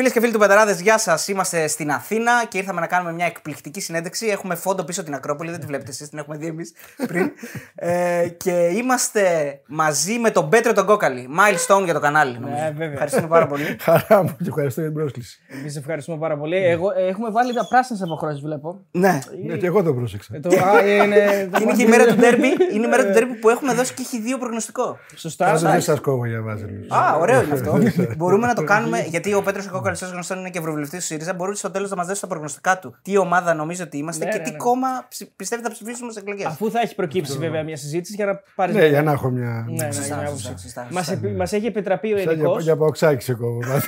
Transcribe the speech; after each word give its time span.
Φίλες 0.00 0.14
και 0.14 0.20
φίλοι 0.20 0.32
του 0.32 0.38
Betarades, 0.38 0.76
γεια 0.82 0.98
σας. 0.98 1.28
Είμαστε 1.28 1.66
στην 1.66 1.90
Αθήνα 1.90 2.32
και 2.48 2.58
ήρθαμε 2.58 2.80
να 2.80 2.86
κάνουμε 2.86 3.12
μια 3.12 3.26
εκπληκτική 3.26 3.80
συνέντευξη. 3.80 4.26
Έχουμε 4.26 4.54
φόντο 4.54 4.84
πίσω 4.84 5.02
την 5.02 5.14
Ακρόπολη, 5.14 5.50
δεν 5.50 5.60
τη 5.60 5.66
βλέπετε 5.66 5.90
εσείς, 5.90 6.08
την 6.08 6.18
έχουμε 6.18 6.36
δει 6.36 6.46
εμείς 6.46 6.72
πριν. 7.06 7.30
ε, 7.74 8.28
και 8.36 8.50
είμαστε 8.50 9.22
μαζί 9.66 10.18
με 10.18 10.30
τον 10.30 10.48
Πέτρο 10.48 10.72
τον 10.72 10.86
Κόκκαλη. 10.86 11.28
Milestone 11.38 11.84
για 11.84 11.94
το 11.94 12.00
κανάλι. 12.00 12.38
Ναι, 12.38 12.70
βέβαια. 12.70 12.92
Ευχαριστούμε 12.92 13.26
πάρα 13.26 13.46
πολύ. 13.46 13.76
Χαρά 13.80 14.22
μου 14.22 14.36
και 14.38 14.48
ευχαριστώ 14.48 14.80
για 14.80 14.90
την 14.90 14.98
πρόσκληση. 14.98 15.40
Εμείς 15.60 15.76
ευχαριστούμε 15.76 16.18
πάρα 16.18 16.36
πολύ. 16.36 16.56
Εγώ, 16.56 16.90
ε, 16.96 17.06
έχουμε 17.06 17.30
βάλει 17.30 17.54
τα 17.54 17.66
πράσινα 17.68 17.98
αποχρώσεις, 18.02 18.40
βλέπω. 18.40 18.80
ναι. 18.90 19.18
Ναι, 19.46 19.56
και 19.56 19.66
εγώ 19.66 19.82
το 19.82 19.94
πρόσεξα. 19.94 20.36
Ε, 20.36 20.40
το, 20.40 20.48
α, 20.48 20.86
είναι, 20.86 21.16
το 21.52 21.58
Είναι 21.62 21.72
και 21.72 21.82
η 21.82 21.86
μέρα 21.86 22.06
του 22.06 22.14
ντέρμπι. 22.14 22.48
Είναι 22.74 22.86
η 22.86 22.88
μέρα 22.88 23.04
του 23.06 23.12
ντέρμπι 23.12 23.34
που 23.34 23.48
έχουμε 23.48 23.74
δώσει 23.74 23.94
και 23.94 24.02
έχει 24.02 24.20
δύο 24.20 24.38
προγνωστικό. 24.38 24.98
Σωστά. 25.16 25.46
Άζω 25.46 25.58
δεν 25.58 25.68
εντάξει. 25.68 25.86
σας 25.86 26.00
κόβω 26.00 26.26
για 26.26 26.42
βάζελους. 26.42 26.90
Α, 26.90 27.16
ωραίο 27.20 27.42
είναι 27.42 27.52
αυτό. 27.52 27.78
Μπορούμε 28.16 28.46
να 28.46 28.54
το 28.54 28.64
κάνουμε, 28.64 29.06
γιατί 29.08 29.34
ο 29.34 29.42
Πέτρος 29.42 29.68
Κόκαλης, 29.68 29.89
ω 29.92 30.06
γνωστό, 30.12 30.34
είναι 30.38 30.50
και 30.50 30.58
ευρωβουλευτής 30.58 30.98
του 31.00 31.04
ΣΥΡΙΖΑ. 31.06 31.34
Μπορεί 31.34 31.56
στο 31.56 31.70
τέλος 31.70 31.90
να 31.90 31.96
μας 31.96 32.06
δώσει 32.06 32.20
τα 32.20 32.26
προγνωστικά 32.26 32.78
του. 32.78 32.94
Τι 33.02 33.16
ομάδα 33.16 33.54
νομίζει 33.54 33.82
ότι 33.82 33.96
είμαστε 33.98 34.24
Ναι, 34.24 34.30
και 34.30 34.38
ναι, 34.38 34.44
τι 34.44 34.50
ναι. 34.50 34.56
κόμμα 34.56 34.88
ψη- 35.08 35.30
πιστεύει 35.36 35.62
θα 35.62 35.70
ψηφίσουμε 35.70 36.10
στις 36.10 36.22
εκλογές; 36.22 36.46
Αφού 36.46 36.70
θα 36.70 36.80
έχει 36.80 36.94
προκύψει 36.94 37.38
βέβαια 37.38 37.62
μια 37.62 37.76
συζήτηση 37.76 38.14
για 38.14 38.26
να 38.26 38.40
πάρει. 38.54 38.72
Ναι, 38.72 38.86
για 38.86 39.02
να 39.02 39.12
έχω 39.12 39.28
μια. 39.30 39.66
Ναι, 39.68 39.84
ναι, 39.84 39.92
Σωστά, 39.92 40.16
μια 40.16 40.26
σωστά, 40.28 40.48
άποψη. 40.48 40.62
σωστά, 40.62 40.86
Μας 40.90 41.06
σωστά. 41.06 41.26
επι- 41.26 41.36
Μας 41.36 41.52
έχει 41.52 41.66
επιτραπεί 41.66 42.12
ο 42.12 42.18
Σαν 42.18 42.32
ειδικό. 42.32 42.50
για, 42.52 42.60
για 42.60 42.76
παοξάκι 42.76 43.22
σε 43.24 43.34
κόβω. 43.34 43.58
πάντως. 43.58 43.84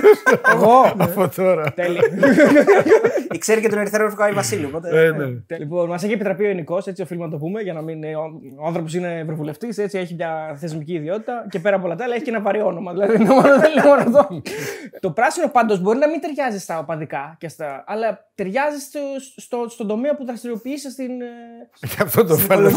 Εγώ. 0.54 0.80
Από 1.04 1.28
τώρα. 1.36 1.72
Τέλεια. 1.72 2.00
Ξέρει 3.38 3.60
και 3.60 3.68
τον 3.68 3.78
Ερυθρό 3.78 4.04
Ρουφκάη 4.04 4.32
Βασίλειο. 4.32 4.68
οπότε- 4.68 5.04
Ε, 5.04 5.10
ναι. 5.10 5.56
Λοιπόν, 5.58 5.88
μας 5.88 6.02
έχει 6.02 6.12
επιτραπεί 6.12 6.44
ο 6.44 6.48
ειδικό, 6.50 6.78
έτσι 6.86 7.02
οφείλουμε 7.02 7.26
να 7.26 7.32
το 7.32 7.38
πούμε, 7.38 7.60
για 7.60 7.72
να 7.72 7.82
μην. 7.82 8.04
Ο, 8.04 8.40
ο 8.62 8.66
άνθρωπος 8.66 8.94
είναι 8.94 9.18
ευρωβουλευτής, 9.18 9.78
έτσι 9.78 9.98
έχει 9.98 10.14
μια 10.14 10.54
θεσμική 10.56 10.92
ιδιότητα 10.92 11.46
και 11.50 11.58
πέρα 11.58 11.76
από 11.76 11.86
όλα 11.86 11.94
τα 11.94 12.04
άλλα 12.04 12.14
έχει 12.14 12.24
και 12.24 12.30
ένα 12.30 12.40
βαρύ 12.40 12.60
όνομα. 12.60 12.92
Δηλαδή 12.92 13.14
είναι 13.14 13.24
μόνο, 13.28 13.42
δεν 13.58 13.70
είναι 13.76 13.82
μόνο 13.86 14.00
αυτό. 14.18 14.42
το 15.00 15.10
πράσινο 15.10 15.48
πάντως 15.48 15.80
μπορεί 15.80 15.91
να 15.98 16.08
μην 16.08 16.20
ταιριάζει 16.20 16.58
στα 16.58 16.78
οπαδικά, 16.78 17.36
και 17.38 17.48
στα, 17.48 17.84
αλλά 17.86 18.30
ταιριάζει 18.34 18.78
στο, 18.78 19.00
στο, 19.36 19.64
στον 19.68 19.86
τομέα 19.86 20.16
που 20.16 20.24
δραστηριοποιείσαι 20.24 20.90
στην. 20.90 21.20
ε, 21.20 21.86
Και 21.86 21.96
αυτό 22.02 22.24
το 22.24 22.36
φάλα. 22.36 22.70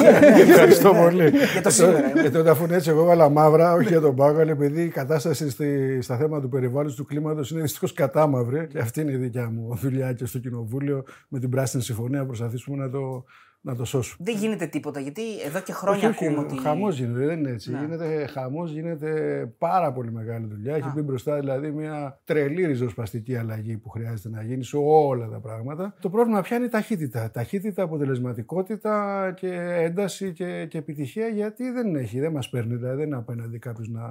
Ευχαριστώ 0.47 0.93
πολύ. 0.93 1.29
Για 1.29 1.61
το 1.61 1.69
σήμερα. 1.69 2.09
Γιατί 2.13 2.31
τότε 2.31 2.49
αφού 2.49 2.63
είναι 2.63 2.75
έτσι, 2.75 2.89
εγώ 2.89 3.01
έβαλα 3.01 3.29
μαύρα, 3.29 3.73
όχι 3.73 3.87
για 3.87 4.01
τον 4.01 4.15
Πάγαλ, 4.15 4.49
επειδή 4.49 4.83
η 4.83 4.89
κατάσταση 4.89 5.49
στη, 5.49 6.01
στα 6.01 6.17
θέματα 6.17 6.41
του 6.41 6.49
περιβάλλοντος 6.49 6.95
του 6.95 7.05
κλίματος 7.05 7.51
είναι 7.51 7.61
δυστυχώς 7.61 7.93
κατάμαυρη. 7.93 8.67
Και 8.67 8.79
αυτή 8.79 9.01
είναι 9.01 9.11
η 9.11 9.15
δικιά 9.15 9.49
μου 9.49 9.75
δουλειά 9.75 10.13
και 10.13 10.25
στο 10.25 10.39
Κοινοβούλιο 10.39 11.03
με 11.27 11.39
την 11.39 11.49
Πράσινη 11.49 11.83
Συμφωνία 11.83 12.19
να 12.19 12.25
προσπαθήσουμε 12.25 12.77
να 12.77 12.89
το, 12.89 13.25
να 13.65 13.75
το 13.75 13.85
σώσουμε. 13.85 14.31
Δεν 14.31 14.41
γίνεται 14.41 14.65
τίποτα 14.65 14.99
γιατί 14.99 15.21
εδώ 15.45 15.59
και 15.59 15.73
χρόνια 15.73 16.07
ακούμε 16.07 16.39
ότι. 16.39 16.59
Χαμός 16.59 16.97
γίνεται, 16.99 17.25
δεν 17.25 17.39
είναι 17.39 17.49
έτσι. 17.49 17.71
Ναι. 17.71 17.79
Γίνεται 17.79 18.25
χαμός, 18.25 18.71
γίνεται 18.71 19.09
πάρα 19.57 19.91
πολύ 19.93 20.11
μεγάλη 20.11 20.45
δουλειά. 20.45 20.75
Έχει 20.75 20.91
μπει 20.95 21.01
μπροστά 21.01 21.39
δηλαδή 21.39 21.71
μια 21.71 22.19
τρελή 22.23 22.65
ριζοσπαστική 22.65 23.35
αλλαγή 23.35 23.77
που 23.77 23.89
χρειάζεται 23.89 24.29
να 24.29 24.43
γίνει 24.43 24.63
σε 24.63 24.77
όλα 24.77 25.27
τα 25.27 25.39
πράγματα. 25.39 25.95
Το 26.01 26.09
πρόβλημα 26.09 26.41
πια 26.41 26.57
είναι 26.57 26.65
η 26.65 26.69
ταχύτητα. 26.69 27.31
Ταχύτητα, 27.31 27.83
αποτελεσματικότητα 27.83 29.33
και 29.35 29.51
ένταση 29.77 30.33
και, 30.33 30.65
και 30.69 30.77
επιτυχία 30.77 31.27
γιατί 31.27 31.69
δεν 31.69 31.95
έχει, 31.95 32.19
δεν 32.19 32.31
μας 32.31 32.49
παίρνει. 32.49 32.75
Δηλαδή 32.75 32.95
δεν 32.95 33.05
είναι 33.05 33.15
απέναντι 33.15 33.59
κάποιος 33.59 33.89
να 33.89 34.01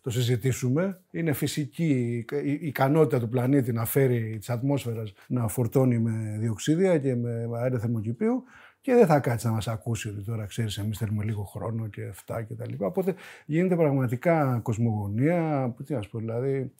το 0.00 0.10
συζητήσουμε. 0.10 1.00
Είναι 1.10 1.32
φυσική 1.32 2.24
η 2.42 2.52
η 2.54 2.66
ικανότητα 2.66 3.20
του 3.20 3.28
πλανήτη 3.28 3.72
να 3.72 3.84
φέρει 3.84 4.38
τη 4.40 4.52
ατμόσφαιρας 4.52 5.12
να 5.26 5.48
φορτώνει 5.48 5.98
με 5.98 6.36
διοξίδια 6.38 6.98
και 6.98 7.14
με 7.14 7.48
αέρα 7.62 7.78
θερμοκηπίου 7.78 8.44
και 8.84 8.94
δεν 8.94 9.06
θα 9.06 9.20
κάτσει 9.20 9.46
να 9.46 9.52
μας 9.52 9.68
ακούσει 9.68 10.08
ότι 10.08 10.22
τώρα 10.22 10.46
ξέρεις, 10.46 10.78
εμείς 10.78 10.98
θέλουμε 10.98 11.24
λίγο 11.24 11.42
χρόνο 11.44 11.86
και 11.86 12.06
αυτά 12.06 12.42
και 12.42 12.54
τα 12.54 12.66
λοιπά. 12.68 12.86
Οπότε 12.86 13.14
γίνεται 13.46 13.76
πραγματικά 13.76 14.60
κοσμογονία. 14.62 15.74
Τι 15.84 15.94
να 15.94 16.02
σου 16.02 16.10
πω, 16.10 16.18
δηλαδή, 16.18 16.72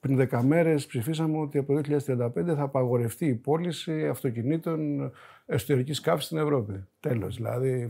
πριν 0.00 0.28
10 0.30 0.42
μέρες 0.42 0.86
ψηφίσαμε 0.86 1.38
ότι 1.38 1.58
από 1.58 1.74
το 1.74 1.80
2035 1.80 2.54
θα 2.54 2.62
απαγορευτεί 2.62 3.26
η 3.26 3.34
πώληση 3.34 4.08
αυτοκινήτων 4.08 5.10
εσωτερικής 5.46 6.00
καύσης 6.00 6.26
στην 6.26 6.38
Ευρώπη. 6.38 6.84
Τέλος. 7.00 7.36
Δηλαδή, 7.36 7.86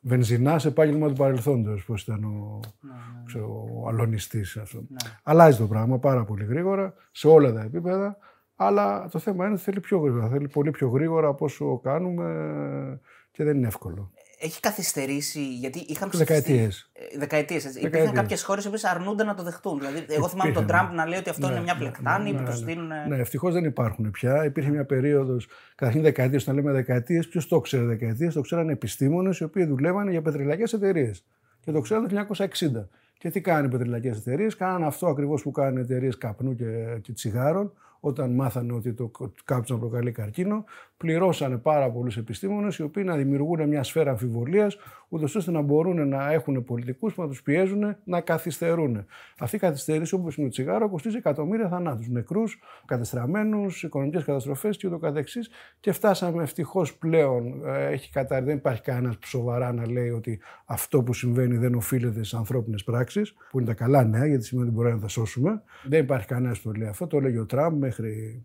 βενζινά 0.00 0.58
σε 0.58 0.68
επάγγελμα 0.68 1.08
του 1.08 1.14
παρελθόντος, 1.14 1.84
πώς 1.84 2.02
ήταν 2.02 2.24
ο, 2.24 2.60
ξέρω, 3.26 3.68
ο 3.74 3.88
αλωνιστής 3.88 4.56
αυτό. 4.56 4.82
Αλλάζει 5.22 5.58
το 5.58 5.66
πράγμα 5.66 5.98
πάρα 5.98 6.24
πολύ 6.24 6.44
γρήγορα 6.44 6.94
σε 7.10 7.28
όλα 7.28 7.52
τα 7.52 7.62
επίπεδα. 7.62 8.18
Αλλά 8.56 9.08
το 9.10 9.18
θέμα 9.18 9.44
είναι 9.44 9.54
ότι 9.54 9.62
θέλει 9.62 9.80
πιο 9.80 9.98
γρήγορα. 9.98 10.28
Θέλει 10.28 10.48
πολύ 10.48 10.70
πιο 10.70 10.88
γρήγορα 10.88 11.28
από 11.28 11.44
όσο 11.44 11.80
κάνουμε 11.82 13.00
και 13.30 13.44
δεν 13.44 13.56
είναι 13.56 13.66
εύκολο. 13.66 14.10
Έχει 14.38 14.60
καθυστερήσει 14.60 15.54
γιατί 15.54 15.78
είχαν 15.78 16.10
Δεκαετίες. 16.12 16.90
Δεκαετίες. 17.18 17.64
Υπήρχαν 17.64 17.90
Δεκαετίες. 17.90 18.20
κάποιες 18.20 18.42
χώρες 18.42 18.68
που 18.68 18.74
αρνούνται 18.82 19.24
να 19.24 19.34
το 19.34 19.42
δεχτούν. 19.42 19.78
Δηλαδή, 19.78 20.04
εγώ 20.08 20.28
θυμάμαι 20.28 20.52
τον 20.52 20.62
Υπήρχαν. 20.62 20.86
Τραμπ 20.86 20.96
να 20.96 21.06
λέει 21.06 21.18
ότι 21.18 21.30
αυτό 21.30 21.50
είναι 21.50 21.60
μια 21.60 21.76
πλεκτάνη 21.76 22.34
που 22.34 22.42
το 22.42 22.52
στείλουν. 22.52 22.90
Ναι, 23.08 23.16
ευτυχώς 23.16 23.52
δεν 23.52 23.64
υπάρχουν 23.64 24.10
πια. 24.10 24.44
Υπήρχε 24.44 24.70
μια 24.70 24.84
περίοδος, 24.84 25.48
καταρχήν 25.74 26.02
δεκαετίες, 26.02 26.42
όταν 26.42 26.54
λέμε 26.54 26.72
δεκαετίες, 26.72 27.28
ποιος 27.28 27.48
το 27.48 27.60
ξέρει 27.60 27.84
δεκαετίες, 27.84 28.34
το 28.34 28.40
ξέραν 28.40 28.68
επιστήμονες 28.68 29.38
οι 29.38 29.44
οποίοι 29.44 29.64
δουλεύαν 29.64 30.08
για 30.08 30.22
πετρελαϊκές 30.22 30.72
εταιρείες. 30.72 31.24
Και 31.60 31.72
το 31.72 31.80
ξέραν 31.80 32.02
το 32.02 32.08
1960. 32.08 32.88
Και 33.18 33.30
τι 33.30 33.40
κάνουν 33.40 33.64
οι 33.64 33.68
πετρελαϊκές 33.68 34.16
εταιρείες, 34.16 34.56
κάναν 34.56 34.84
αυτό 34.84 35.06
ακριβώς 35.06 35.42
που 35.42 35.50
κάνουν 35.50 35.76
εταιρείες 35.76 36.18
καπνού 36.18 36.54
και, 36.54 36.98
και 37.02 37.12
τσιγάρων, 37.12 37.72
όταν 38.06 38.30
μάθανε 38.34 38.72
ότι 38.72 38.92
το 38.94 39.10
κάψιμο 39.44 39.78
προκαλεί 39.78 40.12
καρκίνο, 40.12 40.64
πληρώσανε 40.96 41.56
πάρα 41.56 41.90
πολλούς 41.90 42.16
επιστήμονες 42.16 42.76
οι 42.76 42.82
οποίοι 42.82 43.02
να 43.06 43.16
δημιουργούν 43.16 43.68
μια 43.68 43.82
σφαίρα 43.82 44.10
αμφιβολίας, 44.10 44.76
ούτως 45.08 45.34
ώστε 45.34 45.50
να 45.50 45.60
μπορούν 45.60 46.08
να 46.08 46.32
έχουν 46.32 46.64
πολιτικούς 46.64 47.14
που 47.14 47.22
να 47.22 47.28
τους 47.28 47.42
πιέζουν 47.42 47.96
να 48.04 48.20
καθυστερούν. 48.20 49.06
Αυτή 49.38 49.56
η 49.56 49.58
καθυστέρηση, 49.58 50.14
όπως 50.14 50.36
είναι 50.36 50.46
το 50.46 50.52
τσιγάρο, 50.52 50.88
κοστίζει 50.90 51.16
εκατομμύρια 51.16 51.68
θανάτους, 51.68 52.08
νεκρούς, 52.08 52.58
κατεστραμμένους, 52.84 53.82
οικονομικές 53.82 54.24
καταστροφές 54.24 54.76
κ.ο.κ. 54.76 55.26
Και 55.80 55.92
φτάσαμε 55.92 56.42
ευτυχώς 56.42 56.96
πλέον, 56.96 57.66
ε, 57.66 57.86
έχει 57.86 58.10
κατα... 58.10 58.42
δεν 58.42 58.56
υπάρχει 58.56 58.82
κανένας 58.82 59.18
που 59.18 59.26
σοβαρά 59.26 59.72
να 59.72 59.90
λέει 59.90 60.10
ότι 60.10 60.40
αυτό 60.64 61.02
που 61.02 61.12
συμβαίνει 61.12 61.56
δεν 61.56 61.74
οφείλεται 61.74 62.18
στις 62.18 62.34
ανθρώπινες 62.34 62.84
πράξεις, 62.84 63.34
που 63.50 63.58
είναι 63.58 63.68
τα 63.68 63.74
καλά 63.74 64.04
νέα, 64.04 64.26
γιατί 64.26 64.44
σημαίνει 64.44 64.68
ότι 64.68 64.76
μπορεί 64.76 64.92
να 64.92 65.00
τα 65.00 65.08
σώσουμε. 65.08 65.62
Δεν 65.84 66.00
υπάρχει 66.00 66.26
κανένας 66.26 66.60
που 66.60 66.72
το 66.72 66.78
λέει 66.78 66.88
αυτό. 66.88 67.06
Το 67.06 67.20
λέγει 67.20 67.38
ο 67.38 67.46
Τραμπ 67.46 67.78
μέχρι. 67.78 68.44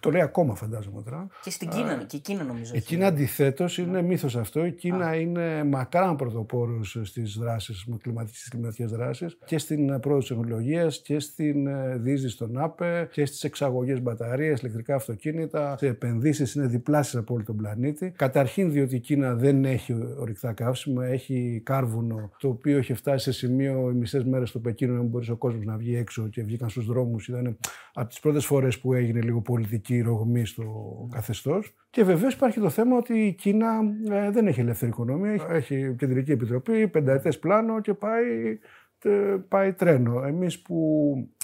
Το 0.00 0.10
λέει 0.10 0.20
ακόμα, 0.20 0.54
φαντάζομαι 0.54 0.98
ο 0.98 1.02
Τραμπ. 1.02 1.28
Και 1.42 1.50
στην 1.50 1.68
Κίνα, 1.68 2.04
και 2.04 2.16
η 2.16 2.18
Κίνα 2.18 2.44
νομίζω. 2.44 2.72
Η 2.74 2.76
έχει. 2.76 2.86
Κίνα 2.86 3.06
αντιθέτως 3.06 3.78
είναι 3.78 4.02
μύθος 4.02 4.36
αυτό. 4.36 4.64
Η 4.64 4.72
Κίνα 4.72 5.16
είναι 5.16 5.64
μακράν 5.64 6.16
πρωτοπόρος 6.16 6.98
στις 7.02 7.36
δράσεις, 7.38 7.86
στις 8.26 8.48
κλιματικές 8.48 8.90
δράσεις 8.90 9.38
και 9.44 9.58
στην 9.58 10.00
πρόοδος 10.00 10.28
της 10.28 10.36
τεχνολογίας 10.36 11.00
και 11.02 11.18
στην 11.18 11.66
ε, 11.66 11.96
διείσδυση 11.96 12.36
των 12.36 12.58
ΑΠΕ 12.58 13.08
και 13.12 13.26
στις 13.26 13.44
εξαγωγές 13.44 14.02
μπαταρίες, 14.02 14.60
ηλεκτρικά 14.60 14.94
αυτοκίνητα. 14.94 15.76
Σε 15.78 15.86
επενδύσεις 15.86 16.54
είναι 16.54 16.66
διπλάσιες 16.66 17.22
από 17.22 17.34
όλο 17.34 17.44
τον 17.44 17.56
πλανήτη. 17.56 18.10
Καταρχήν 18.16 18.70
διότι 18.70 18.96
η 18.96 19.00
Κίνα 19.00 19.34
δεν 19.34 19.64
έχει 19.64 19.94
ορυκτά 20.18 20.52
καύσιμα, 20.52 21.06
έχει 21.06 21.60
κάρβουνο 21.64 22.30
το 22.38 22.48
οποίο 22.48 22.78
έχει 22.78 22.94
φτάσει 22.94 23.24
σε 23.24 23.32
σημείο 23.32 23.90
οι 23.90 23.94
μισές 23.94 24.24
μέρες 24.24 24.48
στο 24.48 24.58
Πεκίνο 24.58 24.92
να 24.92 24.98
μην 24.98 25.08
μπορείς 25.08 25.28
ο 25.28 25.36
κόσμος 25.36 25.64
να 25.64 25.76
βγει 25.76 25.96
έξω 25.96 26.28
και 26.28 26.42
βγήκαν 26.42 26.68
στους 26.68 26.86
δρόμους. 26.86 27.28
Ήταν 27.28 27.58
από 27.94 28.08
τις 28.08 28.20
πρώτες 28.20 28.44
φορές 28.44 28.78
που 28.78 28.92
έγινε 28.92 29.20
λίγο 29.20 29.40
πολιτική 29.62 30.00
ρογμή 30.00 30.46
στο 30.46 30.64
καθεστώς. 31.12 31.74
Και 31.90 32.04
βεβαίως 32.04 32.34
υπάρχει 32.34 32.60
το 32.60 32.68
θέμα 32.68 32.96
ότι 32.96 33.26
η 33.26 33.32
Κίνα 33.32 33.80
ε, 34.10 34.30
δεν 34.30 34.46
έχει 34.46 34.60
ελεύθερη 34.60 34.90
οικονομία. 34.90 35.46
Έχει 35.50 35.94
κεντρική 35.98 36.32
επιτροπή, 36.32 36.88
πενταετές 36.88 37.38
πλάνο 37.38 37.80
και 37.80 37.94
πάει, 37.94 38.58
τε- 38.98 39.38
πάει 39.48 39.72
τρένο. 39.72 40.22
Εμείς 40.26 40.62
που 40.62 40.76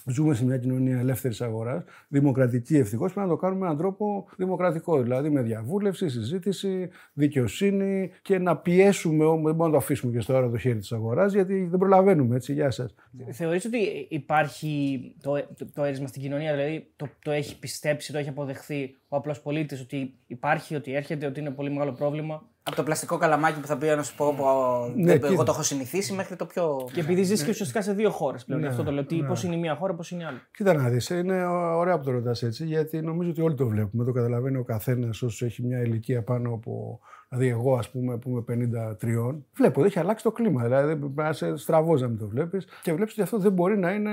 ζούμε 0.09 0.35
σε 0.35 0.45
μια 0.45 0.59
κοινωνία 0.59 0.99
ελεύθερης 0.99 1.41
αγοράς, 1.41 1.85
δημοκρατική 2.09 2.77
ευτυχώς, 2.77 3.13
πρέπει 3.13 3.29
να 3.29 3.35
το 3.35 3.41
κάνουμε 3.41 3.61
με 3.61 3.67
έναν 3.67 3.79
τρόπο 3.79 4.29
δημοκρατικό. 4.37 5.03
Δηλαδή 5.03 5.31
με 5.31 5.43
διαβούλευση, 5.43 6.09
συζήτηση, 6.09 6.89
δικαιοσύνη 7.13 8.11
και 8.23 8.39
να 8.39 8.57
πιέσουμε 8.57 9.25
όμως. 9.25 9.45
Δεν 9.45 9.55
μπορούμε 9.55 9.65
να 9.65 9.71
το 9.71 9.77
αφήσουμε 9.77 10.13
και 10.13 10.21
στο 10.21 10.35
ώρα 10.35 10.51
το 10.51 10.59
χέρι 10.59 10.79
της 10.79 10.93
αγοράς, 10.93 11.33
γιατί 11.33 11.67
δεν 11.71 11.79
προλαβαίνουμε 11.79 12.37
έτσι. 12.37 12.53
Γεια 12.53 12.71
σας. 12.71 12.95
Θεωρείς 13.31 13.65
ότι 13.65 14.07
υπάρχει 14.09 15.03
το, 15.21 15.47
το, 15.57 15.67
το 15.75 15.83
έρισμα 15.83 16.07
στην 16.07 16.23
κοινωνία, 16.23 16.53
δηλαδή 16.53 16.91
το, 16.97 17.09
το 17.23 17.31
έχει 17.31 17.59
πιστέψει, 17.59 18.13
το 18.13 18.19
έχει 18.19 18.29
αποδεχθεί 18.29 18.97
ο 19.09 19.17
απλός 19.17 19.41
πολίτης 19.41 19.81
ότι 19.81 20.15
υπάρχει, 20.27 20.75
ότι 20.75 20.95
έρχεται, 20.95 21.27
ότι 21.27 21.41
είναι 21.41 21.51
πολύ 21.51 21.71
μεγάλο 21.71 21.93
πρόβλημα. 21.93 22.43
Από 22.63 22.77
το 22.77 22.83
πλαστικό 22.83 23.17
καλαμάκι 23.19 23.61
που 23.61 23.67
θα 23.67 23.77
πει 23.79 23.87
να 23.87 24.03
σου 24.03 24.15
πω, 24.17 24.35
πω 24.37 24.45
Ναι, 24.97 25.05
δεν- 25.05 25.15
κοίτα. 25.15 25.27
εγώ 25.33 25.43
το 25.43 25.51
έχω 25.53 25.63
συνηθίσει 25.63 26.13
μέχρι 26.13 26.37
το 26.37 26.47
πιο. 26.47 26.89
Και 26.93 27.01
επειδή 27.01 27.23
ζεις 27.23 27.43
και 27.45 27.51
ουσιαστικά 27.51 27.83
σε 27.83 27.93
δύο 27.93 28.11
χώρες 28.11 28.45
πλέον, 28.45 28.61
γι' 28.61 28.67
Ναι, 28.67 28.73
αυτό 28.73 28.85
το 28.85 28.91
λέω. 28.93 29.05
Τι, 29.05 29.23
Πώς 29.23 29.43
είναι 29.43 29.55
η 29.55 29.59
μία 29.59 29.75
χώρα, 29.77 29.95
πώς 29.95 30.11
είναι 30.11 30.23
η 30.23 30.27
άλλη. 30.27 30.39
Κοίτα 30.57 30.75
να 30.75 30.89
δεις, 30.89 31.09
είναι 31.11 31.47
ωραία 31.47 31.99
που 31.99 32.05
το 32.05 32.11
ρωτάς 32.11 32.43
έτσι, 32.43 32.65
γιατί 32.67 33.01
νομίζω 33.01 33.31
ότι 33.31 33.41
όλοι 33.41 33.55
το 33.55 33.67
βλέπουμε. 33.69 34.05
Το 34.05 34.13
καταλαβαίνει 34.13 34.57
ο 34.57 34.65
καθένας 34.65 35.23
όσο 35.23 35.45
έχει 35.47 35.63
μια 35.67 35.81
ηλικία 35.83 36.23
πάνω 36.23 36.53
από. 36.55 37.01
Δηλαδή, 37.29 37.49
εγώ, 37.49 37.77
ας 37.77 37.91
πούμε, 37.91 38.19
που 38.19 38.31
είμαι 38.31 38.41
53, 38.41 39.43
βλέπω 39.57 39.81
ότι 39.81 39.89
έχει 39.89 39.99
αλλάξει 39.99 40.25
το 40.25 40.33
κλίμα. 40.33 40.63
Δηλαδή, 40.63 40.97
πρέπει 40.97 41.13
να 41.17 41.29
είσαι 41.29 41.57
στραβό 41.57 41.95
να 41.95 42.09
μην 42.09 42.19
το 42.19 42.29
βλέπεις 42.29 42.67
και 42.83 42.93
βλέπεις 42.93 43.13
ότι 43.13 43.23
αυτό 43.23 43.39
δεν 43.39 43.53
μπορεί 43.53 43.79
να 43.79 43.91
είναι 43.93 44.13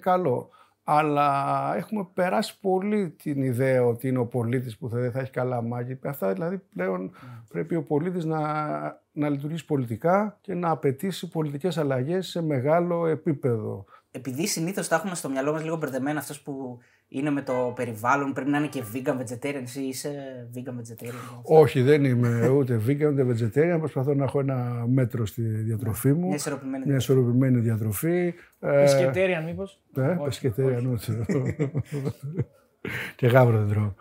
καλό. 0.00 0.48
Αλλά 0.84 1.72
έχουμε 1.76 2.08
περάσει 2.14 2.60
πολύ 2.60 3.10
την 3.10 3.42
ιδέα 3.42 3.84
ότι 3.84 4.08
είναι 4.08 4.18
ο 4.18 4.26
πολίτης 4.26 4.78
που 4.78 4.88
θα, 4.88 4.98
δεν 4.98 5.12
θα 5.12 5.20
έχει 5.20 5.30
καλά 5.30 5.62
μάγια. 5.62 5.98
Αυτά 6.04 6.32
δηλαδή 6.32 6.58
πλέον 6.58 7.10
πρέπει 7.48 7.74
ο 7.74 7.82
πολίτης 7.82 8.24
να, 8.24 8.40
να 9.12 9.28
λειτουργήσει 9.28 9.64
πολιτικά 9.64 10.38
και 10.40 10.54
να 10.54 10.70
απαιτήσει 10.70 11.28
πολιτικές 11.28 11.78
αλλαγές 11.78 12.26
σε 12.26 12.42
μεγάλο 12.42 13.06
επίπεδο. 13.06 13.84
επειδή 14.10 14.46
συνήθως 14.46 14.88
τα 14.88 14.96
έχουμε 14.96 15.14
στο 15.14 15.28
μυαλό 15.28 15.52
μας 15.52 15.62
λίγο 15.62 15.76
μπερδεμένα 15.76 16.18
αυτός 16.18 16.40
που 16.40 16.78
είναι 17.14 17.30
με 17.30 17.42
το 17.42 17.72
περιβάλλον, 17.74 18.32
πρέπει 18.32 18.50
να 18.50 18.58
είναι 18.58 18.66
και 18.66 18.82
vegan 18.94 19.12
vegetarian. 19.12 19.62
Εσύ 19.62 19.80
είσαι 19.80 20.10
vegan 20.54 20.70
vegetarian. 20.70 21.40
Όχι, 21.42 21.82
δεν 21.82 22.04
είμαι 22.04 22.48
ούτε 22.48 22.80
vegan 22.86 23.12
ούτε 23.12 23.26
vegetarian. 23.28 23.76
Προσπαθώ 23.78 24.14
να 24.14 24.24
έχω 24.24 24.40
ένα 24.40 24.84
μέτρο 24.88 25.26
στη 25.26 25.42
διατροφή 25.42 26.12
μου. 26.12 26.26
Μια 26.26 26.34
ισορροπημένη, 26.34 26.84
μια 26.86 26.96
ισορροπημένη 26.96 27.60
διατροφή. 27.60 28.34
Πεσκετέριαν, 28.58 29.44
μήπως; 29.44 29.80
Ναι, 29.94 30.16
πεσκετέριαν, 30.24 30.92
όχι. 30.92 31.24
Και 33.16 33.26
γάβρο 33.26 33.58
δεν 33.58 33.68
τρώω. 33.68 33.94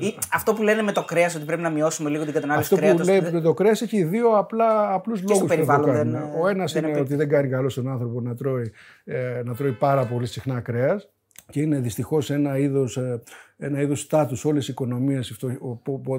Ή 0.00 0.16
αυτό 0.32 0.54
που 0.54 0.62
λένε 0.62 0.82
με 0.82 0.92
το 0.92 1.04
κρέας, 1.04 1.34
ότι 1.34 1.44
πρέπει 1.44 1.62
να 1.62 1.70
μειώσουμε 1.70 2.10
λίγο 2.10 2.24
την 2.24 2.32
κατανάλωση 2.32 2.74
κρέατο. 2.74 3.00
Αυτό 3.00 3.12
που 3.12 3.20
λέει 3.22 3.32
με 3.32 3.40
το 3.40 3.54
κρέας 3.54 3.82
έχει 3.82 4.04
δύο 4.04 4.28
απλά 4.38 4.92
απλούς 4.92 5.22
λόγους. 5.22 5.48
Δεν, 5.48 6.16
Ο 6.40 6.48
ένας 6.48 6.74
είναι 6.74 7.00
ότι 7.00 7.14
δεν 7.14 7.28
κάνει 7.28 7.48
καλό 7.48 7.68
στον 7.68 7.88
άνθρωπο 7.88 8.20
να 8.20 8.34
τρώει, 8.34 8.72
ε, 9.04 9.42
να 9.44 9.54
τρώει 9.54 9.72
πάρα 9.72 10.04
πολύ 10.04 10.26
συχνά 10.26 10.60
κρέας 10.60 11.08
και 11.50 11.60
είναι 11.60 11.78
δυστυχώς 11.78 12.30
ένα 12.30 12.58
είδος, 12.58 12.96
ε, 12.96 13.22
ένα 13.60 13.80
είδος 13.80 14.00
στάτους 14.00 14.44
όλες 14.44 14.68
οι 14.68 14.70
οικονομίες 14.70 15.42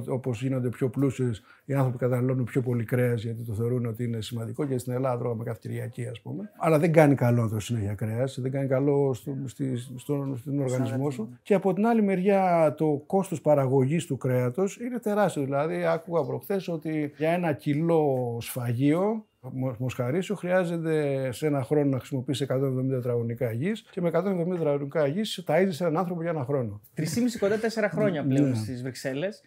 όπως 0.08 0.42
γίνονται 0.42 0.70
πιο 0.70 0.90
πλούσιες 0.90 1.42
οι 1.66 1.74
άνθρωποι 1.74 1.98
καταναλώνουν 1.98 2.44
πιο 2.44 2.62
πολύ 2.62 2.84
κρέας 2.84 3.24
γιατί 3.24 3.44
το 3.44 3.54
θεωρούν 3.54 3.86
ότι 3.86 4.04
είναι 4.04 4.22
σημαντικό 4.22 4.66
και 4.66 4.78
στην 4.78 4.94
Ελλάδα 4.94 5.18
τρώγαμε 5.18 5.44
κάθε 5.44 5.60
Κυριακή 5.62 6.08
ας 6.08 6.22
πούμε. 6.22 6.52
Αλλά 6.58 6.80
δεν 6.80 6.92
κάνει 6.92 7.16
καλό 7.16 7.50
το 7.50 7.60
συνέχεια 7.60 7.94
κρέας 7.94 8.40
δεν 8.42 8.52
κάνει 8.52 8.68
καλό 8.68 9.14
στο, 9.14 9.38
στη, 9.46 9.78
στο, 9.78 10.36
στον 10.38 10.60
οργανισμό 10.60 11.10
σου. 11.10 11.38
Και 11.44 11.54
από 11.54 11.74
την 11.74 11.86
άλλη 11.86 12.02
μεριά 12.02 12.74
το 12.78 13.04
κόστος 13.06 13.42
παραγωγής 13.42 14.06
του 14.06 14.18
κρέατος 14.18 14.78
είναι 14.78 15.00
τεράστιο. 15.00 15.44
Δηλαδή 15.44 15.86
άκουγα 15.86 16.24
προχθές 16.24 16.68
ότι 16.68 17.14
για 17.18 17.30
ένα 17.30 17.54
κιλό 17.54 18.38
σφαγείο 18.42 19.26
Μοσχαρίσιο 19.78 20.36
χρειάζεται 20.36 21.30
σε 21.32 21.48
ένα 21.48 21.64
χρόνο 21.64 21.90
να 21.90 21.98
χρησιμοποιήσει 21.98 22.46
170 22.50 22.56
τετραγωνικά 22.90 23.52
γης 23.52 23.86
και 23.92 24.02
με 24.02 24.12
170 24.14 24.22
τετραγωνικά 24.50 25.08
γης 25.08 25.44
ταΐζεις 25.48 25.80
έναν 25.80 25.98
άνθρωπο 25.98 26.22
για 26.22 26.30
ένα 26.30 26.44
χρόνο. 26.44 26.82
3,5 26.98 27.04
κοντά 27.40 27.60
4 27.60 27.88
χρόνια 27.92 28.26
πλέον 28.26 28.50
ναι. 28.50 28.56
στις 28.56 28.82
Βρυξέλλες. 28.82 29.42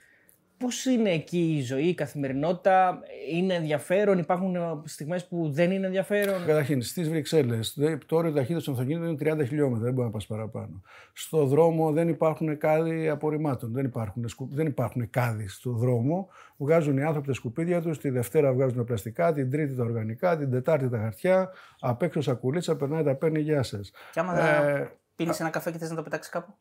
Πώς 0.64 0.84
είναι 0.84 1.10
εκεί 1.10 1.56
η 1.56 1.62
ζωή, 1.62 1.84
η 1.84 1.94
καθημερινότητα, 1.94 3.00
είναι 3.30 3.54
ενδιαφέρον, 3.54 4.18
υπάρχουν 4.18 4.56
στιγμές 4.84 5.26
που 5.26 5.50
δεν 5.50 5.70
είναι 5.70 5.86
ενδιαφέρον; 5.86 6.44
Καταρχήν, 6.46 6.82
στις 6.82 7.08
Βρυξέλλες, 7.08 7.78
το 8.06 8.16
όριο 8.16 8.32
ταχύτητα 8.32 8.64
των 8.64 8.72
αυτοκίνητων 8.72 9.08
είναι 9.08 9.42
30 9.42 9.46
χιλιόμετρα, 9.46 9.84
δεν 9.84 9.92
μπορεί 9.92 10.06
να 10.06 10.12
πας 10.12 10.26
παραπάνω. 10.26 10.82
Στο 11.12 11.46
δρόμο 11.46 11.92
δεν 11.92 12.08
υπάρχουν 12.08 12.58
κάδοι 12.58 13.08
απορριμμάτων, 13.08 13.72
δεν 13.72 13.84
υπάρχουν, 13.84 14.24
δεν 14.50 14.66
υπάρχουν 14.66 15.10
κάδοι 15.10 15.48
στο 15.48 15.70
δρόμο. 15.70 16.28
Βγάζουν 16.56 16.96
οι 16.96 17.02
άνθρωποι 17.02 17.26
τα 17.26 17.34
σκουπίδια 17.34 17.80
τους, 17.80 17.98
τη 17.98 18.10
Δευτέρα 18.10 18.52
βγάζουν 18.52 18.76
τα 18.76 18.84
πλαστικά, 18.84 19.32
την 19.32 19.50
Τρίτη 19.50 19.74
τα 19.74 19.82
οργανικά, 19.82 20.38
την 20.38 20.50
Τετάρτη 20.50 20.88
τα 20.88 20.98
χαρτιά. 20.98 21.50
Απ' 21.80 22.02
έξω 22.02 22.20
σακουλίτσα 22.20 22.76
περνάει 22.76 23.02
τα 23.02 23.14
παίρνει, 23.14 23.40
γεια 23.40 23.62
σας. 23.62 23.92
Και 24.12 24.20
άμα 24.20 24.40
ε, 24.40 24.90
πίνεις 25.16 25.40
ένα 25.40 25.50
καφέ 25.50 25.70
και 25.70 25.78
θες 25.78 25.90
να 25.90 25.96
το 25.96 26.02
πετάξεις 26.02 26.32
κάπου; 26.32 26.54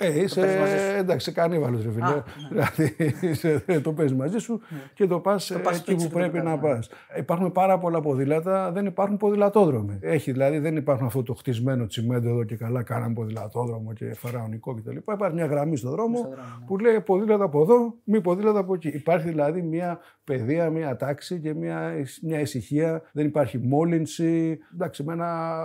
Ε, 0.00 0.22
είσαι, 0.22 0.94
εντάξει, 0.98 1.32
κανίβαλος 1.32 1.82
ρε 1.82 1.90
φίλε. 1.90 2.04
Ναι. 2.04 2.22
Δηλαδή, 2.50 3.80
το 3.82 3.92
παίζεις 3.92 4.16
μαζί 4.16 4.38
σου 4.38 4.60
ναι. 4.68 4.78
και 4.94 5.06
το 5.06 5.20
πας, 5.20 5.46
το 5.46 5.70
εκεί 5.74 5.94
που 5.94 6.08
πρέπει 6.08 6.38
να 6.38 6.58
πας. 6.58 6.88
Υπάρχουν 7.18 7.52
πάρα 7.52 7.78
πολλά 7.78 8.00
ποδήλατα, 8.00 8.72
δεν 8.72 8.86
υπάρχουν 8.86 9.16
ποδηλατόδρομοι. 9.16 9.98
Έχει, 10.00 10.32
δηλαδή 10.32 10.58
δεν 10.58 10.76
υπάρχουν 10.76 11.06
αυτό 11.06 11.22
το 11.22 11.34
χτισμένο 11.34 11.86
τσιμέντο 11.86 12.28
εδώ 12.28 12.44
και 12.44 12.56
καλά 12.56 12.82
κάναμε 12.82 13.14
ποδηλατόδρομο 13.14 13.92
και 13.92 14.14
φαραωνικό 14.14 14.74
κτλ. 14.74 14.96
Υπάρχει 14.96 15.34
μια 15.34 15.46
γραμμή 15.46 15.76
στο 15.76 15.90
δρόμο 15.90 16.20
ναι. 16.28 16.66
που 16.66 16.78
λέει 16.78 17.00
ποδήλατα 17.00 17.44
από 17.44 17.62
εδώ, 17.62 17.94
μη 18.04 18.20
ποδήλατα 18.20 18.58
από 18.58 18.74
εκεί. 18.74 18.88
Υπάρχει 18.88 19.28
δηλαδή 19.28 19.62
μια 19.62 19.98
παιδεία, 20.24 20.70
μια 20.70 20.96
τάξη 20.96 21.40
και 21.40 21.54
μια, 21.54 21.92
μια 22.22 22.40
ησυχία. 22.40 23.02
Δεν 23.12 23.26
υπάρχει 23.26 23.58
μόλυνση. 23.58 24.58
Εντάξει, 24.74 25.04
εμένα 25.06 25.58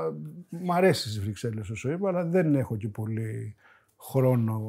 μ' 0.49 0.71
αρέσει 0.71 1.01
στις 1.01 1.19
Βρυξέλλες 1.19 1.69
όσο 1.69 1.91
είπα, 1.91 2.09
αλλά 2.09 2.25
δεν 2.25 2.55
έχω 2.55 2.77
και 2.77 2.87
πολύ 2.87 3.55
χρόνο 4.03 4.61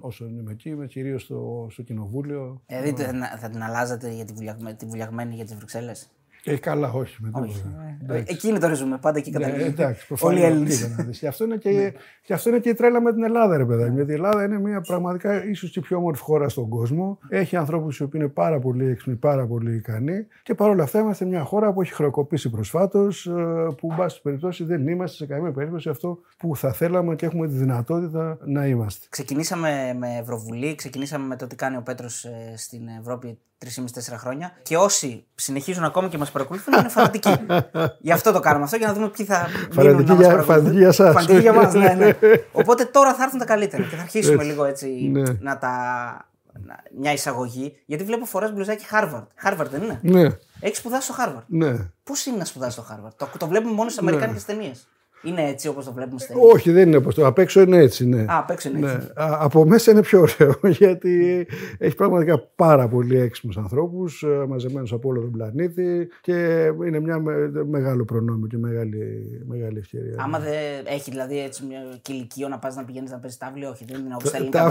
όσο 0.00 0.26
είμαι 0.26 0.52
εκεί, 0.52 0.68
είμαι 0.68 0.86
κυρίως 0.86 1.22
στο, 1.22 1.66
στο 1.70 1.82
κοινοβούλιο. 1.82 2.62
Ε, 2.66 2.82
δείτε, 2.82 3.12
θα 3.38 3.50
την 3.50 3.62
αλλάζατε 3.62 4.10
για 4.10 4.24
τη, 4.24 4.32
βουλια, 4.32 4.56
τη 4.76 4.86
βουλιαγμένη 4.86 5.34
για 5.34 5.44
τις 5.44 5.54
Βρυξέλλες; 5.54 6.10
Ε, 6.44 6.56
καλά, 6.56 6.92
όχι. 6.92 7.16
Με 7.20 7.30
όχι. 7.32 7.62
Ε, 8.08 8.22
εκείνη 8.26 8.58
το 8.58 8.68
ρίζουμε, 8.68 8.98
πάντα 8.98 9.18
εκεί 9.18 9.30
καταλήγει. 9.30 9.62
Ναι, 9.62 9.68
εντάξει, 9.68 10.14
Όλοι 10.20 10.40
οι 10.40 10.44
Έλληνες. 10.44 10.94
και, 11.20 11.26
αυτό 11.26 11.44
είναι 11.44 11.56
και, 11.56 11.70
ναι. 11.70 11.92
και 12.22 12.32
αυτό 12.32 12.48
είναι 12.48 12.58
και 12.58 12.68
η 12.68 12.74
τρέλα 12.74 13.00
με 13.00 13.12
την 13.12 13.24
Ελλάδα, 13.24 13.56
ρε 13.56 13.64
παιδάκι. 13.64 13.94
Γιατί 13.94 14.10
η 14.10 14.14
Ελλάδα 14.14 14.44
είναι 14.44 14.58
μια 14.58 14.80
πραγματικά 14.80 15.44
ίσως 15.44 15.70
και 15.70 15.80
πιο 15.80 15.96
όμορφη 15.96 16.22
χώρα 16.22 16.48
στον 16.48 16.68
κόσμο. 16.68 17.18
Έχει 17.28 17.56
ανθρώπους 17.56 17.98
οι 17.98 18.02
οποίοι 18.02 18.20
είναι 18.24 18.32
πάρα 18.32 18.58
πολύ 18.58 18.86
έξυπνοι, 18.86 19.14
πάρα 19.14 19.46
πολύ 19.46 19.74
ικανοί. 19.74 20.26
Και 20.42 20.54
παρόλα 20.54 20.82
αυτά 20.82 20.98
είμαστε 21.00 21.24
μια 21.24 21.42
χώρα 21.42 21.72
που 21.72 21.82
έχει 21.82 21.92
χρεοκοπήσει 21.92 22.50
προσφάτως, 22.50 23.26
ε, 23.26 23.32
που, 23.76 23.88
εν 23.90 23.96
πάση 23.96 24.22
περιπτώσει, 24.22 24.64
δεν 24.64 24.88
είμαστε 24.88 25.16
σε 25.16 25.26
καμία 25.26 25.52
περίπτωση 25.52 25.88
αυτό 25.88 26.18
που 26.38 26.56
θα 26.56 26.72
θέλαμε 26.72 27.14
και 27.14 27.26
έχουμε 27.26 27.48
τη 27.48 27.54
δυνατότητα 27.54 28.38
να 28.44 28.66
είμαστε. 28.66 29.06
Ξεκινήσαμε 29.10 29.96
με 29.98 30.16
Ευρωβουλή, 30.20 30.74
ξεκινήσαμε 30.74 31.26
με 31.26 31.36
το 31.36 31.46
τι 31.46 31.56
κάνει 31.56 31.76
ο 31.76 31.82
Πέτρος 31.82 32.24
ε, 32.24 32.54
στην 32.56 32.88
Ευρώπη 33.00 33.38
3,5-4 33.64 34.16
χρόνια. 34.16 34.52
Και 34.62 34.76
όσοι 34.76 35.24
συνεχίζουν 35.34 35.84
ακόμα 35.84 36.08
και 36.08 36.18
μας 36.18 36.30
παρακολουθούν 36.34 36.74
είναι 36.78 36.88
φανατικοί. 36.88 37.34
Γι' 37.98 38.12
αυτό 38.12 38.32
το 38.32 38.40
κάνουμε 38.40 38.64
αυτό 38.64 38.76
για 38.76 38.86
να 38.86 38.92
δούμε 38.92 39.08
ποιοι 39.08 39.26
θα 39.26 39.48
μείνουν 39.76 40.04
να 40.04 40.14
μας 40.14 40.44
Φανατικοί 40.44 40.76
για 40.76 40.88
εσά. 40.88 41.12
Φανατικοί 41.12 41.40
για 41.40 41.52
μας, 41.52 41.74
ναι, 41.74 41.94
ναι. 41.98 42.16
Οπότε 42.60 42.84
τώρα 42.84 43.14
θα 43.14 43.22
έρθουν 43.22 43.38
τα 43.38 43.44
καλύτερα 43.44 43.82
και 43.82 43.96
θα 43.96 44.02
αρχίσουμε 44.02 44.42
λίγο 44.42 44.64
έτσι 44.64 45.08
ναι. 45.12 45.22
να 45.40 45.58
τα. 45.58 45.72
Μια 46.98 47.12
εισαγωγή. 47.12 47.76
Γιατί 47.86 48.04
βλέπω 48.04 48.24
φορές 48.24 48.52
μπλουζάκι 48.52 48.84
Harvard. 48.92 49.26
Harvard 49.44 49.66
δεν 49.70 49.82
είναι; 49.82 49.98
Ναι. 50.02 50.28
Έχεις 50.60 50.78
σπουδάσει 50.78 51.12
στο 51.12 51.14
Harvard. 51.18 51.44
Ναι. 51.46 51.74
Πώς 52.04 52.26
είναι 52.26 52.36
να 52.36 52.44
σπουδάσεις 52.44 52.74
στο 52.74 52.86
Harvard; 52.90 53.12
Το, 53.16 53.28
το 53.38 53.46
βλέπουμε 53.46 53.74
μόνο 53.74 53.88
στις 53.88 54.02
ναι. 54.02 54.08
Αμερικάνικες 54.08 54.44
ταινίες. 54.44 54.88
Είναι 55.24 55.48
έτσι 55.48 55.68
όπως 55.68 55.84
το 55.84 55.92
βλέπουμε 55.92 56.18
στην 56.18 56.36
Όχι, 56.52 56.70
δεν 56.70 56.86
είναι 56.86 56.96
όπως 56.96 57.14
το. 57.14 57.26
Απ' 57.26 57.38
έξω 57.38 57.60
είναι 57.60 57.76
έτσι. 57.76 58.06
Ναι. 58.06 58.20
Α, 58.20 58.38
απ' 58.38 58.50
έξω 58.50 58.68
είναι 58.68 58.92
έτσι. 58.92 58.96
Ναι. 58.96 59.12
από 59.16 59.64
μέσα 59.64 59.90
είναι 59.90 60.00
πιο 60.00 60.20
ωραίο 60.20 60.54
γιατί 60.82 61.46
έχει 61.78 61.94
πραγματικά 61.94 62.38
πάρα 62.38 62.88
πολύ 62.88 63.18
έξυπνους 63.18 63.56
ανθρώπους 63.56 64.22
ε, 64.22 64.44
μαζεμένους 64.48 64.92
από 64.92 65.08
όλο 65.08 65.20
τον 65.20 65.30
πλανήτη 65.30 66.08
και 66.20 66.68
είναι 66.86 67.00
μια 67.00 67.22
μεγάλο 67.68 68.04
προνόμιο 68.04 68.46
και 68.46 68.58
μεγάλη, 68.58 68.96
μεγάλη 69.46 69.78
ευκαιρία. 69.78 70.16
Άμα 70.18 70.38
δεν 70.38 70.52
έχει 70.84 71.10
δηλαδή 71.10 71.40
έτσι 71.40 71.64
μια 71.64 71.80
κηλικείο 72.02 72.48
να 72.48 72.58
πας 72.58 72.76
να 72.76 72.84
πηγαίνεις 72.84 73.10
να 73.10 73.18
παίζεις 73.18 73.38
τάβλη, 73.38 73.64
όχι, 73.64 73.84
δεν 73.84 74.00
είναι 74.00 74.14
όπως 74.14 74.30
τα 74.30 74.36
ελληνικά. 74.36 74.66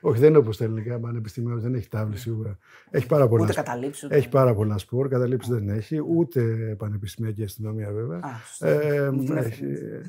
όχι, 0.00 0.18
δεν 0.20 0.28
είναι 0.28 0.38
όπως 0.38 0.56
τα 0.56 0.64
ελληνικά 0.64 0.98
πανεπιστήμια, 0.98 1.54
δεν 1.56 1.74
έχει 1.74 1.88
τάβλη 1.88 2.16
σίγουρα. 2.16 2.58
Έχει 2.90 3.06
πάρα 3.06 3.28
πολλά, 3.28 3.44
ούτε 3.44 3.52
καταλήψεις. 3.52 4.08
Έχει 4.10 4.28
πάρα 4.28 4.54
πολλά 4.54 4.78
σπορ, 4.78 5.08
καταλήψεις 5.08 5.54
δεν 5.54 5.68
έχει, 5.68 6.00
ούτε 6.16 6.40
πανεπιστημιακή 6.78 7.42
αστυνομία 7.42 7.90
βέβαια. 7.92 8.20
Α, 8.22 8.68
ε, 8.68 9.10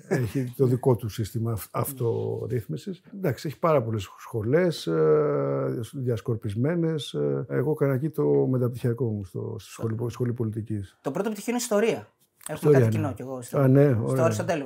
έχει, 0.07 0.39
έχει 0.39 0.53
το 0.57 0.65
δικό 0.65 0.95
του 0.95 1.09
σύστημα 1.09 1.57
αυτορύθμισης. 1.71 3.01
Εντάξει, 3.13 3.47
έχει 3.47 3.59
πάρα 3.59 3.83
πολλές 3.83 4.09
σχολές, 4.19 4.87
ε, 4.87 5.79
διασκορπισμένες. 5.93 7.13
Ε, 7.13 7.45
εγώ 7.47 7.71
έκανα 7.71 7.93
εκεί 7.93 8.09
το 8.09 8.23
μεταπτυχιακό 8.49 9.05
μου 9.05 9.23
στο, 9.23 9.55
στη 9.59 9.71
σχολή, 9.71 9.95
σχολή 10.07 10.33
πολιτικής. 10.33 10.97
Το 11.01 11.11
πρώτο 11.11 11.29
πτυχίο 11.29 11.53
είναι 11.53 11.61
ιστορία. 11.61 12.07
Έχουμε 12.49 12.71
κάτι 12.71 12.87
κοινό 12.87 13.13
κι 13.13 13.21
εγώ. 13.21 13.41
Στο, 13.41 13.57
Α, 13.57 13.67
ναι, 13.67 13.97
στο 14.07 14.23
Αριστοτέλειο. 14.23 14.65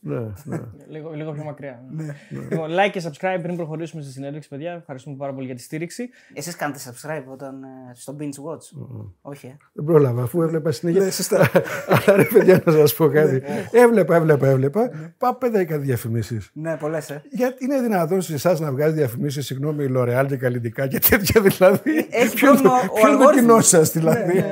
Ναι, 0.00 0.20
ναι. 0.44 0.58
λίγο, 0.92 1.10
λίγο 1.10 1.32
πιο 1.32 1.44
μακριά. 1.44 1.82
Ναι. 1.90 2.04
ναι. 2.04 2.14
Λοιπόν, 2.50 2.70
like 2.70 2.90
και 2.92 3.02
subscribe 3.04 3.38
πριν 3.42 3.56
προχωρήσουμε 3.56 4.02
στη 4.02 4.12
συνέντευξη, 4.12 4.48
παιδιά. 4.48 4.72
Ευχαριστούμε 4.72 5.16
πάρα 5.16 5.34
πολύ 5.34 5.46
για 5.46 5.54
τη 5.54 5.62
στήριξη. 5.62 6.08
Εσείς 6.34 6.56
κάνετε 6.56 6.78
subscribe 6.84 7.24
όταν, 7.32 7.62
ε, 7.62 7.94
στο 7.94 8.16
Binge 8.20 8.24
Watch; 8.24 8.56
Mm-hmm. 8.58 9.10
Όχι, 9.20 9.46
ε. 9.46 9.56
Δεν 9.72 9.84
πρόλαβα, 9.84 10.22
αφού 10.22 10.42
έβλεπα 10.42 10.70
συνέχεια. 10.70 11.02
Ναι, 11.02 11.10
σωστά. 11.10 11.50
Αλλά 11.94 12.16
ρε 12.16 12.24
παιδιά, 12.24 12.62
να 12.64 12.72
σας 12.72 12.94
πω 12.94 13.08
κάτι. 13.08 13.42
έβλεπα, 13.72 14.16
έβλεπα, 14.16 14.48
έβλεπα. 14.48 14.90
Πάω 15.18 15.34
πέντε 15.34 15.64
κάτι 15.64 15.82
διαφημίσεις. 15.82 16.50
Ναι, 16.52 16.76
πολλές, 16.76 17.10
ε. 17.10 17.22
Γιατί 17.30 17.64
είναι 17.64 17.80
δυνατόν 17.80 18.20
σε 18.20 18.34
εσάς 18.34 18.60
να 18.60 18.70
βγάζει 18.70 18.94
διαφημίσεις, 18.94 19.46
συγγνώμη, 19.46 19.88
Λορεάλ 19.88 20.26
και 20.26 20.36
καλλιτικά 20.36 20.86
και 20.86 20.98
τέτοια 20.98 21.40
δηλαδή; 21.40 22.08
Έχει 22.10 22.34
ποιος 22.34 22.60
είναι 22.60 23.24
το 23.24 23.30
κοινός 23.34 23.68
σας 23.68 23.92
δηλαδή; 23.92 24.44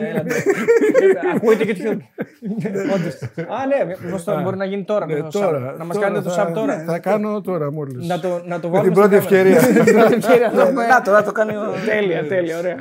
Ακούετε 1.34 1.64
και 1.64 1.74
ποιο. 1.74 2.00
Α, 3.56 3.66
ναι, 3.66 4.10
πώ 4.10 4.22
το 4.22 4.40
μπορεί 4.42 4.56
να 4.56 4.64
γίνει 4.64 4.84
τώρα. 4.84 5.06
Ναι, 5.06 5.22
τώρα 5.22 5.74
να 5.78 5.84
μας 5.84 5.98
κάνετε 5.98 6.22
το 6.22 6.30
σαμ 6.30 6.52
τώρα. 6.52 6.84
Θα 6.84 6.98
κάνω 6.98 7.40
τώρα 7.40 7.72
μόλις. 7.72 8.06
Να 8.06 8.20
το, 8.20 8.42
να 8.46 8.60
το 8.60 8.68
βάλουμε. 8.68 8.88
Την 8.92 9.00
πρώτη 9.00 9.14
ευκαιρία. 9.14 9.60
Να 10.88 11.02
το, 11.02 11.10
να 11.10 11.22
το 11.22 11.32
κάνει. 11.32 11.52
Τέλεια, 11.86 12.26
τέλεια, 12.26 12.58
ωραία. 12.58 12.76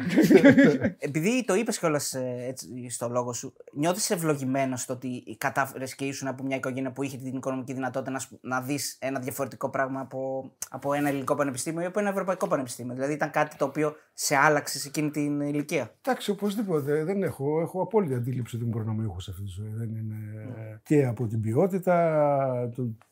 Επειδή 1.07 1.43
το 1.45 1.55
είπες 1.55 1.79
κιόλας 1.79 2.13
ε, 2.13 2.53
στο 2.89 3.09
λόγο 3.09 3.33
σου, 3.33 3.53
νιώθεις 3.73 4.09
ευλογημένος 4.09 4.81
στο 4.81 4.93
ότι 4.93 5.37
κατάφερες 5.37 5.95
και 5.95 6.05
ήσουν 6.05 6.27
από 6.27 6.43
μια 6.43 6.55
οικογένεια 6.55 6.91
που 6.91 7.03
είχε 7.03 7.17
την 7.17 7.35
οικονομική 7.35 7.73
δυνατότητα 7.73 8.19
να 8.41 8.61
δεις 8.61 8.97
ένα 8.99 9.19
διαφορετικό 9.19 9.69
πράγμα 9.69 9.99
από, 9.99 10.51
από 10.69 10.93
ένα 10.93 11.07
ελληνικό 11.09 11.35
πανεπιστήμιο 11.35 11.81
ή 11.81 11.85
από 11.85 11.99
ένα 11.99 12.09
ευρωπαϊκό 12.09 12.47
πανεπιστήμιο; 12.47 12.93
Δηλαδή 12.93 13.13
ήταν 13.13 13.31
κάτι 13.31 13.55
το 13.55 13.65
οποίο 13.65 13.95
σε 14.13 14.35
άλλαξε 14.35 14.79
σε 14.79 14.87
εκείνη 14.87 15.09
την 15.09 15.41
ηλικία; 15.41 15.91
Εντάξει, 16.01 16.31
οπωσδήποτε. 16.31 17.03
Δεν 17.03 17.23
έχω, 17.23 17.61
έχω 17.61 17.81
απόλυτη 17.81 18.13
αντίληψη 18.13 18.55
ότι 18.55 18.65
είμαι 18.65 18.73
προνομιούχος 18.73 19.23
σε 19.23 19.31
αυτή 19.31 19.43
τη 19.43 19.49
ζωή. 19.49 19.73
Δεν 19.77 19.89
είναι 19.89 20.15
ναι. 20.55 20.79
και 20.84 21.05
από 21.05 21.27
την 21.27 21.41
ποιότητα 21.41 22.70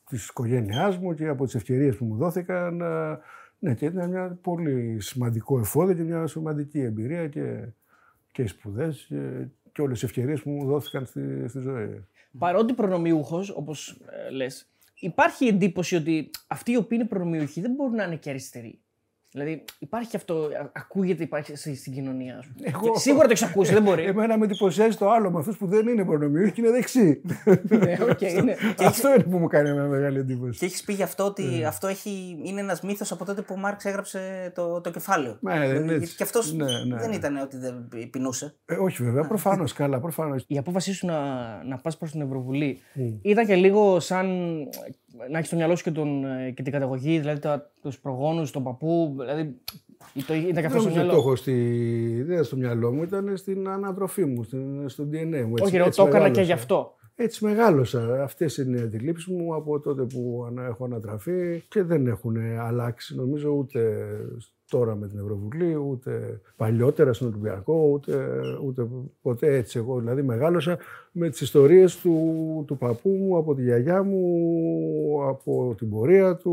της 0.08 0.28
οικογένειάς 0.28 0.98
μου 0.98 1.14
και 1.14 1.28
από 1.28 1.44
τις 1.44 1.54
ευκαιρίες 1.54 1.96
που 1.96 2.04
μου 2.04 2.16
δόθηκαν. 2.16 2.80
Ε, 2.80 3.18
ναι, 3.58 3.74
και 3.74 3.84
ήταν 3.84 4.10
μια 4.10 4.38
πολύ 4.42 5.00
σημαντικό 5.00 5.58
εφόδιο 5.58 5.94
και 5.94 6.02
μια 6.02 6.26
σημαντική 6.26 6.80
εμπειρία 6.80 7.28
και, 7.28 7.68
και 8.32 8.46
σπουδές 8.46 9.10
και 9.72 9.82
όλες 9.82 10.02
οι 10.02 10.04
ευκαιρίες 10.04 10.42
που 10.42 10.50
μου 10.50 10.66
δόθηκαν 10.66 11.06
στη, 11.06 11.48
στη 11.48 11.60
ζωή. 11.60 12.04
Παρότι 12.38 12.72
προνομιούχος, 12.72 13.50
όπως 13.50 14.00
ε, 14.26 14.30
λες, 14.30 14.68
υπάρχει 14.94 15.46
εντύπωση 15.46 15.96
ότι 15.96 16.30
αυτοί 16.46 16.72
οι 16.72 16.76
οποίοι 16.76 16.98
είναι 17.00 17.08
προνομιούχοι 17.08 17.60
δεν 17.60 17.72
μπορούν 17.72 17.94
να 17.94 18.04
είναι 18.04 18.16
και 18.16 18.30
αριστεροί. 18.30 18.78
Δηλαδή 19.36 19.64
υπάρχει 19.78 20.16
αυτό, 20.16 20.34
α- 20.34 20.70
ακούγεται 20.72 21.22
υπάρχει 21.22 21.56
στη- 21.56 21.76
στην 21.76 21.92
κοινωνία. 21.92 22.36
ας 22.38 22.46
πούμε. 22.46 22.68
Εγώ- 22.74 22.92
Και 22.92 22.98
Σίγουρα 22.98 23.24
το 23.24 23.30
έχεις 23.30 23.42
ακούσει, 23.42 23.72
δεν 23.72 23.82
μπορεί. 23.82 24.04
Εμένα 24.04 24.38
με 24.38 24.44
εντυπωσιάζει 24.44 24.96
το 24.96 25.10
άλλο 25.10 25.30
με 25.30 25.38
αυτούς 25.38 25.56
που 25.56 25.66
δεν 25.66 25.88
είναι 25.88 26.04
προνομιούχοι 26.04 26.52
και 26.52 26.60
είναι 26.60 26.70
δεξιοί. 26.70 27.20
Ναι, 27.68 27.96
οκ, 28.10 28.20
είναι. 28.20 28.56
Αυτό 28.86 29.14
είναι 29.14 29.22
που 29.22 29.38
μου 29.38 29.46
κάνει 29.46 29.72
μια 29.72 29.82
μεγάλη 29.82 30.18
εντύπωση. 30.18 30.58
Και 30.58 30.64
έχεις 30.64 30.82
πει 30.84 30.92
γι' 30.92 31.02
αυτό 31.02 31.24
ότι 31.24 31.64
αυτό 31.64 31.86
έχει, 31.86 32.38
είναι 32.44 32.60
ένας 32.60 32.80
μύθος 32.82 33.12
από 33.12 33.24
τότε 33.24 33.42
που 33.42 33.54
ο 33.56 33.60
Μαρξ 33.60 33.84
έγραψε 33.84 34.52
το, 34.54 34.80
το 34.80 34.90
κεφάλαιο. 34.90 35.36
Ναι, 35.40 35.58
δεν 35.58 35.68
είναι 35.76 35.84
Γιατί 35.84 36.02
έτσι. 36.02 36.16
και 36.16 36.22
αυτός 36.22 36.52
Ναι, 36.54 36.64
ναι, 36.64 36.96
δεν 36.96 37.08
ναι. 37.08 37.14
ήταν 37.16 37.36
ότι 37.36 37.56
δεν 37.56 37.88
πεινούσε. 38.10 38.54
Ε, 38.66 38.74
όχι 38.74 39.02
βέβαια, 39.02 39.26
προφανώς 39.26 39.72
καλά, 39.72 40.00
προφανώς. 40.00 40.44
Η 40.48 40.58
απόφασή 40.58 40.92
σου 40.92 41.06
να, 41.06 41.18
να 41.64 41.78
πας 41.78 41.96
προς 41.96 42.10
την 42.10 42.20
Ευρωβουλή 42.20 42.80
ήταν 43.22 43.46
και 43.46 43.54
λίγο 43.54 44.00
σαν 44.00 44.26
να 45.30 45.36
έχεις 45.36 45.46
στο 45.46 45.56
μυαλό 45.56 45.76
σου 45.76 45.82
και, 45.84 45.90
τον, 45.90 46.24
ε, 46.24 46.50
και 46.50 46.62
την 46.62 46.72
καταγωγή, 46.72 47.18
δηλαδή 47.18 47.40
τα, 47.40 47.70
τους 47.82 47.98
προγόνους, 47.98 48.50
τον 48.50 48.62
παππού, 48.62 49.14
δηλαδή 49.18 49.56
το, 50.26 50.34
ήταν 50.34 50.52
και 50.52 50.66
αυτό 50.66 50.80
στο 50.80 50.88
Δεν 50.90 50.98
το 50.98 51.04
μυαλό. 51.04 51.18
έχω 51.18 51.36
στη... 51.36 51.52
δεν 52.22 52.32
ήταν 52.32 52.44
στο 52.44 52.56
μυαλό 52.56 52.92
μου, 52.92 53.02
ήταν 53.02 53.36
στην 53.36 53.68
ανατροφή 53.68 54.24
μου, 54.24 54.42
στην... 54.42 54.88
στο 54.88 55.04
DNA 55.04 55.44
μου. 55.46 55.50
Έτσι, 55.50 55.62
Όχι, 55.64 55.76
ρε, 55.76 55.82
έτσι 55.84 56.00
το 56.00 56.06
έκανα 56.06 56.24
και 56.24 56.30
μεγάλωσα. 56.30 56.42
γι' 56.42 56.52
αυτό. 56.52 56.94
Έτσι 57.16 57.44
μεγάλωσα. 57.44 58.22
Αυτές 58.22 58.56
είναι 58.56 58.78
οι 58.78 58.82
αντιλήψεις 58.82 59.26
μου 59.26 59.54
από 59.54 59.80
τότε 59.80 60.02
που 60.02 60.44
ανα- 60.48 60.64
έχω 60.66 60.84
ανατραφεί 60.84 61.60
και 61.68 61.82
δεν 61.82 62.06
έχουν 62.06 62.36
αλλάξει 62.60 63.16
νομίζω 63.16 63.50
ούτε 63.50 64.08
τώρα 64.70 64.94
με 64.94 65.08
την 65.08 65.18
Ευρωβουλή, 65.18 65.74
ούτε 65.76 66.40
παλιότερα 66.56 67.12
στον 67.12 67.28
Ολυμπιακό, 67.28 67.88
ούτε, 67.92 68.28
ούτε 68.64 68.86
ποτέ 69.22 69.56
έτσι. 69.56 69.78
Εγώ 69.78 69.98
δηλαδή 69.98 70.22
μεγάλωσα 70.22 70.78
με 71.16 71.28
τις 71.30 71.40
ιστορίες 71.40 71.96
του, 71.96 72.64
του 72.66 72.76
παππού 72.78 73.10
μου, 73.10 73.36
από 73.36 73.54
τη 73.54 73.62
γιαγιά 73.62 74.02
μου, 74.02 75.28
από 75.28 75.74
την 75.78 75.90
πορεία 75.90 76.36
του, 76.36 76.52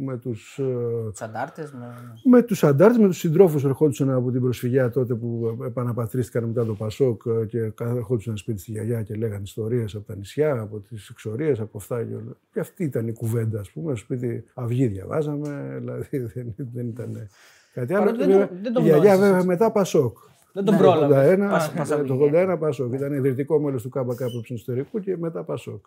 με 0.00 0.16
τους, 0.16 0.58
ε, 0.58 1.10
Τους 1.10 1.20
αντάρτες. 1.22 1.72
Με... 1.72 1.86
με 2.24 2.42
τους 2.42 2.64
αντάρτες, 2.64 2.98
με 2.98 3.06
τους 3.06 3.18
συντρόφους 3.18 3.62
που 3.62 3.68
ερχόντουσαν 3.68 4.10
από 4.10 4.30
την 4.30 4.40
προσφυγιά 4.40 4.90
τότε 4.90 5.14
που 5.14 5.56
επαναπατρίστηκαν 5.66 6.44
μετά 6.44 6.64
το 6.64 6.74
Πασόκ 6.74 7.22
ε, 7.42 7.46
και 7.46 7.72
ερχόντουσαν 7.80 8.36
σπίτι 8.36 8.60
στη 8.60 8.70
γιαγιά 8.70 9.02
και 9.02 9.14
λέγανε 9.14 9.42
ιστορίες 9.44 9.94
από 9.94 10.06
τα 10.06 10.16
νησιά, 10.16 10.60
από 10.60 10.78
τις 10.78 11.08
εξορίες, 11.08 11.60
από 11.60 11.78
αυτά 11.78 12.04
και 12.04 12.14
όλα. 12.14 12.36
Και 12.52 12.60
αυτή 12.60 12.84
ήταν 12.84 13.08
η 13.08 13.12
κουβέντα, 13.12 13.60
ας 13.60 13.70
πούμε. 13.70 13.94
Στο 13.96 14.04
σπίτι 14.04 14.44
αυγή 14.54 14.86
διαβάζαμε, 14.86 15.48
δηλαδή 15.80 16.18
δεν, 16.18 16.54
δεν 16.72 16.86
ήταν 16.88 17.28
κάτι 17.74 17.94
άλλο. 17.94 18.04
Παρότι 18.04 18.18
δεν 18.24 18.30
το- 18.32 18.38
Βέβαια, 18.38 18.58
δεν 18.62 18.72
το 18.72 18.80
η 18.80 18.84
γιαγιά 18.84 18.96
γνώρισες, 18.98 19.18
βέβαια 19.18 19.36
έτσι. 19.36 19.46
μετά 19.48 19.70
Πασόκ. 19.72 20.16
Δεν 20.56 20.64
τον 20.64 20.74
Ναι, 20.74 20.80
Το 20.80 20.86
πρόλαβε. 20.86 21.32
81, 21.34 21.48
Πάσα- 21.50 21.72
πάσα 21.76 22.04
το 22.04 22.16
βγήκε. 22.16 22.36
81 22.52 22.56
Πασόκ. 22.58 22.92
Ήταν 22.92 23.12
ιδρυτικό 23.12 23.60
μέλος 23.60 23.82
του 23.82 23.88
ΚΚ 23.88 24.20
Εσωτερικού 24.50 25.00
και 25.00 25.16
μετά 25.16 25.44
Πασόκ. 25.44 25.84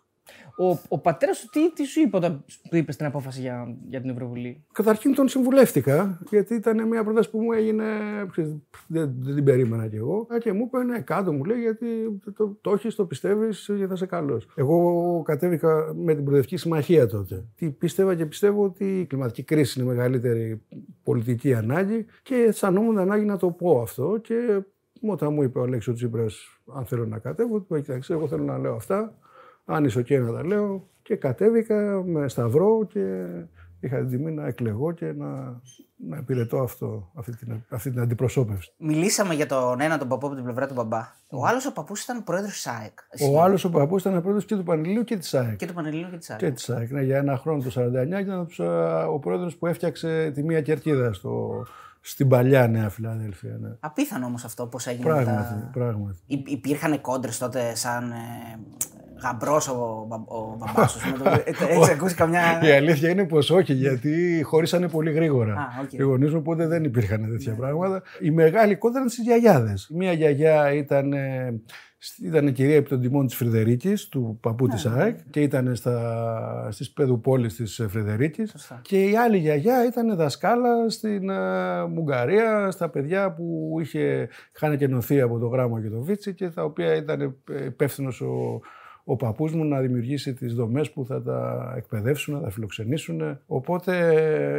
Ο, 0.58 0.78
ο 0.88 0.98
πατέρας 0.98 1.36
σου 1.36 1.48
τι, 1.50 1.72
τι 1.72 1.84
σου 1.84 2.00
είπε 2.00 2.16
όταν 2.16 2.44
του 2.70 2.76
είπες 2.76 2.96
την 2.96 3.06
απόφαση 3.06 3.40
για, 3.40 3.76
για 3.88 4.00
την 4.00 4.10
Ευρωβουλή; 4.10 4.64
Καταρχήν 4.72 5.14
τον 5.14 5.28
συμβουλεύτηκα, 5.28 6.18
γιατί 6.30 6.54
ήταν 6.54 6.88
μια 6.88 7.04
πρόταση 7.04 7.30
που 7.30 7.40
μου 7.40 7.52
έγινε. 7.52 7.84
ξέρεις, 8.30 8.56
Δεν, 8.86 9.14
δεν 9.18 9.34
την 9.34 9.44
περίμενα 9.44 9.86
κι 9.88 9.96
εγώ. 9.96 10.26
Α, 10.34 10.38
Και 10.38 10.52
μου 10.52 10.64
είπε: 10.66 10.84
Ναι, 10.84 11.00
κάτω 11.00 11.32
μου 11.32 11.44
λέει, 11.44 11.60
γιατί 11.60 11.86
το, 12.24 12.32
το, 12.32 12.58
το 12.60 12.70
έχεις, 12.70 12.94
το 12.94 13.04
πιστεύεις 13.04 13.64
και 13.78 13.86
θα 13.86 13.92
είσαι 13.94 14.06
καλό. 14.06 14.40
Εγώ 14.54 15.22
κατέβηκα 15.24 15.92
με 15.96 16.14
την 16.14 16.24
Προεδρική 16.24 16.56
Συμμαχία 16.56 17.06
τότε. 17.06 17.44
Τι 17.56 17.70
πίστευα 17.70 18.14
και 18.14 18.26
πιστεύω 18.26 18.64
ότι 18.64 19.00
η 19.00 19.06
κλιματική 19.06 19.42
κρίση 19.42 19.80
είναι 19.80 19.90
η 19.90 19.94
μεγαλύτερη 19.94 20.62
πολιτική 21.02 21.54
ανάγκη 21.54 22.06
και 22.22 22.34
αισθανόμουν 22.34 22.98
ανάγκη 22.98 23.24
να 23.24 23.36
το 23.36 23.50
πω 23.50 23.80
αυτό. 23.80 24.18
Και 24.22 24.59
όταν 25.08 25.32
μου 25.32 25.42
είπε 25.42 25.58
ο 25.58 25.62
Αλέξο 25.62 25.92
Τσίπρας 25.92 26.60
αν 26.74 26.86
θέλω 26.86 27.06
να 27.06 27.18
κατέβω, 27.18 27.58
του 27.58 27.66
είπα: 27.68 27.80
Κοιτάξτε, 27.80 28.14
εγώ 28.14 28.28
θέλω 28.28 28.44
να 28.44 28.58
λέω 28.58 28.74
αυτά. 28.74 29.14
Αν 29.64 29.84
είσαι 29.84 30.00
OK 30.00 30.20
να 30.20 30.32
τα 30.32 30.46
λέω. 30.46 30.88
Και 31.02 31.16
κατέβηκα 31.16 32.02
με 32.06 32.28
σταυρό 32.28 32.86
και 32.86 33.26
είχα 33.80 33.98
την 33.98 34.08
τιμή 34.08 34.32
να 34.32 34.46
εκλεγώ 34.46 34.92
και 34.92 35.12
να, 35.12 35.60
να 35.96 36.16
υπηρετώ 36.16 36.58
αυτό, 36.58 37.10
αυτή, 37.14 37.36
την, 37.36 37.64
αυτή 37.68 37.90
την 37.90 38.00
αντιπροσώπευση. 38.00 38.72
Μιλήσαμε 38.76 39.34
για 39.34 39.46
τον 39.46 39.80
ένα 39.80 39.98
τον 39.98 40.08
παππού 40.08 40.26
από 40.26 40.34
την 40.34 40.44
πλευρά 40.44 40.66
του 40.66 40.74
μπαμπά. 40.74 41.18
Ο 41.30 41.46
άλλος 41.46 41.66
ο 41.66 41.72
παππούς 41.72 42.02
ήταν 42.02 42.24
πρόεδρος 42.24 42.52
της 42.52 42.66
ΑΕΚ. 42.66 42.98
Ο 43.32 43.42
άλλος 43.42 43.64
ο 43.64 43.70
παππούς 43.70 44.00
ήταν 44.00 44.20
πρόεδρος 44.20 44.44
και 44.44 44.56
του 44.56 44.62
Πανελλήνιου 44.62 45.04
και 45.04 45.16
της 45.16 45.34
ΑΕΚ. 45.34 45.56
Και 45.56 45.66
του 45.66 45.74
Πανελλήνιου 45.74 46.10
και 46.10 46.16
της 46.16 46.30
ΑΕΚ. 46.30 46.38
Και 46.40 46.50
της 46.50 46.70
ΑΕΚ. 46.70 46.90
Ναι, 46.90 47.02
για 47.02 47.16
ένα 47.16 47.36
χρόνο 47.36 47.62
το 47.62 47.70
49 47.70 48.08
και 48.08 48.16
ήταν 48.16 48.46
τους, 48.46 48.60
α, 48.60 49.06
ο 49.06 49.18
πρόεδρος 49.18 49.56
που 49.56 49.66
έφτιαξε 49.66 50.30
τη 50.34 50.42
μία 50.42 50.60
κερκίδα 50.60 51.12
στο, 51.12 51.66
στην 52.00 52.28
παλιά 52.28 52.68
Νέα 52.68 52.88
Φιλαδέλφια. 52.88 53.56
Ναι. 53.60 53.68
Απίθανο 53.80 54.26
όμως 54.26 54.44
αυτό 54.44 54.66
πώς 54.66 54.86
έγινε. 54.86 55.04
Πράγματι, 55.04 55.54
μετά. 55.54 55.70
πράγματι. 55.72 56.18
Υ- 56.26 56.48
Υπήρχαν 56.50 57.00
κόντρες 57.00 57.38
τότε 57.38 57.74
σαν 57.74 58.10
ε, 58.10 58.14
γαμπρός 59.22 59.68
ο, 59.68 60.04
μπα- 60.08 60.36
ο 60.36 60.56
μπαμπάς 60.58 60.92
σου. 60.92 60.98
Έχει 61.68 61.90
ακούσει 61.90 62.14
καμιά. 62.14 62.60
Η 62.62 62.70
αλήθεια 62.70 63.08
είναι 63.10 63.24
πως 63.26 63.50
όχι, 63.50 63.72
γιατί 63.72 64.42
χωρίσανε 64.44 64.88
πολύ 64.88 65.12
γρήγορα. 65.12 65.52
Α, 65.52 65.66
οκ. 65.82 65.92
Οι 65.92 66.02
γονείς 66.02 66.30
μου 66.32 66.38
οπότε 66.38 66.66
δεν 66.66 66.84
υπήρχαν 66.84 67.28
τέτοια 67.30 67.54
πράγματα. 67.54 68.02
Η 68.20 68.30
μεγάλη 68.30 68.76
κόντρα 68.76 68.98
ήταν 68.98 69.10
στις 69.10 69.24
γιαγιάδες. 69.24 69.88
Μία 69.94 70.12
γιαγιά 70.12 70.72
ήταν, 70.72 71.12
ε, 71.12 71.60
ήταν 72.22 72.46
η 72.46 72.52
κυρία 72.52 72.76
επί 72.76 72.88
των 72.88 73.00
τιμών 73.00 73.26
της 73.26 73.34
Φρυδερίκης, 73.36 74.08
του 74.08 74.38
παππού 74.40 74.68
της 74.68 74.86
ΑΕΚ, 74.86 75.18
και 75.30 75.40
ήταν 75.40 75.76
στις 76.70 76.90
παιδουπόλεις 76.92 77.48
της 77.48 77.86
Φρυδερίκης. 77.88 78.50
Σωστά. 78.50 78.80
Και 78.82 79.04
η 79.04 79.16
άλλη 79.16 79.38
γιαγιά 79.38 79.86
ήταν 79.86 80.16
δασκάλα 80.16 80.88
στην 80.88 81.28
ε, 81.28 81.84
Μουγγαρία, 81.86 82.70
στα 82.70 82.88
παιδιά 82.88 83.32
που 83.32 83.76
είχε, 83.80 84.28
είχαν 84.56 84.78
κενωθεί 84.78 85.20
από 85.20 85.38
το 85.38 85.46
γράμμα 85.46 85.82
και 85.82 85.88
το 85.88 86.00
βίτσι 86.00 86.34
και 86.34 86.48
τα 86.48 86.64
οποία 86.64 86.96
ήταν 86.96 87.36
υπεύθυνος 87.66 88.20
ο, 88.20 88.60
ο 89.10 89.16
παππούς 89.16 89.52
μου 89.52 89.64
να 89.64 89.80
δημιουργήσει 89.80 90.34
τις 90.34 90.54
δομές 90.54 90.90
που 90.90 91.04
θα 91.06 91.22
τα 91.22 91.72
εκπαιδεύσουν, 91.76 92.34
να 92.34 92.40
τα 92.40 92.50
φιλοξενήσουν. 92.50 93.38
Οπότε 93.46 93.98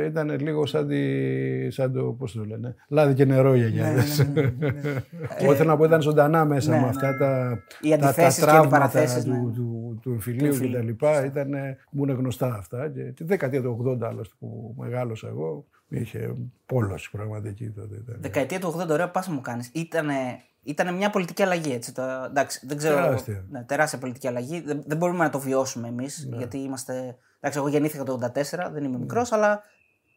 ε, 0.02 0.06
ήταν 0.06 0.40
λίγο 0.40 0.66
σαν, 0.66 0.88
τη, 0.88 1.72
σαν 1.72 1.94
το, 1.94 2.04
πώς 2.04 2.32
το 2.32 2.46
λένε, 2.46 2.76
λάδι 2.88 3.14
και 3.14 3.26
νερό 3.26 3.56
οι 3.56 3.58
γιαγιάδες. 3.58 4.20
Εγώ 5.40 5.56
θέλω 5.56 5.70
να 5.70 5.78
πω 5.78 5.84
ήταν 5.84 6.02
ζωντανά 6.02 6.46
μέσα 6.46 6.70
Ναι, 6.70 6.76
με 6.76 6.82
ναι, 6.82 6.90
αυτά 6.90 7.12
ναι. 7.12 7.18
τα, 7.18 7.60
Οι 7.82 7.90
τα, 7.90 7.96
αντιθέσεις 7.96 8.36
και 8.36 8.42
οι 8.42 8.46
τραύματα 8.46 8.76
αντιπαραθέσεις, 8.76 9.24
του, 9.24 9.32
ναι. 9.32 9.54
του, 9.54 10.00
του 10.02 10.12
εμφυλίου 10.12 10.46
εμφυλίου, 10.46 10.72
και 10.72 10.78
τα 10.78 10.84
λοιπά. 10.84 11.26
Ήταν, 11.26 11.50
μου 11.92 12.04
είναι 12.04 12.14
γνωστά 12.14 12.56
αυτά. 12.58 12.90
Και 12.90 13.02
τη 13.02 13.24
δεκαετία 13.24 13.62
του 13.62 13.98
80 14.02 14.02
άλλωστε 14.02 14.36
που 14.40 14.76
μεγάλωσα 14.78 15.28
εγώ, 15.28 15.66
είχε 15.92 16.36
πόλωση 16.66 17.12
πραγματική 17.12 17.70
τότε. 17.70 17.96
Ήταν. 17.96 18.18
Δεκαετία 18.20 18.60
του 18.60 18.76
80, 18.78 18.88
ωραίο 18.90 19.10
πάσα 19.10 19.32
μου 19.32 19.42
κάνεις. 19.42 19.70
Ήτανε, 19.74 20.42
ήτανε 20.64 20.92
μια 20.92 21.10
πολιτική 21.10 21.44
αλλαγή. 21.44 21.72
Έτσι, 21.72 21.94
το, 21.94 22.02
εντάξει, 22.02 22.66
δεν 22.68 22.78
ξέρω. 22.78 22.96
Τεράστια. 22.96 23.46
Ναι, 23.50 23.64
τεράστια 23.64 24.00
πολιτική 24.00 24.28
αλλαγή. 24.28 24.62
Δεν, 24.62 24.84
δεν 24.86 24.98
μπορούμε 24.98 25.24
να 25.24 25.30
το 25.30 25.40
βιώσουμε 25.40 25.88
εμείς. 25.88 26.26
Ναι. 26.30 26.38
Γιατί 26.38 26.58
είμαστε. 26.58 27.18
Εντάξει, 27.40 27.60
εγώ 27.60 27.68
γεννήθηκα 27.68 28.04
το 28.04 28.20
84, 28.34 28.70
δεν 28.72 28.84
είμαι 28.84 28.98
μικρός, 28.98 29.32
αλλά 29.32 29.64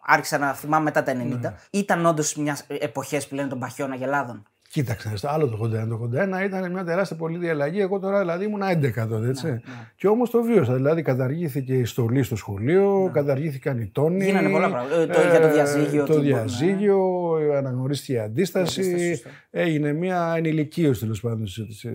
άρχισα 0.06 0.38
να 0.38 0.54
θυμάμαι 0.54 0.84
μετά 0.84 1.02
τα 1.02 1.12
90. 1.12 1.16
Ναι. 1.16 1.54
Ήταν 1.70 2.06
όντως 2.06 2.34
μιας 2.36 2.64
εποχές 2.68 3.28
που 3.28 3.34
λένε 3.34 3.48
των 3.48 3.58
παχιών 3.58 3.92
αγελάδων. 3.92 4.46
Κοίταξε, 4.74 5.16
στο 5.16 5.28
άλλο 5.28 5.48
το 5.48 5.58
81. 5.64 5.88
Το 5.88 6.10
81 6.42 6.44
ήταν 6.44 6.72
μια 6.72 6.84
τεράστια 6.84 7.16
πολιτική 7.16 7.50
αλλαγή. 7.50 7.80
Εγώ 7.80 7.98
τώρα 7.98 8.18
δηλαδή 8.18 8.44
ήμουν 8.44 8.60
11 8.62 9.06
τότε, 9.08 9.28
έτσι. 9.28 9.46
Ναι, 9.46 9.60
Και 9.96 10.06
όμως 10.08 10.30
το 10.30 10.42
βίωσα. 10.42 10.74
Δηλαδή 10.74 11.02
καταργήθηκε 11.02 11.74
η 11.74 11.84
στολή 11.84 12.22
στο 12.22 12.36
σχολείο, 12.36 13.10
καταργήθηκαν 13.12 13.78
οι 13.78 13.90
τόνοι. 13.92 14.16
Ναι. 14.16 14.24
Γίνανε 14.24 14.50
πολλά 14.50 14.70
πράγματα. 14.70 15.00
Ε, 15.00 15.06
το- 15.06 15.20
για 15.30 15.40
το 15.40 15.52
διαζύγιο, 15.52 16.04
Το 16.04 16.12
τι 16.12 16.18
μπορούμε, 16.20 16.22
διαζύγιο, 16.38 17.30
αναγνωρίστηκε 17.56 18.12
η 18.12 18.18
αντίσταση. 18.18 19.22
Η 19.54 19.60
αντίσταση, 19.60 19.74
σωστά. 19.74 19.88
έγινε 19.88 19.92
μια 19.92 20.34
ενηλικίωση 20.36 21.00
τέλος 21.00 21.20
πάντων 21.20 21.44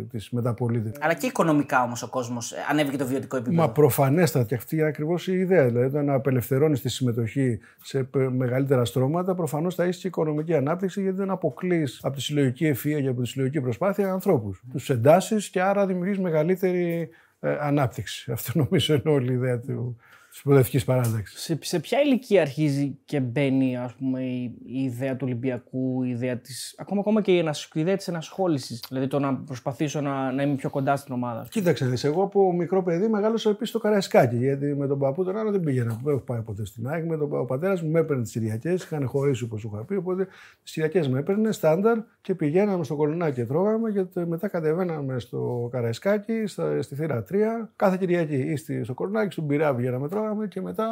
της 0.09 0.29
μεταπολίτευσης. 0.29 1.03
Αλλά 1.03 1.13
και 1.13 1.25
οικονομικά 1.25 1.83
όμως 1.83 2.03
ο 2.03 2.09
κόσμος 2.09 2.53
ανέβηκε 2.69 2.97
το 2.97 3.05
βιωτικό 3.05 3.37
επίπεδο. 3.37 3.61
Μα 3.61 3.71
προφανέστατα 3.71 4.45
και 4.45 4.55
αυτή 4.55 4.75
είναι 4.75 4.85
ακριβώς 4.85 5.27
η 5.27 5.33
ιδέα. 5.33 5.65
Δηλαδή, 5.65 5.89
το 5.89 6.01
να 6.01 6.13
απελευθερώνεις 6.13 6.81
τη 6.81 6.89
συμμετοχή 6.89 7.59
σε 7.83 8.03
πε- 8.03 8.29
μεγαλύτερα 8.29 8.85
στρώματα, 8.85 9.35
προφανώς 9.35 9.75
θα 9.75 9.83
έχεις 9.83 9.97
και 9.97 10.07
οικονομική 10.07 10.53
ανάπτυξη, 10.53 11.01
γιατί 11.01 11.17
δεν 11.17 11.29
αποκλείς 11.29 11.99
από 12.01 12.15
τη 12.15 12.21
συλλογική 12.21 12.65
ευφυα 12.65 13.01
και 13.01 13.07
από 13.07 13.21
τη 13.21 13.27
συλλογική 13.27 13.61
προσπάθεια 13.61 14.11
ανθρώπους. 14.11 14.63
Τους 14.71 14.89
εντάσσει 14.89 15.49
και 15.49 15.61
άρα 15.61 15.85
δημιουργείς 15.85 16.19
μεγαλύτερη 16.19 17.09
ε, 17.39 17.57
ανάπτυξη. 17.61 18.31
Αυτό 18.31 18.51
νομίζω 18.59 18.93
είναι 18.93 19.13
όλη 19.13 19.31
η 19.31 19.33
ιδέα 19.35 19.59
του, 19.59 19.97
της 20.29 20.41
προοδευτική 20.41 20.85
παράταξης. 20.85 21.41
Σε, 21.41 21.57
σε 21.61 21.79
ποια 21.79 21.99
ηλικία 22.01 22.41
αρχίζει 22.41 22.97
και 23.05 23.19
μπαίνει 23.19 23.77
ας 23.77 23.93
πούμε, 23.93 24.21
η, 24.23 24.43
η 24.65 24.83
ιδέα 24.83 25.11
του 25.15 25.23
Ολυμπιακού, 25.25 26.03
η 26.03 26.09
ιδέα 26.09 26.37
της, 26.37 26.75
ακόμα, 26.77 26.99
ακόμα 26.99 27.21
και 27.21 27.31
η, 27.31 27.37
ενασ- 27.37 27.75
η 27.75 27.79
ιδέα 27.79 27.95
της 27.95 28.07
ενασχόλησης, 28.07 28.83
δηλαδή 28.89 29.07
το 29.07 29.19
να 29.19 29.35
προσπαθήσω 29.35 30.01
να, 30.01 30.31
να 30.31 30.43
είμαι 30.43 30.55
πιο 30.55 30.69
κοντά 30.69 30.95
στην 30.95 31.13
ομάδα. 31.13 31.47
Κοίταξε, 31.49 31.85
δεις, 31.85 32.03
εγώ 32.03 32.23
από 32.23 32.53
μικρό 32.53 32.83
παιδί 32.83 33.07
μεγάλωσα 33.07 33.49
επίσης 33.49 33.69
στο 33.69 33.79
Καραϊσκάκι. 33.79 34.35
Γιατί 34.35 34.75
με 34.75 34.87
τον 34.87 34.99
παππού 34.99 35.23
τον 35.23 35.37
άλλο 35.37 35.51
δεν 35.51 35.59
πήγαινα. 35.59 35.99
Δεν 36.03 36.13
έχω 36.13 36.23
πάει 36.23 36.41
ποτέ 36.41 36.65
στην 36.65 36.87
ΑΕΚ. 36.87 37.05
Με 37.05 37.17
τον, 37.17 37.39
ο 37.39 37.45
πατέρας 37.45 37.81
μου 37.81 37.89
με 37.91 37.99
έπαιρνε 37.99 38.23
τις 38.23 38.31
Κυριακές. 38.31 38.83
Είχαν 38.83 39.07
χωρίσει 39.07 39.43
όπως 39.43 39.59
σου 39.61 39.71
είχα 39.73 39.83
πει. 39.83 39.95
Οπότε 39.95 40.27
τις 40.63 40.71
Κυριακές 40.73 41.07
με 41.09 41.19
έπαιρνε 41.19 41.51
στάνταρ 41.51 41.97
και 42.21 42.35
πηγαίναμε 42.35 42.83
στο 42.83 42.95
κολονάκι 42.95 43.35
και 43.35 43.45
τρώγαμε. 43.45 43.91
Και 43.91 44.03
τε- 44.03 44.27
μετά 44.27 44.47
κατεβαίναμε 44.47 45.19
στο 45.19 45.69
Καραϊσκάκι, 45.71 46.45
στα, 46.47 46.81
στη 46.81 46.95
θύρα 46.95 47.23
3. 47.31 47.33
Κάθε 47.75 47.97
Κυριακή 47.99 48.35
ή 48.35 48.55
στη, 48.55 48.83
στο 48.83 48.93
κολονάκι, 48.93 49.31
στον 49.31 49.47
Πειρά 49.47 49.75
πηγαίναμε 49.75 50.07
τρώγαμε. 50.19 50.27
τρώγαμε 50.39 50.47
και 50.47 50.61
μετά 50.61 50.87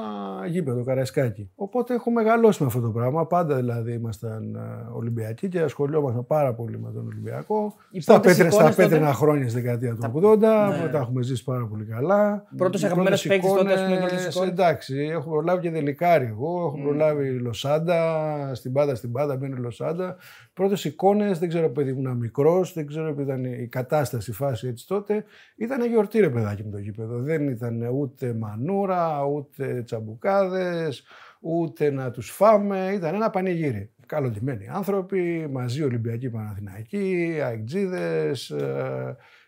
γήπεδο, 0.48 0.84
καραϊσκάκι. 0.84 1.50
Οπότε 1.56 1.94
έχω 1.94 2.12
μεγαλώσει 2.12 2.62
με 2.62 2.68
αυτό 2.68 2.82
το 2.82 2.90
πράγμα. 2.90 3.26
Πάντα 3.28 3.56
δηλαδή 3.56 3.94
ήμασταν 3.94 4.56
ε, 4.56 4.60
Ολυμπιακοί 4.96 5.48
και 5.48 5.60
ασχολιόμασταν 5.60 6.26
πάρα 6.28 6.54
πολύ 6.54 6.80
με 6.80 6.92
τον 6.92 7.06
Ολυμπιακό. 7.06 7.74
Οι 7.90 8.02
Στα, 8.02 8.14
πρώτες 8.14 8.32
πέτρε, 8.38 8.50
στα 8.50 8.60
εικόνες 8.60 8.76
πέτρινα 8.76 9.06
τότε; 9.06 9.16
χρόνια 9.18 9.50
στη 9.50 9.62
δεκαετία 9.62 9.96
του 9.96 10.12
80, 10.16 10.38
Ναι. 10.40 10.82
μετά 10.84 10.98
έχουμε 10.98 11.22
ζήσει 11.24 11.44
πάρα 11.44 11.66
πολύ 11.66 11.86
καλά. 11.86 12.46
Πρώτος 12.58 12.82
Οι 12.82 12.86
αγαπημένος 12.86 13.22
πρώτες 13.22 13.42
παίκτης 13.42 13.60
τότε, 13.60 13.74
ας 13.74 13.82
πούμε, 13.82 13.92
οι 13.92 13.98
εικόνες, 13.98 14.12
πρώτες 14.14 14.36
εικόνες. 14.36 14.52
Εντάξει, 14.52 14.96
έχω 15.12 15.30
προλάβει 15.30 15.62
και 15.62 15.70
δελικάρι 15.70 16.26
εγώ, 16.26 16.60
έχω 16.66 16.80
προλάβει 16.84 17.30
Λοσάντα, 17.30 18.52
στην 18.56 18.72
πάντα 18.74 18.96
στην 18.96 19.12
πάντα 19.12 19.36
μπαίνει 19.36 19.56
Λοσάντα. 19.60 20.16
Πρώτες 20.58 20.86
εικόνες, 20.86 21.40
δεν 21.40 21.50
ξέρω 21.50 21.66
επειδή 21.66 21.90
ήμουν 21.90 22.18
μικρός, 22.18 22.74
δεν 22.74 22.88
ξέρω 22.88 23.08
επειδή 23.08 23.32
ήταν 23.32 23.44
η 23.44 23.68
κατάσταση, 23.68 24.32
η 24.32 24.34
φάση 24.34 24.68
έτσι 24.68 24.88
τότε. 24.88 25.24
Ήταν 25.56 25.86
γιορτή 25.86 26.20
ρε 26.20 26.30
παιδάκι 26.30 26.64
με 26.64 26.72
το 26.72 26.78
γήπεδο. 26.78 27.20
Δεν 27.20 27.48
ήταν 27.48 27.82
ούτε 27.94 28.34
μανούρα, 28.34 29.24
ούτε 29.24 29.82
τσαμπουκάδες, 29.86 31.04
ούτε 31.40 31.92
να 31.92 32.12
τους 32.12 32.30
φάμε. 32.30 32.92
Ήταν 32.94 33.16
ένα 33.16 33.30
πανηγύρι. 33.30 33.92
Καλοντημένοι 34.06 34.68
άνθρωποι, 34.68 35.48
μαζί 35.52 35.84
Ολυμπιακοί 35.84 36.30
Παναθηναϊκοί, 36.30 37.40
αεκτζίδε. 37.44 38.32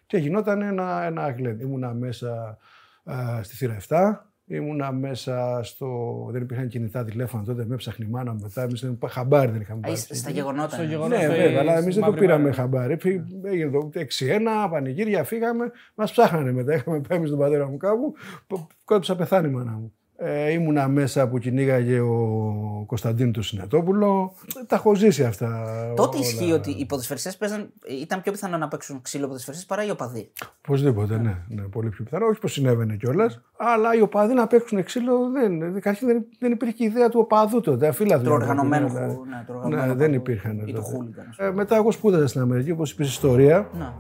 Και 0.05 0.17
γινόταν 0.17 0.61
ένα, 0.61 1.03
ένα 1.03 1.31
γλέντ. 1.31 1.61
Ήμουνα 1.61 1.93
μέσα 1.93 2.57
ε, 3.03 3.43
στη 3.43 3.55
θύρα 3.55 3.77
7. 3.87 4.28
Ήμουνα 4.51 4.91
μέσα 4.91 5.59
στο. 5.63 6.27
Δεν 6.31 6.41
υπήρχαν 6.41 6.67
κινητά 6.67 7.03
τηλέφωνα 7.03 7.43
τότε, 7.43 7.65
με 7.65 7.73
έψαχνε 7.73 8.05
η 8.05 8.11
μάνα 8.11 8.33
μου 8.33 8.39
μετά. 8.41 8.61
Εμείς 8.61 8.81
δεν 8.81 8.97
χαμπάρι 9.09 9.51
δεν 9.51 9.61
είχαμε 9.61 9.79
Α, 9.79 9.81
πάρει. 9.81 9.93
είστε 9.93 10.13
Στα 10.15 10.29
γεγονότα. 10.29 10.69
Στο 10.69 10.81
ναι. 10.81 10.87
γεγονός. 10.87 11.17
Ναι, 11.17 11.23
στο- 11.23 11.33
βέβαια, 11.33 11.59
αλλά 11.59 11.71
εμείς 11.77 11.83
στη 11.83 11.93
δεν 11.93 12.01
το 12.03 12.05
Μαύρη 12.09 12.19
πήραμε 12.19 12.43
Μέρα. 12.43 12.55
χαμπάρι. 12.55 12.97
Φύ- 12.99 13.21
Έγινε 13.43 13.71
το 13.71 13.89
6-1, 13.93 14.67
πανηγύρια, 14.71 15.23
φύγαμε. 15.23 15.71
Μας 15.95 16.11
ψάχνανε 16.11 16.51
μετά. 16.51 16.73
Είχαμε 16.73 17.01
πάει 17.07 17.19
με 17.19 17.27
τον 17.27 17.37
πατέρα 17.37 17.69
μου 17.69 17.77
κάπου. 17.77 18.13
π- 18.47 18.71
Κόντουσα 18.85 19.15
πεθάνει 19.15 19.47
η 19.47 19.51
μάνα 19.51 19.71
μου. 19.71 19.93
Ε, 20.21 20.51
ήμουνα 20.51 20.87
μέσα 20.87 21.27
που 21.29 21.37
κυνήγαγε 21.37 21.99
ο 21.99 22.83
Κωνσταντίνου 22.85 23.31
του 23.31 23.41
Συνετόπουλο. 23.41 24.33
Τα 24.67 24.75
έχω 24.75 24.95
ζήσει 24.95 25.23
αυτά. 25.23 25.63
Τότε 25.95 26.17
όλα. 26.17 26.25
ισχύει 26.25 26.51
ότι 26.51 26.71
οι 26.71 26.85
ποδοσφαιριστές 26.85 27.37
παίζαν, 27.37 27.69
ήταν 28.01 28.21
πιο 28.21 28.31
πιθανό 28.31 28.57
να 28.57 28.67
παίξουν 28.67 29.01
ξύλο 29.01 29.27
ποδοσφαιριστές 29.27 29.67
παρά 29.67 29.85
οι 29.85 29.89
οπαδοί. 29.89 30.31
Οπωσδήποτε, 30.67 31.17
ναι, 31.17 31.35
ναι, 31.47 31.61
πολύ 31.61 31.89
πιο 31.89 32.03
πιθανό. 32.03 32.25
Όχι 32.25 32.39
πως 32.39 32.51
συνέβαινε 32.51 32.95
κιόλας. 32.95 33.41
Αλλά 33.57 33.95
οι 33.95 34.01
οπαδοί 34.01 34.33
να 34.33 34.47
παίξουν 34.47 34.83
ξύλο 34.83 35.29
δεν. 35.29 35.73
Καταρχήν 35.73 36.07
δεν, 36.07 36.25
δεν 36.39 36.51
υπήρχε 36.51 36.73
και 36.73 36.83
ιδέα 36.83 37.09
του 37.09 37.19
οπαδού 37.19 37.61
τότε. 37.61 37.87
Αφίλατο. 37.87 38.23
Του 38.23 38.31
οργανωμένου 38.31 38.93
ναι, 38.93 38.99
χου- 38.99 39.25
ναι, 39.27 39.43
του 39.47 39.53
ναι, 39.53 39.57
οργανωμένου 39.57 39.87
δεν 39.87 39.95
οπαδού 39.97 40.13
υπήρχαν. 40.13 40.57
ή 40.57 40.63
του 40.65 40.71
τότε. 40.71 40.81
χούλιγκαν, 40.95 41.25
ας 41.29 41.37
Ε, 41.37 41.51
μετά 41.51 41.75
εγώ 41.75 41.91
σπούδασα 41.91 42.27
στην 42.27 42.41
Αμερική, 42.41 42.71
όπως 42.71 42.91
είπες, 42.91 43.07
ιστορία. 43.09 43.69
Να. 43.79 43.95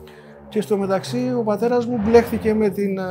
Και 0.49 0.61
στο 0.61 0.77
μεταξύ 0.77 1.33
ο 1.37 1.43
πατέρας 1.43 1.85
μου 1.85 2.01
μπλέχθηκε 2.05 2.53
με 2.53 2.69
την 2.69 2.97
ε, 2.97 3.03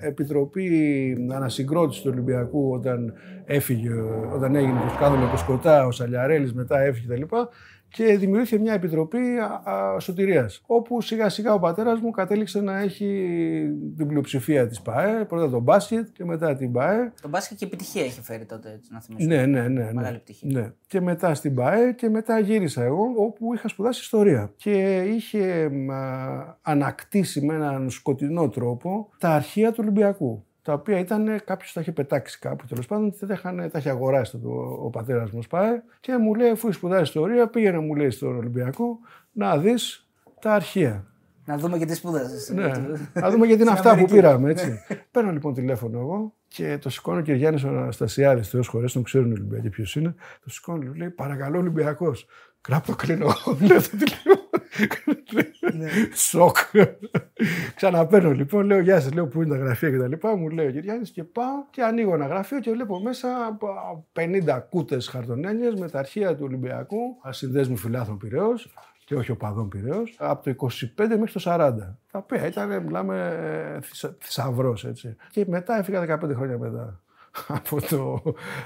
Επιτροπή 0.00 1.28
Ανασυγκρότησης 1.32 2.02
του 2.02 2.10
Ολυμπιακού 2.12 2.70
όταν 2.72 3.12
έφυγε, 3.44 3.90
όταν 4.34 4.54
έγινε 4.54 4.80
το 4.80 4.94
σκάνδαλο 4.94 5.24
με 5.24 5.30
το 5.30 5.36
Σκοτά, 5.36 5.86
ο 5.86 5.90
Σαλιαρέλης 5.90 6.54
μετά 6.54 6.80
έφυγε 6.80 7.14
κτλ. 7.14 7.36
Και 7.92 8.16
δημιουργήθηκε 8.16 8.58
μια 8.62 8.72
επιτροπή 8.72 9.38
α, 9.38 9.70
α, 9.72 10.00
σωτηρίας, 10.00 10.62
όπου 10.66 11.00
σιγά 11.00 11.28
σιγά 11.28 11.54
ο 11.54 11.58
πατέρας 11.58 12.00
μου 12.00 12.10
κατέληξε 12.10 12.60
να 12.60 12.78
έχει 12.78 13.06
την 13.96 14.06
πλειοψηφία 14.06 14.66
της 14.66 14.80
ΠΑΕ, 14.80 15.24
πρώτα 15.24 15.50
τον 15.50 15.62
μπάσκετ 15.62 16.08
και 16.12 16.24
μετά 16.24 16.56
την 16.56 16.72
ΠΑΕ. 16.72 17.12
Το 17.22 17.28
μπάσκετ 17.28 17.58
και 17.58 17.64
επιτυχία 17.64 18.04
έχει 18.04 18.20
φέρει 18.22 18.44
τότε, 18.44 18.72
έτσι, 18.72 18.92
να 18.92 19.00
θυμίσουμε. 19.00 19.34
Ναι, 19.34 19.46
ναι, 19.46 19.68
ναι. 19.68 19.84
ναι. 19.84 19.92
Μεγάλη 19.92 20.18
πτυχή. 20.18 20.46
ναι. 20.46 20.72
Και 20.86 21.00
μετά 21.00 21.34
στην 21.34 21.54
ΠΑΕ 21.54 21.92
και 21.92 22.08
μετά 22.08 22.38
γύρισα 22.38 22.82
εγώ 22.82 23.04
όπου 23.16 23.54
είχα 23.54 23.68
σπουδάσει 23.68 24.00
ιστορία. 24.00 24.52
Και 24.56 25.02
είχε 25.02 25.68
μ, 25.68 25.90
α, 25.90 26.58
ανακτήσει 26.62 27.40
με 27.40 27.54
έναν 27.54 27.90
σκοτεινό 27.90 28.48
τρόπο 28.48 29.08
τα 29.18 29.28
αρχεία 29.28 29.70
του 29.70 29.78
Ολυμπιακού. 29.80 30.44
Τα 30.62 30.72
οποία 30.72 30.98
ήταν, 30.98 31.40
κάποιος 31.44 31.72
τα 31.72 31.80
είχε 31.80 31.92
πετάξει 31.92 32.38
κάπου 32.38 32.66
τέλος 32.66 32.86
πάντων, 32.86 33.14
τα, 33.18 33.26
είχαν, 33.34 33.70
τα 33.72 33.78
είχε 33.78 33.90
αγοράσει 33.90 34.38
το, 34.38 34.48
ο 34.82 34.90
πατέρας 34.90 35.30
μου 35.30 35.42
ΣΠΑΕ 35.42 35.82
και 36.00 36.16
μου 36.16 36.34
λέει, 36.34 36.48
αφού 36.50 36.72
σπουδάζει 36.72 37.02
ιστορία, 37.02 37.48
πήγαινε 37.48 37.78
μου 37.78 37.94
λέει 37.94 38.10
στον 38.10 38.36
Ολυμπιακό 38.36 38.98
να 39.32 39.58
δεις 39.58 40.08
τα 40.40 40.52
αρχεία. 40.52 41.04
Να 41.44 41.56
δούμε 41.56 41.78
και 41.78 41.84
τι 41.84 41.94
σπούδασες. 41.94 42.50
Ναι. 42.50 42.70
Να 43.12 43.30
δούμε 43.30 43.46
γιατί 43.46 43.62
είναι 43.62 43.70
Στην 43.70 43.72
αυτά 43.72 43.82
που 43.82 43.88
Αμερική. 43.88 44.12
πήραμε. 44.14 44.50
Έτσι. 44.50 44.78
Παίρνω 45.10 45.32
λοιπόν 45.32 45.54
τηλέφωνο 45.54 45.98
εγώ 45.98 46.34
και 46.48 46.78
το 46.80 46.90
σηκώνω 46.90 47.20
και 47.20 47.32
Γιάννης 47.34 47.64
Αναστασιάδης, 47.64 48.48
Θεός 48.48 48.68
χωρέ, 48.68 48.86
τον 48.86 49.02
ξέρουν 49.02 49.30
οι 49.30 49.32
Ολυμπιακοί 49.32 49.68
ποιος 49.68 49.96
είναι. 49.96 50.14
Το 50.44 50.50
σηκώνω, 50.50 50.78
του 50.84 50.94
λέει 50.94 51.10
Παρακαλώ 51.10 51.58
Ολυμπιακός. 51.58 52.26
Κράπτο 52.60 52.94
κλείνω 52.94 53.24
εγώ. 53.24 53.56
Λέω 53.66 53.80
το 53.80 53.88
τηλέφωνο. 53.90 54.40
Σοκ. 56.14 56.56
Ξαναπαίρνω 57.74 58.30
λοιπόν, 58.30 58.66
λέω 58.66 58.80
Γεια 58.80 59.00
σας, 59.00 59.12
λέω 59.12 59.26
πού 59.26 59.42
είναι 59.42 59.56
τα 59.56 59.64
γραφεία 59.64 59.90
κτλ. 59.90 60.26
Μου 60.36 60.48
λέει 60.48 60.66
ο 60.66 60.70
Γιάννη 60.70 61.08
και 61.08 61.24
πάω 61.24 61.64
και 61.70 61.82
ανοίγω 61.82 62.14
ένα 62.14 62.26
γραφείο 62.26 62.60
και 62.60 62.70
βλέπω 62.70 63.00
μέσα 63.00 63.28
από 63.48 63.68
50 64.16 64.60
κούτες 64.70 65.08
χαρτονένιες 65.08 65.74
με 65.74 65.88
τα 65.88 65.98
αρχεία 65.98 66.36
του 66.36 66.44
Ολυμπιακού, 66.44 67.16
ασυνδέσμου 67.22 67.76
φιλάθλων 67.76 68.18
Πυραιός 68.18 68.74
και 69.04 69.14
όχι 69.14 69.30
οπαδών 69.30 69.68
Πυραιός, 69.68 70.16
από 70.18 70.44
το 70.44 70.68
25 70.96 71.16
μέχρι 71.18 71.32
το 71.32 71.40
40. 71.44 71.72
Τα 72.10 72.18
οποία 72.18 72.46
ήταν, 72.46 72.82
μιλάμε, 72.82 73.38
θησαυρός 74.18 74.84
έτσι. 74.84 75.16
Και 75.30 75.44
μετά 75.48 75.78
έφυγα 75.78 76.00
15 76.00 76.34
χρόνια 76.34 76.58
μετά. 76.58 77.00
Από 77.48 77.80
το... 77.88 78.22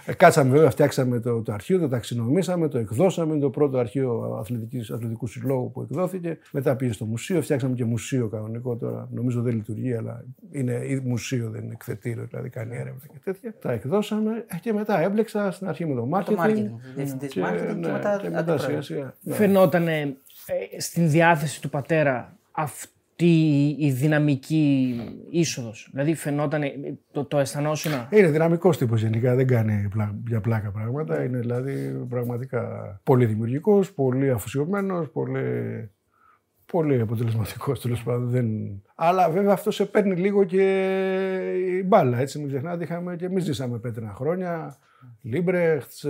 Ε, 0.07 0.12
Κάτσαμε 0.14 0.50
βέβαια, 0.50 0.70
φτιάξαμε 0.70 1.20
το, 1.20 1.42
το 1.42 1.53
αρχείο, 1.53 1.79
το 1.79 1.88
ταξινομήσαμε, 1.88 2.68
το 2.68 2.79
εκδώσαμε. 2.79 3.33
Είναι 3.33 3.40
το 3.42 3.50
πρώτο 3.50 3.79
αρχείο 3.79 4.37
αθλητικής, 4.40 4.90
αθλητικού 4.90 5.27
συλλόγου 5.27 5.70
που 5.70 5.81
εκδόθηκε. 5.83 6.38
Μετά 6.53 6.77
πήγε 6.77 6.92
στο 6.92 7.05
μουσείο, 7.05 7.42
φτιάξαμε 7.42 7.74
και 7.74 7.85
μουσείο 7.85 8.29
κανονικό 8.29 8.77
τώρα. 8.77 9.09
Νομίζω 9.12 9.42
δεν 9.42 9.55
λειτουργεί, 9.55 9.94
αλλά 9.94 10.24
είναι 10.50 10.72
ή 10.72 11.00
μουσείο, 11.05 11.50
δεν 11.50 11.62
είναι 11.62 11.72
εκθετήριο, 11.72 12.24
δηλαδή 12.31 12.48
κάνει 12.48 12.74
έρευνα 12.74 13.00
και 13.12 13.18
τέτοια. 13.24 13.55
Τα 13.61 13.72
εκδώσαμε 13.72 14.44
ε, 14.48 14.57
και 14.61 14.72
μετά 14.72 15.00
έμπλεξα 15.00 15.50
στην 15.50 15.68
αρχή 15.68 15.87
με 15.87 15.94
το 15.94 16.00
Το 16.00 16.09
marketing. 16.18 16.46
marketing. 16.46 16.70
Διευθυντής 16.94 17.33
Και, 17.33 17.42
marketing 17.44 17.66
και 17.81 17.87
ναι, 17.87 17.92
μετά 17.92 18.18
και 18.22 18.29
μετά 18.29 18.38
αντιπρόεδρος. 18.38 18.62
σιγά 18.64 18.83
σιγά. 18.83 19.14
ναι. 19.20 19.35
Φαινόταν 19.35 19.87
στην 20.79 21.11
διάθεση 21.11 21.61
του 21.62 21.70
πατέρα 21.70 22.37
αυτή 23.16 23.77
η 23.79 23.90
δυναμική 23.90 24.94
είσοδος. 25.31 25.88
Δηλαδή 25.90 26.14
φαινόταν, 26.14 26.62
το, 27.12 27.24
το 27.24 27.38
αισθανόσουν. 27.38 27.92
Είναι 28.11 28.31
δυναμικός 28.31 28.79
τύπος 28.79 29.03
γενικά, 29.03 29.35
δεν 29.35 29.46
κάνει 29.46 29.88
πλα- 29.90 30.18
για 30.27 30.40
πλάκα 30.40 30.70
πράγματα. 30.70 31.24
Είναι 31.24 31.38
δηλαδή 31.38 32.05
πραγματικά 32.09 33.00
πολύ 33.03 33.27
δημιουργικός, 33.27 33.92
πολύ 33.92 34.31
αφοσιωμένος, 34.31 35.11
πολύ, 35.11 35.90
πολύ 36.72 37.00
αποτελεσματικός 37.00 37.81
τέλος 37.81 38.03
πάντων. 38.03 38.31
Δεν... 38.31 38.46
Αλλά 38.94 39.31
βέβαια 39.31 39.53
αυτό 39.53 39.70
σε 39.70 39.85
παίρνει 39.85 40.14
λίγο 40.16 40.44
και 40.44 40.62
η 41.79 41.83
μπάλα. 41.87 42.18
Έτσι, 42.18 42.38
μην 42.38 42.48
ξεχνάτε, 42.48 42.85
είχαμε 42.85 43.16
και 43.16 43.24
εμείς 43.24 43.44
ζήσαμε 43.44 43.79
πέτρινα 43.79 44.12
χρόνια. 44.12 44.77
Λίμπρεχτς, 45.22 46.07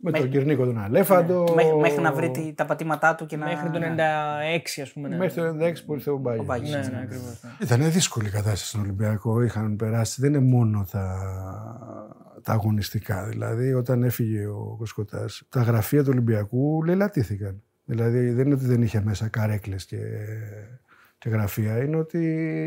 με 0.00 0.10
τον 0.10 0.20
Μέχρι- 0.20 0.36
Κυρνίκο 0.38 0.64
τον 0.64 0.78
Αλέφαντο. 0.78 1.44
Ναι. 1.48 1.54
Μέχρι, 1.54 1.76
μέχρι 1.76 2.00
να 2.02 2.12
βρει 2.12 2.30
τι- 2.30 2.52
τα 2.54 2.64
πατήματά 2.66 3.14
του 3.14 3.26
και 3.26 3.36
να. 3.36 3.46
Μέχρι 3.46 3.70
το 3.70 3.78
96 3.78 4.76
ναι. 4.76 4.82
ας 4.82 4.92
πούμε. 4.92 5.08
ναι. 5.08 5.16
Μέχρι 5.16 5.40
το 5.40 5.46
96 5.64 5.72
που 5.86 5.94
ήρθε 5.94 6.10
ο 6.10 6.16
Μπάγιο. 6.16 6.42
Ο 6.42 6.44
Μπάγιος. 6.44 6.70
Ναι, 6.70 6.96
ναι, 6.96 7.02
ακριβώς. 7.02 7.40
ναι. 7.42 7.50
Ήταν 7.60 7.90
δύσκολη 7.92 8.26
η 8.26 8.30
κατάσταση 8.30 8.66
στον 8.66 8.80
Ολυμπιακό. 8.80 9.42
Είχαν 9.42 9.76
περάσει, 9.76 10.20
δεν 10.20 10.34
είναι 10.34 10.42
μόνο 10.44 10.86
τα, 10.90 11.18
τα 12.42 12.52
αγωνιστικά. 12.52 13.26
Δηλαδή, 13.26 13.72
όταν 13.74 14.02
έφυγε 14.02 14.46
ο 14.46 14.74
Κοσκοτάς, 14.78 15.42
τα 15.48 15.62
γραφεία 15.62 16.02
του 16.02 16.08
Ολυμπιακού 16.12 16.84
λελατήθηκαν. 16.84 17.62
Δηλαδή, 17.84 18.30
δεν 18.30 18.44
είναι 18.46 18.54
ότι 18.54 18.64
δεν 18.66 18.82
είχε 18.82 19.00
μέσα 19.04 19.28
καρέκλες 19.28 19.84
και, 19.84 19.98
και 21.18 21.28
γραφεία, 21.28 21.78
είναι 21.82 21.96
ότι 21.96 22.18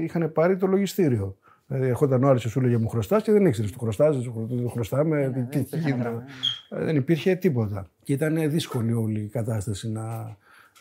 είχαν 0.04 0.32
πάρει 0.32 0.58
το 0.58 0.68
λογιστήριο. 0.68 1.38
Δηλαδή, 1.72 1.90
ερχόταν 1.90 2.24
ο 2.24 2.28
Άρης 2.28 2.42
και 2.42 2.48
σου 2.50 2.60
έλεγε 2.60 2.78
μου 2.78 2.88
χρωστάς 2.90 3.24
και 3.24 3.32
δεν 3.32 3.46
ήξερε. 3.46 3.68
Του 3.68 3.80
χρωστάς, 3.80 4.16
δεν 4.16 4.34
του 4.64 4.70
χρωστάμε. 4.70 5.32
τι- 5.50 5.60
τι- 5.60 5.70
τι 5.70 5.78
γίνεται. 5.80 6.24
Ε, 6.70 6.84
Δεν 6.84 6.96
υπήρχε 6.96 7.36
τίποτα. 7.36 7.88
Και 8.04 8.14
ήταν 8.14 8.50
δύσκολη 8.52 8.94
όλη 8.94 9.20
η 9.20 9.28
κατάσταση 9.28 9.90
να 9.92 10.02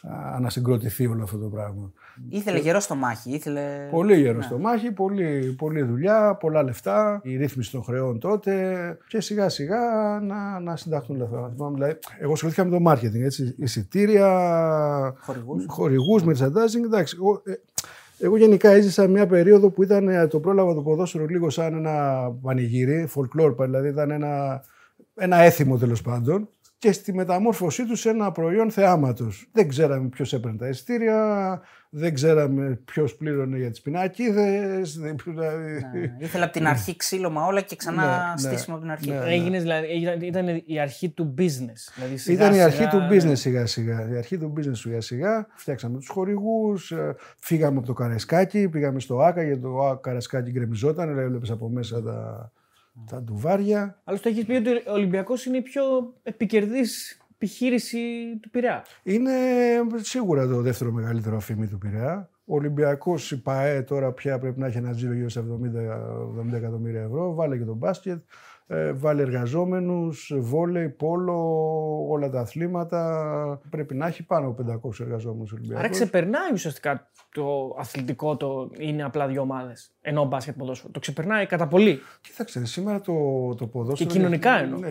α, 0.03 0.35
ανασυγκροτηθεί 0.35 1.07
όλο 1.07 1.23
αυτό 1.23 1.39
το 1.39 1.47
πράγμα. 1.47 1.93
Ήθελε 2.29 2.59
γερό 2.59 2.81
στο 2.81 2.95
μάχη. 2.95 3.31
Ήθελε... 3.35 3.89
Πολύ 3.91 4.21
γέρο 4.21 4.37
Ναι. 4.37 4.43
στο 4.43 4.59
μάχη, 4.59 4.93
πολύ, 4.93 5.55
πολλή 5.59 5.83
δουλειά, 5.83 6.35
πολλά 6.41 6.63
λεφτά, 6.63 7.21
η 7.25 7.37
ρύθμιση 7.37 7.71
των 7.71 7.83
χρεών 7.83 8.19
τότε 8.19 8.99
και 9.09 9.21
σιγά 9.21 9.49
σιγά 9.49 9.79
να, 10.23 10.61
να 10.61 10.77
συνταχθούν 10.77 11.17
λεφτά. 11.17 11.51
Θυμάμαι, 11.57 11.75
Δηλαδή, 11.75 11.99
εγώ 12.19 12.33
ασχολήθηκα 12.33 12.65
με 12.65 12.79
το 12.79 12.91
marketing, 12.91 13.23
έτσι, 13.25 13.55
εισιτήρια, 13.59 14.29
Χορηγούς. 15.21 15.65
χορηγούς, 15.69 16.23
merchandising, 16.23 16.85
εντάξει. 16.85 17.17
Εγώ, 17.21 17.43
ε, 17.45 17.53
εγώ 18.21 18.37
γενικά 18.37 18.71
έζησα 18.71 19.09
μια 19.09 19.27
περίοδο 19.27 19.71
που 19.71 19.83
ήταν 19.83 20.09
ε, 20.09 20.27
το 20.27 20.41
πρόλαβα 20.41 20.75
το 20.75 20.83
ποδόσφαιρο 20.83 21.27
λίγο 21.27 21.51
σαν 21.51 21.75
ένα 21.75 22.27
πανηγύρι, 22.43 23.09
folklore, 23.15 23.57
δηλαδή 23.59 23.89
ήταν 23.89 24.11
ένα, 24.11 24.65
ένα 25.15 25.37
έθιμο 25.37 25.79
τέλος 25.79 26.03
πάντων 26.03 26.49
και 26.81 26.93
στη 26.93 27.15
μεταμόρφωσή 27.15 27.87
τους 27.87 28.01
σε 28.01 28.09
ένα 28.11 28.33
προϊόν 28.33 28.71
θεάματος. 28.71 29.49
Δεν 29.53 29.69
ξέραμε 29.69 30.09
ποιος 30.09 30.33
έπαιρνε 30.33 30.57
τα 30.57 30.69
ειστήρια, 30.69 31.61
δεν 31.91 32.15
ξέραμε 32.15 32.81
ποιος 32.85 33.15
πλήρωνε 33.17 33.57
για 33.59 33.71
τις 33.71 33.81
πινακίδες. 33.81 34.99
δεν- 34.99 35.17
δηλαδή- 35.25 35.73
Ναι. 35.73 36.17
Ήθελε 36.19 36.45
από 36.45 36.53
την 36.53 36.67
αρχή 36.67 36.97
ξύλωμα 36.97 37.45
όλα 37.47 37.61
και 37.61 37.77
ξανά 37.77 38.03
Ναι, 38.03 38.49
ναι. 38.49 38.55
στήσιμο 38.55 38.75
από 38.77 38.85
την 38.85 38.93
αρχή. 38.93 39.11
Ναι. 39.11 39.21
Έγινες, 39.25 39.63
δηλαδή, 39.63 39.87
ήταν, 40.01 40.21
ήταν 40.21 40.63
η 40.67 40.81
αρχή 40.81 41.09
του 41.11 41.35
business. 41.39 41.93
Δηλαδή, 41.95 42.17
σιγά 42.17 42.37
Ήταν 42.37 42.51
η 42.51 42.53
σιγά, 42.53 42.65
αρχή 42.65 42.87
του 42.87 42.97
ναι. 42.99 43.09
business 43.11 43.37
σιγά 43.37 43.67
σιγά. 43.67 44.09
Η 44.13 44.17
αρχή 44.17 44.39
του 44.39 44.53
business 44.57 44.71
σιγά 44.73 45.01
σιγά. 45.01 45.47
Φτιάξαμε 45.55 45.99
τους 45.99 46.09
χορηγούς, 46.09 46.91
ε, 46.91 47.15
φύγαμε 47.39 47.79
από 47.79 47.87
το 47.87 47.93
Καραϊσκάκι, 47.93 48.69
πήγαμε 48.69 49.01
στο 49.01 49.19
Άκα 49.19 49.43
γιατί 49.43 49.61
το 49.61 49.87
Άκα- 49.87 50.01
Καραϊσκάκι 50.01 50.51
γκρεμιζόταν, 50.51 51.07
δηλαδή 51.09 51.25
έβλεπες 51.27 51.51
από 51.51 51.69
μέσα 51.69 52.03
τα, 52.03 52.53
τα 53.11 53.23
ντουβάρια. 53.23 54.01
Άλλωστε 54.05 54.29
έχεις 54.29 54.45
πει 54.45 54.53
ότι 54.53 54.71
ο 54.71 54.93
Ολυμπιακός 54.93 55.47
είναι 55.47 55.57
η 55.57 55.63
πιο 55.63 55.83
επικερδής 56.23 57.21
επιχείρηση 57.35 57.99
του 58.43 58.51
Πειραιά. 58.51 58.85
Είναι 59.03 59.33
σίγουρα 59.97 60.47
το 60.47 60.61
δεύτερο 60.61 60.93
μεγαλύτερο 60.93 61.37
αφήμι 61.37 61.67
του 61.67 61.79
Πειραιά. 61.79 62.31
Ο 62.45 62.55
Ολυμπιακός, 62.55 63.31
η 63.31 63.43
ΠαΕ 63.43 63.83
τώρα 63.83 64.13
πια 64.13 64.39
πρέπει 64.39 64.61
να 64.61 64.67
έχει 64.67 64.77
ένα 64.77 64.95
τζίρο 64.95 65.13
γύρω 65.13 65.29
στα 65.29 65.41
70, 65.41 65.45
70 66.51 66.53
εκατομμύρια 66.53 67.03
ευρώ. 67.03 67.35
Βάλε 67.35 67.57
και 67.57 67.65
τον 67.65 67.77
μπάσκετ. 67.77 68.23
Ε, 68.73 68.93
βάλε 68.93 69.23
εργαζόμενους, 69.23 70.33
βόλεϊ, 70.39 70.89
πόλο, 70.89 71.37
όλα 72.09 72.31
τα 72.31 72.41
αθλήματα. 72.41 73.61
Πρέπει 73.71 73.95
να 73.95 74.07
έχει 74.07 74.23
πάνω 74.23 74.47
από 74.49 74.81
500 74.89 75.01
εργαζόμενους 75.01 75.53
Ολυμπιακούς. 75.53 75.79
Άρα 75.79 75.89
ξεπερνάει 75.89 76.53
ουσιαστικά 76.53 77.11
το 77.33 77.77
αθλητικό 77.79 78.37
το 78.37 78.71
είναι 78.79 79.03
απλά 79.03 79.27
δύο 79.27 79.41
ομάδες. 79.41 79.93
Ενώ 80.01 80.25
μπάσκετ 80.25 80.57
ποδόσφαιρο. 80.57 80.93
Το 80.93 81.01
ξεπερνάει 81.01 81.47
κατά 81.47 81.67
πολύ. 81.67 81.99
Κοίταξε, 82.21 82.67
σήμερα 82.67 83.01
το, 83.01 83.15
το 83.55 83.67
ποδόσφαιρο. 83.67 84.11
Και 84.11 84.17
κοινωνικά 84.17 84.53
εννοώ. 84.61 84.79
Ναι, 84.79 84.91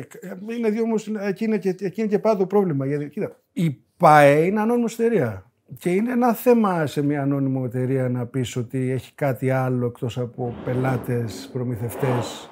είναι 0.56 0.70
δύο 0.70 0.84
όμως. 0.84 1.08
Εκεί, 1.08 1.44
είναι 1.44 1.58
και, 1.58 1.70
εκεί 1.70 2.02
είναι 2.02 2.10
και 2.10 2.20
πάντα 2.20 2.38
το 2.38 2.46
πρόβλημα. 2.46 2.86
Γιατί, 2.86 3.10
κοίτα, 3.10 3.36
η 3.54 3.78
ΠαΕ 3.98 4.46
είναι 4.46 4.60
ανώνυμο 4.60 4.86
εταιρεία. 4.90 5.52
Και 5.78 5.94
είναι 5.94 6.12
ένα 6.12 6.34
θέμα 6.34 6.86
σε 6.86 7.02
μια 7.02 7.22
ανώνυμο 7.22 7.62
εταιρεία 7.66 8.10
να 8.10 8.26
πεις 8.26 8.56
ότι 8.56 8.92
έχει 8.92 9.14
κάτι 9.16 9.50
άλλο 9.50 9.86
εκτός 9.86 10.18
από 10.18 10.54
πελάτες, 10.66 11.50
προμηθευτές 11.54 12.50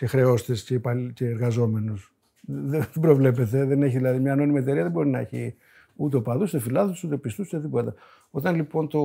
και 0.00 0.06
χρεώστες 0.06 0.62
και, 0.62 0.80
και 1.14 1.26
εργαζόμενους. 1.26 2.12
Δεν 2.40 2.86
προβλέπεται. 3.00 3.64
Δεν 3.64 3.82
έχει 3.82 3.96
δηλαδή 3.96 4.18
μια 4.18 4.32
ανώνυμη 4.32 4.58
εταιρεία, 4.58 4.82
δεν 4.82 4.90
μπορεί 4.90 5.08
να 5.08 5.18
έχει 5.18 5.54
ούτε 5.96 6.16
οπαδούς, 6.16 6.52
ούτε 6.54 6.62
φιλάθλου, 6.62 6.94
ούτε 7.04 7.16
πιστούς, 7.16 7.46
ούτε 7.46 7.60
τίποτα. 7.62 7.94
Όταν 8.30 8.54
λοιπόν 8.54 8.88
το 8.88 9.00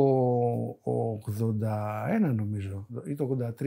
81 2.29 2.33
νομίζω 2.35 2.87
ή 3.05 3.15
το 3.15 3.37
83 3.59 3.65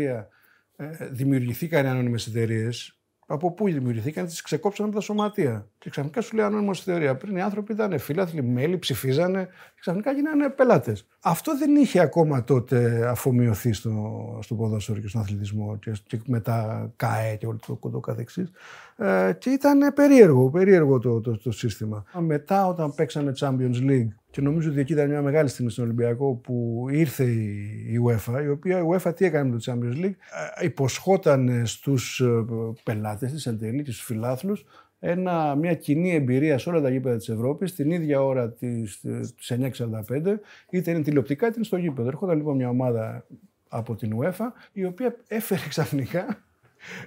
ε, 0.76 1.08
δημιουργηθήκαν 1.10 1.84
οι 1.84 1.88
ανώνυμες 1.88 2.26
εταιρείες, 2.26 2.97
από 3.30 3.52
πού 3.52 3.64
δημιουργηθήκαν, 3.64 4.26
τις 4.26 4.42
ξεκόψαν 4.42 4.86
από 4.86 4.94
τα 4.94 5.00
σωματεία. 5.00 5.66
Και 5.78 5.90
ξαφνικά 5.90 6.20
σου 6.20 6.36
λέει 6.36 6.44
ανώνυμος 6.44 6.80
εταιρεία. 6.80 7.16
Πριν 7.16 7.36
οι 7.36 7.42
άνθρωποι 7.42 7.72
ήταν 7.72 7.98
φίλαθλοι, 7.98 8.42
μέλη, 8.42 8.78
ψηφίζανε 8.78 9.44
και 9.44 9.80
ξαφνικά 9.80 10.12
γίνανε 10.12 10.48
πελάτες. 10.48 11.06
Αυτό 11.20 11.58
δεν 11.58 11.76
είχε 11.76 12.00
ακόμα 12.00 12.44
τότε 12.44 13.06
αφομοιωθεί 13.08 13.72
στο, 13.72 14.38
στο 14.42 14.54
ποδόσφαιρο 14.54 15.00
και 15.00 15.08
στον 15.08 15.20
αθλητισμό 15.20 15.76
και, 15.76 15.92
και 16.06 16.20
μετά 16.26 16.90
ΚΑΕ 16.96 17.36
και 17.36 17.46
όλο 17.46 17.58
το, 17.66 17.90
το 17.90 18.00
καθεξής. 18.00 18.50
Ε, 18.96 19.32
και 19.38 19.50
ήταν 19.50 19.92
περίεργο, 19.94 20.50
περίεργο 20.50 20.98
το, 20.98 21.20
το, 21.20 21.38
το, 21.38 21.50
σύστημα. 21.50 22.04
Μετά, 22.18 22.66
όταν 22.66 22.94
παίξανε 22.94 23.32
Champions 23.38 23.90
League 23.90 24.08
και 24.38 24.44
νομίζω 24.44 24.70
ότι 24.70 24.80
εκεί 24.80 24.92
ήταν 24.92 25.08
μια 25.08 25.22
μεγάλη 25.22 25.48
στιγμή 25.48 25.70
στον 25.70 25.84
Ολυμπιακό 25.84 26.34
που 26.34 26.86
ήρθε 26.90 27.24
η 27.24 28.00
UEFA, 28.06 28.42
η 28.44 28.48
οποία 28.48 28.78
η 28.78 28.82
UEFA 28.90 29.14
τι 29.16 29.24
έκανε 29.24 29.50
με 29.50 29.58
το 29.58 29.72
Champions 29.72 30.04
League, 30.04 30.14
ε, 30.60 30.64
υποσχόταν 30.64 31.66
στους 31.66 32.20
ε, 32.20 32.44
πελάτες 32.82 33.32
της 33.32 33.46
εν 33.46 33.58
τέλει 33.58 33.82
και 33.82 33.90
στους 33.90 34.04
φιλάθλους 34.04 34.64
ένα, 34.98 35.54
μια 35.54 35.74
κοινή 35.74 36.14
εμπειρία 36.14 36.58
σε 36.58 36.68
όλα 36.68 36.80
τα 36.80 36.90
γήπεδα 36.90 37.16
της 37.16 37.28
Ευρώπης 37.28 37.74
την 37.74 37.90
ίδια 37.90 38.24
ώρα 38.24 38.50
της, 38.50 39.00
της 39.36 39.52
9.45 39.52 40.34
είτε 40.70 40.90
είναι 40.90 41.02
τηλεοπτικά 41.02 41.46
είτε 41.46 41.54
είναι 41.56 41.64
στο 41.64 41.76
γήπεδο. 41.76 42.08
Έρχονταν 42.08 42.36
λοιπόν 42.36 42.56
μια 42.56 42.68
ομάδα 42.68 43.26
από 43.68 43.94
την 43.96 44.18
UEFA 44.20 44.46
η 44.72 44.84
οποία 44.84 45.16
έφερε 45.28 45.68
ξαφνικά 45.68 46.44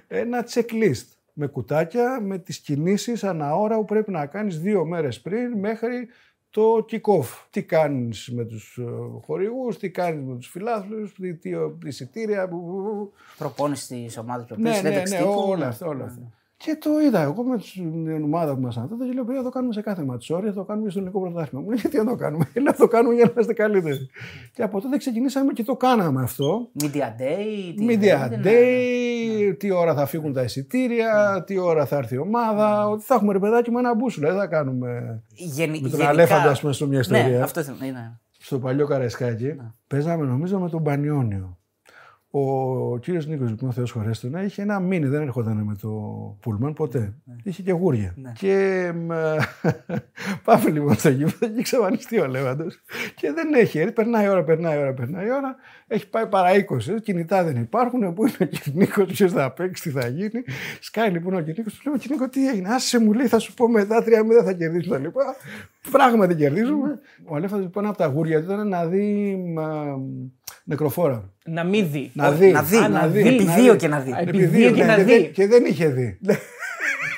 ένα 0.08 0.44
checklist 0.48 1.06
με 1.32 1.46
κουτάκια, 1.46 2.20
με 2.20 2.38
τις 2.38 2.58
κινήσεις 2.58 3.24
ανά 3.24 3.54
ώρα 3.54 3.76
που 3.76 3.84
πρέπει 3.84 4.10
να 4.10 4.26
κάνεις 4.26 4.60
δύο 4.60 4.84
μέρες 4.84 5.20
πριν 5.20 5.58
μέχρι 5.58 6.08
το 6.52 6.84
kick-off. 6.90 7.46
Τι 7.50 7.62
κάνεις 7.62 8.30
με 8.32 8.44
τους 8.44 8.78
ε, 8.78 8.84
χορηγούς, 9.24 9.78
τι 9.78 9.90
κάνεις 9.90 10.24
με 10.24 10.36
τους 10.36 10.48
φιλάθλους, 10.48 11.14
τι, 11.14 11.34
τι 11.34 11.50
εισιτήρια. 11.84 12.48
Προπόνηση 13.38 14.04
της 14.04 14.18
ομάδας 14.18 14.58
ναι, 14.58 14.70
ναι, 14.70 14.90
ναι, 14.90 15.02
ναι, 15.08 15.20
όλα 15.46 15.66
αυτά. 15.66 15.86
Όλα 15.86 16.04
αυτά. 16.04 16.32
Και 16.64 16.76
το 16.80 17.00
είδα 17.00 17.22
εγώ 17.22 17.42
με 17.42 17.58
την 17.58 18.22
ομάδα 18.24 18.54
που 18.54 18.60
μας 18.60 18.74
τότε 18.74 19.04
και 19.06 19.12
λέω: 19.12 19.24
Παιδιά, 19.24 19.42
το 19.42 19.48
κάνουμε 19.48 19.72
σε 19.72 19.80
κάθε 19.80 20.02
ματσόρια, 20.04 20.52
θα 20.52 20.58
το 20.58 20.64
κάνουμε 20.64 20.90
στο 20.90 20.98
ελληνικό 20.98 21.20
πρωτάθλημα. 21.20 21.62
Μου 21.62 21.70
λέει: 21.70 21.78
Γιατί 21.80 21.96
να 21.96 22.04
το 22.04 22.14
κάνουμε, 22.14 22.48
να 22.66 22.72
το 22.72 22.86
κάνουμε 22.88 23.14
για 23.14 23.24
να 23.24 23.30
είμαστε 23.30 23.52
καλύτεροι. 23.52 24.08
και 24.54 24.62
από 24.62 24.80
τότε 24.80 24.96
ξεκινήσαμε 24.96 25.52
και 25.52 25.62
το 25.62 25.76
κάναμε 25.76 26.22
αυτό. 26.22 26.68
Media 26.80 26.86
Day, 27.20 27.90
Media 27.90 28.28
Day, 28.44 29.31
τι 29.58 29.70
ώρα 29.70 29.94
θα 29.94 30.06
φύγουν 30.06 30.32
τα 30.32 30.42
εισιτήρια, 30.42 31.42
τι 31.46 31.58
ώρα 31.58 31.86
θα 31.86 31.96
έρθει 31.96 32.14
η 32.14 32.18
ομάδα. 32.18 32.88
Ότι 32.88 33.04
θα 33.04 33.14
έχουμε 33.14 33.32
ρε 33.32 33.38
παιδάκι 33.38 33.70
με 33.70 33.78
ένα 33.78 33.94
μπούσουλα, 33.94 34.28
δεν 34.28 34.38
θα 34.38 34.46
κάνουμε. 34.46 35.22
Γεν, 35.34 35.78
με 35.80 35.88
τον 35.88 36.02
Αλέφαντο, 36.02 36.48
ας 36.48 36.60
πούμε, 36.60 36.72
στο 36.72 36.86
μια 36.86 37.00
ιστορία. 37.00 37.28
Ναι, 37.28 37.42
αυτό 37.42 37.60
ήθελα. 37.60 38.20
Στο 38.38 38.58
παλιό 38.58 38.86
Καραϊσκάκι, 38.86 39.56
παίζαμε 39.86 40.26
νομίζω 40.26 40.58
με 40.58 40.68
τον 40.68 40.82
Πανιόνιο. 40.82 41.58
Ο 42.34 42.98
κύριος 42.98 43.26
Νίκος, 43.26 43.50
λοιπόν, 43.50 43.68
ο 43.68 43.72
Θεός 43.72 43.90
χωρέστονα, 43.90 44.44
είχε 44.44 44.62
ένα 44.62 44.80
μήνυ, 44.80 45.06
δεν 45.06 45.22
έρχονταν 45.22 45.56
με 45.56 45.76
το 45.80 45.90
πούλμαν 46.40 46.72
ποτέ. 46.72 46.98
Ναι. 47.24 47.34
Είχε 47.42 47.62
και 47.62 47.72
γούρια. 47.72 48.14
Ναι. 48.16 48.32
Και 48.38 48.92
πάμε 50.44 50.70
λοιπόν 50.70 50.94
στο 50.94 51.08
γήπεδο 51.08 51.54
και 51.54 51.62
ξεμανιστεί 51.62 52.20
ο 52.20 52.26
Λέβαντο. 52.26 52.64
Και 53.14 53.32
δεν 53.32 53.54
έχει, 53.54 53.92
περνάει 53.92 54.24
η 54.24 54.28
ώρα, 54.28 54.44
περνάει 54.44 54.76
η 54.76 54.80
ώρα, 54.80 54.92
περνάει 54.92 55.26
η 55.26 55.30
ώρα. 55.30 55.56
Έχει 55.86 56.08
πάει 56.08 56.26
παρά 56.26 56.48
20. 56.96 57.02
Κινητά 57.02 57.44
δεν 57.44 57.56
υπάρχουν. 57.56 58.14
Πού 58.14 58.26
είναι 58.26 58.36
ο 58.40 58.44
Κυρνίκο, 58.44 59.04
ποιος 59.04 59.32
θα 59.32 59.52
παίξει, 59.52 59.82
τι 59.82 59.90
θα 59.90 60.08
γίνει. 60.08 60.44
Σκάει 60.80 61.10
λοιπόν 61.10 61.34
ο 61.34 61.40
Κυρνίκο, 61.40 61.70
του 61.70 61.90
λέει: 61.90 61.98
Κυρνίκο, 61.98 62.28
τι 62.28 62.48
έγινε. 62.48 62.68
Άσε 62.68 62.98
μου 62.98 63.12
λέει, 63.12 63.26
θα 63.26 63.38
σου 63.38 63.54
πω 63.54 63.68
μετά, 63.68 64.02
τρία 64.02 64.22
μήνυμα 64.22 64.42
θα 64.42 64.52
κερδίσουμε 64.52 64.96
τα 64.96 65.02
λοιπά. 65.02 65.36
Πράγματι 65.90 66.34
κερδίζουμε. 66.34 67.00
Ο 67.24 67.36
Αλέφαντος 67.36 67.64
λοιπόν 67.64 67.86
από 67.86 67.96
τα 67.96 68.06
γούρια 68.06 68.38
του 68.38 68.44
ήταν 68.44 68.68
να 68.68 68.86
δει 68.86 69.36
νεκροφόρα. 70.64 71.32
Να 71.44 71.64
μην 71.64 71.90
δει. 71.90 72.10
Να 72.14 72.32
δει. 72.32 72.50
Να 72.50 72.62
δει. 72.62 72.78
να 72.90 73.06
δει. 73.06 73.28
Επί 73.28 73.44
δύο 73.44 73.76
και 73.76 73.88
να 73.88 74.00
δει. 74.00 74.14
Επί 74.18 74.44
δύο 74.44 74.70
και 74.70 74.84
να 74.84 74.96
δει. 74.96 75.30
Και 75.34 75.46
δεν 75.46 75.64
είχε 75.64 75.88
δει. 75.88 76.18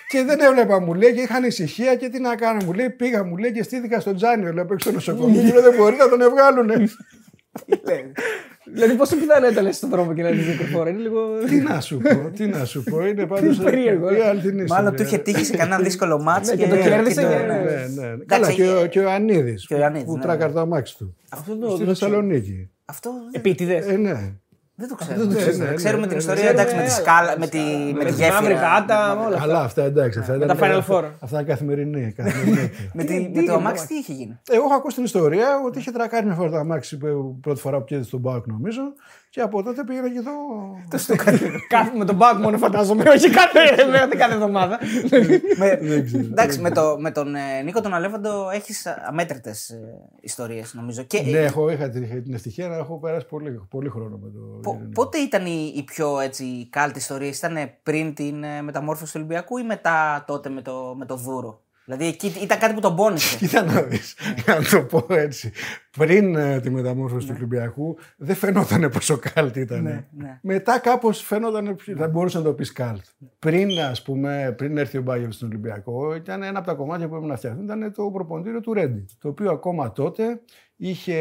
Και 0.09 0.23
δεν 0.25 0.41
έβλεπα, 0.41 0.81
μου 0.81 0.95
λέει, 0.95 1.15
και 1.15 1.21
είχα 1.21 1.35
ανησυχία 1.37 1.95
και 1.95 2.09
τι 2.09 2.21
να 2.21 2.35
κάνω. 2.35 2.65
Μου 2.65 2.73
λέει, 2.73 2.91
πήγα, 2.91 3.25
μου 3.25 3.37
λέει 3.37 3.53
και 3.53 3.63
στήθηκα 3.63 4.01
στο 4.01 4.15
Τζάνιο, 4.15 4.53
λέω, 4.53 4.67
στο 4.77 4.93
νοσοκομείο. 4.93 5.43
Μου 5.43 5.53
λέει, 5.53 5.63
δεν 5.63 5.75
μπορεί 5.77 5.97
να 5.97 6.09
τον 6.09 6.31
βγάλουν. 6.31 6.91
Δηλαδή, 8.73 8.95
πόσο 8.95 9.17
πιθανό 9.17 9.49
ήταν 9.49 9.73
στον 9.73 9.91
δρόμο 9.91 10.15
και 10.15 10.23
να 10.23 10.31
δει 10.31 10.47
μικροφόρα. 10.51 10.91
Είναι 10.91 10.99
λίγο. 10.99 11.39
Τι 11.49 11.57
να 11.57 11.81
σου 11.81 11.99
πω, 11.99 12.31
τι 12.37 12.47
να 12.47 12.65
σου 12.65 12.83
πω. 12.83 13.07
Είναι 13.07 13.27
πάντως. 13.27 13.59
περίεργο. 13.59 14.09
Μάλλον 14.69 14.97
του 14.97 15.03
είχε 15.03 15.19
τύχει 15.19 15.45
σε 15.45 15.57
κανένα 15.57 15.79
δύσκολο 15.79 16.23
μάτσο 16.23 16.57
και 16.57 16.69
το 16.69 16.77
κέρδισε. 16.77 17.23
Ναι, 17.23 18.03
ναι. 18.03 18.25
Καλά, 18.27 18.53
και 18.89 19.01
ο 19.01 19.11
Ανίδης. 19.11 19.67
Που 20.05 20.19
τράκαρ 20.19 20.53
το 20.53 20.61
αμάξι 20.61 20.97
του. 20.97 21.17
Στη 21.75 21.85
Θεσσαλονίκη. 21.85 22.71
Αυτό. 22.85 23.11
Επίτηδες. 23.33 23.87
Ε, 23.87 23.97
ναι. 23.97 24.33
Δεν 24.77 24.89
το 24.89 24.95
ξέρω. 24.95 25.25
Ναι, 25.25 25.35
ναι, 25.35 25.65
ναι, 25.65 25.75
Ξέρουμε 25.75 26.07
την 26.07 26.17
ιστορία 26.19 26.49
εντάξει, 26.49 26.77
με 26.77 26.83
τη 26.83 26.91
σκάλα, 26.91 27.39
με 27.39 27.47
τη, 27.47 27.59
με 27.95 28.05
τη 28.05 28.13
γέφυρα. 28.13 28.55
γάτα, 28.55 29.27
όλα 29.27 29.39
Καλά, 29.39 29.61
αυτά 29.61 29.83
εντάξει. 29.83 30.19
Αυτά 30.19 30.39
τα 30.39 30.57
Final 30.61 30.83
Four. 30.89 31.05
Αυτά 31.21 31.39
είναι 31.39 31.49
καθημερινή. 31.53 32.15
με 33.35 33.43
το 33.47 33.55
αμάξι 33.55 33.87
τι 33.87 33.95
είχε 33.95 34.13
γίνει; 34.13 34.39
Εγώ 34.51 34.65
έχω 34.65 34.75
ακούσει 34.75 34.95
την 34.95 35.05
ιστορία 35.05 35.63
ότι 35.67 35.79
είχε 35.79 35.91
τρακάρει 35.91 36.27
μια 36.27 36.35
φορά 36.35 36.51
το 36.51 36.57
αμάξι 36.57 36.99
πρώτη 37.41 37.61
φορά 37.61 37.79
που 37.79 37.85
πιέζεται 37.85 38.09
στον 38.09 38.21
Μπάουκ 38.21 38.47
νομίζω 38.47 38.83
και 39.35 39.41
από 39.41 39.63
τότε 39.63 39.85
πήγαινα 39.85 40.09
και 40.11 40.19
εδώ. 40.19 40.33
Κάθε 41.69 41.97
με 41.97 42.05
τον 42.05 42.17
Μπάουκ 42.17 42.39
μόνο 42.39 42.59
φαντάζομαι, 42.59 43.05
όχι 43.09 43.31
κάθε 43.31 44.33
εβδομάδα. 44.33 44.79
Εντάξει, 46.31 46.61
με 46.99 47.11
τον 47.11 47.35
ε, 47.35 47.63
Νίκο 47.65 47.81
τον 47.81 47.95
Αλέφαντο 47.95 48.51
έχεις 48.51 48.87
αμέτρητες 48.87 49.81
ιστορίες 50.21 50.75
νομίζω. 50.75 51.07
Ναι, 51.31 51.39
έχω 51.39 51.71
είχα 51.71 51.89
την 51.89 52.35
ευτυχία 52.35 52.69
να 52.69 52.77
έχω 52.77 52.99
περάσει 52.99 53.27
πολύ 53.69 53.89
χρόνο 53.89 54.17
με 54.17 54.31
το. 54.31 54.81
Πότε 54.95 55.19
ήταν 55.19 55.47
η 55.77 55.85
πιο 55.87 56.21
έτσι 56.21 56.69
κάλτη 56.71 56.99
ιστορία, 56.99 57.29
ήταν 57.29 57.57
πριν 57.83 58.15
την 58.15 58.45
ε, 58.45 58.63
μεταμόρφωση 58.63 59.13
του 59.13 59.19
Ολυμπιακού 59.23 59.59
ή 59.59 59.63
μετά 59.63 60.25
τότε 60.27 60.49
με 60.49 60.63
το, 60.63 60.95
με 60.99 61.07
το 61.07 61.17
Δούρο. 61.17 61.64
Δηλαδή 61.85 62.07
εκεί 62.07 62.33
ήταν 62.43 62.59
κάτι 62.59 62.75
που 62.75 62.81
τον 62.81 62.97
πόνισε. 62.97 63.37
Κοίτα 63.37 63.63
να 63.63 63.83
δεις, 63.83 64.17
για 64.45 64.55
να 64.55 64.65
το 64.65 64.85
πω 64.85 65.15
έτσι. 65.15 65.53
Πριν 65.97 66.37
ε, 66.37 66.61
τη 66.61 66.71
μεταμόρφωση 66.71 67.27
του 67.27 67.33
ναι. 67.33 67.39
Ολυμπιακού 67.39 67.97
δεν 68.17 68.37
φαινόταν 68.37 68.91
πόσο 68.91 69.19
κάλτ 69.35 69.57
ήταν. 69.57 69.83
Ναι, 69.83 70.05
ναι. 70.11 70.39
Μετά 70.43 70.79
κάπως 70.79 71.23
φαίνονταν, 71.23 71.77
θα 71.97 72.09
μπορούσε 72.09 72.39
να 72.39 72.45
το 72.45 72.53
πεις 72.53 72.73
κάλτ. 72.73 73.05
Πριν, 73.39 73.81
ας 73.81 74.03
πούμε, 74.03 74.55
πριν 74.57 74.79
έρθει 74.79 74.99
ο 74.99 75.03
Μπάγεβ 75.03 75.31
στον 75.31 75.49
Ολυμπιακό, 75.49 76.15
ήταν 76.15 76.43
ένα 76.43 76.59
από 76.59 76.67
τα 76.67 76.75
κομμάτια 76.75 77.09
που 77.09 77.15
έπρεπε 77.15 77.33
να 77.33 77.39
φτιαχτούν, 77.39 77.65
ήταν 77.65 77.93
το 77.93 78.11
προποντήριο 78.13 78.61
του 78.61 78.73
Ρέντι. 78.73 79.05
Το 79.19 79.29
οποίο 79.29 79.51
ακόμα 79.51 79.93
τότε 79.93 80.41
είχε 80.77 81.21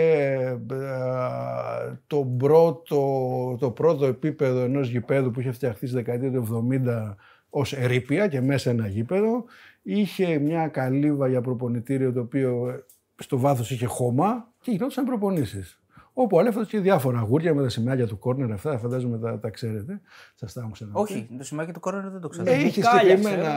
ε, 0.71 1.97
το, 2.07 2.35
πρώτο, 2.37 3.57
το 3.59 3.71
πρώτο 3.71 4.05
επίπεδο 4.05 4.59
ενός 4.59 4.89
γηπέδου 4.89 5.31
που 5.31 5.39
είχε 5.39 5.51
φτιαχτεί 5.51 5.87
στη 5.87 5.95
δεκαετία 5.95 6.31
του 6.31 6.67
70 6.83 7.15
ως 7.49 7.73
ερήπια 7.73 8.27
και 8.27 8.41
μέσα 8.41 8.69
ένα 8.69 8.87
γήπεδο. 8.87 9.45
Είχε 9.83 10.39
μια 10.39 10.67
καλύβα 10.67 11.27
για 11.27 11.41
προπονητήριο 11.41 12.13
το 12.13 12.19
οποίο 12.19 12.83
στο 13.15 13.37
βάθος 13.37 13.71
είχε 13.71 13.85
χώμα 13.85 14.53
και 14.61 14.71
γινόντουσαν 14.71 15.05
προπονήσεις. 15.05 15.82
Όπου 16.15 16.39
Αλέφαντος 16.39 16.67
και 16.67 16.79
διάφορα 16.79 17.19
γούρια 17.19 17.53
με 17.53 17.61
τα 17.61 17.69
σημάδια 17.69 18.07
του 18.07 18.19
κόρνερ, 18.19 18.51
αυτά 18.51 18.77
φαντάζομαι 18.77 19.17
τα, 19.17 19.39
τα 19.39 19.49
ξέρετε. 19.49 20.01
Σας 20.35 20.53
τα 20.53 20.61
έχω 20.61 20.69
ξαναπεί. 20.71 20.99
Όχι, 21.01 21.27
το 21.37 21.43
σημάδι 21.43 21.71
του 21.71 21.79
κόρνερ 21.79 22.09
δεν 22.09 22.21
το 22.21 22.27
ξέρω. 22.27 22.51
Ε, 22.51 22.53
είχε 22.65 22.81
Μπουκάλια, 22.81 23.17
συγκεκριμένα 23.17 23.53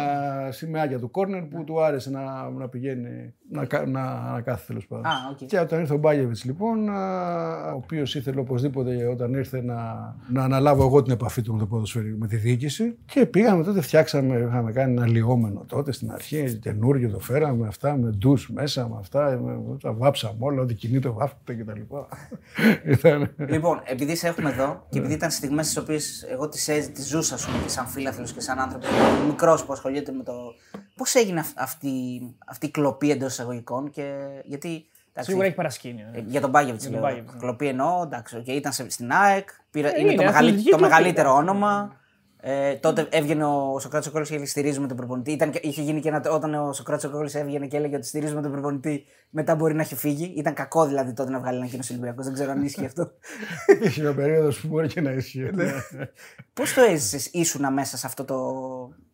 σημάδια 0.51 0.99
του 0.99 1.11
κόρνερ 1.11 1.43
που 1.43 1.65
του 1.65 1.83
άρεσε 1.83 2.11
να, 2.11 2.51
να 2.51 2.69
πηγαίνει, 2.69 3.35
να, 3.51 3.65
κα- 3.65 3.87
να, 3.87 4.31
να 4.33 4.41
κάθεται 4.41 4.65
τέλος 4.67 4.87
πάντων. 4.87 5.07
Α, 5.07 5.11
οκ. 5.31 5.37
Και 5.47 5.59
όταν 5.61 5.81
ήρθε 5.81 5.95
ο 5.95 5.97
Μπάγεβιτς, 5.97 6.45
λοιπόν, 6.45 6.89
α, 6.91 7.73
ο 7.73 7.77
οποίος 7.77 8.15
ήθελε 8.15 8.41
οπωσδήποτε 8.41 9.07
όταν 9.07 9.35
ήρθε 9.35 9.63
να, 9.63 9.77
να 10.33 10.45
αναλάβω 10.45 10.85
εγώ 10.85 11.03
την 11.03 11.13
επαφή 11.13 11.43
του 11.43 11.53
με 11.53 11.59
το 11.59 11.67
ποδοσφαιρικό, 11.67 12.17
με 12.19 12.27
τη 12.27 12.37
διοίκηση. 12.37 12.97
Και 13.05 13.27
πήγαμε 13.27 13.65
τότε, 13.65 13.81
φτιάξαμε, 13.81 14.37
είχαμε 14.37 14.73
κάνει 14.73 14.93
ένα 14.93 15.07
λυόμενο 15.07 15.65
τότε 15.67 15.93
στην 15.93 16.11
αρχή, 16.11 16.59
καινούργιο 16.59 17.11
το 17.11 17.19
φέραμε, 17.19 17.67
αυτά 17.67 17.97
με 17.97 18.11
ντους 18.11 18.51
μέσα, 18.51 18.89
με 18.89 18.97
αυτά, 18.99 19.41
με, 19.45 19.77
τα 19.83 19.93
βάψαμε 19.93 20.37
όλα, 20.39 20.63
ό,τι 20.63 20.75
κινείται 20.75 21.09
βάφεται 21.09 21.55
κτλ. 21.55 21.81
Ήταν. 22.85 23.35
Λοιπόν, 23.37 23.81
επειδή 23.85 24.17
σε 24.17 24.29
έχουμε 24.29 24.51
εδώ 24.51 24.87
και 24.91 24.99
επειδή 24.99 25.15
ήταν 25.15 25.31
στιγμές 25.31 25.73
τι 25.73 25.79
οποίες 25.79 26.27
εγώ 26.31 26.49
τις 26.49 26.65
τις 26.93 27.07
ζούσα, 27.09 27.35
ας 27.35 27.47
πούμε, 27.47 27.59
και 27.63 27.69
σαν 27.69 27.87
φίλαθλος 27.87 28.33
και 28.33 28.41
σαν 28.41 28.59
άνθρωπο 28.59 28.87
μικρός 29.27 29.65
που 29.65 29.73
ασχολείται 29.73 30.13
με 30.13 30.23
το. 30.23 30.33
Πώς 30.97 31.15
έγινε 31.15 31.41
αυ- 31.41 31.59
αυτή, 31.61 31.91
αυτή 32.47 32.67
η 32.67 32.71
κλοπή 32.71 33.11
εντός 33.11 33.33
εισαγωγικών 33.33 33.91
και 33.91 34.17
γιατί. 34.45 34.87
εντάξει, 35.11 35.31
Σίγουρα 35.31 35.47
έχει 35.47 35.55
παρασκήνιο. 35.57 36.07
ε, 36.13 36.23
Για 36.27 36.41
τον 36.41 36.51
Μπάγεβιτ 36.51 36.83
τον 36.83 36.93
λέω. 36.93 37.01
Μπάγεβιτς, 37.01 37.33
ναι. 37.33 37.39
Κλοπή 37.39 37.67
εννοώ, 37.69 38.03
εντάξει, 38.03 38.37
okay, 38.43 38.49
ήταν 38.49 38.73
σε- 38.73 38.91
στην 38.91 39.13
ΑΕΚ, 39.13 39.49
πήρα, 39.71 39.89
Ε, 39.89 40.01
είναι, 40.01 40.01
είναι 40.01 40.17
το, 40.17 40.23
μεγαλύ- 40.25 40.37
αθλητική 40.49 40.71
το 40.71 40.77
κλοπή, 40.77 40.91
μεγαλύτερο 40.93 41.29
εντάξει. 41.31 41.49
όνομα. 41.49 41.97
Ε, 42.49 42.75
τότε 42.75 43.07
έβγαινε 43.11 43.45
ο 43.45 43.79
Σοκράτης 43.81 44.11
Κόλλης 44.11 44.29
και 44.29 44.35
έλεγε 44.35 44.49
στηρίζουμε 44.51 44.87
τον 44.87 44.97
προπονητή. 44.97 45.33
Ήταν, 45.33 45.51
και- 45.51 45.61
είχε 45.63 45.83
γίνει 45.83 46.01
και 46.01 46.09
ένα, 46.09 46.23
όταν 46.31 46.55
ο 46.55 46.73
Σοκράτης 46.73 47.11
Κόλλης 47.11 47.35
έβγαινε 47.35 47.67
και 47.67 47.77
έλεγε 47.77 47.97
ότι 47.97 48.07
στηρίζουμε 48.07 48.43
τον 48.43 48.53
προπονητή, 48.53 49.05
μετά 49.31 49.55
μπορεί 49.55 49.75
να 49.75 49.83
έχει 49.83 49.95
φύγει. 49.95 50.33
Ήταν 50.37 50.55
κακό 50.55 50.87
δηλαδή 50.87 51.13
τότε 51.13 51.31
να 51.31 51.39
βγάλει 51.39 51.57
ένα 51.59 51.67
κοινό 51.67 51.83
Ολυμπιακός. 51.91 52.25
Δεν 52.25 52.35
ξέρω 52.35 52.51
αν 52.51 52.63
ίσχυε 52.65 52.85
αυτό. 52.87 53.11
Είχε 53.83 54.01
μια 54.03 54.15
περίοδος 54.15 54.61
που 54.61 54.69
μπορεί 54.69 54.89
και 54.89 55.01
να 55.01 55.11
ισχύει. 55.11 55.51
ναι. 55.55 55.65
Πώς 56.53 56.75
το 56.75 56.81
έζησες, 56.81 57.27
ήσουνα 57.33 57.71
μέσα 57.71 57.97
σε 57.97 58.07
αυτό 58.07 58.25
το. 58.25 58.37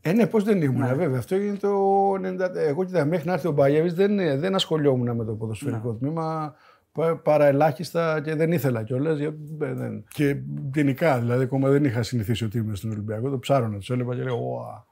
Ε, 0.00 0.12
ναι, 0.12 0.26
πώς 0.26 0.44
δεν 0.44 0.62
ήμουν, 0.62 0.86
βέβαια. 0.96 1.18
Αυτό 1.18 1.34
έγινε 1.34 1.56
το 1.56 1.70
90. 2.12 2.54
Εγώ 2.54 2.84
κοίτα, 2.84 3.04
μέχρι 3.04 3.26
να 3.26 3.32
έρθει 3.32 3.48
ο 3.48 3.52
Μπαγιέβης 3.52 3.94
δεν, 3.94 4.16
δεν 4.40 4.54
ασχολιόμουν 4.54 5.16
με 5.16 5.24
το 5.24 5.32
ποδοσφαιρικό 5.32 5.94
τμήμα. 5.94 6.54
Πα- 6.92 7.16
Παρά 7.16 7.44
ελάχιστα 7.46 8.20
και 8.20 8.34
δεν 8.34 8.52
ήθελα 8.52 8.82
κιόλας. 8.82 9.18
Δεν... 9.58 10.04
Και 10.08 10.36
γενικά 10.74 11.18
δηλαδή, 11.20 11.44
ακόμα 11.44 11.68
δεν 11.68 11.84
είχα 11.84 12.02
συνηθίσει 12.02 12.44
ότι 12.44 12.58
ήμουν 12.58 12.76
στον 12.76 12.90
Ολυμπιακό. 12.90 13.30
Το 13.30 13.38
ψάρωνα, 13.38 13.78
τους 13.78 13.90
έλεγα 13.90 14.14
και 14.14 14.22
λέω: 14.22 14.54
Ωα. 14.54 14.86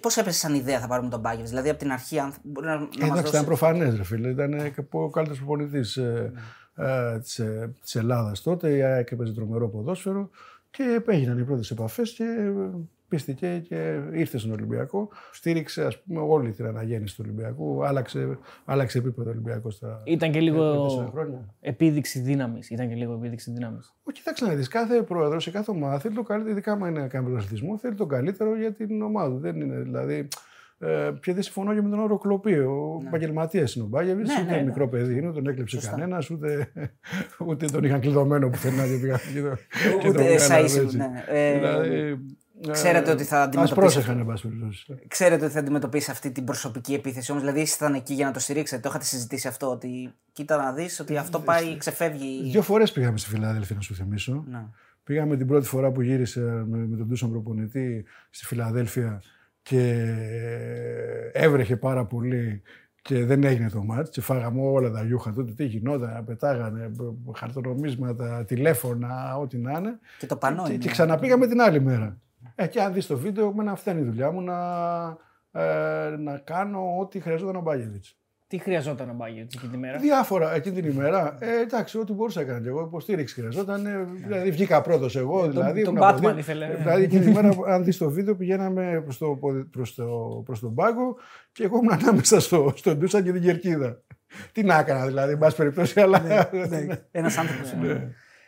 Πώς 0.00 0.16
έπεσε 0.16 0.38
σαν 0.38 0.54
ιδέα 0.54 0.80
θα 0.80 0.86
πάρουμε 0.86 1.08
τον 1.10 1.20
Μπάγκεβιτ, 1.20 1.48
Δηλαδή 1.48 1.68
από 1.68 1.78
την 1.78 1.92
αρχή, 1.92 2.18
αν 2.18 2.32
μπορεί 2.42 2.66
να, 2.66 2.74
να 2.76 2.82
Ε, 2.82 2.86
μα 2.86 3.04
Εντάξει, 3.04 3.18
ήταν 3.20 3.30
δώσει. 3.30 3.44
προφανές, 3.44 3.96
ρε 3.96 4.04
φίλε. 4.04 4.28
Ήταν 4.28 4.50
και 4.74 4.82
ο 4.90 5.10
καλύτερος 5.10 5.38
προπονητής 5.38 5.96
ε, 5.96 6.32
ε, 6.74 7.18
της 7.80 7.94
Ελλάδας 7.94 8.42
τότε. 8.42 8.76
Η 8.76 8.82
ΑΕΚ 8.82 9.10
έπαιζε 9.10 9.32
τρομερό 9.32 9.68
ποδόσφαιρο 9.68 10.30
και 10.70 11.02
έγιναν 11.06 11.38
οι 11.38 11.44
πρώτες 11.44 11.70
επαφές 11.70 12.10
και 12.12 12.24
ε, 12.24 12.70
πίστηκε 13.14 13.62
και 13.68 13.98
ήρθε 14.12 14.38
στον 14.38 14.52
Ολυμπιακό. 14.52 15.08
Στήριξε 15.32 15.84
ας 15.84 16.02
πούμε, 16.02 16.20
όλη 16.20 16.52
την 16.52 16.66
αναγέννηση 16.66 17.16
του 17.16 17.22
Ολυμπιακού. 17.26 17.84
Άλλαξε, 17.86 18.38
άλλαξε 18.64 18.98
επίπεδο 18.98 19.30
Ολυμπιακό 19.30 19.70
στα 19.70 20.00
Ήταν 20.04 20.30
και 20.30 20.38
τέσσερα 20.38 20.54
λίγο 20.56 21.08
χρόνια. 21.12 21.54
επίδειξη 21.60 22.20
δύναμης. 22.20 22.70
Ήταν 22.70 22.88
και 22.88 22.94
λίγο 22.94 23.12
επίδειξη 23.12 23.50
δύναμης. 23.52 23.94
Όχι, 24.02 24.16
κοιτάξτε 24.18 24.46
να 24.46 24.54
δεις. 24.54 24.68
Κάθε 24.68 25.02
πρόεδρος 25.02 25.42
σε 25.42 25.50
κάθε 25.50 25.70
ομάδα 25.70 25.98
θέλει 25.98 26.14
το 26.14 26.22
καλύτερο, 26.22 26.52
ειδικά 26.52 26.72
άμα 26.72 26.88
είναι 26.88 27.00
να 27.00 27.08
κάνει 27.08 27.24
πρωταθλητισμό, 27.24 27.78
θέλει 27.78 27.94
το 27.94 28.06
καλύτερο 28.06 28.56
για 28.56 28.72
την 28.72 29.02
ομάδα. 29.02 29.28
του. 29.34 29.38
Δεν 29.40 29.60
είναι 29.60 29.76
δηλαδή. 29.80 30.28
Ε, 30.78 31.10
και 31.22 31.32
δεν 31.32 31.42
συμφωνώ 31.42 31.74
και 31.74 31.82
με 31.82 31.88
τον 31.88 31.98
όρο 31.98 32.18
κλοπή. 32.18 32.52
Ο 32.58 33.02
επαγγελματίας 33.06 33.74
είναι 33.74 33.84
ο 33.84 33.88
Μπάγεβιτ, 33.88 34.26
Ναι, 34.26 34.32
ούτε 34.42 34.50
ναι, 34.50 34.56
ναι. 34.56 34.62
μικρό 34.64 34.88
παιδί 34.88 35.18
είναι, 35.18 35.32
τον 35.32 35.46
έκλεψε 35.46 35.78
κανένας, 35.90 36.30
ούτε, 36.30 36.72
ούτε 37.46 37.66
τον 37.66 37.84
είχαν 37.84 38.00
κλειδωμένο 38.00 38.48
πουθενά 38.48 38.86
και 38.86 38.98
πήγαν 39.00 39.18
και 39.34 39.40
τον- 39.40 39.56
και 40.00 40.06
τον 40.06 40.10
Ούτε 40.10 40.22
κάνανε 40.22 40.34
εσά 40.34 40.56
έτσι. 40.56 40.96
ναι. 40.96 41.24
Ε, 41.28 41.54
Δηλαδή, 41.54 42.18
ξέρετε 42.70 43.10
ότι 43.10 43.24
θα 43.24 43.38
Ας 43.40 43.46
αντιμετωπίσετε. 43.46 43.80
πρόσεχαν, 43.80 44.18
εν 44.18 44.26
πάση 44.26 44.48
περιπτώσει. 44.48 44.94
Ξέρετε 45.08 45.44
ότι 45.44 45.52
θα 45.54 45.60
αντιμετωπίσει 45.60 46.10
αυτή 46.10 46.30
την 46.30 46.44
προσωπική 46.44 46.94
επίθεση. 46.94 47.30
Όμως, 47.30 47.42
δηλαδή, 47.42 47.60
ήσασταν 47.60 47.94
εκεί 47.94 48.14
για 48.14 48.26
να 48.26 48.32
το 48.32 48.38
στηρίξετε. 48.38 48.80
Το 48.80 48.88
είχατε 48.88 49.04
συζητήσει 49.04 49.48
αυτό. 49.48 49.70
Ότι 49.70 50.12
κοίτα 50.32 50.56
να 50.56 50.72
δεις 50.72 51.00
ότι 51.00 51.16
αυτό 51.16 51.40
πάει, 51.40 51.76
ξεφεύγει. 51.76 52.50
Δύο 52.50 52.62
φορές 52.62 52.92
πήγαμε 52.92 53.18
στη 53.18 53.28
Φιλαδέλφια, 53.28 53.76
να 53.76 53.82
σου 53.82 53.94
θυμίσω. 53.94 54.44
Ναι. 54.50 54.64
Πήγαμε 55.04 55.36
την 55.36 55.46
πρώτη 55.46 55.66
φορά 55.66 55.90
που 55.90 56.00
γύρισε 56.02 56.40
με, 56.40 56.86
με 56.86 56.96
τον 56.96 57.08
Τούσον 57.08 57.30
προπονητή 57.30 58.04
στη 58.30 58.44
Φιλαδέλφια 58.44 59.22
και 59.62 60.04
έβρεχε 61.32 61.76
πάρα 61.76 62.04
πολύ 62.04 62.62
και 63.02 63.24
δεν 63.24 63.44
έγινε 63.44 63.70
το 63.70 63.82
μάτς 63.84 64.10
και 64.10 64.20
φάγαμε 64.20 64.60
όλα 64.62 64.90
τα 64.90 65.04
γιούχα 65.04 65.32
τότε, 65.32 65.52
τι 65.52 65.64
γινόταν, 65.64 66.24
πετάγανε 66.24 66.90
χαρτονομίσματα, 67.34 68.44
τηλέφωνα, 68.44 69.36
ό,τι 69.36 69.58
να 69.58 69.78
είναι. 69.78 69.98
Και 70.18 70.26
το 70.26 70.36
πανό 70.36 70.62
Και, 70.62 70.72
είναι. 70.72 70.82
και 70.82 70.90
ξαναπήγαμε 70.90 71.46
την 71.46 71.60
άλλη 71.60 71.80
μέρα. 71.80 72.18
Ε, 72.54 72.66
και 72.66 72.80
αν 72.80 72.92
δεις 72.92 73.06
το 73.06 73.16
βίντεο, 73.18 73.48
εμένα 73.48 73.72
αυτή 73.72 73.90
είναι 73.90 74.00
η 74.00 74.04
δουλειά 74.04 74.30
μου 74.30 74.40
να, 74.42 74.56
ε, 75.52 76.08
να 76.18 76.38
κάνω 76.38 76.98
ό,τι 77.00 77.20
χρειαζόταν 77.20 77.56
ο 77.56 77.60
Μπάγεβιτς. 77.60 78.18
Τι 78.46 78.58
χρειαζόταν 78.58 79.10
ο 79.10 79.12
Μπάγκετ 79.14 79.52
εκείνη 79.54 79.72
τη 79.72 79.78
μέρα; 79.78 79.98
Διάφορα 79.98 80.54
εκείνη 80.54 80.80
την 80.80 80.90
ημέρα. 80.90 81.36
Ε, 81.40 81.60
εντάξει, 81.60 81.98
ό,τι 81.98 82.12
μπορούσα 82.12 82.40
να 82.40 82.46
κάνω 82.46 82.60
και 82.60 82.68
εγώ. 82.68 82.80
Υποστήριξη 82.80 83.34
χρειαζόταν. 83.34 83.86
ε, 83.86 84.04
Δηλαδή, 84.26 84.50
βγήκα 84.50 84.80
πρώτος 84.80 85.16
εγώ. 85.16 85.48
Δηλαδή, 85.48 85.82
τον 85.82 85.94
ήμουν 85.96 86.08
από 86.08 86.18
Batman 86.18 86.30
δι- 86.30 86.38
ήθελε. 86.38 86.66
ε, 86.66 86.74
Δηλαδή, 86.74 87.02
εκείνη 87.02 87.20
την 87.20 87.30
ημέρα, 87.30 87.54
αν 87.66 87.84
δεις 87.84 87.98
το 87.98 88.10
βίντεο, 88.10 88.36
πηγαίναμε 88.36 89.00
προς 89.02 89.18
το, 89.18 89.26
ποδι- 89.40 89.64
προς 89.70 89.94
το, 89.94 90.06
προς 90.44 90.60
τον 90.60 90.74
πάγκο 90.74 91.16
και 91.52 91.64
εγώ 91.64 91.76
ήμουν 91.76 91.92
ανάμεσα 91.92 92.40
στο, 92.40 92.72
στον 92.76 92.98
Ντούσα 92.98 93.22
και 93.22 93.32
την 93.32 93.42
Κερκίδα. 93.42 94.02
Τι 94.52 94.62
να 94.62 94.78
έκανα, 94.78 95.06
δηλαδή, 95.06 95.32
εν 95.32 95.38
πάση 95.38 95.56
περιπτώσει, 95.56 96.00
αλλά. 96.00 96.22
Ένας 97.10 97.38
άνθρωπος. 97.38 97.74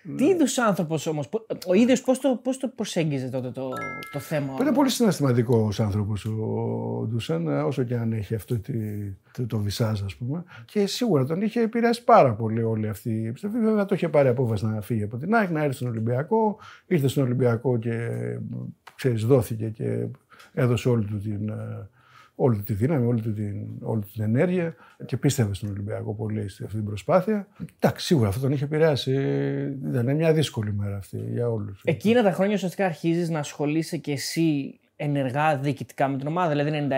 Ναι. 0.09 0.16
Τι 0.16 0.25
είδους 0.25 0.59
άνθρωπος 0.59 1.07
όμως, 1.07 1.29
ο 1.66 1.75
ίδιος 1.75 2.01
πώς 2.01 2.19
το, 2.19 2.40
πώς 2.42 2.59
το 2.59 2.69
προσέγγιζε 2.69 3.29
τότε 3.29 3.51
το, 3.51 3.69
το 4.12 4.19
θέμα; 4.19 4.57
Είναι 4.61 4.73
πολύ 4.73 4.90
συναισθηματικός 4.90 5.81
άνθρωπος 5.81 6.25
ο 6.25 7.07
Ντούσαν, 7.09 7.49
όσο 7.49 7.83
και 7.83 7.97
αν 7.97 8.12
έχει 8.12 8.35
αυτό 8.35 8.59
τη, 8.59 8.73
το, 9.33 9.47
το 9.47 9.59
βυσάζ, 9.59 10.03
ας 10.03 10.14
πούμε. 10.14 10.45
Και 10.64 10.87
σίγουρα 10.87 11.25
τον 11.25 11.40
είχε 11.40 11.61
επηρεάσει 11.61 12.05
πάρα 12.05 12.35
πολύ 12.35 12.62
όλη 12.62 12.88
αυτή 12.88 13.11
η 13.11 13.27
επιστροφή. 13.27 13.59
Βέβαια, 13.59 13.85
το 13.85 13.95
είχε 13.95 14.09
πάρει 14.09 14.29
απόφαση 14.29 14.66
να 14.66 14.81
φύγει 14.81 15.03
από 15.03 15.16
την 15.16 15.35
ΑΕΚ, 15.35 15.51
να 15.51 15.62
έρθει 15.62 15.77
στον 15.77 15.88
Ολυμπιακό. 15.88 16.59
Ήρθε 16.87 17.09
στον 17.09 17.25
Ολυμπιακό 17.25 17.79
και 17.79 18.09
ξέρεις, 18.95 19.25
δόθηκε 19.25 19.69
και 19.69 20.07
έδωσε 20.53 20.88
όλη 20.88 21.05
του 21.05 21.19
την, 21.19 21.49
ε, 21.49 21.88
όλη 22.37 22.57
του 22.57 22.62
τη 22.62 22.72
δύναμη, 22.72 23.07
όλη 23.07 23.20
του 23.20 23.33
την, 23.33 23.66
όλη 23.81 24.01
του 24.01 24.09
την 24.12 24.22
ενέργεια 24.22 24.75
και 25.07 25.16
πίστευε 25.16 25.55
στον 25.55 25.70
Ολυμπιακό 25.70 26.14
πολύ 26.14 26.49
σε 26.49 26.64
αυτή 26.64 26.77
την 26.77 26.87
προσπάθεια. 26.87 27.49
Εντάξει, 27.79 28.07
σίγουρα 28.07 28.29
αυτό 28.29 28.40
τον 28.40 28.53
είχε 28.53 28.64
επηρεάσει. 28.64 29.12
Ήταν 29.88 30.14
μια 30.16 30.33
δύσκολη 30.33 30.72
μέρα 30.72 30.96
αυτή 30.96 31.25
για 31.33 31.49
όλους. 31.49 31.81
Εκείνα 31.85 32.22
τα 32.22 32.33
χρόνια 32.33 32.55
ουσιαστικά 32.55 32.85
αρχίζεις 32.85 33.31
να 33.31 33.38
ασχολείσαι 33.38 33.96
και 33.96 34.12
εσύ 34.12 34.79
ενεργά 34.96 35.56
διοικητικά 35.56 36.09
με 36.09 36.18
την 36.18 36.26
ομάδα. 36.26 36.48
Δηλαδή 36.48 36.88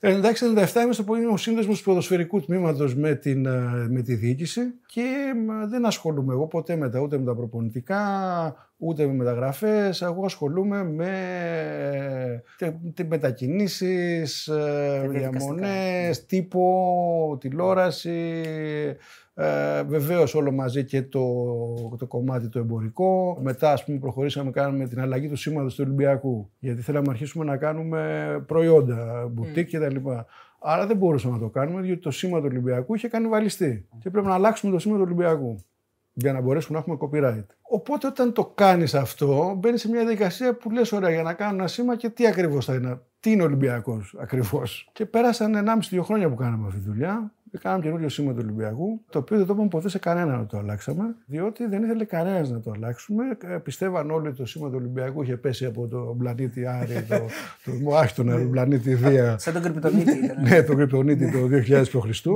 96-97. 0.00 0.08
96-97 0.76 0.82
είμαι 0.82 0.92
στο 0.92 1.02
πολύ 1.02 1.26
ο 1.26 1.36
σύνδεσμος 1.36 1.78
του 1.78 1.84
ποδοσφαιρικού 1.84 2.40
τμήματος 2.40 2.94
με, 2.94 3.14
την, 3.14 3.46
ε, 3.46 3.86
με 3.88 4.02
τη 4.02 4.14
διοίκηση 4.14 4.60
και 4.86 5.00
ε, 5.62 5.66
δεν 5.66 5.86
ασχολούμαι 5.86 6.32
εγώ 6.32 6.46
ποτέ 6.46 6.76
μετά 6.76 7.00
ούτε 7.00 7.18
με 7.18 7.24
τα 7.24 7.34
προπονητικά 7.34 8.00
ούτε 8.76 9.06
με 9.06 9.12
μεταγραφές. 9.12 10.02
Εγώ 10.02 10.24
ασχολούμαι 10.24 10.84
με 10.84 11.10
τε, 12.58 12.74
τε, 12.94 13.04
μετακινήσεις, 13.04 14.48
διαδικαστικά. 14.52 15.30
διαμονές, 15.30 16.26
τύπο, 16.26 17.36
τηλεόραση. 17.40 18.42
Ε, 19.34 19.82
Βεβαίως 19.82 20.34
όλο 20.34 20.52
μαζί 20.52 20.84
και 20.84 21.02
το, 21.02 21.24
το 21.98 22.06
κομμάτι 22.06 22.48
το 22.48 22.58
εμπορικό. 22.58 23.38
Μετά, 23.40 23.72
ας 23.72 23.84
πούμε, 23.84 23.98
προχωρήσαμε 23.98 24.50
κάνουμε 24.50 24.88
την 24.88 25.00
αλλαγή 25.00 25.28
του 25.28 25.36
σήματος 25.36 25.74
του 25.74 25.82
Ολυμπιακού. 25.86 26.50
Γιατί 26.58 26.82
θέλαμε 26.82 27.06
να 27.06 27.12
αρχίσουμε 27.12 27.44
να 27.44 27.56
κάνουμε 27.56 28.44
προϊόντα, 28.46 29.28
μπουτίκ 29.30 29.76
κτλ. 29.76 29.96
Άρα 30.60 30.86
δεν 30.86 30.96
μπορούσαμε 30.96 31.34
να 31.34 31.40
το 31.40 31.48
κάνουμε, 31.48 31.80
διότι 31.80 32.00
το 32.00 32.10
σήμα 32.10 32.38
του 32.38 32.46
Ολυμπιακού 32.48 32.94
είχε 32.94 33.08
κανιβαλιστεί. 33.08 33.88
Και 33.98 34.10
πρέπει 34.10 34.26
να 34.26 34.34
αλλάξουμε 34.34 34.72
το 34.72 34.78
σήμα 34.78 34.96
του 34.96 35.02
Ολυμπιακού 35.04 35.58
για 36.12 36.32
να 36.32 36.40
μπορέσουμε 36.40 36.78
να 36.78 36.84
έχουμε 36.84 36.98
copyright. 37.00 37.46
Οπότε 37.62 38.06
όταν 38.06 38.32
το 38.32 38.52
κάνεις 38.54 38.94
αυτό, 38.94 39.54
μπαίνεις 39.58 39.80
σε 39.80 39.88
μια 39.88 40.00
διαδικασία 40.00 40.54
που 40.54 40.70
λες: 40.70 40.92
Ωραία, 40.92 41.10
για 41.10 41.22
να 41.22 41.32
κάνω 41.32 41.54
ένα 41.54 41.66
σήμα 41.66 41.96
και 41.96 42.08
τι 42.08 42.26
ακριβώς 42.26 42.64
θα 42.64 42.74
είναι. 42.74 43.00
Τι 43.20 43.30
είναι 43.30 43.42
Ολυμπιακός 43.42 44.16
ακριβώς. 44.18 44.90
Και 44.92 45.06
πέρασαν 45.06 45.54
1,5-2 45.90 46.00
χρόνια 46.02 46.28
που 46.28 46.34
κάναμε 46.34 46.66
αυτή 46.66 46.78
τη 46.78 46.86
δουλειά. 46.86 47.32
Και 47.52 47.58
κάναμε 47.58 47.82
καινούριο 47.82 48.08
σήμα 48.08 48.32
του 48.32 48.38
Ολυμπιακού, 48.42 49.00
το 49.10 49.18
οποίο 49.18 49.36
δεν 49.36 49.46
το 49.46 49.52
είπαμε 49.52 49.68
ποτέ 49.68 49.88
σε 49.88 49.98
κανέναν 49.98 50.38
να 50.38 50.46
το 50.46 50.58
αλλάξαμε, 50.58 51.14
διότι 51.26 51.66
δεν 51.66 51.82
ήθελε 51.82 52.04
κανένας 52.04 52.50
να 52.50 52.60
το 52.60 52.70
αλλάξουμε. 52.74 53.24
Ε, 53.42 53.56
Πιστεύαν 53.56 54.10
όλοι 54.10 54.28
ότι 54.28 54.36
το 54.36 54.46
σήμα 54.46 54.68
του 54.68 54.74
Ολυμπιακού 54.76 55.22
είχε 55.22 55.36
πέσει 55.36 55.64
από 55.64 55.86
το 55.88 56.16
πλανήτη 56.18 56.66
Άρη, 56.66 56.94
το, 57.08 57.16
το, 57.64 57.72
το, 57.84 57.96
άχι, 57.96 58.14
τον 58.14 58.50
πλανήτη 58.50 58.94
Δία, 58.94 59.38
Σαν 59.38 59.52
τον 59.52 59.62
κρυπτονίτη 59.62 60.24
ήταν. 60.24 60.42
ναι, 60.42 60.62
τον 60.62 60.76
κρυπτονίτη 60.76 61.30
το 61.30 61.38
2000 61.68 61.84
π.Χ. 61.90 62.26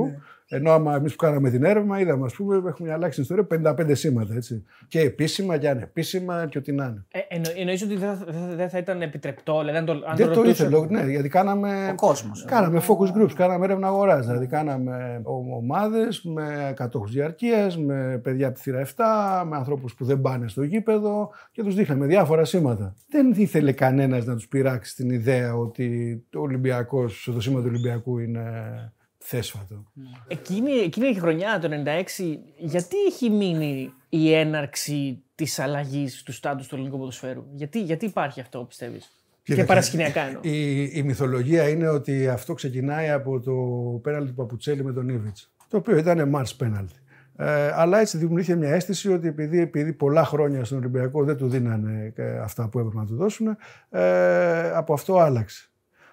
Ενώ 0.49 0.71
άμα 0.71 0.95
εμείς 0.95 1.11
που 1.11 1.17
κάναμε 1.25 1.49
την 1.49 1.63
έρευνα, 1.63 1.99
είδαμε, 1.99 2.25
ας 2.25 2.33
πούμε, 2.33 2.55
έχουμε 2.69 2.91
αλλάξει 2.93 3.23
την 3.23 3.37
ιστορία 3.37 3.73
55 3.77 3.95
σήματα. 3.95 4.33
Έτσι. 4.33 4.63
Και 4.87 4.99
επίσημα 4.99 5.57
και 5.57 5.69
ανεπίσημα 5.69 6.47
και 6.49 6.57
ό,τι 6.57 6.71
να 6.71 6.85
είναι. 6.85 7.05
Ε, 7.11 7.19
εννο, 7.27 7.47
εννοείς 7.57 7.81
ότι 7.81 7.95
δεν 7.95 8.15
θα, 8.15 8.25
δεν 8.55 8.69
θα 8.69 8.77
ήταν 8.77 9.01
επιτρεπτό, 9.01 9.59
δηλαδή 9.59 9.77
αν 9.77 9.85
το, 9.85 9.91
αν 9.91 10.15
Δεν 10.15 10.27
το 10.27 10.33
ρωτούσε- 10.33 10.67
ήθελε, 10.69 10.85
ναι, 10.89 11.09
γιατί 11.09 11.29
κάναμε. 11.29 11.89
Ο 11.91 11.95
κόσμος. 11.95 12.45
Κάναμε 12.47 12.81
focus 12.87 13.21
groups, 13.21 13.31
κάναμε 13.35 13.65
έρευνα 13.65 13.87
αγοράς. 13.87 14.25
Δηλαδή, 14.25 14.47
κάναμε 14.47 15.21
ομάδες 15.59 16.21
με 16.23 16.73
κατόχου 16.75 17.07
διαρκείας, 17.07 17.77
με 17.77 18.19
παιδιά 18.23 18.47
από 18.47 18.55
τη 18.55 18.61
θύρα 18.61 18.79
7, 18.79 19.43
με 19.49 19.55
ανθρώπους 19.57 19.93
που 19.95 20.05
δεν 20.05 20.21
πάνε 20.21 20.47
στο 20.47 20.63
γήπεδο 20.63 21.31
και 21.51 21.63
τους 21.63 21.75
δείχναμε 21.75 22.05
διάφορα 22.05 22.45
σήματα. 22.45 22.95
Δεν 23.09 23.31
ήθελε 23.35 23.71
κανένας 23.71 24.25
να 24.25 24.35
τους 24.35 24.47
πειράξει 24.47 24.95
την 24.95 25.09
ιδέα 25.09 25.55
ότι 25.55 26.15
ο 26.35 26.39
Ολυμπιακός, 26.39 27.29
το 27.33 27.41
σήμα 27.41 27.59
του 27.59 27.65
Ολυμπιακού 27.69 28.17
είναι 28.17 28.41
θέσφατο. 29.29 29.83
Εκείνη, 30.27 30.71
εκείνη 30.71 31.07
η 31.07 31.13
χρονιά, 31.13 31.59
το 31.59 31.69
96, 31.71 32.37
γιατί 32.57 32.95
έχει 33.07 33.29
μείνει 33.29 33.93
η 34.09 34.33
έναρξη 34.33 35.23
της 35.35 35.59
αλλαγής 35.59 36.23
του 36.23 36.31
στάτους 36.31 36.67
του 36.67 36.75
ελληνικού 36.75 36.97
ποδοσφαίρου; 36.97 37.43
Γιατί, 37.53 37.81
γιατί 37.81 38.05
υπάρχει 38.05 38.39
αυτό, 38.39 38.63
πιστεύεις; 38.63 39.03
Και 39.03 39.41
Κοίταξε, 39.43 39.65
παρασκηνιακά 39.65 40.21
εννοώ. 40.21 40.41
Η, 40.43 40.83
η 40.83 41.03
μυθολογία 41.03 41.69
είναι 41.69 41.87
ότι 41.87 42.27
αυτό 42.27 42.53
ξεκινάει 42.53 43.09
από 43.09 43.39
το 43.39 43.53
πέναλτι 44.03 44.27
του 44.27 44.35
Παπουτσέλη 44.35 44.83
με 44.83 44.93
τον 44.93 45.09
Ήβιτς, 45.09 45.51
το 45.69 45.77
οποίο 45.77 45.97
ήταν 45.97 46.35
Mars 46.35 46.55
πέναλτι. 46.57 46.99
Ε, 47.37 47.71
αλλά 47.73 47.99
έτσι 47.99 48.17
δημιουργήθηκε 48.17 48.57
μια 48.57 48.69
αίσθηση 48.69 49.11
ότι 49.11 49.27
επειδή, 49.27 49.59
επειδή 49.59 49.93
πολλά 49.93 50.25
χρόνια 50.25 50.65
στον 50.65 50.77
Ολυμπιακό 50.77 51.23
δεν 51.23 51.37
του 51.37 51.49
δίνανε 51.49 52.13
ε, 52.15 52.39
αυτά 52.39 52.69
που 52.69 52.79
έπρεπε 52.79 52.97
να 52.97 53.05
του 53.05 53.15
δώσουν, 53.15 53.57
ε, 53.89 54.69
από 54.69 54.93
αυτό 54.93 55.17
άλλαξε. 55.17 55.69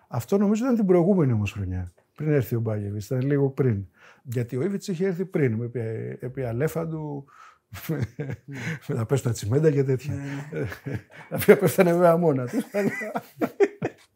Αυτό 0.09 0.39
νομίζω 0.39 0.65
ήταν 0.65 0.77
την 0.77 0.87
προηγούμενη 0.87 1.33
όμως 1.33 1.53
χρονιά. 1.53 1.93
Πριν 2.15 2.33
έρθει 2.33 2.55
ο 2.55 2.61
Μπάγεβιτς, 2.61 3.05
ήταν 3.05 3.21
λίγο 3.21 3.51
πριν. 3.51 3.87
Γιατί 4.23 4.57
ο 4.57 4.63
Ήβιτ 4.63 4.87
είχε 4.87 5.07
έρθει 5.07 5.25
πριν, 5.25 5.63
επί, 5.63 5.81
επί 6.21 6.43
αλέφαντου, 6.43 7.25
με 8.87 8.95
τα 8.95 9.07
πέστα 9.07 9.31
τσιμέντα 9.31 9.71
και 9.71 9.85
τέτοια. 9.85 10.15
Τα 11.29 11.37
οποία 11.37 11.59
πέφτανε 11.59 11.93
βέβαια 11.93 12.17
μόνα 12.17 12.47
τους. 12.47 12.65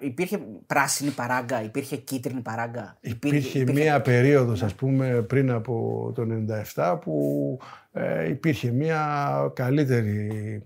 Υπήρχε 0.00 0.38
πράσινη 0.66 1.10
παράγκα, 1.10 1.62
υπήρχε 1.62 1.96
κίτρινη 1.96 2.40
παράγκα. 2.40 2.96
Υπήρχε 3.00 3.64
μία 3.72 4.00
περίοδος, 4.00 4.62
ας 4.62 4.74
πούμε, 4.74 5.22
πριν 5.22 5.50
από 5.50 6.12
το 6.14 6.26
97 6.74 6.98
που 7.00 7.58
ε, 7.92 8.28
υπήρχε 8.28 8.70
μία 8.70 9.52
καλύτερη 9.54 10.62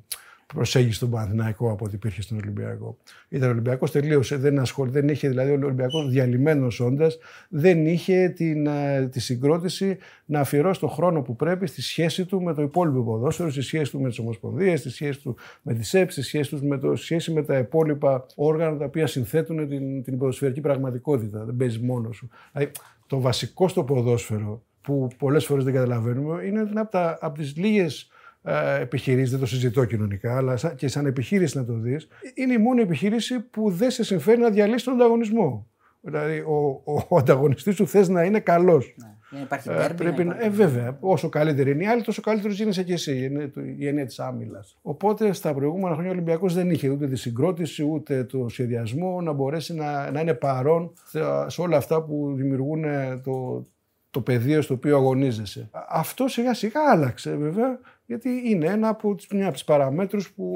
προσέγγιση 0.55 0.97
στον 0.97 1.11
Παναθηναϊκό 1.11 1.71
από 1.71 1.85
ό,τι 1.85 1.95
υπήρχε 1.95 2.23
στον 2.23 2.37
Ολυμπιακό. 2.37 2.97
Ήταν 3.29 3.49
ο 3.49 3.53
Ολυμπιακός 3.53 3.91
τελείωσε, 3.91 4.37
δεν, 4.37 4.59
ασχολ, 4.59 4.91
δεν 4.91 5.09
είχε, 5.09 5.29
δηλαδή 5.29 5.51
ο 5.51 5.55
Ολυμπιακός 5.55 6.09
διαλυμένος 6.09 6.81
όντας, 6.81 7.19
δεν 7.49 7.87
είχε 7.87 8.29
την, 8.29 8.67
ε, 8.67 9.09
τη 9.11 9.21
συγκρότηση 9.21 9.97
να 10.25 10.41
αφιερώσει 10.41 10.81
το 10.81 10.89
χρόνο 10.89 11.23
που 11.23 11.37
πρέπει 11.37 11.67
στη 11.67 11.83
σχέση 11.83 12.25
του 12.25 12.43
με 12.43 12.55
το 12.55 12.63
υπόλοιπο 12.63 13.03
ποδόσφαιρο, 13.03 13.51
στη 13.51 13.63
σχέση 13.63 13.91
του 13.91 14.01
με 14.01 14.09
τις 14.09 14.19
ομοσπονδίες, 14.19 14.81
στη 14.81 14.91
σχέση 14.91 15.21
του 15.21 15.37
με 15.63 15.75
τις 15.75 15.95
ΕΠ, 15.95 16.11
στη 16.11 16.23
σχέση, 16.23 16.51
τους 16.51 16.63
με 16.63 16.79
το, 16.79 16.97
στη 16.97 17.05
σχέση 17.05 17.33
με 17.33 17.43
τα 17.43 17.59
υπόλοιπα 17.59 18.27
όργανα 18.35 18.77
τα 18.77 18.85
οποία 18.85 19.07
συνθέτουν 19.07 19.69
την, 19.69 20.03
την 20.03 20.19
ποδοσφαιρική 20.19 20.61
πραγματικότητα. 20.61 21.45
Δεν 21.45 21.57
παίζεις 21.57 21.81
μόνος 21.81 22.17
σου. 22.17 22.29
Δηλαδή, 22.53 22.73
το 23.07 23.21
βασικό 23.21 23.69
στο 23.69 23.85
ποδόσφαιρο 23.85 24.63
που 24.81 25.09
πολλές 25.19 25.45
φορές 25.45 25.65
δεν 25.65 25.73
καταλαβαίνουμε 25.73 26.45
είναι 26.45 26.71
από, 26.75 26.91
τα, 26.91 27.19
από 27.21 27.39
τις 27.39 27.57
λίγες 27.57 28.03
ε, 28.03 28.11
επιχειρήσει, 28.81 29.31
δεν 29.31 29.41
το 29.41 29.47
συζητώ 29.47 29.85
κοινωνικά, 29.85 30.37
αλλά 30.37 30.57
σαν- 30.57 30.75
και 30.75 30.89
σαν 30.89 31.07
επιχείρηση 31.07 31.57
να 31.57 31.65
το 31.65 31.73
δεις, 31.73 32.09
είναι 32.35 32.53
η 32.53 32.59
μόνη 32.59 32.81
επιχείρηση 32.83 33.41
που 33.41 33.71
δεν 33.71 33.91
σε 33.91 34.05
συμφέρει 34.05 34.41
να 34.41 34.51
διαλύσεις 34.51 34.83
τον 34.83 34.95
ανταγωνισμό. 34.95 35.67
Δηλαδή, 36.01 36.39
ο, 36.39 36.81
ο, 36.85 37.03
ο 37.09 37.17
ανταγωνιστής 37.17 37.75
σου 37.75 37.87
θες 37.87 38.09
να 38.09 38.23
είναι 38.25 38.41
καλός. 38.41 38.95
Ναι. 38.99 39.07
Δεν 39.31 39.43
υπάρχει 39.43 39.69
Ε, 39.71 39.75
ντέρμπι, 39.75 39.95
πρέπει 39.95 40.17
δεν 40.17 40.27
να, 40.27 40.35
υπάρχει- 40.35 40.61
ε, 40.61 40.65
βέβαια, 40.65 40.97
όσο 41.01 41.29
καλύτερη 41.29 41.71
είναι 41.71 41.83
η 41.83 41.87
άλλη, 41.87 42.03
τόσο 42.03 42.23
καλύτερος 42.23 42.57
γίνεσαι 42.57 42.83
και 42.83 42.93
εσύ. 42.93 43.25
Είναι 43.25 43.49
το- 43.49 43.61
η 43.79 43.87
έννοια 43.87 44.07
της 44.07 44.19
άμυλας. 44.21 44.79
Οπότε 44.83 45.33
στα 45.33 45.55
προηγούμενα 45.55 45.93
χρόνια 45.95 46.11
ο 46.11 46.13
Ολυμπιακός 46.15 46.55
δεν 46.55 46.71
είχε 46.71 46.89
ούτε 46.89 47.09
τη 47.09 47.17
συγκρότηση 47.17 47.83
ούτε 47.85 48.25
το 48.25 48.49
σχεδιασμό 48.49 49.21
να 49.21 49.33
μπορέσει 49.33 49.75
να, 49.75 50.11
να 50.11 50.21
είναι 50.21 50.35
παρόν 50.35 50.93
σε- 51.09 51.21
σε 51.47 51.61
όλα 51.61 51.77
αυτά 51.77 52.03
που 52.03 52.33
δημιουργούν 52.37 52.85
ε, 52.85 53.21
το, 53.25 53.67
το 54.11 54.21
πεδίο 54.21 54.63
στο 54.63 54.75
οποίο 54.75 54.97
αγωνίζεσαι. 54.97 55.69
Α- 55.73 55.81
Αυτό 55.89 56.29
σιγά 56.29 56.55
σιγά 56.55 56.81
άλλαξε 56.91 57.37
βέβαια, 57.37 57.79
γιατί 58.13 58.43
είναι 58.45 58.67
ένα 58.67 58.89
από 58.89 59.15
τις, 59.15 59.27
μια 59.29 59.45
από 59.45 59.53
τις 59.53 59.65
παραμέτρους 59.65 60.33
που 60.33 60.47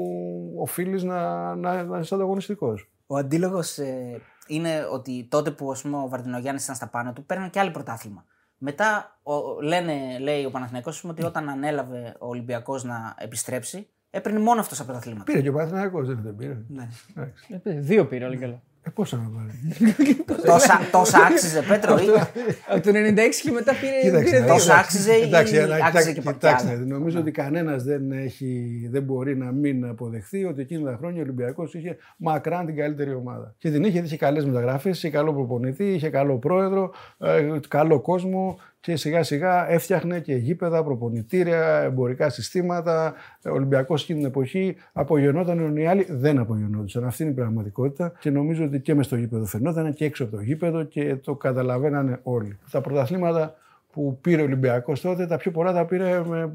οφείλεις 0.57 1.03
να, 1.03 1.55
να, 1.55 1.83
να 1.83 1.99
είσαι 1.99 2.15
ανταγωνιστικός. 2.15 2.89
Ο 3.07 3.17
αντίλογος 3.17 3.77
ε, 3.77 4.21
είναι 4.47 4.87
ότι 4.91 5.27
τότε 5.29 5.51
που 5.51 5.71
ας 5.71 5.81
πούμε, 5.81 5.97
ο 5.97 6.07
Βαρδινογιάννης 6.07 6.63
ήταν 6.63 6.75
στα 6.75 6.87
πάνω 6.87 7.13
του, 7.13 7.25
παίρνουν 7.25 7.49
και 7.49 7.59
άλλοι 7.59 7.71
πρωτάθλημα. 7.71 8.25
Μετά 8.57 9.19
ο, 9.23 9.61
λένε, 9.61 10.19
λέει 10.19 10.45
ο 10.45 10.49
Παναθηναϊκός 10.51 11.03
ότι 11.03 11.23
όταν 11.23 11.49
ανέλαβε 11.49 12.15
ο 12.19 12.27
Ολυμπιακός 12.27 12.83
να 12.83 13.15
επιστρέψει, 13.17 13.87
έπαιρνε 14.09 14.39
μόνο 14.39 14.59
αυτός 14.59 14.77
τα 14.77 14.83
πρωταθλήματα. 14.83 15.23
Πήρε 15.23 15.41
και 15.41 15.49
ο 15.49 15.53
Παναθηναϊκός, 15.53 16.07
δεν, 16.07 16.19
δεν 16.23 16.35
πήρε. 16.35 16.57
Ναι. 16.67 16.87
Εντάξει. 17.15 17.61
Ε, 17.63 17.79
Δύο 17.79 18.05
πήρε, 18.07 18.25
όλοι 18.25 18.37
καλά. 18.37 18.61
Ε, 18.87 18.89
πόσα 18.93 19.17
να 19.17 19.29
πάρει; 19.29 20.23
τόσα, 20.45 20.79
τόσα 20.91 21.17
άξιζε, 21.31 21.61
Πέτρο, 21.61 21.97
ή 21.97 22.05
Από 22.67 22.81
το 22.83 22.89
96 22.93 23.15
και 23.43 23.51
μετά 23.51 23.73
πήρε, 23.81 23.99
Κοίταξε, 24.01 24.23
πήρε 24.23 24.39
να 24.39 24.45
δύο. 24.45 24.53
δεις. 24.55 24.63
Τόσο 24.65 24.79
άξιζε 24.79 25.13
ή 25.13 25.21
Εντάξει, 25.21 25.57
αλλά 25.59 25.75
άξιζε 25.75 26.13
κοιτά- 26.13 26.31
και 26.31 26.37
κοιτάξτε, 26.37 26.67
πακιά. 26.69 26.85
νομίζω 26.85 27.19
ότι 27.19 27.31
κανένας 27.31 27.83
δεν, 27.83 28.11
έχει, 28.11 28.79
δεν 28.91 29.03
μπορεί 29.03 29.37
να 29.37 29.51
μην 29.51 29.85
αποδεχθεί 29.85 30.45
ότι 30.45 30.61
εκείνα 30.61 30.91
τα 30.91 30.97
χρόνια 30.97 31.19
ο 31.19 31.23
Ολυμπιακός 31.23 31.73
είχε 31.73 31.97
μακράν 32.17 32.65
την 32.65 32.75
καλύτερη 32.75 33.13
ομάδα. 33.13 33.55
Και 33.57 33.71
την 33.71 33.83
είχε, 33.83 33.99
είχε 33.99 34.17
καλές 34.17 34.45
μεταγραφές, 34.45 34.97
είχε 34.97 35.09
καλό 35.09 35.33
προπονητή, 35.33 35.93
είχε 35.93 36.09
καλό 36.09 36.37
πρόεδρο, 36.37 36.93
ε, 37.19 37.49
καλό 37.67 37.99
κόσμο 38.01 38.59
και 38.79 38.95
σιγά 38.95 39.23
σιγά 39.23 39.71
έφτιαχνε 39.71 40.19
και 40.19 40.35
γήπεδα, 40.35 40.83
προπονητήρια, 40.83 41.81
εμπορικά 41.81 42.29
συστήματα. 42.29 43.13
Ο 43.45 43.49
Ολυμπιακός 43.49 44.01
εκείνη 44.03 44.19
την 44.19 44.27
εποχή 44.27 44.75
απογειωνόταν, 44.93 45.59
ενώ 45.59 45.81
οι 45.81 45.85
άλλοι 45.85 46.05
δεν 46.09 46.39
απογειωνόντουσαν. 46.39 47.05
Αυτή 47.05 47.23
είναι 47.23 47.31
η 47.31 47.35
πραγματικότητα 47.35 48.13
και 48.19 48.29
νομίζω 48.29 48.63
ότι 48.63 48.79
και 48.79 48.95
μες 48.95 49.05
στο 49.05 49.15
γήπεδο 49.15 49.45
φαινόταν 49.45 49.93
και 49.93 50.05
έξω 50.05 50.23
από 50.23 50.35
το 50.35 50.41
γήπεδο 50.41 50.83
και 50.83 51.15
το 51.15 51.35
καταλαβαίνανε 51.35 52.19
όλοι. 52.23 52.57
Τα 52.71 52.81
πρωταθλήματα 52.81 53.55
που 53.91 54.17
πήρε 54.21 54.41
ο 54.41 54.45
Ολυμπιακός 54.45 55.01
τότε, 55.01 55.27
τα 55.27 55.37
πιο 55.37 55.51
πολλά 55.51 55.73
τα 55.73 55.85
πήρε 55.85 56.23
με 56.23 56.53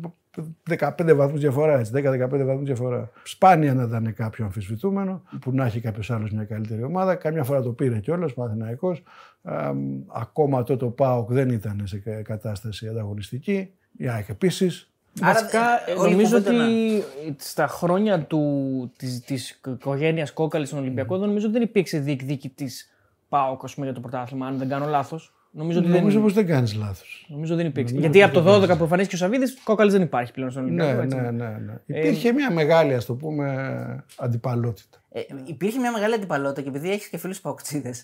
15 0.71 1.15
βαθμούς 1.15 1.41
διαφοράς. 1.41 1.81
έτσι, 1.81 1.93
10-15 1.93 2.45
βαθμούς 2.45 2.65
διαφορά. 2.67 3.11
Σπάνια 3.23 3.75
να 3.75 3.83
ήταν 3.83 4.15
κάποιο 4.15 4.45
αμφισβητούμενο, 4.45 5.23
που 5.41 5.53
να 5.53 5.65
έχει 5.65 5.81
κάποιος 5.81 6.11
άλλος 6.11 6.31
μια 6.31 6.45
καλύτερη 6.45 6.83
ομάδα. 6.83 7.15
Κάμια 7.15 7.45
φορά 7.45 7.63
το 7.63 7.71
πήρε 7.73 7.99
κιόλας 7.99 8.31
ο 8.31 8.35
Παναθηναϊκός. 8.35 9.03
Α, 9.43 9.73
Ακόμα 10.07 10.63
τότε 10.63 10.85
ο 10.85 10.91
Πάοκ 10.91 11.33
δεν 11.33 11.49
ήταν 11.49 11.81
σε 11.85 11.99
κα- 11.99 12.23
κατάσταση 12.23 12.89
ανταγωνιστική. 12.89 13.71
Η 13.97 14.09
ΑΕΚ 14.09 14.29
επίσης. 14.29 14.87
Άρα, 15.21 15.33
Βασικά, 15.33 15.61
ε, 15.89 15.93
ε, 15.93 15.95
όλη 15.95 16.09
η 16.09 16.13
νομίζω 16.13 16.37
κουβέντα 16.37 16.65
ότι 16.65 16.95
να- 17.29 17.35
στα 17.39 17.67
χρόνια 17.67 18.21
του, 18.25 18.93
της, 18.97 19.21
της 19.21 19.61
οικογένειας 19.67 20.33
Κόκαλης 20.33 20.69
στον 20.69 20.81
Ολυμπιακό 20.81 21.19
δεν 21.19 21.27
νομίζω 21.29 21.45
ότι 21.47 21.55
δεν 21.55 21.63
υπήρξε 21.63 21.99
διεκδίκητης 21.99 22.93
ΠΑΟΚ 23.29 23.65
ας 23.65 23.75
πούμε, 23.75 23.87
για 23.87 23.95
το 23.95 24.01
πρωτάθλημα, 24.01 24.47
αν 24.47 24.59
δεν 24.59 24.69
κάνω 24.69 24.87
λάθος. 24.87 25.35
Νομίζω 25.55 25.79
ότι 25.79 25.89
Νομίζω 25.89 26.13
δεν, 26.13 26.23
πως 26.23 26.33
δεν 26.33 26.47
κάνεις 26.47 26.75
λάθος. 26.75 27.27
νομίζω 27.29 27.57
δεν 27.57 27.67
υπήρξε. 27.67 27.95
Νομίζω 27.95 28.13
Γιατί 28.13 28.29
ότι 28.31 28.39
από 28.39 28.51
το 28.51 28.61
δεν 28.61 28.71
12 28.71 28.77
που 28.77 28.83
εμφανίστηκε 28.83 29.15
ο 29.15 29.19
Σαββίδης, 29.19 29.59
Κόκαλης 29.65 29.93
δεν 29.93 30.03
υπάρχει 30.03 30.33
πλέον 30.33 30.51
στον 30.51 30.63
Ολυμπιακό. 30.63 30.93
Ναι, 30.93 31.03
έτσι. 31.03 31.17
ναι, 31.17 31.31
ναι, 31.31 31.49
ναι. 31.49 31.99
Υπήρχε 31.99 32.33
μια 32.33 32.51
μεγάλη, 32.53 32.95
ας 32.95 33.05
το 33.05 33.15
πούμε, 33.15 34.05
αντιπαλότητα. 34.17 35.03
Ε, 35.13 35.21
υπήρχε 35.45 35.79
μια 35.79 35.93
μεγάλη 35.93 36.15
αντιπαλότητα 36.15 36.63
και 36.63 36.69
επειδή 36.69 36.91
έχεις 36.91 37.09
και 37.09 37.19
φίλους 37.19 37.41
παοξίδε 37.41 37.95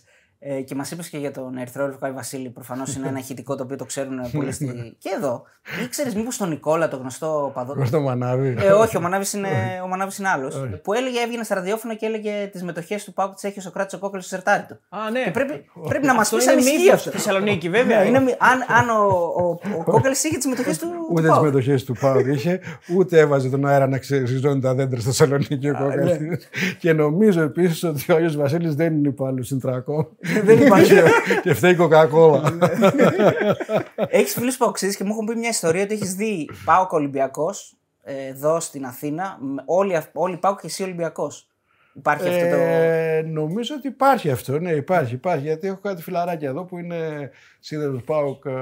ε, 0.40 0.60
και 0.60 0.74
μας 0.74 0.90
είπες 0.90 1.08
και 1.08 1.18
για 1.18 1.30
τον 1.30 1.56
Ερυθρό 1.56 1.86
Λευκάη 1.86 2.12
Βασίλη, 2.12 2.48
προφανώς 2.50 2.96
είναι 2.96 3.08
ένα 3.08 3.18
ηχητικό 3.24 3.54
το 3.56 3.62
οποίο 3.62 3.76
το 3.76 3.84
ξέρουν 3.84 4.30
πολύ 4.32 4.52
στη. 4.52 4.66
και 5.02 5.08
εδώ. 5.16 5.42
Ήξερες 5.84 6.14
μήπως 6.14 6.36
τον 6.36 6.48
Νικόλα, 6.48 6.88
τον 6.88 7.00
γνωστό 7.00 7.50
παδό. 7.54 7.74
Κώστα 7.74 8.00
Μανάβη. 8.00 8.56
Ε, 8.60 8.70
όχι, 8.70 8.96
ο 8.96 9.00
Μανάβης 9.00 9.32
είναι, 9.32 9.48
ο 9.84 9.86
Μανάβης 9.88 10.18
είναι 10.18 10.28
άλλος. 10.28 10.62
που 10.82 10.92
έλεγε, 10.92 11.20
έβγαινε 11.20 11.42
στα 11.44 11.54
ραδιόφωνα 11.54 11.94
και 11.94 12.06
έλεγε 12.06 12.48
τις 12.52 12.62
μετοχές 12.62 13.04
του 13.04 13.12
Πάουκ 13.12 13.34
τις 13.34 13.44
έχει 13.44 13.58
ο 13.58 13.62
Σοκράτης 13.62 13.94
ο 13.94 13.98
Κόκκαλο 13.98 14.22
στο 14.22 14.34
σερτάρι 14.34 14.64
του. 14.68 14.80
Α, 14.88 15.10
ναι. 15.10 15.22
Και 15.24 15.30
πρέπει, 15.30 15.64
πρέπει 15.88 16.06
να 16.06 16.14
μας 16.14 16.22
Αυτό 16.32 16.36
πει 16.36 16.42
είναι 16.42 16.52
αν 16.52 16.58
ισχύει 16.58 16.76
μύθος 16.76 16.92
αυτό. 16.94 17.08
στη 17.08 17.18
Θεσσαλονίκη, 17.18 17.68
βέβαια. 17.68 17.98
Ναι, 18.02 18.08
είναι, 18.08 18.20
μυ- 18.20 18.36
αν, 18.38 18.76
αν 18.78 18.90
ο, 18.90 19.02
ο, 19.36 19.58
ο 19.78 19.84
Κόκκαλο 19.84 20.14
είχε 20.24 20.36
τις 20.36 20.46
μετοχές 20.46 20.78
του. 20.78 20.86
του 20.86 21.06
Ούτε 21.10 21.20
τις 21.20 21.30
ΠΑΟΚ. 21.30 21.44
μετοχές 21.44 21.84
του 21.84 21.94
Πάου 22.00 22.28
είχε, 22.28 22.60
ούτε 22.96 23.18
έβαζε 23.18 23.48
τον 23.48 23.66
αέρα 23.66 23.86
να 23.88 23.98
ξεριζώνει 23.98 24.60
τα 24.60 24.74
δέντρα 24.74 25.00
στο 25.00 25.08
Θεσσαλονίκη 25.10 25.68
ο 25.68 25.76
Κόκκαλης. 25.78 26.48
Και 26.78 26.92
νομίζω 26.92 27.42
επίσης 27.42 27.82
ότι 27.84 28.12
ο 28.12 28.14
Άγιος 28.16 28.36
Βασίλης 28.36 28.74
δεν 28.74 28.92
είναι 28.96 29.08
υπάλληλος 29.08 29.46
συντρακών. 29.46 30.08
Δεν 30.44 30.60
υπάρχει. 30.66 30.94
και 31.42 31.54
φταίει 31.54 31.72
η 31.72 31.76
Κοκακόλα. 31.76 32.58
Έχεις 34.08 34.32
φίλους 34.32 34.56
Παοξίδε 34.56 34.92
και 34.92 35.04
μου 35.04 35.10
έχουν 35.12 35.26
πει 35.26 35.34
μια 35.36 35.48
ιστορία 35.48 35.82
ότι 35.82 35.94
έχεις 35.94 36.14
δει 36.14 36.50
Πάοκ 36.64 36.92
Ολυμπιακός 36.92 37.76
εδώ 38.02 38.60
στην 38.60 38.84
Αθήνα. 38.84 39.36
με 39.40 39.62
Όλοι, 39.66 39.96
αυ- 39.96 40.10
όλοι 40.12 40.36
Πάοκ 40.36 40.60
και 40.60 40.66
εσύ 40.66 40.82
Ολυμπιακός. 40.82 41.48
Υπάρχει 41.94 42.28
αυτό 42.28 42.40
το. 42.48 42.56
Ε, 42.56 43.22
νομίζω 43.26 43.74
ότι 43.78 43.88
υπάρχει 43.88 44.30
αυτό. 44.30 44.58
Ναι, 44.58 44.70
υπάρχει, 44.70 45.14
υπάρχει. 45.14 45.44
Γιατί 45.44 45.66
έχω 45.66 45.78
κάτι 45.82 46.02
φιλαράκια 46.02 46.48
εδώ 46.48 46.64
που 46.64 46.78
είναι 46.78 47.30
σύνδεσμος 47.60 48.02
ΠΑΟΚ 48.02 48.44
ε, 48.46 48.50
ε, 48.50 48.54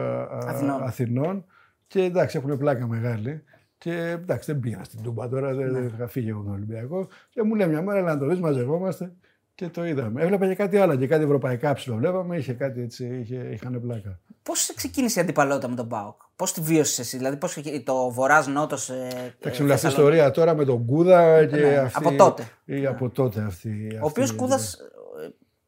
Αθηνών. 0.46 0.83
Αθηνών. 0.83 1.44
Και 1.87 2.02
εντάξει, 2.02 2.38
έχουν 2.44 2.59
πλάκα 2.59 2.87
μεγάλη. 2.87 3.42
Και 3.79 3.92
εντάξει, 3.92 4.52
δεν 4.52 4.61
πήγα 4.61 4.85
στην 4.85 5.02
Τούμπα 5.02 5.29
τώρα, 5.29 5.55
δεν 5.55 5.66
Ναι. 5.70 5.79
δεν 5.79 5.90
είχα 5.94 6.09
φύγει 6.09 6.29
εγώ 6.29 6.42
τον 6.42 6.52
Ολυμπιακό. 6.52 7.09
Και 7.31 7.42
μου 7.42 7.55
λέει 7.55 7.66
μια 7.68 7.83
μέρα, 7.83 7.98
«Έλα 7.98 8.12
να 8.12 8.18
το 8.18 8.26
δεις, 8.26 8.40
μαζευόμαστε. 8.40 9.12
Και 9.57 9.69
το 9.69 9.85
είδαμε. 9.85 10.23
Έβλεπα 10.23 10.47
και 10.47 10.55
κάτι 10.55 10.77
άλλο, 10.77 10.97
και 10.97 11.07
κάτι 11.07 11.25
ευρωπαϊκά 11.25 11.73
ψηλό. 11.73 11.97
Βλέπαμε, 11.97 12.37
είχε 12.37 12.53
κάτι 12.53 12.81
έτσι, 12.81 13.19
είχε, 13.21 13.49
είχαν 13.53 13.81
πλάκα. 13.81 14.19
Πώς 14.42 14.73
ξεκίνησε 14.75 15.18
η 15.18 15.22
αντιπαλότητα 15.22 15.68
με 15.68 15.74
τον 15.74 15.89
Πάοκ, 15.89 16.20
Πώς 16.37 16.53
τη 16.53 16.61
βίωσες 16.61 16.99
εσύ, 16.99 17.16
Δηλαδή 17.16 17.37
πώς 17.37 17.59
το 17.85 18.11
Βορράς 18.11 18.47
Νότος. 18.47 18.89
Ε, 18.89 19.35
Εντάξει, 19.41 19.64
ε, 19.64 19.72
αυτή 19.72 19.87
η 19.87 19.89
ιστορία 19.89 20.30
τώρα 20.30 20.55
με 20.55 20.64
τον 20.64 20.87
Κούδα 20.87 21.47
και 21.47 21.57
ναι, 21.57 21.76
αυτή. 21.76 22.07
Από 22.07 22.16
τότε. 22.16 22.49
Ή 22.64 22.87
από 22.87 23.11
τότε 23.11 23.41
αυτή. 23.41 23.99
Ο 24.03 24.07
οποίος 24.07 24.33
Κούδας 24.33 24.78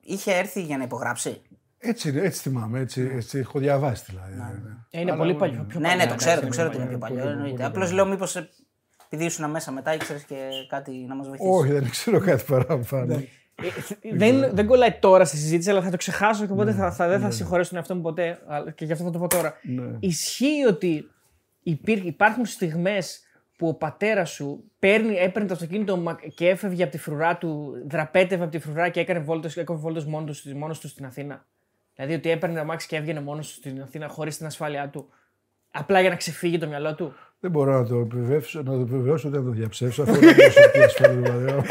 είχε 0.00 0.32
έρθει 0.32 0.62
για 0.62 0.76
να 0.76 0.84
υπογράψει; 0.84 1.42
Έτσι, 1.78 2.12
έτσι 2.16 2.40
θυμάμαι, 2.40 2.80
έτσι, 2.80 3.10
έτσι 3.14 3.38
έχω 3.38 3.58
διαβάσει 3.58 4.04
δηλαδή. 4.08 4.34
Ναι. 4.34 4.42
ναι. 4.42 4.76
Ε, 4.90 5.00
είναι 5.00 5.16
πολύ 5.16 5.34
παλιό. 5.34 5.66
Ναι, 5.78 5.94
ναι, 5.94 6.06
το 6.06 6.14
ξέρω, 6.14 6.40
το 6.40 6.48
ξέρω 6.48 6.68
ότι 6.68 6.76
είναι 6.76 6.86
πιο 6.86 6.98
παλιό. 6.98 7.56
Απλώς 7.60 7.92
λέω 7.92 8.06
μήπως 8.06 8.36
επειδή 9.04 9.24
ήσουν 9.24 9.50
μέσα 9.50 9.72
μετά 9.72 9.94
ήξερες 9.94 10.22
και 10.22 10.36
κάτι 10.68 10.90
να 11.08 11.14
μας 11.14 11.28
βοηθήσει. 11.28 11.50
Όχι, 11.50 11.72
δεν 11.72 11.90
ξέρω 11.90 12.20
κάτι 12.20 12.44
παραπάνω. 12.46 13.22
Ε, 13.62 14.16
δεν, 14.16 14.54
δεν 14.54 14.66
κολλάει 14.66 14.92
τώρα 14.92 15.24
στη 15.24 15.36
συζήτηση, 15.36 15.70
αλλά 15.70 15.82
θα 15.82 15.90
το 15.90 15.96
ξεχάσω 15.96 16.46
και 16.46 16.52
οπότε 16.52 16.72
θα, 16.72 16.92
θα, 16.92 17.08
δεν 17.08 17.20
θα 17.20 17.26
ναι. 17.26 17.32
συγχωρέσω 17.32 17.68
τον 17.68 17.78
εαυτό 17.78 17.94
μου 17.94 18.00
ποτέ. 18.00 18.38
Και 18.74 18.84
γι' 18.84 18.92
αυτό 18.92 19.04
θα 19.04 19.10
το 19.10 19.18
πω 19.18 19.26
τώρα. 19.26 19.54
Ναι. 19.62 19.96
Ισχύει 20.00 20.64
ότι 20.68 21.10
υπάρχουν 22.04 22.46
στιγμές 22.46 23.22
που 23.56 23.68
ο 23.68 23.74
πατέρας 23.74 24.30
σου 24.30 24.64
παίρνει, 24.78 25.14
έπαιρνε 25.14 25.48
το 25.48 25.54
αυτοκίνητο 25.54 26.16
και 26.34 26.48
έφευγε 26.48 26.82
από 26.82 26.92
τη 26.92 26.98
φρουρά 26.98 27.38
του, 27.38 27.72
δραπέτευε 27.86 28.42
από 28.42 28.52
τη 28.52 28.58
φρουρά 28.58 28.88
και 28.88 29.00
έκανε 29.00 29.20
βόλτες, 29.20 29.56
έκανε 29.56 29.78
βόλτες 29.78 30.04
μόνος, 30.04 30.42
του, 30.42 30.56
μόνος 30.56 30.80
του 30.80 30.88
στην 30.88 31.04
Αθήνα. 31.04 31.46
Δηλαδή 31.94 32.14
ότι 32.14 32.30
έπαιρνε 32.30 32.60
αμάξι 32.60 32.86
και 32.86 32.96
έβγαινε 32.96 33.20
μόνος 33.20 33.48
του 33.48 33.52
στην 33.52 33.82
Αθήνα 33.82 34.08
χωρίς 34.08 34.36
την 34.36 34.46
ασφάλειά 34.46 34.88
του. 34.88 35.08
Απλά 35.70 36.00
για 36.00 36.10
να 36.10 36.16
ξεφύγει 36.16 36.58
το 36.58 36.66
μυαλό 36.66 36.94
του. 36.94 37.14
Δεν 37.40 37.50
μπορώ 37.50 37.72
να 37.72 37.86
το 37.86 37.96
επιβεβαιώσω, 37.96 38.62
να 38.62 38.72
το 38.72 38.80
επιβεβαιώσω 38.80 39.28
ούτε 39.28 39.38
να 39.38 39.44
το 39.44 39.50
διαψεύσω. 39.50 40.02
Αυτό 40.02 40.16
είναι 40.16 40.32
προσωπική 40.32 40.78
ασφάλεια 40.78 41.30
του 41.30 41.64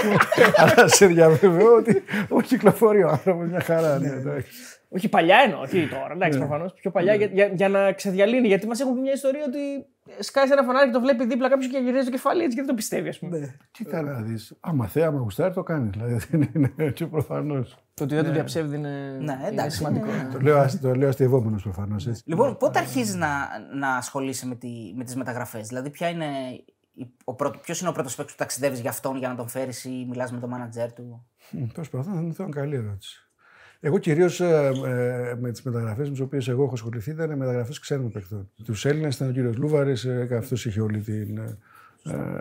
Αλλά 0.61 0.87
σε 0.87 1.05
διαβεβαιώ 1.05 1.75
ότι 1.75 2.03
ο 2.29 2.41
κυκλοφορεί 2.41 3.03
ο 3.03 3.09
άνθρωπος 3.09 3.47
μια 3.47 3.61
χαρά. 3.61 3.99
Ναι, 3.99 4.09
όχι 4.89 5.09
παλιά 5.09 5.37
εννοώ, 5.45 5.61
όχι 5.61 5.87
τώρα. 5.87 6.13
Εντάξει, 6.13 6.39
ναι. 6.39 6.45
προφανώς. 6.45 6.73
Πιο 6.73 6.91
παλιά 6.91 7.15
για, 7.15 7.25
για, 7.25 7.47
για, 7.47 7.69
να 7.69 7.91
ξεδιαλύνει. 7.91 8.47
Γιατί 8.47 8.67
μας 8.67 8.79
έχουν 8.79 8.93
πει 8.93 8.99
μια 8.99 9.13
ιστορία 9.13 9.43
ότι 9.47 9.85
σκάει 10.19 10.51
ένα 10.51 10.63
φανάρι 10.63 10.85
και 10.85 10.93
το 10.93 10.99
βλέπει 10.99 11.25
δίπλα 11.25 11.49
κάποιος 11.49 11.71
και 11.71 11.77
γυρίζει 11.77 12.05
το 12.05 12.11
κεφάλι 12.11 12.43
έτσι 12.43 12.55
και 12.55 12.61
δεν 12.61 12.69
το 12.69 12.75
πιστεύει, 12.75 13.09
ας 13.09 13.19
πούμε. 13.19 13.39
Ναι. 13.39 13.55
Κοίτα 13.71 14.01
να 14.01 14.21
δεις. 14.21 14.57
Άμα 14.59 14.87
θε, 14.87 15.03
άμα 15.03 15.19
γουστάρει, 15.19 15.53
το 15.53 15.63
κάνεις. 15.63 15.89
Δηλαδή 15.89 16.13
δεν 16.31 16.49
είναι 16.53 16.73
έτσι 16.77 17.07
προφανώς. 17.07 17.77
Το 17.93 18.03
ότι 18.03 18.15
δεν 18.15 18.23
το 18.23 18.31
διαψεύδει 18.31 18.75
είναι, 18.75 19.17
ναι, 19.21 19.39
εντάξει, 19.45 19.77
σημαντικό. 19.77 20.07
Το 20.31 20.39
λέω, 20.39 20.65
το 20.81 20.95
λέω 20.95 21.09
αστευόμενος 21.09 21.63
προφανώς. 21.63 22.07
Λοιπόν, 22.25 22.57
πότε 22.57 22.79
αρχίζει 22.79 23.17
να, 23.17 23.29
να 23.79 23.95
ασχολείσαι 23.95 24.47
με, 24.47 24.55
τη, 24.55 24.93
με 24.95 25.03
τις 25.03 25.15
μεταγραφές, 25.15 25.67
Δηλαδή, 25.67 25.89
ποια 25.89 26.09
είναι 26.09 26.25
Ποιος 27.61 27.79
είναι 27.79 27.89
ο 27.89 27.91
πρώτος 27.91 28.15
παίκτη 28.15 28.31
που 28.31 28.37
ταξιδεύεις 28.37 28.79
για 28.79 28.89
αυτόν 28.89 29.17
για 29.17 29.27
να 29.27 29.35
τον 29.35 29.47
φέρεις 29.47 29.83
ή 29.83 30.05
μιλάς 30.09 30.31
με 30.31 30.39
τον 30.39 30.49
μάνατζερ 30.49 30.93
του; 30.93 31.27
Προσπαθώ 31.73 32.11
να 32.11 32.17
θυμηθώ 32.17 32.49
καλή 32.49 32.75
ερώτηση. 32.75 33.26
Εγώ 33.79 33.97
κυρίως 33.97 34.39
ε, 34.39 34.71
ε, 34.85 35.35
με 35.39 35.51
τις 35.51 35.61
μεταγραφές 35.61 36.05
με 36.05 36.11
τις 36.11 36.19
οποίες 36.19 36.47
εγώ 36.47 36.63
έχω 36.63 36.73
ασχοληθεί 36.73 37.11
ήταν 37.11 37.37
μεταγραφές 37.37 37.79
ξένων 37.79 38.11
παιχτών. 38.11 38.49
Τους 38.63 38.85
Έλληνες 38.85 39.15
ήταν 39.15 39.29
ο 39.29 39.31
κύριος 39.31 39.57
Λούβαρης, 39.57 40.05
ε, 40.05 40.27
αυτός 40.37 40.65
είχε 40.65 40.81
όλη, 40.81 40.99
την, 40.99 41.37
ε, 41.37 41.57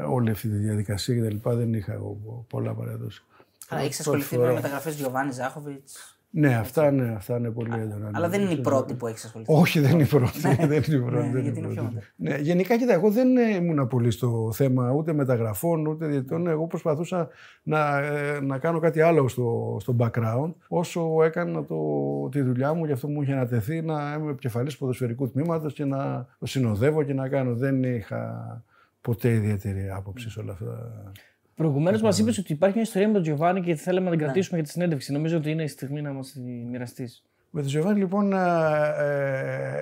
όλη 0.09 0.31
αυτή 0.31 0.49
τη 0.49 0.57
διαδικασία 0.57 1.21
κτλ. 1.21 1.51
Δεν 1.51 1.75
είχα 1.75 1.93
εγώ 1.93 2.45
πολλά 2.49 2.75
παράδοση. 2.75 3.25
Αλλά 3.69 3.81
έχεις 3.81 4.01
ασχοληθεί 4.01 4.39
με 4.39 4.53
μεταγραφές 4.53 4.95
Γιωβάνι 4.95 5.33
Ζάχοβιτς. 5.33 6.16
Ναι, 6.31 6.55
αυτά, 6.55 6.91
ναι, 6.91 7.13
αυτά 7.17 7.37
είναι 7.37 7.51
πολύ 7.51 7.71
έντονα. 7.81 8.11
Αλλά 8.13 8.29
δεν 8.29 8.41
είναι 8.41 8.53
η 8.53 8.61
πρώτη 8.61 8.95
που 8.95 9.07
έχεις 9.07 9.25
ασχοληθεί. 9.25 9.53
Όχι, 9.53 9.81
δεν 9.81 9.91
είναι 9.91 10.03
η 10.03 10.07
πρώτη. 10.07 10.41
δεν 10.41 10.83
είναι 10.87 10.97
η 10.97 11.01
πρώτη. 11.01 11.29
δεν 11.29 11.45
είναι 11.45 11.75
πρώτη. 11.75 11.99
Ναι, 12.17 12.37
γενικά, 12.37 12.77
κοίτα, 12.77 12.93
εγώ 12.93 13.11
δεν 13.11 13.37
ήμουν 13.37 13.89
πολύ 13.89 14.11
στο 14.11 14.51
θέμα 14.53 14.93
ούτε 14.93 15.13
μεταγραφών 15.13 15.87
ούτε 15.87 16.07
διαιτητών. 16.07 16.47
Εγώ 16.47 16.67
προσπαθούσα 16.67 17.29
να, 17.63 18.01
να 18.41 18.59
κάνω 18.59 18.79
κάτι 18.79 19.01
άλλο 19.01 19.29
στο, 19.29 19.77
στο 19.81 19.97
background. 19.99 20.53
Όσο 20.69 21.23
έκανα 21.23 21.65
το, 21.65 21.79
τη 22.31 22.41
δουλειά 22.41 22.75
μου, 22.75 22.85
γι' 22.85 22.93
αυτό 22.93 23.09
μου 23.09 23.23
είχε 23.23 23.33
ανατεθεί 23.33 23.83
να 23.83 24.17
είμαι 24.19 24.31
επικεφαλής 24.31 24.77
ποδοσφαιρικού 24.77 25.31
τμήματος 25.31 25.73
και 25.73 25.85
να 25.85 26.27
το 26.39 26.47
συνοδεύω 26.47 27.03
και 27.03 27.15
να 27.15 27.29
κάνω. 27.29 27.55
Δεν 27.55 27.83
είχα 27.83 28.63
ποτέ 29.01 29.31
ιδιαίτερη 29.31 29.91
άποψη 29.91 30.31
σε 30.31 30.41
όλα 30.41 30.53
αυτά. 30.53 30.93
Προηγουμένως 31.57 32.03
μας 32.03 32.19
είπες 32.19 32.39
ότι 32.39 32.53
υπάρχει 32.53 32.75
μια 32.75 32.85
ιστορία 32.85 33.07
με 33.07 33.13
τον 33.13 33.23
Τζιοβάνι 33.23 33.61
και 33.61 33.75
θέλαμε 33.75 34.05
να 34.05 34.11
την 34.11 34.19
ναι. 34.19 34.25
κρατήσουμε 34.25 34.57
για 34.59 34.67
τη 34.67 34.73
συνέντευξη. 34.73 35.13
Νομίζω 35.13 35.37
ότι 35.37 35.51
είναι 35.51 35.63
η 35.63 35.67
στιγμή 35.67 36.03
να 36.03 36.13
μας 36.13 36.33
τη 36.33 36.41
μοιραστείς. 36.41 37.25
Με 37.51 37.61
τον 37.61 37.71
Τζιοβάνι, 37.71 37.99
λοιπόν, 37.99 38.33
ε, 38.33 38.37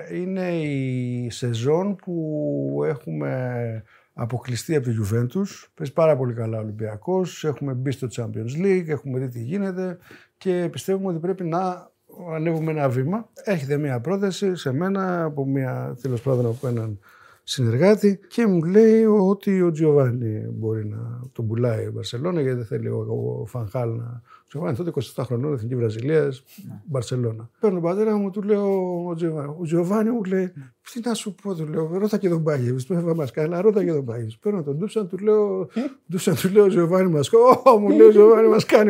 ε, 0.09 0.17
είναι 0.17 0.49
η 0.49 1.29
σεζόν 1.29 1.95
που 1.95 2.81
έχουμε 2.85 3.83
αποκλειστεί 4.13 4.75
από 4.75 4.89
τη 4.89 4.95
Juventus. 5.01 5.67
Παίζει 5.73 5.93
πάρα 5.93 6.17
πολύ 6.17 6.33
καλά 6.33 6.57
ο 6.57 6.61
Ολυμπιακός. 6.61 7.43
Έχουμε 7.43 7.73
μπει 7.73 7.91
στο 7.91 8.07
Champions 8.15 8.63
League, 8.63 8.87
έχουμε 8.87 9.19
δει 9.19 9.27
τι 9.27 9.39
γίνεται 9.39 9.97
και 10.37 10.69
πιστεύουμε 10.71 11.07
ότι 11.07 11.19
πρέπει 11.19 11.43
να 11.43 11.91
ανέβουμε 12.33 12.71
ένα 12.71 12.89
βήμα. 12.89 13.29
Έρχεται 13.43 13.77
μια 13.77 13.99
πρόταση 13.99 14.55
σε 14.55 14.71
μένα 14.71 15.23
από 15.23 15.45
μια 15.45 15.97
τέλος 16.01 16.21
πάντων 16.21 16.45
από 16.45 16.67
έναν 16.67 16.99
συνεργάτη 17.47 18.19
και 18.27 18.47
μου 18.47 18.63
λέει 18.63 19.05
ότι 19.05 19.61
ο 19.61 19.71
Τζιοβάνι 19.71 20.47
μπορεί 20.51 20.85
να 20.85 21.21
τον 21.31 21.47
πουλάει 21.47 21.85
η 21.85 21.89
Μπαρσελόνα 21.93 22.41
γιατί 22.41 22.57
δεν 22.57 22.65
θέλει 22.65 22.87
ο, 22.87 23.05
ο 23.41 23.45
Φανχάλ 23.45 23.89
να. 23.89 24.21
Ο 24.45 24.47
Τζιοβάνι 24.47 24.75
τότε 24.75 24.91
27 25.15 25.23
χρονών, 25.25 25.53
εθνική 25.53 25.75
Βραζιλίας, 25.75 26.43
ναι. 26.67 26.81
Μπαρσελόνα. 26.85 27.49
Παίρνω 27.59 27.79
τον 27.79 27.89
πατέρα 27.89 28.17
μου, 28.17 28.29
του 28.29 28.41
λέω 28.41 28.67
ο 29.07 29.15
Τζιοβάνι. 29.15 29.55
Ο 29.59 29.63
Τζιοβάνι 29.63 30.09
μου 30.09 30.23
λέει, 30.23 30.53
τι 30.93 30.99
να 31.03 31.13
σου 31.13 31.35
πω, 31.35 31.55
του 31.55 31.67
λέω, 31.67 31.97
ρώτα 31.97 32.17
και 32.17 32.29
τον 32.29 32.43
πάγει. 32.43 32.75
Πρέπει 32.87 33.15
μας 33.15 33.31
κάνει, 33.31 33.61
ρώτα 33.61 33.83
και 33.83 33.91
τον 33.91 34.05
πάγει. 34.05 34.37
Παίρνω 34.41 34.63
τον 34.63 34.75
Ντούσαν, 34.77 35.07
του 35.07 35.17
λέω, 35.17 35.69
Ντούσαν, 36.09 36.35
του 36.35 36.49
λέω, 36.49 36.67
Τζιοβάνι 36.67 37.09
μας 37.09 37.29
κάνει. 37.29 37.79
μου 37.79 37.89
λέει, 37.89 38.07
ο 38.07 38.09
Τζιοβάνι 38.09 38.47
μας 38.47 38.65
κάνει. 38.65 38.89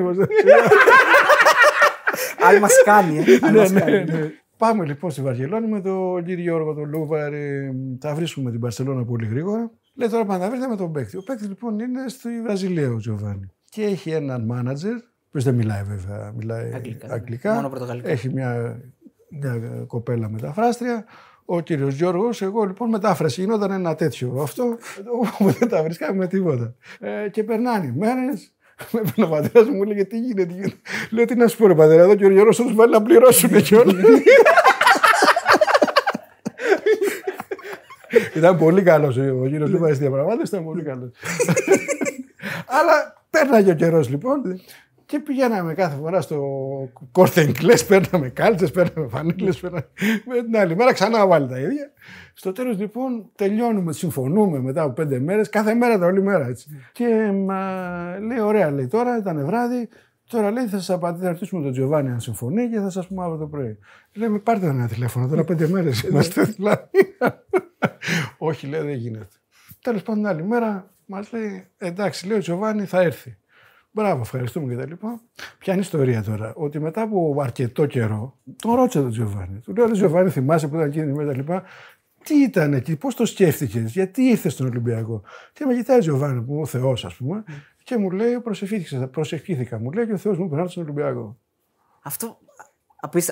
Αν 2.48 2.60
μας 2.62 2.84
κάνει, 2.84 3.18
ε. 3.18 3.50
Ναι, 3.52 3.70
ναι, 3.70 4.04
ναι. 4.10 4.32
Πάμε 4.58 4.86
λοιπόν 4.86 5.12
στη 5.12 5.22
Βαρκελόνη 5.22 5.68
με 5.68 5.82
τον 5.82 6.24
κύριο 6.24 6.44
Γιώργο, 6.44 6.74
τον 6.74 6.90
Λούβαρη. 6.90 7.72
Τα 8.00 8.16
βρίσκουμε 8.16 8.52
την 8.52 8.60
Παρσελόνα 8.60 9.06
πολύ 9.06 9.26
γρήγορα. 9.26 9.72
Λέει 9.94 10.10
τώρα 10.10 10.26
πάντα 10.26 10.50
βρείτε 10.50 10.68
με 10.68 10.76
τον 10.76 10.92
παίκτη. 10.92 11.18
Ο 11.18 11.24
παίκτης 11.24 11.48
λοιπόν 11.48 11.80
είναι 11.80 12.08
στη 12.08 12.42
Βραζιλία 12.42 12.90
ο 12.90 12.98
Τζοβάνι. 12.98 13.50
Και 13.70 13.84
έχει 13.84 14.10
έναν 14.10 14.46
μάνατζερ, 14.46 14.96
που 15.32 15.42
δεν 15.42 15.56
μιλάει 15.56 15.84
βέβαια, 15.84 16.34
μιλάει 16.38 16.72
αγγλικά. 16.74 17.14
αγγλικά. 17.14 17.54
Μόνο 17.54 18.02
έχει 18.04 18.30
μια, 18.30 18.80
μια 19.30 19.84
κοπέλα 19.88 20.30
μεταφράστρια. 20.30 21.06
Ο 21.46 21.60
κύριος 21.60 21.96
Γιώργος, 21.96 22.42
εγώ 22.42 22.64
λοιπόν 22.64 22.90
μετάφραση. 22.90 23.42
Γινόταν 23.42 23.72
ένα 23.72 23.96
τέτοιο 23.96 24.42
αυτό, 24.42 24.78
όπου 25.22 25.50
δεν 25.50 25.70
τα 25.70 25.84
βρίσκαμε 25.84 26.18
με 26.18 26.28
τίποτα. 26.28 26.76
Ε, 27.00 27.30
και 27.30 27.44
περνάνε 27.44 27.86
οι 27.86 27.92
μέρες, 27.98 28.55
με 29.16 29.24
ο 29.24 29.28
πατέρας 29.28 29.68
μου, 29.68 29.84
λέει 29.84 30.06
τι 30.06 30.20
γίνεται. 30.20 30.46
Τι 30.46 30.54
γίνεται; 30.54 30.76
Λέω 31.10 31.26
τι 31.26 31.36
να 31.36 31.48
σου 31.48 31.58
πω, 31.58 31.68
ρε 31.68 31.76
πατέρα, 31.76 32.04
εδώ 32.04 32.16
και 32.16 32.26
ο 32.26 32.30
Γιώργο 32.30 32.50
τους 32.50 32.74
βάλει 32.74 32.92
να 32.92 33.02
πληρώσουν 33.02 33.62
κιόλα. 33.62 33.94
Ήταν 38.36 38.58
πολύ 38.58 38.82
καλός 38.82 39.18
ο 39.18 39.48
κύριο 39.48 39.68
Λούβα 39.68 39.88
στη 39.88 39.98
διαπραγμάτευση, 39.98 40.56
ήταν 40.56 40.66
πολύ 40.66 40.84
καλός. 40.84 41.10
Αλλά 42.80 43.24
πέρναγε 43.30 43.72
ο 43.72 43.76
καιρός 43.76 44.10
λοιπόν. 44.10 44.42
Και 45.16 45.22
πηγαίναμε 45.22 45.74
κάθε 45.74 45.96
φορά 45.96 46.22
στο 46.22 46.40
Κορτενκλέ, 47.12 47.74
παίρναμε 47.88 48.30
κάλτσες, 48.30 48.72
παίρναμε 48.72 49.08
φανίλε. 49.08 49.52
Με 50.26 50.44
την 50.44 50.58
άλλη 50.58 50.76
μέρα 50.76 50.94
ξανά 50.94 51.28
βάλει 51.28 51.48
τα 51.48 51.60
ίδια. 51.60 51.92
Στο 52.34 52.52
τέλος 52.52 52.78
λοιπόν 52.80 53.30
τελειώνουμε, 53.36 53.94
συμφωνούμε 53.94 54.60
μετά 54.60 54.82
από 54.82 54.94
πέντε 54.94 55.20
μέρες, 55.20 55.50
κάθε 55.50 55.74
μέρα 55.74 56.00
τα 56.00 56.06
όλη 56.06 56.22
μέρα 56.22 56.48
έτσι. 56.48 56.70
Και 56.92 57.32
μα, 57.34 57.60
λέει: 58.20 58.40
Ωραία, 58.40 58.72
λέει 58.72 58.88
τώρα 58.88 59.18
ήταν 59.18 59.46
βράδυ, 59.46 59.90
Τώρα 60.28 60.52
λέει 60.52 60.66
θα 60.66 60.80
σας 60.80 61.00
ρωτήσουμε 61.22 61.64
τον 61.64 61.72
Τζιοβάνι 61.72 62.10
αν 62.10 62.20
συμφωνεί 62.20 62.70
και 62.70 62.80
θα 62.80 62.90
σας 62.90 63.08
πούμε 63.08 63.24
αύριο 63.24 63.40
το 63.40 63.48
πρωί. 63.48 63.78
Λέμε 64.14 64.40
πάρτε 64.40 64.68
ένα 64.68 64.88
τηλέφωνο, 64.88 65.28
τώρα 65.28 65.44
πέντε 65.44 65.68
μέρες 65.68 66.02
είμαστε 66.02 66.44
δηλαδή. 66.44 67.16
Όχι, 68.38 68.68
λέει 68.68 68.82
δεν 68.82 68.96
γίνεται. 68.96 69.36
Τέλος 69.82 70.02
πάντων, 70.02 70.22
την 70.22 70.32
άλλη 70.32 70.44
μέρα 70.44 70.94
μας 71.06 71.32
λέει 71.32 71.68
εντάξει, 71.78 72.28
λέει 72.28 72.38
ο 72.38 72.40
Τζιοβάνι 72.40 72.86
θα 72.86 73.02
έρθει. 73.02 73.38
Μπράβο, 73.96 74.22
ευχαριστούμε 74.22 74.76
κτλ. 74.76 74.94
Ποια 75.58 75.74
είναι 75.74 75.82
η 75.82 75.86
ιστορία 75.86 76.24
τώρα, 76.24 76.54
ότι 76.56 76.80
μετά 76.80 77.02
από 77.02 77.38
αρκετό 77.42 77.86
καιρό 77.86 78.38
τον 78.56 78.76
ρώτησε 78.76 79.02
τον 79.02 79.10
Τζιοβάνι. 79.10 79.60
Του 79.60 79.76
λέω: 79.76 79.92
Τζιοβάνι, 79.92 80.30
θυμάσαι 80.30 80.68
που 80.68 80.76
ήταν 80.76 80.88
εκείνη 80.88 81.10
η 81.10 81.14
μέρα 81.14 81.34
κτλ. 81.34 81.54
Τι 82.24 82.36
ήταν 82.36 82.74
εκεί, 82.74 82.96
πώς 82.96 83.16
το 83.16 83.26
σκέφτηκες, 83.26 83.92
γιατί 83.92 84.22
ήρθες 84.22 84.54
στον 84.54 84.68
Ολυμπιακό; 84.68 85.22
Και 85.54 85.66
με 85.66 85.76
κοιτάει 85.76 85.98
ο 85.98 86.00
Τζιοβάνι, 86.00 86.42
που 86.42 86.60
ο 86.60 86.66
Θεός, 86.66 87.06
ας 87.06 87.16
πούμε, 87.16 87.44
και 87.84 87.98
μου 87.98 88.12
λέει: 88.12 88.40
Προσευχήθηκα, 89.12 89.80
μου 89.80 89.92
λέει 89.92 90.06
και 90.06 90.14
ο 90.14 90.18
Θεός 90.18 90.38
μου 90.38 90.50
περνάει 90.50 90.68
στον 90.68 90.84
Ολυμπιακό. 90.84 91.38
Αυτό, 92.02 92.38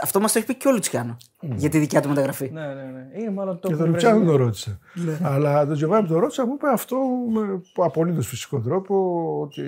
αυτό 0.01 0.19
μας 0.19 0.31
το 0.31 0.39
έχει 0.39 0.47
πει 0.47 0.55
και 0.55 0.67
ο 0.67 0.71
Λουτσιάνο 0.71 1.17
mm. 1.41 1.47
για 1.55 1.69
τη 1.69 1.79
δικιά 1.79 2.01
του 2.01 2.09
μεταγραφή. 2.09 2.49
Ναι, 2.53 2.61
ναι, 2.61 2.73
ναι. 2.73 3.21
Είναι 3.21 3.31
μάλλον 3.31 3.59
το 3.59 3.67
και 3.67 3.75
τον 3.75 3.89
Λουτσιάνο 3.89 4.25
τον 4.25 4.35
ρώτησα. 4.35 4.79
Ναι. 4.93 5.17
Αλλά 5.21 5.65
τον 5.65 5.75
Τζοβάνι 5.75 6.07
τον 6.07 6.19
ρώτησα, 6.19 6.45
μου 6.45 6.53
είπε 6.53 6.67
αυτό 6.67 6.97
με 7.33 7.61
απολύτως 7.85 8.27
φυσικό 8.27 8.59
τρόπο. 8.59 8.95
Ότι... 9.41 9.63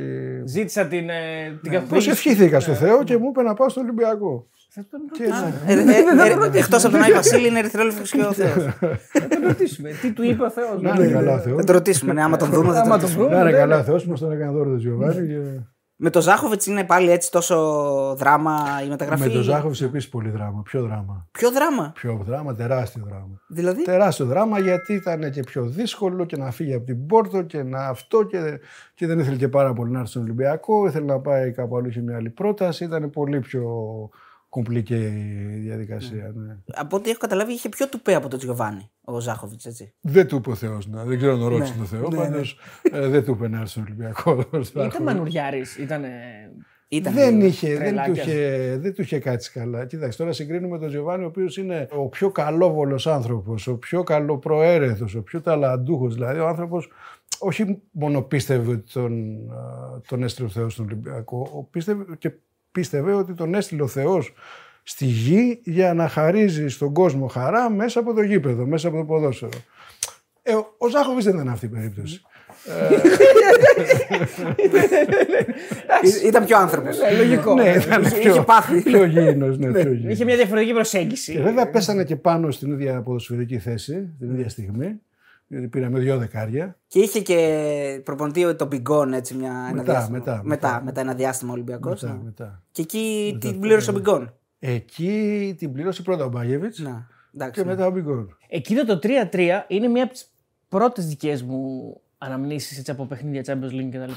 Ζήτησα 0.46 0.86
την, 0.86 1.10
ε, 1.10 1.60
την 1.62 1.72
ναι. 1.72 1.80
Προσευχήθηκα 1.80 2.60
στο 2.60 2.72
ναι. 2.72 2.78
Θεό 2.78 3.04
και 3.04 3.18
μου 3.18 3.30
είπε 3.30 3.42
να 3.42 3.54
πάω 3.54 3.70
στον 3.70 3.84
Ολυμπιακό. 3.84 4.48
Ε, 5.68 5.74
ε, 5.74 6.60
Εκτός 6.60 6.84
από 6.84 6.94
τον 6.94 7.04
Άι 7.04 7.12
Βασίλη 7.12 7.48
είναι 7.48 7.60
ερυθρόλεπτο 7.60 8.02
και 8.02 8.22
ο 8.22 8.34
Θεός. 8.34 8.64
Θα 9.12 9.28
τον 9.28 9.48
ρωτήσουμε. 9.48 9.90
Τι 10.02 10.12
του 10.12 10.24
είπε 10.24 10.44
ο 10.44 10.50
Θεός. 10.50 10.82
Να 10.82 10.90
είναι 10.90 11.08
καλά 11.08 11.40
Θεός. 11.40 11.58
Θα 11.58 11.64
τον 11.64 11.76
ρωτήσουμε. 11.76 12.22
Άμα 12.22 12.38
τον 12.38 12.50
δούμε, 12.50 12.74
θα 12.74 12.82
τον 12.82 12.92
ρωτήσουμε. 12.92 13.28
Να 13.30 13.40
είναι 13.40 13.52
καλά 13.52 13.84
Θεός, 13.84 14.06
μας 14.06 14.20
τον 14.20 14.32
έκανε 14.32 14.52
δώρο 14.52 14.70
το 14.70 14.78
Τζιοβάνι. 14.78 15.28
Με 15.98 16.10
το 16.10 16.22
Ζάχοβιτς 16.22 16.66
είναι 16.66 16.84
πάλι 16.84 17.12
έτσι 17.12 17.32
τόσο 17.32 18.16
δράμα 18.18 18.82
η 18.86 18.88
μεταγραφή; 18.88 19.22
Με 19.22 19.30
τον 19.30 19.42
Ζάχοβιτς 19.42 19.82
επίσης 19.82 20.10
πολύ 20.10 20.30
δράμα. 20.30 20.62
Ποιο 20.62 20.82
δράμα. 20.82 21.28
Ποιο 21.32 21.52
δράμα; 21.52 21.92
Ποιο 21.96 22.24
δράμα, 22.26 22.56
τεράστιο 22.56 23.04
δράμα. 23.06 23.42
Δηλαδή; 23.48 23.84
Τεράστιο 23.84 24.26
δράμα 24.26 24.60
γιατί 24.60 24.94
ήταν 24.94 25.32
και 25.32 25.42
πιο 25.42 25.66
δύσκολο 25.66 26.26
και 26.26 26.38
να 26.38 26.52
φύγει 26.52 26.74
από 26.74 26.86
την 26.86 27.06
Πόρτο 27.06 27.42
και 27.42 27.64
να 27.64 27.88
αυτό 27.88 28.24
και, 28.24 28.60
και 28.94 29.08
δεν 29.08 29.20
ήθελε 29.20 29.36
και 29.36 29.48
πάρα 29.48 29.74
πολύ 29.74 29.92
να 29.92 29.98
έρθει 30.00 30.10
στον 30.10 30.22
Ολυμπιακό. 30.22 30.88
Ήθελε 30.88 31.06
να 31.06 31.20
πάει 31.20 31.52
κάπου 31.52 31.78
αλλού, 31.78 31.88
είχε 31.88 32.02
μια 32.02 32.16
άλλη 32.16 32.30
πρόταση. 32.30 32.84
Ήταν 32.84 33.10
πολύ 33.10 33.40
πιο 33.40 33.64
κομπλικέ 34.56 34.96
η 35.56 35.60
διαδικασία. 35.60 36.32
Ναι. 36.36 36.58
Από 36.74 36.96
ό,τι 36.98 37.10
έχω 37.10 37.20
καταλάβει, 37.20 37.54
είχε 37.54 37.70
πιο 37.70 37.90
τουπέ 37.90 38.14
από 38.16 38.28
τον 38.28 38.40
Τζιοβάνι 38.40 38.90
ο 39.06 39.20
Ζάχοβιτς, 39.20 39.66
έτσι. 39.66 39.94
Δεν 40.02 40.28
του 40.28 40.36
είπε 40.36 40.50
ο 40.50 40.56
Θεός. 40.56 40.88
Να. 40.88 41.04
Δεν 41.04 41.18
ξέρω 41.18 41.34
αν 41.34 41.40
το 41.40 41.48
ρώτησε 41.48 41.72
Ναι. 41.72 41.78
τον 41.78 41.88
Θεό. 41.88 42.10
Ναι, 42.10 42.18
Πάντως 42.18 42.58
ε, 42.92 43.08
δεν 43.08 43.24
του 43.24 43.32
είπε 43.32 43.48
να 43.48 43.58
έρθει 43.58 43.70
στον 43.70 43.84
Ολυμπιακό. 43.84 44.46
Ήταν 44.76 45.04
μανουριάρης. 45.04 45.78
Ήταν. 45.78 46.04
Ήταν 46.88 47.14
Δεν, 47.14 47.36
λίγο. 47.36 47.46
είχε, 47.48 47.68
δεν, 47.68 47.78
του 47.78 47.82
τρελάκιας. 47.84 48.26
είχε, 48.28 48.78
δεν 48.82 48.94
του 48.94 49.02
είχε 49.02 49.20
κάτσει 49.20 49.52
καλά. 49.52 49.86
Κοίταξε, 49.86 50.18
τώρα 50.18 50.32
συγκρίνουμε 50.32 50.80
τον 50.80 50.88
Τζιοβάνι, 50.88 51.24
ο 51.24 51.28
οποίος 51.28 51.58
είναι 51.58 51.88
ο 51.92 52.08
πιο 52.10 52.32
καλόβολος 52.32 53.08
άνθρωπος, 53.08 53.68
ο 53.68 53.78
πιο 53.78 54.04
καλοπροαίρετος, 54.04 55.16
ο 55.16 55.22
πιο 55.24 55.42
ταλαντούχος. 55.42 56.14
Δηλαδή, 56.14 56.40
ο 56.40 56.48
άνθρωπος 56.48 56.92
όχι 57.40 57.82
μόνο 57.92 58.22
πίστευε 58.22 58.72
ότι 58.72 58.92
τον, 58.94 59.14
α, 59.52 60.02
τον 60.08 60.24
έστειλε 60.24 60.48
ο 60.48 60.52
Θεός 60.52 60.74
στον 60.74 60.86
Ολυμπιακό, 60.86 61.50
ο 61.54 61.64
πίστευε 61.64 62.06
και 62.18 62.32
πίστευε 62.76 63.14
ότι 63.14 63.34
τον 63.34 63.56
έστειλε 63.56 63.82
ο 63.82 63.88
Θεός 63.88 64.34
στη 64.84 65.06
γη 65.06 65.60
για 65.64 65.94
να 65.94 66.08
χαρίζει 66.08 66.68
στον 66.68 66.94
κόσμο 66.94 67.28
χαρά 67.28 67.70
μέσα 67.70 68.00
από 68.00 68.14
το 68.14 68.22
γήπεδο, 68.22 68.66
μέσα 68.66 68.88
από 68.88 68.98
το 68.98 69.04
ποδόσφαιρο. 69.04 69.52
Ε, 70.44 70.54
ο, 70.54 70.76
ο 70.78 70.88
Ζάχοβιτς 70.88 71.26
δεν 71.26 71.34
ήταν 71.36 71.50
αυτή 71.50 71.66
η 71.66 71.70
περίπτωση. 71.70 72.22
Ή- 76.02 76.28
Ήταν 76.28 76.46
πιο 76.46 76.58
άνθρωπος. 76.58 76.98
Λογικό. 77.18 77.54
ναι, 77.54 77.74
ήταν 77.86 78.04
είχε 78.04 78.20
πιο, 78.20 78.44
πάθει. 78.44 78.82
πιο 78.82 79.04
γήινος, 79.06 79.58
ναι, 79.58 79.72
πιο 79.72 79.92
γήινος. 79.94 80.14
Είχε 80.14 80.24
μια 80.26 80.36
διαφορετική 80.36 80.70
Και 80.72 80.76
προσέγγιση. 80.76 81.42
βέβαια 81.42 81.70
πέσανε 81.70 82.04
και 82.04 82.16
πάνω 82.16 82.52
στην 82.52 82.72
ίδια 82.72 83.02
ποδοσφαιρική 83.02 83.60
θέση, 83.60 84.10
την 84.20 84.32
ίδια 84.34 84.50
στιγμή. 84.50 85.02
Γιατί 85.48 85.68
πήραμε 85.68 86.00
δύο 86.00 86.18
δεκάρια. 86.18 86.78
Και 86.88 87.00
είχε 87.00 87.22
και 87.22 88.02
προπονητή 88.04 88.56
τον 88.56 88.68
Μπιγκόν 88.68 89.14
έτσι 89.14 89.36
μια, 89.36 89.52
ένα 89.52 89.72
Μετά, 89.74 89.92
διάστημα. 89.92 90.18
μετά, 90.18 90.32
μετά, 90.32 90.44
μετά. 90.70 90.82
μετά 90.84 91.02
ένα 91.02 91.14
διάστημα 91.14 91.52
Ολυμπιακός. 91.54 92.02
Μετά, 92.02 92.22
μετά. 92.24 92.64
Και 92.72 92.82
εκεί 92.82 93.38
την 93.40 93.60
πλήρωσε 93.60 93.90
ο 93.90 93.94
Μπιγκόν. 93.94 94.34
Εκεί 94.60 95.56
την 95.58 95.72
πλήρωσε 95.72 96.02
πρώτα 96.02 96.26
ο 96.26 96.30
Μπάγεβιτς 96.30 96.80
Να, 96.80 97.08
εντάξει. 97.34 97.62
και 97.62 97.68
μετά 97.68 97.86
ο 97.86 97.90
Μπιγκόν. 97.92 98.38
Εκείνο 98.48 98.86
το 98.86 99.00
3-3 99.32 99.66
είναι 99.68 99.88
μια 99.88 100.04
από 100.04 100.14
τις 100.14 100.34
πρώτες 100.70 101.08
δικές 101.08 101.44
μου 101.44 101.94
αναμνήσεις 102.18 102.78
έτσι, 102.78 102.92
από 102.92 103.06
παιχνίδια 103.06 103.42
Champions 103.46 103.72
League 103.74 103.90
κτλ. 103.92 104.12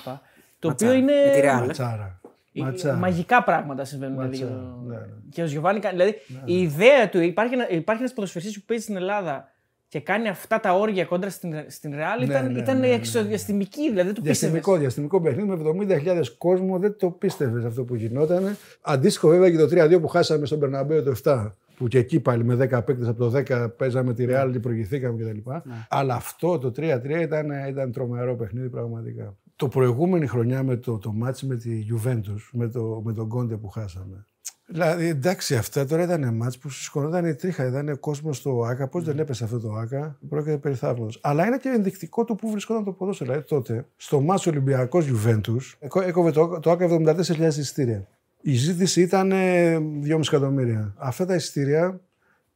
Το 0.59 0.68
οποίο 0.68 0.93
είναι. 0.93 1.12
Με 1.26 1.31
τη 1.33 1.41
Real. 1.43 1.66
Ματσάρα. 1.66 2.20
Ε, 2.53 2.61
Ματσάρα. 2.62 2.97
Μαγικά 2.97 3.43
πράγματα 3.45 3.85
συμβαίνουν. 3.85 4.14
δηλαδή, 4.16 4.39
Ματσάρα, 4.39 4.61
για 4.61 4.70
το- 4.70 4.83
ναι, 4.87 4.97
ναι. 4.97 5.07
Και 5.31 5.43
ο 5.43 5.47
Γιωβάνι 5.47 5.81
κάνει. 5.81 5.97
Δηλαδή 5.97 6.16
η 6.45 6.61
ιδέα 6.62 7.09
του. 7.09 7.20
Υπάρχει, 7.20 7.55
ένα, 7.55 7.70
υπάρχει 7.70 8.03
ένας 8.03 8.14
ποδοσφαιριστής 8.14 8.59
που 8.59 8.64
παίζει 8.66 8.83
στην 8.83 8.97
Ελλάδα 8.97 9.51
και 9.89 10.01
κάνει 10.01 10.28
αυτά 10.28 10.61
τα 10.61 10.74
όρια 10.74 11.05
κόντρα 11.05 11.30
στην, 11.30 11.55
στην 11.66 11.93
Real. 11.95 12.18
Ναι, 12.18 12.24
ήταν 12.24 12.53
ναι, 12.53 12.59
ήταν 12.59 12.74
ναι, 12.74 12.80
ναι, 12.80 12.89
ναι. 12.89 12.95
εξωδιαστημική. 12.95 13.91
Δηλαδή 13.91 14.12
το 14.12 14.20
Διαστημικό, 14.22 14.76
διαστημικό 14.76 15.20
παιχνίδι 15.20 15.49
με 15.49 15.97
70.000 16.05 16.22
κόσμο. 16.39 16.78
Δεν 16.78 16.97
το 16.99 17.11
πίστευες 17.11 17.64
αυτό 17.64 17.84
που 17.84 17.95
γινόταν. 17.95 18.57
Αντίστοιχο 18.80 19.28
βέβαια 19.28 19.51
και 19.51 19.57
το 19.57 19.95
3-2 19.95 20.01
που 20.01 20.09
χάσαμε 20.09 20.47
στον 20.47 20.59
Περναμπέο 20.59 21.03
το 21.03 21.14
7. 21.24 21.53
Που 21.76 21.89
και 21.89 21.99
εκεί 21.99 22.20
πάλι 22.20 22.45
με 22.45 22.55
10 22.55 22.59
παίκτες 22.84 23.09
από 23.09 23.30
το 23.30 23.43
10 23.49 23.68
παίζαμε 23.76 24.14
τη 24.14 24.26
Real 24.28 24.49
και 24.53 24.61
προηγηθήκαμε 24.61 25.24
κτλ. 25.24 25.51
Αλλά 25.89 26.14
αυτό 26.14 26.59
το 26.59 26.72
3-3 26.76 27.20
ήταν, 27.20 27.51
ήταν 27.68 27.93
τρομερό 27.93 28.36
παιχνίδι 28.36 28.68
πραγματικά. 28.68 29.36
Το 29.57 29.68
προηγούμενη 29.68 30.26
χρονιά 30.26 30.62
με 30.62 30.76
το, 30.76 30.99
το 30.99 31.12
μάτς 31.12 31.43
με 31.43 31.57
τη 31.57 31.86
Juventus, 31.91 32.49
με, 32.53 32.68
το, 32.68 33.03
με 33.05 33.12
τον 33.12 33.28
Κόντε 33.28 33.57
που 33.57 33.68
χάσαμε. 33.68 34.26
Δηλαδή, 34.71 35.07
εντάξει, 35.07 35.57
αυτά 35.57 35.87
τώρα 35.87 36.03
ήταν 36.03 36.35
μάτς 36.35 36.59
που 36.59 36.71
σηκωνόταν 36.71 37.25
η 37.25 37.35
τρίχα. 37.35 37.67
Ήταν 37.67 38.01
κόσμος 38.01 38.37
στο 38.37 38.63
ΑΚΑ. 38.63 38.89
Πώς 38.89 39.05
δεν 39.05 39.19
έπεσε 39.19 39.45
αυτό 39.45 39.61
το 39.61 39.73
ΑΚΑ. 39.73 40.19
Πρόκειται 40.29 40.57
περί 40.57 40.75
θαύματος. 40.75 41.19
Αλλά 41.23 41.47
είναι 41.47 41.57
και 41.57 41.69
ενδεικτικό 41.69 42.25
το 42.25 42.35
που 42.35 42.51
βρισκόταν 42.51 42.85
το 42.85 42.93
ποδόσφαιρο. 42.93 43.31
Δηλαδή, 43.31 43.49
τότε, 43.49 43.87
στο 43.97 44.21
μάτς 44.21 44.47
Ολυμπιακός 44.47 45.07
Juventus, 45.07 45.89
έκοβε 46.05 46.31
το, 46.31 46.59
το 46.61 46.71
ΑΚΑ 46.71 46.89
74.000 46.91 47.47
εισιτήρια. 47.47 48.07
Η 48.41 48.55
ζήτηση 48.55 49.01
ήταν 49.01 49.33
ε, 49.33 49.77
2,5 50.05 50.21
εκατομμύρια. 50.27 50.95
Αυτά 50.97 51.27
τα 51.27 51.35
εισιτήρια 51.35 52.01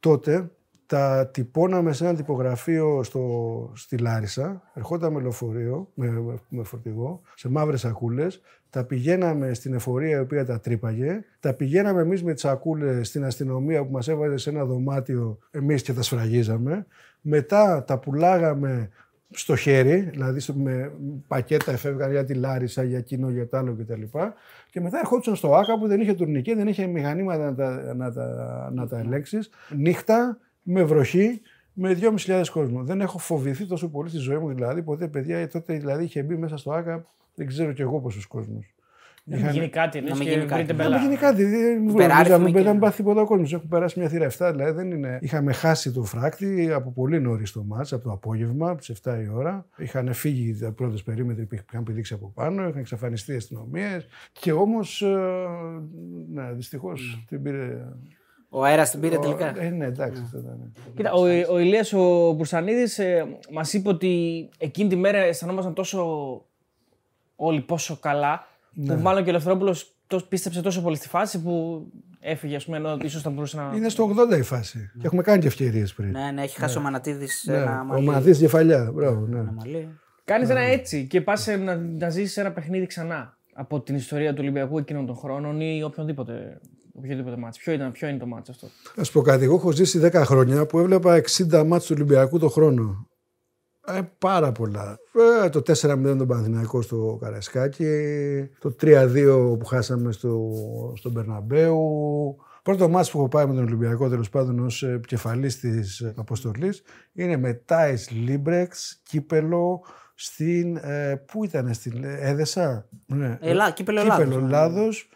τότε 0.01 0.51
τα 0.93 1.27
τυπώναμε 1.33 1.93
σε 1.93 2.05
ένα 2.05 2.15
τυπογραφείο 2.15 3.03
στο, 3.03 3.23
στη 3.75 3.99
Λάρισα. 3.99 4.63
Ερχόταν 4.75 5.13
με 5.13 5.21
λεωφορείο, 5.21 5.89
με, 5.95 6.11
με, 6.11 6.35
με 6.49 6.63
φορτηγό, 6.65 7.21
σε 7.35 7.49
μαύρες 7.49 7.81
σακούλες. 7.81 8.41
Τα 8.71 8.85
πηγαίναμε 8.85 9.55
στην 9.55 9.75
εφορία 9.75 10.17
η 10.17 10.21
οποία 10.21 10.45
τα 10.45 10.61
τρύπαγε. 10.61 11.25
Τα 11.41 11.55
πηγαίναμε 11.55 12.01
εμείς 12.01 12.23
με 12.23 12.33
τις 12.33 12.43
σακούλες 12.43 13.09
στην 13.09 13.25
αστυνομία 13.25 13.85
που 13.85 13.93
μας 13.93 14.09
έβαζε 14.09 14.37
σε 14.37 14.51
ένα 14.51 14.65
δωμάτιο 14.65 15.39
εμείς 15.51 15.83
και 15.83 15.93
τα 15.93 16.03
σφραγίζαμε. 16.03 16.87
Μετά 17.21 17.85
τα 17.85 17.99
πουλάγαμε 17.99 18.89
στο 19.31 19.57
χέρι, 19.57 20.01
δηλαδή 20.01 20.41
στο- 20.41 20.55
με 20.55 20.93
πακέτα 21.29 21.73
εφεύγαν 21.73 22.11
για 22.11 22.25
τη 22.25 22.35
Λάρισα, 22.35 22.83
για 22.83 22.99
εκείνο, 22.99 23.31
για 23.31 23.49
το 23.49 23.57
άλλο 23.57 23.77
κτλ. 23.79 24.03
Και 24.71 24.81
μετά 24.81 24.99
ερχόντουσαν 24.99 25.37
στο 25.37 25.55
ΆΚΑ 25.55 25.79
που 25.79 25.87
δεν 25.87 26.01
είχε 26.01 26.15
τουρνικέ, 26.15 26.55
δεν 26.55 26.69
είχε 26.69 26.87
μηχανήματα 26.87 27.45
να 27.45 27.55
τα, 27.55 27.95
να 27.95 28.13
τα, 28.13 28.71
να 28.75 28.87
τα 28.87 28.99
ελέγξεις. 28.99 29.51
Νύχτα, 29.77 30.39
με 30.63 30.83
βροχή, 30.83 31.41
με 31.73 31.97
2.500 32.27 32.43
κόσμο. 32.53 32.83
Δεν 32.85 33.01
έχω 33.01 33.19
φοβηθεί 33.19 33.67
τόσο 33.67 33.89
πολύ 33.89 34.09
στη 34.09 34.19
ζωή 34.19 34.39
μου 34.39 34.55
δηλαδή. 34.55 34.83
Ποτέ 34.83 35.09
παιδιά, 35.09 35.49
τότε 35.49 35.75
δηλαδή 35.75 36.05
είχε 36.05 36.23
μπει 36.23 36.37
μέσα 36.37 36.57
στο 36.57 36.73
ΆΚΑ, 36.73 37.05
δεν 37.35 37.47
ξέρω 37.47 37.73
κι 37.73 37.83
εγώ 37.83 38.01
πόσους 38.01 38.27
κόσμος. 38.27 38.75
Να 39.25 39.37
μην 39.37 39.51
γίνει 39.51 39.69
κάτι, 39.69 40.01
λες, 40.01 40.13
μην 40.19 40.23
και 40.27 40.33
γίνει 40.33 40.45
κάτι. 40.47 40.55
βρείτε 40.63 40.73
Να 40.73 40.79
Να 40.79 40.85
μπελά. 40.85 40.99
μην 41.01 41.07
γίνει 41.09 41.21
κάτι. 41.21 41.45
Δεν 41.45 41.83
μου 41.83 41.91
Υπεράριθμοι 41.91 42.45
δεν 42.45 42.53
και- 42.53 42.63
δεν 42.63 42.79
πάθει 42.79 42.97
τίποτα 42.97 43.21
ο 43.21 43.25
κόσμος. 43.27 43.53
Έχουν 43.53 43.69
περάσει 43.69 43.99
μια 43.99 44.09
θύρα 44.09 44.25
7, 44.25 44.51
δηλαδή 44.51 44.71
δεν 44.73 44.91
είναι. 44.91 45.19
Είχαμε 45.23 45.53
χάσει 45.53 45.93
το 45.93 46.03
φράκτη 46.05 46.71
από 46.73 46.91
πολύ 46.93 47.21
νωρίς 47.21 47.53
το 47.53 47.63
μάτς, 47.65 47.93
από 47.93 48.05
το 48.05 48.13
απόγευμα, 48.13 48.69
από 48.71 48.79
τις 48.79 48.89
7 48.89 49.21
η 49.23 49.29
ώρα. 49.35 49.67
Είχαν 49.77 50.13
φύγει 50.13 50.49
οι 50.67 50.71
πρώτες 50.73 51.03
περίμετροι 51.03 51.45
που 51.47 51.55
είχαν 51.71 51.83
πηδήξει 51.85 52.15
από 52.15 52.31
πάνω, 52.35 52.63
είχαν 52.69 52.81
εξαφανιστεί 52.81 53.33
οι 53.33 53.37
αστυνομίες. 53.37 54.07
Και 54.33 54.53
όμως. 54.53 55.05
Ναι, 56.33 56.53
δυστυχώς 56.53 57.25
την 57.29 57.43
πήρε. 57.43 57.83
Ο 58.55 58.65
αέρας 58.65 58.91
την 58.91 59.01
πήρε 59.01 59.19
τελικά. 59.19 59.61
Ε, 59.61 59.69
ναι, 59.69 59.85
εντάξει. 59.85 60.23
αυτό 60.25 60.39
ήταν. 60.39 60.73
Κοίτα, 60.97 61.13
ο, 61.13 61.23
ο 61.55 61.59
Ηλίας 61.59 61.93
ο 61.93 62.33
Μπουρσανίδης 62.33 62.99
ε, 62.99 63.27
μας 63.53 63.73
είπε 63.73 63.89
ότι 63.89 64.49
εκείνη 64.59 64.89
τη 64.89 64.97
μέρα 64.97 65.19
αισθανόμασταν 65.19 65.75
τόσο 65.75 66.07
όλοι 67.37 67.61
πόσο 67.61 67.97
καλά 68.01 68.47
Ναι. 68.73 68.95
που 68.95 69.01
μάλλον 69.01 69.23
και 69.23 69.29
ο 69.29 69.33
Ελευθερόπουλος 69.33 69.95
το, 70.07 70.21
πίστεψε 70.29 70.63
τόσο 70.63 70.83
πολύ 70.83 70.97
στη 70.97 71.09
φάση 71.09 71.43
που 71.43 71.87
έφυγε 72.21 72.57
ας 72.57 72.65
πούμε 72.65 72.77
ενώ 72.77 72.97
ίσως 73.03 73.23
θα 73.23 73.31
μπορούσε 73.31 73.57
να... 73.57 73.73
Είναι 73.77 73.89
στο 73.89 74.15
80 74.33 74.39
η 74.39 74.43
φάση. 74.43 74.91
Και 75.01 75.07
έχουμε 75.07 75.23
κάνει 75.23 75.41
και 75.41 75.47
ευκαιρίες 75.47 75.95
πριν. 75.95 76.11
Ναι, 76.11 76.31
ναι, 76.31 76.43
έχει 76.43 76.59
χάσει 76.59 76.79
ο 76.79 76.81
Μανατίδης 76.81 77.45
Ναι, 77.47 77.57
ένα 77.57 77.81
ο 77.81 77.85
μαλλί. 77.85 78.05
Μανατής 78.07 78.39
κεφαλιά. 78.39 78.91
Μπράβο, 78.95 79.27
ναι. 79.27 79.39
Ένα 79.39 79.53
μαλλί. 79.53 79.89
Κάνεις 80.25 80.49
ένα 80.49 80.61
έτσι 80.61 81.07
και 81.07 81.21
πας 81.21 81.43
σε- 81.43 81.57
να, 81.57 81.77
να 81.77 82.11
ζήσεις 82.11 82.37
ένα 82.37 82.53
παιχνίδι 82.53 82.87
ξανά 82.87 83.37
από 83.55 83.81
την 83.81 83.95
ιστορία 83.95 84.31
του 84.33 84.39
Ολυμπιακού 84.41 84.79
εκείνων 84.79 85.07
των 85.07 85.17
χρόνων 85.17 85.61
ή 85.61 85.83
οποιονδήποτε, 85.83 86.61
οποιοδήποτε 86.93 87.37
μάτς. 87.37 87.59
Ποιο, 87.59 87.73
ήταν, 87.73 87.93
ποιο 87.93 88.09
είναι 88.09 88.19
το 88.19 88.27
μάτς 88.27 88.49
αυτό; 88.49 88.67
Να 88.95 89.05
σου 89.05 89.13
πω 89.13 89.21
κάτι, 89.21 89.45
εγώ 89.45 89.55
έχω 89.55 89.71
ζήσει 89.71 90.01
10 90.03 90.13
χρόνια 90.13 90.67
που 90.67 90.79
έβλεπα 90.79 91.21
60 91.51 91.65
μάτς 91.67 91.87
του 91.87 91.95
Ολυμπιακού 91.97 92.39
το 92.39 92.49
χρόνο. 92.49 93.07
Ε, 93.87 94.01
πάρα 94.19 94.53
πολλά. 94.53 94.99
Ε, 95.45 95.49
το 95.49 95.59
4-0 95.59 96.17
τον 96.19 96.27
Παναθηναϊκό 96.27 96.83
στο 96.83 97.19
Καρασκάκι, 97.21 97.85
το 98.59 98.77
3-2 98.83 99.57
που 99.59 99.65
χάσαμε 99.65 100.13
στο, 100.13 100.51
στον 100.97 101.13
Περναμπέου. 101.13 102.37
Πρώτο 102.63 102.89
μάτς 102.89 103.11
που 103.11 103.19
έχω 103.19 103.29
πάει 103.29 103.47
με 103.47 103.55
τον 103.55 103.65
Ολυμπιακό 103.65 104.09
τέλος 104.09 104.29
πάντων 104.29 104.59
ως 104.59 104.83
επικεφαλής 104.83 105.59
της 105.59 106.13
αποστολής 106.17 106.83
είναι 107.13 107.37
με 107.37 107.55
Τάις 107.55 108.11
Λίμπρεξ, 108.11 109.01
κύπελο 109.03 109.85
στην, 110.15 110.77
ε, 110.77 111.23
πού 111.27 111.45
ήταν, 111.45 111.75
στην 111.75 112.05
Έδεσα; 112.05 112.89
Ναι. 113.07 113.39
Ελλά, 113.41 113.71
κύπελο 113.71 114.01
Κύπελο 114.01 114.21
Ελλάδος. 114.21 114.43
Ελλάδος, 114.43 115.09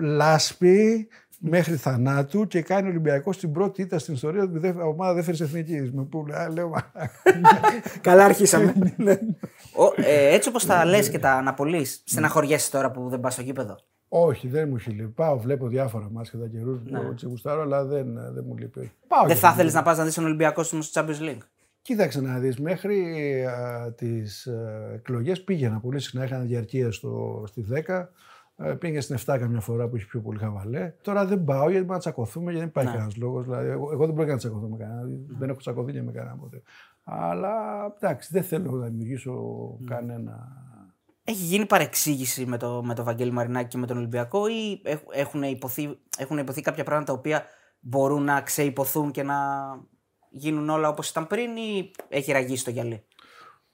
λάσπη 0.00 1.08
μέχρι 1.44 1.76
θανάτου 1.76 2.46
και 2.46 2.62
κάνει 2.62 2.86
ο 2.86 2.90
Ολυμπιακό 2.90 3.30
την 3.30 3.52
πρώτη 3.52 3.82
ήττα 3.82 3.98
στην 3.98 4.14
ιστορία 4.14 4.48
του 4.48 4.58
δεύτερη 4.58 4.86
ομάδα 4.88 5.14
δεύτερη 5.14 5.38
εθνική. 5.40 5.90
Με 5.94 6.04
που 6.04 6.26
α, 6.32 6.48
λέω, 6.50 6.68
«Μα, 6.68 6.90
Καλά 8.00 8.24
αρχίσαμε. 8.24 8.74
Ναι. 8.96 9.12
Ο, 9.76 10.02
ε, 10.02 10.34
έτσι 10.34 10.48
όπως 10.48 10.66
τα 10.66 10.84
λες 10.84 11.10
και 11.10 11.18
τα 11.18 11.32
αναπολύ, 11.32 11.84
στεναχωριέσαι 11.84 12.70
τώρα 12.70 12.90
που 12.90 13.08
δεν 13.08 13.20
πας 13.20 13.32
στο 13.32 13.42
γήπεδο. 13.42 13.76
Όχι, 14.08 14.48
δεν 14.48 14.68
μου 14.68 14.76
έχει 14.76 14.90
λείπει. 14.90 15.08
Πάω, 15.08 15.38
βλέπω 15.38 15.66
διάφορα 15.68 16.08
μάτια 16.12 16.32
κατά 16.38 16.48
καιρούς 16.50 16.78
που 16.82 17.14
τι 17.14 17.26
γουστάρω, 17.26 17.62
αλλά 17.62 17.84
δεν, 17.84 18.06
δεν 18.34 18.44
μου 18.46 18.56
λείπει. 18.56 18.92
Πάω 19.08 19.20
Ναι. 19.20 19.26
Δεν 19.26 19.34
και 19.36 19.40
θα 19.42 19.48
δεν- 19.48 19.56
ήθελε 19.58 19.70
να 19.70 19.82
πας 19.82 19.98
να 19.98 20.04
δεις 20.04 20.14
τον 20.14 20.24
Ολυμπιακό 20.24 20.62
στο 20.62 20.78
Champions 20.92 21.20
League; 21.28 21.38
Κοίταξε 21.82 22.20
να 22.20 22.38
δεις, 22.38 22.58
μέχρι 22.58 23.04
τις 23.96 24.48
εκλογές 24.94 25.42
πήγαινα 25.42 25.78
πολύ 25.80 26.00
συχνά. 26.00 26.24
Είχα 26.24 26.38
διαρκεία 26.38 26.92
στο, 26.92 27.44
στη 27.46 27.66
10. 27.88 28.08
Ε, 28.56 28.72
Πήγε 28.74 29.00
στην 29.00 29.16
7 29.16 29.22
καμιά 29.24 29.60
φορά 29.60 29.88
που 29.88 29.96
είχε 29.96 30.06
πιο 30.06 30.20
πολύ 30.20 30.38
χαβαλέ. 30.38 30.94
Τώρα 31.02 31.26
δεν 31.26 31.44
πάω 31.44 31.62
γιατί 31.70 31.78
μπορεί 31.84 31.92
να 31.92 31.98
τσακωθούμε 31.98 32.44
γιατί 32.52 32.58
δεν 32.58 32.68
υπάρχει 32.68 32.90
Ναι. 32.90 32.96
κανένας 32.96 33.16
λόγος. 33.16 33.44
Δηλαδή, 33.44 33.68
εγώ, 33.68 33.88
εγώ 33.92 34.04
δεν 34.06 34.14
πρόκειται 34.14 34.32
να 34.32 34.38
τσακωθώ 34.38 34.66
με 34.68 34.76
κανέναν. 34.76 35.26
Δεν 35.38 35.48
έχω 35.48 35.58
τσακωθεί 35.58 35.92
και 35.92 36.02
με 36.02 36.12
κανέναν 36.12 36.38
ποτέ. 36.40 36.62
Αλλά 37.04 37.54
εντάξει, 38.00 38.28
δεν 38.32 38.42
θέλω 38.42 38.70
να 38.70 38.86
δημιουργήσω 38.86 39.34
κανένα 39.86 40.48
Έχει 41.24 41.44
γίνει 41.44 41.66
παρεξήγηση 41.66 42.46
με 42.46 42.56
το, 42.56 42.82
με 42.84 42.94
το 42.94 43.04
Βαγγέλη 43.04 43.30
Μαρινάκη 43.30 43.68
και 43.68 43.78
με 43.78 43.86
τον 43.86 43.96
Ολυμπιακό 43.96 44.46
ή 44.48 44.82
έχουν 45.12 45.42
υποθεί, 45.42 45.98
έχουν 46.18 46.38
υποθεί 46.38 46.60
κάποια 46.60 46.84
πράγματα 46.84 47.12
τα 47.12 47.18
οποία 47.18 47.44
μπορούν 47.80 48.22
να 48.22 48.40
ξεϊποθούν 48.40 49.10
και 49.10 49.22
να 49.22 49.36
γίνουν 50.30 50.68
όλα 50.68 50.88
όπως 50.88 51.08
ήταν 51.10 51.26
πριν 51.26 51.56
ή 51.56 51.90
έχει 52.08 52.32
ραγίσει 52.32 52.64
το 52.64 52.70
γυαλί; 52.70 53.04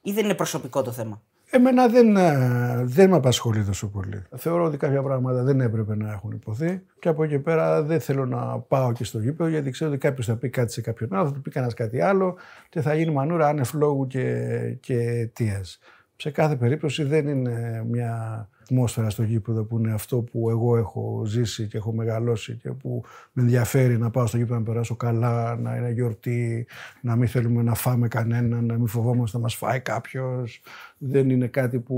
Ή 0.01 0.12
δεν 0.12 0.24
είναι 0.24 0.35
προσωπικό 0.35 0.83
το 0.83 0.93
θέμα; 0.93 1.22
Εμένα 1.51 1.88
δεν, 1.88 2.16
ε, 2.16 2.82
δεν 2.84 3.11
με 3.11 3.16
απασχολεί 3.16 3.64
τόσο 3.64 3.88
πολύ. 3.88 4.22
Θεωρώ 4.36 4.64
ότι 4.64 4.76
κάποια 4.76 5.03
πράγματα 5.03 5.42
δεν 5.42 5.61
έπρεπε 5.61 5.96
να 5.96 6.12
έχουν 6.12 6.30
υποθεί 6.30 6.82
και 6.99 7.09
από 7.09 7.24
εκεί 7.24 7.38
πέρα 7.38 7.82
δεν 7.82 8.01
θέλω 8.01 8.26
να 8.26 8.59
πάω 8.59 8.92
και 8.92 9.05
στο 9.05 9.18
γήπεδο 9.18 9.51
γιατί 9.51 9.70
ξέρω 9.70 9.90
ότι 9.90 9.99
κάποιος 9.99 10.26
θα 10.26 10.36
πει 10.36 10.49
κάτι 10.49 10.72
σε 10.72 10.80
κάποιον 10.80 11.14
άλλο, 11.14 11.26
θα 11.26 11.32
του 11.32 11.40
πει 11.40 11.51
κανένας 11.51 11.74
κάτι 11.74 12.01
άλλο 12.01 12.36
και 12.68 12.80
θα 12.80 12.94
γίνει 12.94 13.12
μανούρα 13.12 13.49
άνευ 13.49 13.72
λόγου 13.72 14.07
και, 14.07 14.59
και 14.80 14.94
αιτίας. 14.94 15.78
Σε 16.16 16.30
κάθε 16.30 16.57
περίπτωση 16.57 17.05
δεν 17.05 17.28
είναι 17.28 17.84
μια 17.88 18.49
ατμόσφαιρα 18.71 19.11
στο 19.11 19.23
γήπεδο 19.23 19.64
που 19.64 19.79
είναι 19.79 19.93
αυτό 19.93 20.23
που 20.23 20.51
εγώ 20.51 20.77
έχω 20.77 21.23
ζήσει 21.25 21.66
και 21.66 21.77
έχω 21.77 21.93
μεγαλώσει 21.93 22.57
και 22.62 22.71
που 22.71 23.03
με 23.33 23.43
ενδιαφέρει 23.43 23.99
να 23.99 24.11
πάω 24.11 24.27
στο 24.27 24.37
γήπεδο 24.37 24.59
να 24.59 24.64
περάσω 24.64 24.97
καλά, 24.97 25.57
να 25.57 25.77
είναι 25.77 25.91
γιορτή, 25.91 26.66
να 27.01 27.16
μην 27.16 27.29
θέλουμε 27.29 27.62
να 27.62 27.75
φάμε 27.75 28.09
κανέναν, 28.09 28.66
να 28.66 28.75
μην 28.75 28.87
φοβόμαστε 28.87 29.37
να 29.37 29.43
μας 29.43 29.55
φάει 29.55 29.81
κάποιος. 29.81 30.61
Δεν 30.99 31.31
είναι 31.31 31.47
κάτι 31.47 31.81
που 31.81 31.97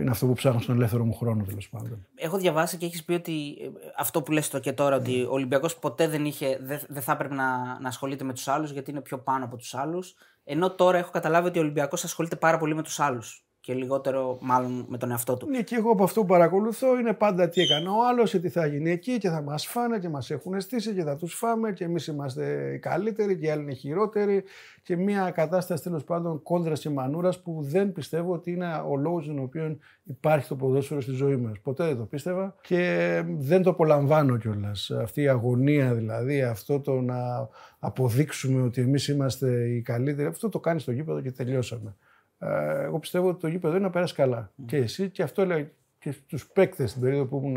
είναι 0.00 0.10
αυτό 0.10 0.26
που 0.26 0.32
ψάχνω 0.32 0.60
στον 0.60 0.76
ελεύθερο 0.76 1.04
μου 1.04 1.14
χρόνο 1.14 1.44
τέλος 1.44 1.68
πάντων. 1.68 2.06
Έχω 2.14 2.38
διαβάσει 2.38 2.76
και 2.76 2.86
έχεις 2.86 3.04
πει 3.04 3.12
ότι 3.12 3.56
ε, 3.60 3.68
αυτό 3.98 4.22
που 4.22 4.32
λες 4.32 4.48
το 4.48 4.58
και 4.58 4.72
τώρα, 4.72 4.96
ότι 4.96 5.22
ο 5.22 5.32
Ολυμπιακός 5.32 5.76
ποτέ 5.76 6.08
δεν, 6.08 6.24
είχε, 6.24 6.58
δεν, 6.62 6.80
δεν 6.88 7.02
θα 7.02 7.12
έπρεπε 7.12 7.34
να, 7.34 7.80
να 7.80 7.88
ασχολείται 7.88 8.24
με 8.24 8.32
τους 8.32 8.48
άλλους 8.48 8.70
γιατί 8.70 8.90
είναι 8.90 9.00
πιο 9.00 9.18
πάνω 9.18 9.44
από 9.44 9.56
τους 9.56 9.74
άλλους. 9.74 10.14
Ενώ 10.44 10.74
τώρα 10.74 10.98
έχω 10.98 11.10
καταλάβει 11.10 11.48
ότι 11.48 11.58
ο 11.58 11.62
Ολυμπιακός 11.62 12.04
ασχολείται 12.04 12.36
πάρα 12.36 12.58
πολύ 12.58 12.74
με 12.74 12.82
τους 12.82 13.00
άλλους 13.00 13.46
και 13.62 13.74
λιγότερο 13.74 14.38
μάλλον 14.40 14.86
με 14.88 14.98
τον 14.98 15.10
εαυτό 15.10 15.36
του. 15.36 15.46
Ναι, 15.48 15.62
και 15.62 15.74
εγώ 15.74 15.90
από 15.90 16.04
αυτό 16.04 16.20
που 16.20 16.26
παρακολουθώ 16.26 16.98
είναι 16.98 17.12
πάντα 17.12 17.48
τι 17.48 17.60
έκανε 17.60 17.88
ο 17.88 18.06
άλλος, 18.08 18.30
τι 18.30 18.48
θα 18.48 18.66
γίνει 18.66 18.90
εκεί 18.90 19.18
και 19.18 19.28
θα 19.28 19.42
μας 19.42 19.66
φάνε 19.66 19.98
και 19.98 20.08
μας 20.08 20.30
έχουν 20.30 20.60
στήσει 20.60 20.94
και 20.94 21.02
θα 21.02 21.16
τους 21.16 21.34
φάμε 21.34 21.72
και 21.72 21.84
εμείς 21.84 22.06
είμαστε 22.06 22.72
οι 22.74 22.78
καλύτεροι 22.78 23.38
και 23.38 23.46
οι 23.46 23.50
άλλοι 23.50 23.62
είναι 23.62 23.72
χειρότεροι. 23.72 24.44
Και 24.82 24.96
μια 24.96 25.30
κατάσταση 25.30 25.82
τέλος 25.82 26.04
πάντων 26.04 26.42
κόντρας 26.42 26.80
και 26.80 26.90
μανούρας 26.90 27.42
που 27.42 27.58
δεν 27.62 27.92
πιστεύω 27.92 28.32
ότι 28.32 28.50
είναι 28.50 28.82
ο 28.88 28.96
λόγος 28.96 29.26
τον 29.26 29.38
οποίο 29.38 29.76
υπάρχει 30.02 30.48
το 30.48 30.56
ποδόσφαιρο 30.56 31.00
στη 31.00 31.12
ζωή 31.12 31.36
μα. 31.36 31.52
Ποτέ 31.62 31.84
δεν 31.84 31.96
το 31.96 32.04
πίστευα 32.04 32.54
και 32.60 33.22
δεν 33.38 33.62
το 33.62 33.70
απολαμβάνω 33.70 34.36
κιόλας. 34.36 34.90
Αυτή 34.90 35.22
η 35.22 35.28
αγωνία 35.28 35.94
δηλαδή, 35.94 36.42
αυτό 36.42 36.80
το 36.80 37.00
να 37.00 37.48
αποδείξουμε 37.78 38.62
ότι 38.62 38.80
εμείς 38.80 39.08
είμαστε 39.08 39.68
οι 39.68 39.82
καλύτεροι, 39.82 40.28
αυτό 40.28 40.48
το 40.48 40.60
κάνει 40.60 40.80
στο 40.80 40.92
γήπεδο 40.92 41.20
και 41.20 41.30
τελειώσαμε. 41.30 41.96
Ε, 42.42 42.82
εγώ 42.82 42.98
πιστεύω 42.98 43.28
ότι 43.28 43.40
το 43.40 43.48
γήπεδο 43.48 43.74
είναι 43.74 43.84
να 43.84 43.90
περάσει 43.90 44.14
καλά. 44.14 44.52
Mm. 44.52 44.64
Και 44.66 44.76
εσύ 44.76 45.10
και 45.10 45.22
αυτό 45.22 45.46
λέει 45.46 45.72
και 45.98 46.12
στους 46.12 46.46
παίκτες 46.46 46.90
στην 46.90 47.02
περίοδο 47.02 47.24
που 47.24 47.42
ήμουν 47.44 47.56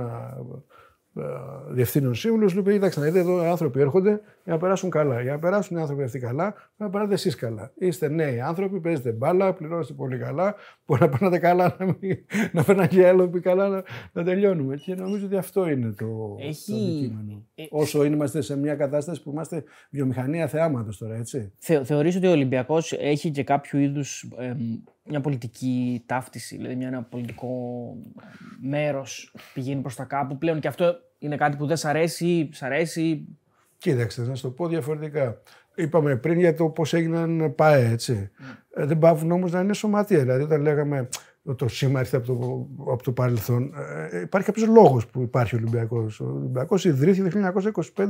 ε, 1.15 1.23
διευθύνων 1.69 2.15
σύμβουλος, 2.15 2.53
λέει: 2.53 2.73
Κοιτάξτε, 2.73 2.99
να 2.99 3.05
δείτε 3.05 3.19
εδώ 3.19 3.39
άνθρωποι 3.39 3.79
έρχονται 3.79 4.21
για 4.46 4.54
να 4.54 4.60
περάσουν 4.60 4.89
καλά. 4.89 5.22
Για 5.22 5.32
να 5.32 5.39
περάσουν 5.39 5.78
οι 5.78 5.80
άνθρωποι 5.80 6.04
αυτοί 6.04 6.20
καλά, 6.20 6.52
πρέπει 6.52 6.74
να 6.78 6.89
περάσετε 6.89 7.14
εσείς 7.14 7.36
καλά. 7.36 7.72
Είστε 7.78 8.08
νέοι 8.08 8.39
άνθρωποι, 8.39 8.80
παίζετε 8.80 9.12
μπάλα, 9.12 9.54
πληρώνεστε 9.54 9.93
πολύ 9.93 10.18
καλά. 10.18 10.56
Μπορεί 10.86 11.02
να 11.02 11.10
περνάτε 11.10 11.38
καλά, 11.38 11.76
να, 11.80 11.86
μην, 11.86 12.18
να 12.52 12.64
περνάνε 12.64 12.88
και 12.88 13.08
άλλοι 13.08 13.39
καλά, 13.39 13.68
να, 13.68 13.84
να 14.14 14.24
τελειώνουμε. 14.24 14.76
Και 14.76 14.96
νομίζω 14.96 15.26
ότι 15.26 15.36
αυτό 15.36 15.70
είναι 15.70 15.91
το, 15.91 16.36
Έχει... 16.39 16.72
το 16.72 16.78
αντικείμενο. 16.78 17.46
Ε... 17.56 17.64
Όσο 17.70 18.04
είμαστε 18.04 18.41
σε 18.41 18.58
μια 18.58 18.76
κατάσταση 18.76 19.24
που 19.24 19.32
είμαστε 19.32 19.64
βιομηχανία 19.89 20.48
θεάματος 20.48 20.98
τώρα, 20.98 21.16
έτσι. 21.16 21.52
Θε, 21.58 21.84
θεωρείς 21.84 22.16
ότι 22.16 22.28
ο 22.28 22.32
Ολυμπιακός 22.32 22.91
έχει 22.91 23.32
και 23.32 23.43
κάποιο 23.43 23.80
είδους. 23.80 24.32
Ε, 24.38 24.54
μια 25.08 25.22
πολιτική 25.22 26.04
ταύτιση, 26.06 26.56
δηλαδή 26.56 26.76
μια, 26.76 26.88
ένα 26.88 27.04
πολιτικό 27.04 27.50
μέρος 28.62 29.36
πηγαίνει 29.54 29.82
προς 29.82 29.96
τα 29.96 30.04
κάπου 30.04 30.38
πλέον 30.38 30.60
και 30.60 30.68
αυτό 30.68 30.96
είναι 31.20 31.36
κάτι 31.36 31.58
που 31.58 31.66
δεν 31.66 31.78
σ' 31.78 31.86
αρέσει, 31.86 32.50
σ' 32.52 32.64
αρέσει. 32.64 33.28
Κοίταξε, 33.86 34.21
να 34.21 34.36
σου 34.36 34.41
το 34.41 34.49
πω 34.49 34.67
διαφορετικά. 34.67 35.41
Είπαμε 35.75 36.15
πριν 36.15 36.39
για 36.39 36.53
το 36.53 36.69
πώς 36.69 36.93
έγιναν 36.93 37.53
ΠΑΕ, 37.55 37.89
έτσι. 37.91 38.29
Mm. 38.39 38.43
δεν 38.86 38.99
πάβουν 38.99 39.31
όμως 39.31 39.51
να 39.51 39.59
είναι 39.59 39.73
σωματεία. 39.73 40.19
Δηλαδή, 40.19 40.43
όταν 40.43 40.61
λέγαμε 40.61 41.07
το 41.55 41.67
σήμα 41.67 41.99
έρθει 41.99 42.15
από 42.15 42.25
το, 42.25 42.67
από 42.91 43.03
το 43.03 43.11
παρελθόν. 43.11 43.73
Ε, 44.11 44.19
υπάρχει 44.21 44.47
κάποιος 44.47 44.67
λόγος 44.67 45.07
που 45.07 45.21
υπάρχει 45.21 45.55
ο 45.55 45.57
Ολυμπιακός. 45.57 46.19
Ο 46.19 46.25
Ολυμπιακός 46.25 46.86
ιδρύθηκε 46.86 47.29
το 47.29 47.51
1925 47.95 48.07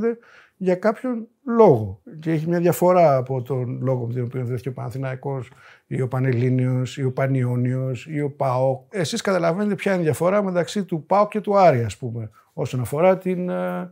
για 0.56 0.74
κάποιον 0.74 1.26
λόγο. 1.44 2.02
Και 2.18 2.30
έχει 2.30 2.48
μια 2.48 2.60
διαφορά 2.60 3.16
από 3.16 3.42
τον 3.42 3.78
λόγο 3.82 4.06
με 4.06 4.12
τον 4.12 4.22
οποίο 4.22 4.40
ιδρύθηκε 4.40 4.68
ο 4.68 4.72
Παναθυναϊκό 4.72 5.44
ή 5.86 6.00
ο 6.00 6.08
Πανελλήνιος 6.08 6.96
ή 6.96 7.04
ο 7.04 7.12
Πανιόνιος 7.12 8.06
ή 8.06 8.20
ο 8.20 8.30
ΠΑΟ. 8.30 8.84
Εσείς 8.90 9.20
καταλαβαίνετε 9.20 9.74
ποια 9.74 9.92
είναι 9.92 10.00
η 10.00 10.04
διαφορά 10.04 10.42
μεταξύ 10.42 10.84
του 10.84 11.06
ΠΑΟ 11.06 11.28
και 11.28 11.40
του 11.40 11.58
Άρη, 11.58 11.82
ας 11.82 11.96
πούμε. 11.96 12.30
Όσον 12.58 12.80
αφορά 12.80 13.18
την, 13.18 13.48
ε, 13.48 13.90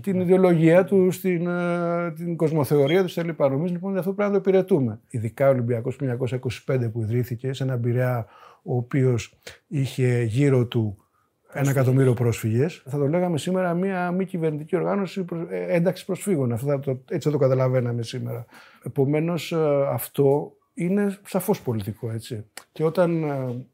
την 0.00 0.20
ιδεολογία 0.20 0.84
τους, 0.84 1.14
στην, 1.14 1.46
ε, 1.46 2.12
την 2.12 2.36
κοσμοθεωρία 2.36 3.02
τους 3.02 3.14
κλπ. 3.14 3.40
Νομίζω 3.40 3.72
λοιπόν 3.72 3.90
ότι 3.90 3.98
αυτό 3.98 4.12
πρέπει 4.12 4.32
να 4.32 4.40
το 4.40 4.48
υπηρετούμε. 4.48 5.00
Ειδικά 5.08 5.46
ο 5.46 5.50
Ολυμπιακός 5.50 5.96
1925 5.96 6.90
που 6.92 7.02
ιδρύθηκε 7.02 7.52
σε 7.52 7.62
ένα 7.62 7.78
πειραιά 7.78 8.26
ο 8.62 8.76
οποίος 8.76 9.34
είχε 9.66 10.22
γύρω 10.22 10.66
του 10.66 11.04
ένα 11.52 11.70
εκατομμύριο 11.70 12.14
πρόσφυγες. 12.14 12.82
Θα 12.86 12.98
το 12.98 13.06
λέγαμε 13.06 13.38
σήμερα 13.38 13.74
μια 13.74 14.10
μη 14.10 14.24
κυβερνητική 14.24 14.76
οργάνωση 14.76 15.24
ε, 15.50 15.74
ένταξης 15.74 16.06
προσφύγων. 16.06 16.52
Αυτό 16.52 16.66
θα 16.66 16.80
το, 16.80 16.90
έτσι 17.08 17.28
θα 17.28 17.34
το 17.34 17.38
καταλαβαίναμε 17.38 18.02
σήμερα. 18.02 18.44
Επομένως, 18.84 19.52
ε, 19.52 19.86
αυτό 19.88 20.52
είναι 20.74 21.18
σαφώς 21.26 21.60
πολιτικό. 21.60 22.10
Έτσι. 22.10 22.44
Και 22.72 22.84
όταν 22.84 23.22
ε, 23.22 23.66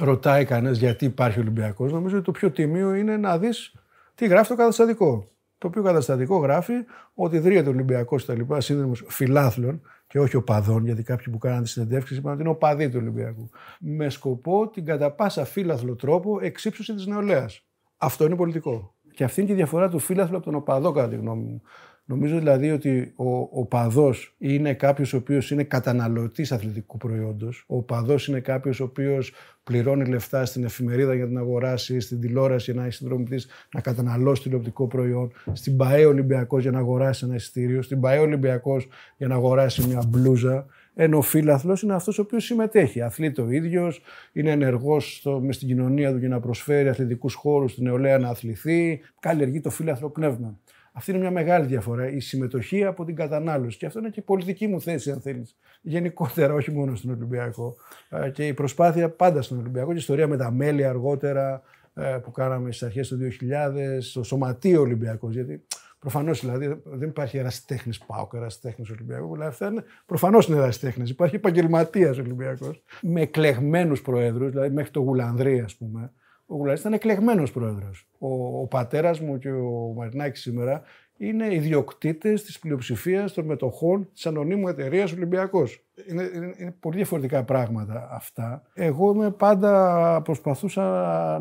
ρωτάει 0.00 0.44
κανένας 0.44 0.78
γιατί 0.78 1.04
υπάρχει 1.04 1.40
Ολυμπιακός, 1.40 1.92
νομίζω 1.92 2.16
ότι 2.16 2.24
το 2.24 2.32
πιο 2.32 2.50
τιμίο 2.50 2.94
είναι 2.94 3.16
να 3.16 3.38
δεις 3.38 3.74
τι 4.14 4.26
γράφει 4.26 4.48
το 4.48 4.56
καταστατικό. 4.56 5.28
Το 5.58 5.66
οποίο 5.66 5.82
καταστατικό 5.82 6.38
γράφει 6.38 6.72
ότι 7.14 7.36
ιδρύεται 7.36 7.68
ο 7.68 7.72
Ολυμπιακός 7.72 8.28
λοιπά 8.28 8.60
σύνδεσμο 8.60 9.08
φιλάθλων 9.08 9.80
και 10.06 10.20
όχι 10.20 10.36
οπαδών, 10.36 10.84
γιατί 10.84 11.02
κάποιοι 11.02 11.32
που 11.32 11.38
κάναν 11.38 11.62
τη 11.62 11.68
συνεντεύξη 11.68 12.14
είπαν 12.14 12.32
ότι 12.32 12.40
είναι 12.40 12.50
οπαδοί 12.50 12.88
του 12.88 12.98
Ολυμπιακού. 13.00 13.50
Με 13.78 14.08
σκοπό 14.08 14.68
την 14.68 14.84
κατά 14.84 15.10
πάσα 15.10 15.44
φύλαθλο 15.44 15.94
τρόπο 15.94 16.38
εξύψωση 16.40 16.94
της 16.94 17.06
νεολαίας. 17.06 17.64
Αυτό 17.96 18.24
είναι 18.24 18.36
πολιτικό. 18.36 18.94
Και 19.14 19.24
αυτή 19.24 19.40
είναι 19.40 19.48
και 19.48 19.54
η 19.54 19.56
διαφορά 19.56 19.88
του 19.88 19.98
φύλαθλου 19.98 20.36
από 20.36 20.44
τον 20.44 20.54
οπαδό, 20.54 20.92
κατά 20.92 21.08
τη 21.08 21.16
γνώμη 21.16 21.42
μου. 21.42 21.62
Νομίζω 22.06 22.38
δηλαδή 22.38 22.70
ότι 22.70 23.12
ο, 23.16 23.38
ο 23.38 23.64
παδός 23.64 24.34
είναι 24.38 24.74
κάποιος 24.74 25.12
ο 25.12 25.16
οποίος 25.16 25.50
είναι 25.50 25.62
καταναλωτής 25.62 26.52
αθλητικού 26.52 26.96
προϊόντος. 26.96 27.64
Ο 27.66 27.82
παδός 27.82 28.28
είναι 28.28 28.40
κάποιος 28.40 28.80
ο 28.80 28.84
οποίος 28.84 29.32
πληρώνει 29.64 30.06
λεφτά 30.06 30.44
στην 30.44 30.64
εφημερίδα 30.64 31.14
για 31.14 31.26
να 31.26 31.40
αγοράσει, 31.40 32.00
στην 32.00 32.20
τηλεόραση 32.20 32.70
για 32.70 32.80
να 32.80 32.86
έχει 32.86 32.96
συνδρομητής 32.96 33.48
να 33.74 33.80
καταναλώσει 33.80 34.42
τηλεοπτικό 34.42 34.86
προϊόν, 34.86 35.32
στην 35.52 35.76
ΠαΕ 35.76 36.04
Ολυμπιακός 36.04 36.62
για 36.62 36.70
να 36.70 36.78
αγοράσει 36.78 37.24
ένα 37.24 37.34
εισιτήριο, 37.34 37.82
στην 37.82 38.00
ΠαΕ 38.00 38.18
Ολυμπιακός 38.18 38.88
για 39.16 39.28
να 39.28 39.34
αγοράσει 39.34 39.86
μια 39.86 40.02
μπλούζα. 40.08 40.66
Ενώ 40.94 41.18
ο 41.18 41.22
φίλαθλο 41.22 41.78
είναι 41.82 41.94
αυτός 41.94 42.18
ο 42.18 42.22
οποίος 42.22 42.44
συμμετέχει. 42.44 43.00
Αθλείται 43.00 43.42
ο 43.42 43.50
ίδιος, 43.50 44.00
είναι 44.32 44.50
ενεργός 44.50 45.26
μες 45.40 45.56
στην 45.56 45.68
κοινωνία 45.68 46.12
του 46.12 46.18
για 46.18 46.28
να 46.28 46.40
προσφέρει 46.40 46.88
αθλητικούς 46.88 47.34
χώρους 47.34 47.72
στην 47.72 47.84
νεολαία 47.84 48.18
να 48.18 48.28
αθληθεί, 48.28 49.00
καλλιεργεί 49.20 49.60
το 49.60 49.70
φίλαθλο 49.70 50.10
πνεύμα. 50.10 50.58
Αυτή 50.96 51.10
είναι 51.10 51.20
μια 51.20 51.30
μεγάλη 51.30 51.66
διαφορά. 51.66 52.10
Η 52.10 52.20
συμμετοχή 52.20 52.84
από 52.84 53.04
την 53.04 53.14
κατανάλωση. 53.14 53.78
Και 53.78 53.86
αυτό 53.86 53.98
είναι 53.98 54.10
και 54.10 54.20
η 54.20 54.22
πολιτική 54.22 54.66
μου 54.66 54.80
θέση, 54.80 55.10
αν 55.10 55.20
θέλεις. 55.20 55.56
Γενικότερα, 55.82 56.54
όχι 56.54 56.72
μόνο 56.72 56.94
στον 56.94 57.10
Ολυμπιακό. 57.10 57.76
Ε, 58.08 58.30
και 58.30 58.46
η 58.46 58.54
προσπάθεια 58.54 59.10
πάντα 59.10 59.42
στον 59.42 59.58
Ολυμπιακό. 59.58 59.88
Και 59.88 59.94
η 59.94 59.98
ιστορία 59.98 60.28
με 60.28 60.36
τα 60.36 60.50
μέλη 60.50 60.84
αργότερα 60.84 61.62
ε, 61.94 62.18
που 62.22 62.30
κάναμε 62.30 62.72
στις 62.72 62.82
αρχές 62.86 63.08
του 63.08 63.18
2000, 63.18 64.00
στο 64.00 64.22
Σωματείο 64.22 64.80
Ολυμπιακός. 64.80 65.34
Γιατί 65.34 65.66
προφανώς 65.98 66.40
δηλαδή 66.40 66.82
δεν 66.84 67.08
υπάρχει 67.08 67.38
ερασιτέχνης 67.38 67.98
Πάοκ, 67.98 68.32
ερασιτέχνης 68.34 68.90
Ολυμπιακό. 68.90 69.32
Δηλαδή 69.32 69.48
αυτά 69.48 69.66
είναι 69.66 69.84
προφανώς 70.06 70.46
είναι 70.46 70.56
ερασιτέχνης. 70.56 71.10
Υπάρχει 71.10 71.36
επαγγελματίας 71.36 72.18
Ολυμπιακός. 72.18 72.82
Με 73.02 73.20
εκλεγμένους 73.20 74.02
προέδρους, 74.02 74.50
δηλαδή 74.50 74.74
μέχρι 74.74 74.90
το 74.90 75.00
Γουλανδρή, 75.00 75.60
ας 75.60 75.74
πούμε 75.74 76.12
ο 76.46 76.56
Γουλαρή 76.56 76.80
ήταν 76.80 76.92
εκλεγμένος 76.92 77.52
πρόεδρος. 77.52 78.08
Ο, 78.26 78.60
ο 78.60 78.66
πατέρας 78.66 79.20
μου 79.20 79.38
και 79.38 79.50
ο 79.50 79.92
Μαρινάκης 79.96 80.40
σήμερα 80.40 80.82
είναι 81.16 81.54
ιδιοκτήτες 81.54 82.42
της 82.42 82.58
πλειοψηφίας 82.58 83.32
των 83.32 83.44
μετοχών 83.44 84.08
της 84.12 84.26
ανωνύμου 84.26 84.68
εταιρείας 84.68 85.12
Ολυμπιακός. 85.12 85.84
Είναι, 86.08 86.30
είναι, 86.34 86.54
είναι, 86.56 86.74
πολύ 86.80 86.96
διαφορετικά 86.96 87.44
πράγματα 87.44 88.08
αυτά. 88.12 88.62
Εγώ 88.74 89.12
είμαι 89.14 89.30
πάντα 89.30 90.22
προσπαθούσα 90.24 90.82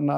να, 0.01 0.17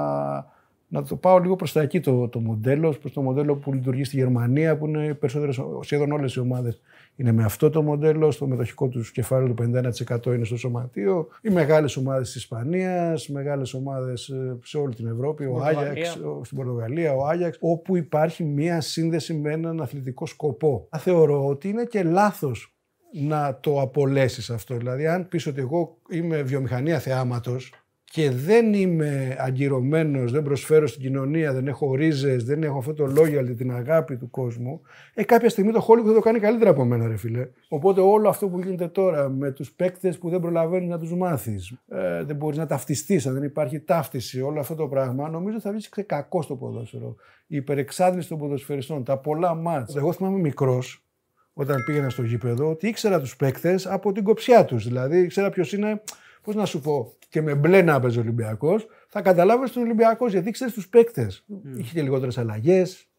να 0.88 1.04
το 1.04 1.16
πάω 1.16 1.40
λίγο 1.40 1.56
προς 1.56 1.72
τα 1.72 1.82
εκεί 1.82 2.00
το, 2.00 2.28
το 2.28 2.40
μοντέλο, 2.40 2.96
προς 3.02 3.14
το 3.14 3.22
μοντέλο 3.22 3.56
που 3.56 3.74
λειτουργεί 3.74 4.04
στη 4.04 4.16
Γερμανία, 4.16 4.78
που 4.78 4.88
είναι 4.88 5.14
περισσότερες, 5.14 5.60
σχεδόν 5.82 6.12
όλες 6.12 6.34
οι 6.34 6.40
ομάδες 6.40 6.82
είναι 7.16 7.32
με 7.32 7.44
αυτό 7.44 7.70
το 7.70 7.82
μοντέλο. 7.82 8.32
Στο 8.32 8.48
μετοχικό 8.48 8.88
τους 8.88 9.12
κεφάλαιο 9.12 9.54
του 9.54 9.72
51% 10.14 10.26
είναι 10.26 10.46
στο 10.46 10.58
σωματείο. 10.58 11.28
Οι 11.42 11.50
μεγάλες 11.50 11.98
ομάδες 11.98 12.26
της 12.26 12.36
Ισπανίας, 12.36 13.30
μεγάλες 13.30 13.74
ομάδες 13.74 14.28
ε, 14.30 14.58
σε 14.64 14.78
όλη 14.78 14.96
την 14.96 15.08
Ευρώπη, 15.08 15.46
ο 15.46 15.62
Άγιαξ, 15.64 16.20
στην 16.42 16.58
Πορτογαλία, 16.58 17.14
ο 17.14 17.28
Άγιαξ, 17.28 17.58
όπου 17.60 17.96
υπάρχει 17.96 18.44
μία 18.44 18.82
σύνδεση 18.82 19.34
με 19.34 19.52
έναν 19.52 19.82
αθλητικό 19.82 20.26
σκοπό. 20.26 20.88
Θεωρώ 20.98 21.48
ότι 21.48 21.70
είναι 21.70 21.86
και 21.86 22.04
λάθος 22.04 22.76
να 23.12 23.60
το 23.60 23.82
απολέσεις 23.82 24.50
αυτό. 24.50 24.78
Δηλαδή, 24.78 25.08
αν 25.08 25.28
πεις 25.28 25.48
ότι 25.48 25.60
εγώ 25.60 25.98
είμαι 26.10 26.42
βιομηχανία 26.42 27.00
θεάματος, 27.00 27.74
και 28.12 28.30
δεν 28.30 28.74
είμαι 28.74 29.36
αγκυρωμένος, 29.40 30.32
δεν 30.32 30.44
προσφέρω 30.44 30.88
στην 30.88 31.02
κοινωνία, 31.02 31.54
δεν 31.54 31.68
έχω 31.68 31.96
ρίζες, 31.96 32.44
δεν 32.44 32.64
έχω 32.64 32.78
αυτό 32.78 32.94
το 32.94 33.14
loyalty, 33.18 33.56
την 33.58 33.72
αγάπη 33.72 34.18
του 34.18 34.30
κόσμου, 34.30 34.82
ε, 35.14 35.24
κάποια 35.24 35.50
στιγμή 35.50 35.72
το 35.72 35.86
Hollywood 35.88 36.06
θα 36.06 36.14
το 36.14 36.20
κάνει 36.20 36.40
καλύτερα 36.40 36.70
από 36.70 36.86
μένα, 36.86 37.08
ρε 37.08 37.18
φίλε. 37.18 37.48
Οπότε 37.68 38.02
όλο 38.02 38.30
αυτό 38.30 38.48
που 38.48 38.60
γίνεται 38.60 38.88
τώρα 38.88 39.30
με 39.30 39.52
τους 39.52 39.72
παίκτες 39.72 40.18
που 40.18 40.30
δεν 40.30 40.40
προλαβαίνεις 40.40 40.90
να 40.90 41.00
τους 41.00 41.16
μάθεις, 41.16 41.74
ε, 41.88 42.24
δεν 42.24 42.36
μπορείς 42.36 42.58
να 42.58 42.66
ταυτιστείς, 42.66 43.28
αν 43.28 43.34
δεν 43.34 43.44
υπάρχει 43.44 43.80
ταύτιση, 43.80 44.42
όλο 44.42 44.60
αυτό 44.60 44.76
το 44.76 44.88
πράγμα, 44.88 45.30
νομίζω 45.30 45.60
θα 45.60 45.72
βγεις 45.72 45.90
κακό 46.06 46.42
στο 46.42 46.56
ποδόσφαιρο. 46.56 47.16
Η 47.48 47.56
υπερεξάντληση 47.56 48.28
των 48.28 48.38
ποδοσφαιριστών, 48.38 49.04
τα 49.04 49.18
πολλά 49.18 49.56
μάτς. 49.56 49.96
Εγώ 49.96 50.12
θυμάμαι 50.12 50.40
μικρός, 50.40 51.06
όταν 51.54 51.84
πήγαινα 51.86 52.10
στο 52.10 52.24
γήπεδο, 52.24 52.70
ότι 52.70 52.88
ήξερα 52.88 53.20
τους 53.20 53.36
παίκτες 53.36 53.88
από 53.88 54.12
την 54.12 54.24
κοψιά 54.24 54.66
τους. 54.66 54.88
Δηλαδή, 54.88 55.20
ήξερα 55.20 55.50
ποιος 55.50 55.74
είναι 55.74 56.02
πώς 56.42 56.56
να 56.56 56.66
σου 56.66 56.82
πω, 56.82 57.14
και 57.36 57.42
με 57.42 57.56
μπλε 57.56 57.82
να 57.82 58.00
παίζει 58.00 58.18
ο 58.18 58.22
Ολυμπιακός, 58.22 58.88
θα 59.08 59.22
καταλάβεις 59.22 59.72
τον 59.72 59.84
Ολυμπιακός 59.84 60.32
γιατί 60.32 60.52
ξέρεις 60.52 60.74
τους 60.74 60.90
παίκτες. 60.90 61.46
Mm. 61.50 61.78
Είχε 61.78 61.94
και 61.94 62.02
λιγότερες 62.02 62.38
αλλαγές. 62.38 63.10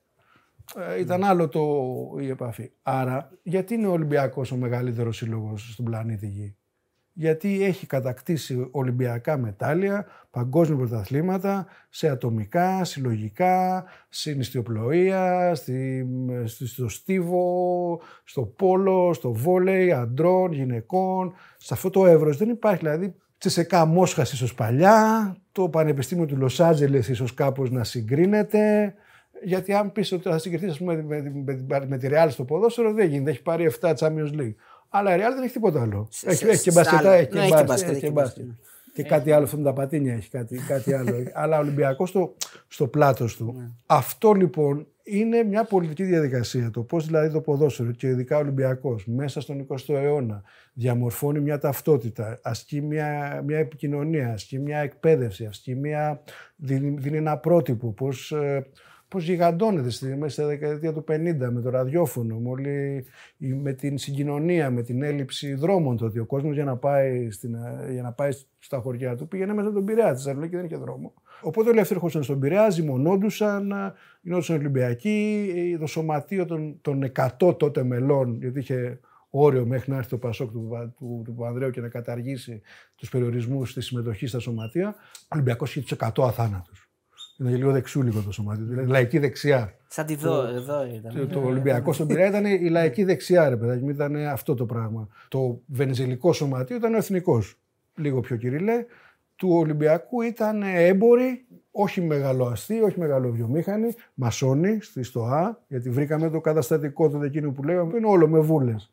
Ε, 0.76 1.00
ήταν 1.00 1.24
άλλο 1.24 1.48
το, 1.48 1.62
η 2.20 2.28
επαφή. 2.28 2.70
Άρα, 2.82 3.30
γιατί 3.42 3.74
είναι 3.74 3.86
ο 3.86 3.90
Ολυμπιακός 3.90 4.52
ο 4.52 4.56
μεγαλύτερος 4.56 5.16
σύλλογος 5.16 5.72
στον 5.72 5.84
πλανήτη 5.84 6.26
Γη; 6.26 6.56
Γιατί 7.12 7.64
έχει 7.64 7.86
κατακτήσει 7.86 8.68
Ολυμπιακά 8.70 9.38
μετάλλια, 9.38 10.06
παγκόσμια 10.30 10.78
πρωταθλήματα, 10.78 11.66
σε 11.88 12.08
ατομικά, 12.08 12.84
συλλογικά, 12.84 13.84
στην 14.08 14.40
ιστιοπλοεία, 14.40 15.54
στη, 15.54 16.06
στο 16.44 16.88
στίβο, 16.88 18.00
στο 18.24 18.42
πόλο, 18.42 19.12
στο 19.12 19.32
βόλεϊ, 19.32 19.92
αντρών, 19.92 20.52
γυναικών. 20.52 21.34
Σε 21.56 21.74
αυτό 21.74 21.90
το 21.90 22.06
εύρος 22.06 22.36
δεν 22.36 22.48
υπάρχει. 22.48 22.78
Δηλαδή 22.78 23.14
Τσεσεκά 23.38 23.84
Μόσχας 23.84 24.32
ίσως 24.32 24.54
παλιά, 24.54 25.36
το 25.52 25.68
Πανεπιστήμιο 25.68 26.26
του 26.26 26.36
Λος 26.36 26.60
Άντζελες 26.60 27.08
ίσως 27.08 27.34
κάπως 27.34 27.70
να 27.70 27.84
συγκρίνεται. 27.84 28.94
Γιατί 29.42 29.72
αν 29.72 29.92
πεις 29.92 30.12
ότι 30.12 30.28
θα 30.28 30.38
συγκριθείς 30.38 30.78
με, 30.78 31.02
με, 31.02 31.32
με, 31.44 31.86
με, 31.88 31.98
τη 31.98 32.08
Real 32.10 32.26
στο 32.30 32.44
ποδόσφαιρο, 32.44 32.92
δεν 32.92 33.08
γίνεται. 33.08 33.30
Έχει 33.30 33.42
πάρει 33.42 33.72
7 33.80 33.94
Champions 33.94 34.40
League. 34.40 34.54
Αλλά 34.88 35.16
η 35.16 35.18
Real 35.18 35.32
δεν 35.34 35.42
έχει 35.42 35.52
τίποτα 35.52 35.82
άλλο. 35.82 36.08
Σε, 36.10 36.28
έχει, 36.28 36.46
έχει 36.46 36.62
και 36.62 36.72
μπασκετά, 36.72 37.12
έχει 37.12 37.28
και 37.28 37.38
ναι, 37.38 38.10
μπάσκετ. 38.10 38.44
Και 38.94 39.02
κάτι 39.02 39.32
άλλο, 39.32 39.44
αυτό 39.44 39.56
με 39.56 39.62
τα 39.62 39.72
πατίνια 39.72 40.14
έχει 40.14 40.30
κάτι, 40.30 40.58
κάτι 40.68 40.92
άλλο. 40.94 41.12
Αλλά 41.40 41.56
ο 41.56 41.60
Ολυμπιακός 41.60 42.08
στο, 42.08 42.34
στο 42.68 42.86
πλάτος 42.86 43.36
του. 43.36 43.54
Ναι. 43.58 43.68
Αυτό 43.86 44.32
λοιπόν 44.32 44.86
είναι 45.08 45.42
μια 45.42 45.64
πολιτική 45.64 46.04
διαδικασία. 46.04 46.70
Το 46.70 46.82
πώς 46.82 47.06
δηλαδή 47.06 47.32
το 47.32 47.40
ποδόσφαιρο 47.40 47.90
και 47.90 48.06
ειδικά 48.06 48.36
ο 48.36 48.40
Ολυμπιακός 48.40 49.06
μέσα 49.06 49.40
στον 49.40 49.66
20ο 49.68 49.94
αιώνα 49.94 50.42
διαμορφώνει 50.72 51.40
μια 51.40 51.58
ταυτότητα, 51.58 52.38
ασκεί 52.42 52.80
μια, 52.80 53.42
μια 53.46 53.58
επικοινωνία, 53.58 54.32
ασκεί 54.32 54.58
μια 54.58 54.78
εκπαίδευση, 54.78 55.44
ασκεί 55.44 55.74
μια, 55.74 56.22
δίνει, 56.56 56.96
δίνει 56.98 57.16
ένα 57.16 57.38
πρότυπο. 57.38 57.92
Πώς 57.92 58.32
ε, 58.32 58.66
πώς 59.08 59.24
γιγαντώνεται 59.24 59.90
στη, 59.90 60.06
μέσα 60.06 60.28
στη 60.28 60.42
δεκαετία 60.42 60.92
του 60.92 61.04
50 61.08 61.14
με 61.50 61.60
το 61.62 61.70
ραδιόφωνο, 61.70 62.38
με, 62.38 62.48
όλη, 62.48 63.04
με 63.36 63.72
την 63.72 63.98
συγκοινωνία, 63.98 64.70
με 64.70 64.82
την 64.82 65.02
έλλειψη 65.02 65.54
δρόμων. 65.54 65.96
Το 65.96 66.04
ότι 66.04 66.18
ο 66.18 66.24
κόσμος 66.26 66.54
για, 66.54 66.64
να 66.64 66.76
πάει 66.76 67.30
στην, 67.30 67.56
για 67.90 68.02
να 68.02 68.12
πάει 68.12 68.30
στα 68.58 68.78
χωριά 68.78 69.16
του 69.16 69.28
πήγαινε 69.28 69.54
μέσα 69.54 69.66
από 69.68 69.76
τον 69.76 69.84
Πειραιά 69.84 70.14
τη 70.14 70.22
και 70.22 70.56
δεν 70.56 70.64
είχε 70.64 70.76
δρόμο. 70.76 71.14
Οπότε 71.40 71.68
όλοι 71.68 71.80
αυτοί 71.80 71.94
έρχονταν 71.94 72.22
στον 72.22 72.40
Πειραιά, 72.40 72.70
ζυμωνόντουσαν, 72.70 73.72
γινόντουσαν 74.20 74.56
Ολυμπιακοί. 74.56 75.46
Το 75.80 75.86
σωματείο 75.86 76.46
των, 76.46 76.78
των 76.80 77.12
100 77.38 77.58
τότε 77.58 77.84
μελών, 77.84 78.36
γιατί 78.36 78.58
είχε 78.58 79.00
όριο 79.30 79.66
μέχρι 79.66 79.90
να 79.90 79.96
έρθει 79.96 80.10
το 80.10 80.18
Πασόκ 80.18 80.50
του, 80.50 80.92
του, 80.96 81.22
του 81.24 81.34
Παπανδρέου 81.34 81.70
και 81.70 81.80
να 81.80 81.88
καταργήσει 81.88 82.62
τους 82.94 83.08
περιορισμούς 83.08 83.70
στη 83.70 83.80
συμμετοχής 83.80 84.30
στα 84.30 84.38
σωματεία, 84.38 84.94
ο 85.22 85.28
Ολυμπιακός 85.28 85.76
είχε 85.76 85.80
τους 85.80 86.08
100 86.14 86.26
αθάνατους. 86.26 86.86
Είναι 87.38 87.56
λίγο 87.56 87.72
δεξιούλικο 87.72 88.20
το 88.20 88.32
σωμάτιο. 88.32 88.64
Δηλαδή 88.64 88.88
λαϊκή 88.88 89.18
δεξιά. 89.18 89.76
Σαν 89.88 90.06
τη 90.06 90.14
δω, 90.14 90.46
εδώ 90.46 90.86
ήταν. 90.86 91.14
Το, 91.14 91.26
το 91.26 91.40
Ολυμπιακό 91.40 91.92
στον 91.92 92.06
Πειραιά 92.06 92.26
ήταν 92.26 92.44
η 92.44 92.70
λαϊκή 92.70 93.04
δεξιά, 93.04 93.48
ρε 93.48 93.56
παιδάκι. 93.56 93.84
Ήταν 93.84 94.16
αυτό 94.16 94.54
το 94.54 94.66
πράγμα. 94.66 95.08
Το 95.28 95.60
βενζελικό 95.66 96.32
σωματείο 96.32 96.76
ήταν 96.76 96.94
ο 96.94 96.96
εθνικός. 96.96 97.58
Λίγο 97.94 98.20
πιο 98.20 98.36
κυριλέ. 98.36 98.84
Του 99.36 99.48
Ολυμπιακού 99.52 100.22
ήταν 100.22 100.62
έμποροι, 100.62 101.46
όχι 101.70 102.00
μεγαλοαστοί, 102.00 102.80
όχι 102.80 102.98
μεγαλοβιομήχανοι, 102.98 103.94
μασόνοι 104.14 104.78
στη 104.80 105.02
ΣΤΟΑ, 105.02 105.62
γιατί 105.68 105.90
βρήκαμε 105.90 106.30
το 106.30 106.40
καταστατικό 106.40 107.08
του 107.08 107.22
εκείνο 107.22 107.50
που 107.50 107.62
λέγαμε, 107.62 107.90
που 107.90 107.96
είναι 107.96 108.06
όλο 108.06 108.28
με 108.28 108.38
βούλες 108.38 108.90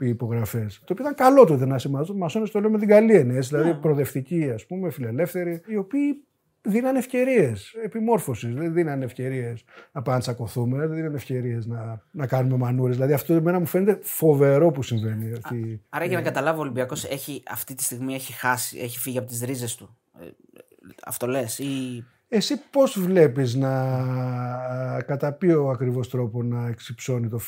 οι 0.00 0.08
υπογραφές. 0.08 0.82
Το 0.84 0.92
οποίο 0.92 1.04
ήταν 1.04 1.14
καλό 1.14 1.44
τότε 1.44 1.66
να 1.66 1.74
είσαι 1.74 1.88
μασόνοι, 2.14 2.48
το 2.48 2.60
λέω 2.60 2.70
με 2.70 2.78
την 2.78 2.88
καλή 2.88 3.14
έννοια. 3.14 3.40
Δηλαδή 3.40 3.68
ναι. 3.68 3.74
προοδευτικοί, 3.74 4.50
ας 4.50 4.66
πούμε, 4.66 4.90
φιλελεύθεροι, 4.90 5.62
οι 5.66 5.76
οποίοι 5.76 6.24
δίνανε 6.62 6.98
ευκαιρίες 6.98 7.74
επιμόρφωσης. 7.84 8.54
Δεν 8.54 8.72
δίνανε 8.72 9.04
ευκαιρίες 9.04 9.64
να 9.92 10.02
πάμε 10.02 10.16
να 10.16 10.22
τσακωθούμε, 10.22 10.78
δεν 10.78 10.94
δίνανε 10.94 11.16
ευκαιρίες 11.16 11.66
να, 11.66 12.02
να 12.10 12.26
κάνουμε 12.26 12.56
μανούρες. 12.56 12.94
Δηλαδή 12.94 13.12
αυτό 13.12 13.34
εμένα 13.34 13.58
μου 13.58 13.66
φαίνεται 13.66 13.98
φοβερό 14.02 14.70
που 14.70 14.82
συμβαίνει. 14.82 15.32
Αυτή... 15.32 15.82
Άρα 15.88 16.04
για 16.04 16.16
να 16.16 16.22
καταλάβω, 16.22 16.58
ο 16.58 16.62
Ολυμπιακός 16.62 17.06
αυτή 17.48 17.74
τη 17.74 17.82
στιγμή 17.82 18.14
έχει 18.14 18.32
χάσει, 18.32 18.78
έχει 18.78 18.98
φύγει 18.98 19.18
από 19.18 19.26
τις 19.26 19.42
ρίζες 19.42 19.74
του. 19.74 19.96
Ε, 20.20 20.24
αυτό 21.04 21.26
λες, 21.26 21.58
ή. 21.58 22.04
Εσύ 22.28 22.60
πώς 22.70 23.00
βλέπεις 23.00 23.54
να 23.54 23.72
κατά 25.06 25.32
ποιο 25.32 25.68
ακριβώς 25.68 26.10
τρόπο 26.10 26.42
να 26.42 26.68
εξυψώνει 26.68 27.28
το 27.28 27.38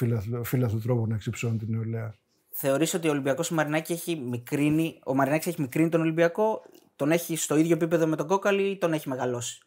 φύλαθλο 0.43 0.81
τρόπο 0.83 1.07
να 1.07 1.15
εξυψώνει 1.15 1.57
την 1.57 1.69
νεολαία; 1.71 2.15
Θεωρείς 2.57 2.95
ότι 2.95 3.09
ο 3.09 3.11
Ολυμπιακός 3.11 3.51
ο 3.51 3.55
Μαρινάκη 3.55 3.93
έχει 3.93 4.17
μικρύνει, 4.17 5.01
ο 5.05 5.15
Μαρινάκης 5.15 5.47
έχει 5.47 5.61
μικρύνει 5.61 5.89
τον 5.89 6.01
Ολυμπιακό 6.01 6.63
τον 6.97 7.11
έχει 7.11 7.37
στο 7.37 7.57
ίδιο 7.57 7.75
επίπεδο 7.75 8.07
με 8.07 8.17
τον 8.17 8.27
Κόκαλη 8.27 8.63
ή 8.71 8.79
τον 8.79 8.93
έχει 8.93 9.09
μεγαλώσει; 9.09 9.59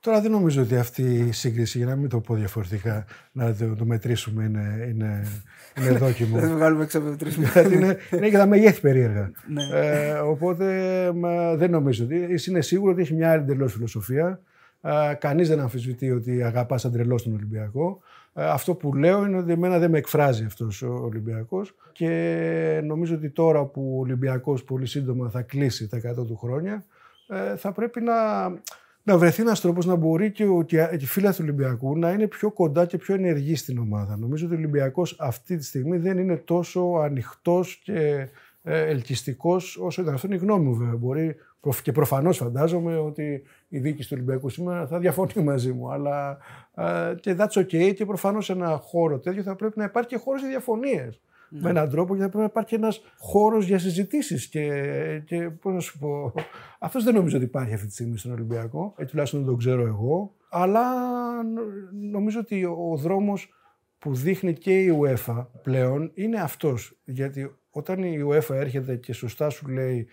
Τώρα 0.00 0.20
δεν 0.20 0.30
νομίζω 0.30 0.62
ότι 0.62 0.76
αυτή 0.76 1.02
η 1.02 1.32
σύγκριση, 1.32 1.78
για 1.78 1.86
να 1.86 1.96
μην 1.96 2.08
το 2.08 2.20
πω 2.20 2.34
διαφορετικά, 2.34 3.04
να 3.32 3.54
το, 3.54 3.84
μετρήσουμε 3.84 4.44
είναι, 4.44 4.86
είναι, 4.88 5.26
είναι 5.78 5.90
δόκιμο. 6.04 6.38
δεν 6.38 6.48
το 6.48 6.54
βγάλουμε 6.54 6.84
έξω 6.84 6.98
από 6.98 7.08
μετρήσουμε. 7.08 7.50
είναι, 7.72 7.96
είναι 8.12 8.28
και 8.28 8.36
τα 8.36 8.46
μεγέθη 8.46 8.80
περίεργα. 8.80 9.30
ναι. 9.48 9.62
ε, 9.72 10.12
οπότε 10.12 10.66
μα, 11.14 11.56
δεν 11.56 11.70
νομίζω 11.70 12.04
ότι. 12.04 12.26
Εσύ 12.30 12.50
είναι 12.50 12.60
σίγουρο 12.60 12.92
ότι 12.92 13.00
έχει 13.00 13.14
μια 13.14 13.30
άλλη 13.30 13.42
εντελώς 13.42 13.72
φιλοσοφία. 13.72 14.40
Ε, 14.80 15.14
Κανείς 15.14 15.48
δεν 15.48 15.60
αμφισβητεί 15.60 16.10
ότι 16.10 16.42
αγαπάς 16.42 16.84
αντρελώς 16.84 17.22
τον 17.22 17.34
Ολυμπιακό. 17.34 18.00
Ε, 18.38 18.44
αυτό 18.44 18.74
που 18.74 18.94
λέω 18.94 19.24
είναι 19.24 19.36
ότι 19.36 19.52
εμένα 19.52 19.78
δεν 19.78 19.90
με 19.90 19.98
εκφράζει 19.98 20.44
αυτός 20.44 20.82
ο 20.82 20.92
Ολυμπιακός 20.92 21.74
και 21.92 22.80
νομίζω 22.84 23.14
ότι 23.14 23.30
τώρα 23.30 23.64
που 23.64 23.94
ο 23.96 24.00
Ολυμπιακός 24.00 24.64
πολύ 24.64 24.86
σύντομα 24.86 25.28
θα 25.28 25.42
κλείσει 25.42 25.88
τα 25.88 25.98
100 26.20 26.26
του 26.26 26.36
χρόνια 26.36 26.84
ε, 27.28 27.56
θα 27.56 27.72
πρέπει 27.72 28.00
να, 28.00 28.48
να 29.02 29.18
βρεθεί 29.18 29.42
ένας 29.42 29.60
τρόπος 29.60 29.86
να 29.86 29.94
μπορεί 29.94 30.32
και, 30.32 30.44
ο, 30.44 30.62
και 30.62 30.88
οι 31.00 31.06
φίλοι 31.06 31.28
του 31.28 31.36
Ολυμπιακού 31.40 31.98
να 31.98 32.10
είναι 32.10 32.26
πιο 32.26 32.50
κοντά 32.50 32.86
και 32.86 32.96
πιο 32.96 33.14
ενεργοί 33.14 33.56
στην 33.56 33.78
ομάδα. 33.78 34.16
Νομίζω 34.16 34.46
ότι 34.46 34.54
ο 34.54 34.58
Ολυμπιακός 34.58 35.16
αυτή 35.18 35.56
τη 35.56 35.64
στιγμή 35.64 35.96
δεν 35.96 36.18
είναι 36.18 36.36
τόσο 36.36 36.80
ανοιχτός 37.02 37.80
και 37.84 38.28
ε, 38.62 38.80
ελκυστικός 38.80 39.76
όσο 39.76 40.02
ήταν. 40.02 40.14
Αυτό 40.14 40.26
είναι 40.26 40.36
η 40.36 40.38
γνώμη 40.38 40.64
μου 40.64 40.74
βέβαια. 40.74 40.96
Μπορεί 40.96 41.36
και 41.82 41.92
προφανώς 41.92 42.36
φαντάζομαι 42.36 42.96
ότι 42.96 43.42
η 43.68 43.78
δίκη 43.78 44.02
του 44.02 44.08
Ολυμπιακού 44.12 44.48
σήμερα 44.48 44.86
θα 44.86 44.98
διαφωνεί 44.98 45.42
μαζί 45.44 45.72
μου. 45.72 45.92
Αλλά 45.92 46.38
και 47.20 47.36
that's 47.38 47.60
okay 47.60 47.94
και 47.94 48.04
προφανώς 48.04 48.44
σε 48.44 48.52
ένα 48.52 48.76
χώρο 48.76 49.18
τέτοιο 49.18 49.42
θα 49.42 49.56
πρέπει 49.56 49.78
να 49.78 49.84
υπάρχει 49.84 50.08
και 50.08 50.16
χώρος 50.16 50.40
για 50.40 50.50
διαφωνίες. 50.50 51.20
Ναι. 51.48 51.60
Με 51.60 51.70
έναν 51.70 51.90
τρόπο 51.90 52.14
και 52.14 52.20
θα 52.20 52.26
πρέπει 52.28 52.42
να 52.42 52.50
υπάρχει 52.50 52.74
ένας 52.74 53.00
χώρος 53.18 53.66
για 53.66 53.78
συζητήσεις. 53.78 54.46
Και, 54.46 54.70
και 55.24 55.50
πώς 55.50 55.72
να 55.72 55.80
σου 55.80 55.98
πω. 55.98 56.32
Αυτός 56.78 57.04
δεν 57.04 57.14
νομίζω 57.14 57.36
ότι 57.36 57.44
υπάρχει 57.44 57.74
αυτή 57.74 57.86
τη 57.86 57.92
στιγμή 57.92 58.18
στον 58.18 58.32
Ολυμπιακό. 58.32 58.94
Ε, 58.96 59.04
τουλάχιστον 59.04 59.40
δεν 59.40 59.48
το 59.48 59.56
ξέρω 59.56 59.86
εγώ. 59.86 60.34
Αλλά 60.48 60.82
νομίζω 62.10 62.40
ότι 62.40 62.64
ο 62.64 62.96
δρόμος 62.96 63.52
που 63.98 64.14
δείχνει 64.14 64.52
και 64.52 64.80
η 64.80 64.98
UEFA 65.00 65.46
πλέον 65.62 66.10
είναι 66.14 66.40
αυτός. 66.40 66.98
Γιατί 67.04 67.56
όταν 67.70 68.02
η 68.02 68.18
UEFA 68.28 68.54
έρχεται 68.54 68.96
και 68.96 69.12
σωστά 69.12 69.50
σου 69.50 69.68
λέει 69.68 70.08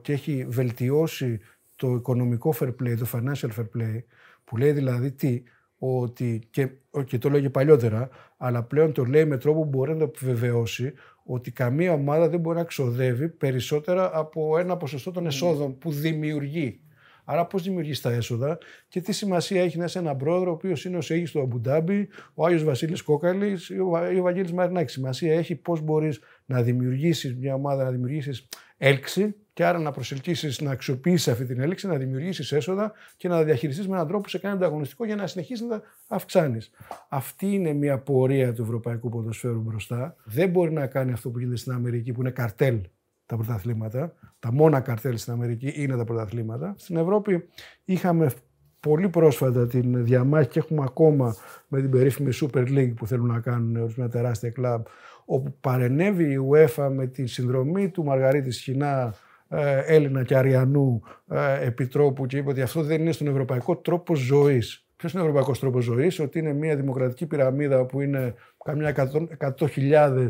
και 0.00 0.12
έχει 0.12 0.46
βελτιώσει 0.48 1.40
το 1.76 1.90
οικονομικό 1.94 2.54
fair 2.60 2.74
play, 2.82 2.96
το 2.98 3.06
financial 3.12 3.48
fair 3.58 3.66
play, 3.78 4.02
που 4.44 4.56
λέει 4.56 4.72
δηλαδή 4.72 5.12
τι, 5.12 5.42
ότι, 5.78 6.48
και, 6.50 6.68
και 7.04 7.18
το 7.18 7.30
λέγει 7.30 7.50
παλιότερα, 7.50 8.08
αλλά 8.36 8.62
πλέον 8.62 8.92
το 8.92 9.04
λέει 9.04 9.24
με 9.24 9.36
τρόπο 9.36 9.60
που 9.62 9.68
μπορεί 9.68 9.92
να 9.92 9.98
το 9.98 10.04
επιβεβαιώσει 10.04 10.92
ότι 11.24 11.50
καμία 11.50 11.92
ομάδα 11.92 12.28
δεν 12.28 12.40
μπορεί 12.40 12.56
να 12.56 12.64
ξοδεύει 12.64 13.28
περισσότερα 13.28 14.10
από 14.18 14.58
ένα 14.58 14.76
ποσοστό 14.76 15.10
των 15.10 15.26
εσόδων 15.26 15.78
που 15.78 15.90
δημιουργεί. 15.90 16.78
Άρα, 17.24 17.46
πώς 17.46 17.62
δημιουργείς 17.62 18.00
τα 18.00 18.12
έσοδα 18.12 18.58
και 18.88 19.00
τι 19.00 19.12
σημασία 19.12 19.62
έχει 19.62 19.78
να 19.78 19.84
είσαι 19.84 19.98
ένα 19.98 20.16
πρόεδρο, 20.16 20.50
ο 20.50 20.54
οποίος 20.54 20.84
είναι 20.84 20.96
ο 20.96 21.00
Σέγη 21.00 21.24
του 21.24 21.40
Αμπουντάμπη, 21.40 22.08
ο 22.34 22.44
Άγιος 22.46 22.64
Βασίλης 22.64 23.02
Κόκαλης 23.02 23.68
ή 23.68 23.78
ο 23.78 24.22
Βαγγέλης 24.22 24.52
Μαρινάκης. 24.52 24.92
Σημασία 24.92 25.34
έχει 25.34 25.56
πώς 25.56 25.80
μπορείς 25.80 26.20
να 26.44 26.62
δημιουργήσεις 26.62 27.36
μια 27.36 27.54
ομάδα, 27.54 27.84
να 27.84 27.90
δημιουργήσεις 27.90 28.48
έλξη 28.76 29.34
και 29.54 29.64
άρα 29.64 29.78
να 29.78 29.90
προσελκύσεις, 29.90 30.60
να 30.60 30.70
αξιοποιήσεις 30.70 31.28
αυτή 31.28 31.44
την 31.44 31.60
έλξη, 31.60 31.86
να 31.86 31.96
δημιουργήσεις 31.96 32.52
έσοδα 32.52 32.92
και 33.16 33.28
να 33.28 33.36
τα 33.36 33.44
διαχειριστείς 33.44 33.88
με 33.88 33.94
έναν 33.94 34.06
τρόπο 34.06 34.22
που 34.22 34.28
σε 34.28 34.38
κάνει 34.38 34.54
ανταγωνιστικό 34.54 35.04
για 35.04 35.16
να 35.16 35.26
συνεχίσεις 35.26 35.66
να 35.66 35.78
τα 35.78 35.82
αυξάνεις. 36.08 36.70
Αυτή 37.08 37.46
είναι 37.46 37.72
μια 37.72 37.98
πορεία 37.98 38.52
του 38.52 38.62
ευρωπαϊκού 38.62 39.08
ποδοσφαίρου 39.08 39.60
μπροστά. 39.60 40.16
Δεν 40.24 40.48
μπορεί 40.48 40.72
να 40.72 40.86
κάνει 40.86 41.12
αυτό 41.12 41.30
που 41.30 41.38
γίνεται 41.38 41.56
στην 41.56 41.72
Αμερική, 41.72 42.12
που 42.12 42.20
είναι 42.20 42.30
καρτέλ 42.30 42.80
τα 43.26 43.36
πρωταθλήματα. 43.36 44.14
Τα 44.38 44.52
μόνα 44.52 44.80
καρτέλ 44.80 45.18
στην 45.18 45.32
Αμερική 45.32 45.72
είναι 45.76 45.96
τα 45.96 46.04
πρωταθλήματα. 46.04 46.74
Στην 46.78 46.96
Ευρώπη 46.96 47.48
είχαμε 47.84 48.30
πολύ 48.80 49.08
πρόσφατα 49.08 49.66
την 49.66 50.04
διαμάχη 50.04 50.48
και 50.48 50.58
έχουμε 50.58 50.82
ακόμα 50.84 51.36
με 51.68 51.80
την 51.80 51.90
περίφημη 51.90 52.30
Super 52.40 52.68
League 52.68 52.92
που 52.96 53.06
θέλουν 53.06 53.26
να 53.26 53.40
κάνουν 53.40 53.76
ορισμένα 53.76 54.10
τεράστια 54.10 54.50
κλαμπ 54.50 54.84
όπου 55.24 55.56
παρενέβη 55.60 56.32
η 56.32 56.38
UEFA 56.50 56.88
με 56.94 57.06
τη 57.06 57.26
συνδρομή 57.26 57.88
του 57.88 58.04
Μαργαρίτης 58.04 58.56
Σχοινά 58.56 59.02
ε, 59.02 59.10
Έλληνα 59.86 60.22
και 60.22 60.36
Αριανού 60.36 61.02
ε, 61.28 61.66
επιτρόπου 61.66 62.26
και 62.26 62.36
είπε 62.36 62.50
ότι 62.50 62.62
αυτό 62.62 62.82
δεν 62.82 63.00
είναι 63.00 63.12
στον 63.12 63.26
ευρωπαϊκό 63.26 63.76
τρόπο 63.76 64.14
ζωής. 64.14 64.86
Ποιος 64.96 65.12
είναι 65.12 65.22
ο 65.22 65.24
ευρωπαϊκός 65.24 65.58
τρόπος 65.58 65.84
ζωής, 65.84 66.20
ότι 66.20 66.38
είναι 66.38 66.52
μια 66.52 66.76
δημοκρατική 66.76 67.26
πυραμίδα 67.26 67.86
που 67.86 68.00
είναι 68.00 68.34
καμιά 68.64 69.10
100.000 69.58 69.76
ε, 69.88 70.26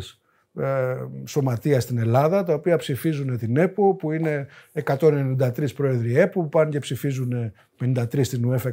σωματεία 1.26 1.80
στην 1.80 1.98
Ελλάδα, 1.98 2.42
τα 2.42 2.54
οποία 2.54 2.76
ψηφίζουν 2.76 3.38
την 3.38 3.56
ΕΠΟ, 3.56 3.94
που 3.94 4.12
είναι 4.12 4.46
193 4.84 5.74
πρόεδροι 5.74 6.18
ΕΠΟ, 6.18 6.42
που 6.42 6.48
πάνε 6.48 6.70
και 6.70 6.78
ψηφίζουν 6.78 7.52
53 7.80 8.24
στην 8.24 8.50
UEFA, 8.50 8.72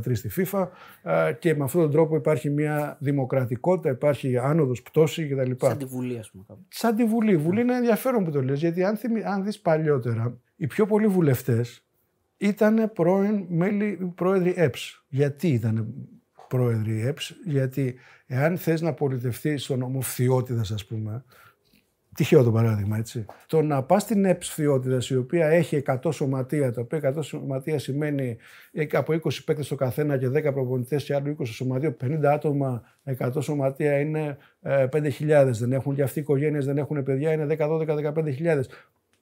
στη 0.12 0.30
FIFA 0.36 0.68
ε, 1.02 1.32
και 1.32 1.54
με 1.54 1.64
αυτόν 1.64 1.80
τον 1.80 1.90
τρόπο 1.90 2.16
υπάρχει 2.16 2.50
μια 2.50 2.96
δημοκρατικότητα, 3.00 3.90
υπάρχει 3.90 4.38
άνοδος, 4.38 4.82
πτώση 4.82 5.28
κτλ. 5.28 5.50
Σαν 5.58 5.78
τη 5.78 5.84
Βουλή, 5.84 6.18
ας 6.18 6.30
πούμε. 6.30 6.44
Σαν 6.68 6.96
τη 6.96 7.04
Βουλή. 7.04 7.32
Η 7.32 7.36
Βουλή 7.36 7.60
είναι 7.60 7.76
ενδιαφέρον 7.76 8.24
που 8.24 8.30
το 8.30 8.42
λες, 8.42 8.58
γιατί 8.58 8.84
αν, 8.84 8.96
θυμι, 8.96 9.22
αν 9.24 9.44
δεις 9.44 9.60
παλιότερα, 9.60 10.36
οι 10.56 10.66
πιο 10.66 10.86
πολλοί 10.86 11.06
βουλευτές 11.06 11.84
ήταν 12.36 12.90
πρώην 12.94 13.44
μέλη, 13.48 14.12
πρόεδροι 14.14 14.54
ΕΠΣ. 14.56 15.04
Γιατί 15.08 15.48
ήταν 15.48 15.94
πρόεδροι 16.50 17.06
ΕΠΣ, 17.06 17.34
γιατί 17.44 17.94
εάν 18.26 18.58
θες 18.58 18.80
να 18.80 18.92
πολιτευτεί 18.92 19.56
στον 19.56 19.82
ομοφθιότητα, 19.82 20.60
ας 20.60 20.86
πούμε, 20.86 21.24
τυχαίο 22.14 22.42
το 22.42 22.52
παράδειγμα, 22.52 22.96
έτσι. 22.96 23.24
Το 23.46 23.62
να 23.62 23.82
πας 23.82 24.02
στην 24.02 24.24
ΕΠΣ 24.24 24.58
η 25.08 25.16
οποία 25.16 25.46
έχει 25.46 25.76
100 25.76 26.12
σωματεία, 26.12 26.72
τα 26.72 26.80
οποία 26.80 26.98
100 26.98 27.22
σωματεία 27.22 27.78
σημαίνει 27.78 28.36
από 28.92 29.12
20 29.12 29.44
παίκτες 29.44 29.68
το 29.68 29.74
καθένα 29.74 30.18
και 30.18 30.28
10 30.28 30.52
προπονητές 30.52 31.04
και 31.04 31.14
άλλο 31.14 31.36
20 31.38 31.46
σωματείο, 31.46 31.96
50 32.00 32.32
άτομα, 32.32 32.82
100 33.18 33.30
σωματεία 33.40 33.98
είναι 33.98 34.36
5.000. 34.90 35.48
Ε, 35.48 35.50
δεν 35.50 35.72
έχουν 35.72 35.94
και 35.94 36.02
αυτοί 36.02 36.18
οι 36.18 36.22
οικογένειες, 36.22 36.64
δεν 36.64 36.78
έχουν 36.78 37.02
παιδιά, 37.02 37.32
είναι 37.32 37.46
10, 37.46 37.68
12, 37.68 37.94
15.000. 37.94 38.60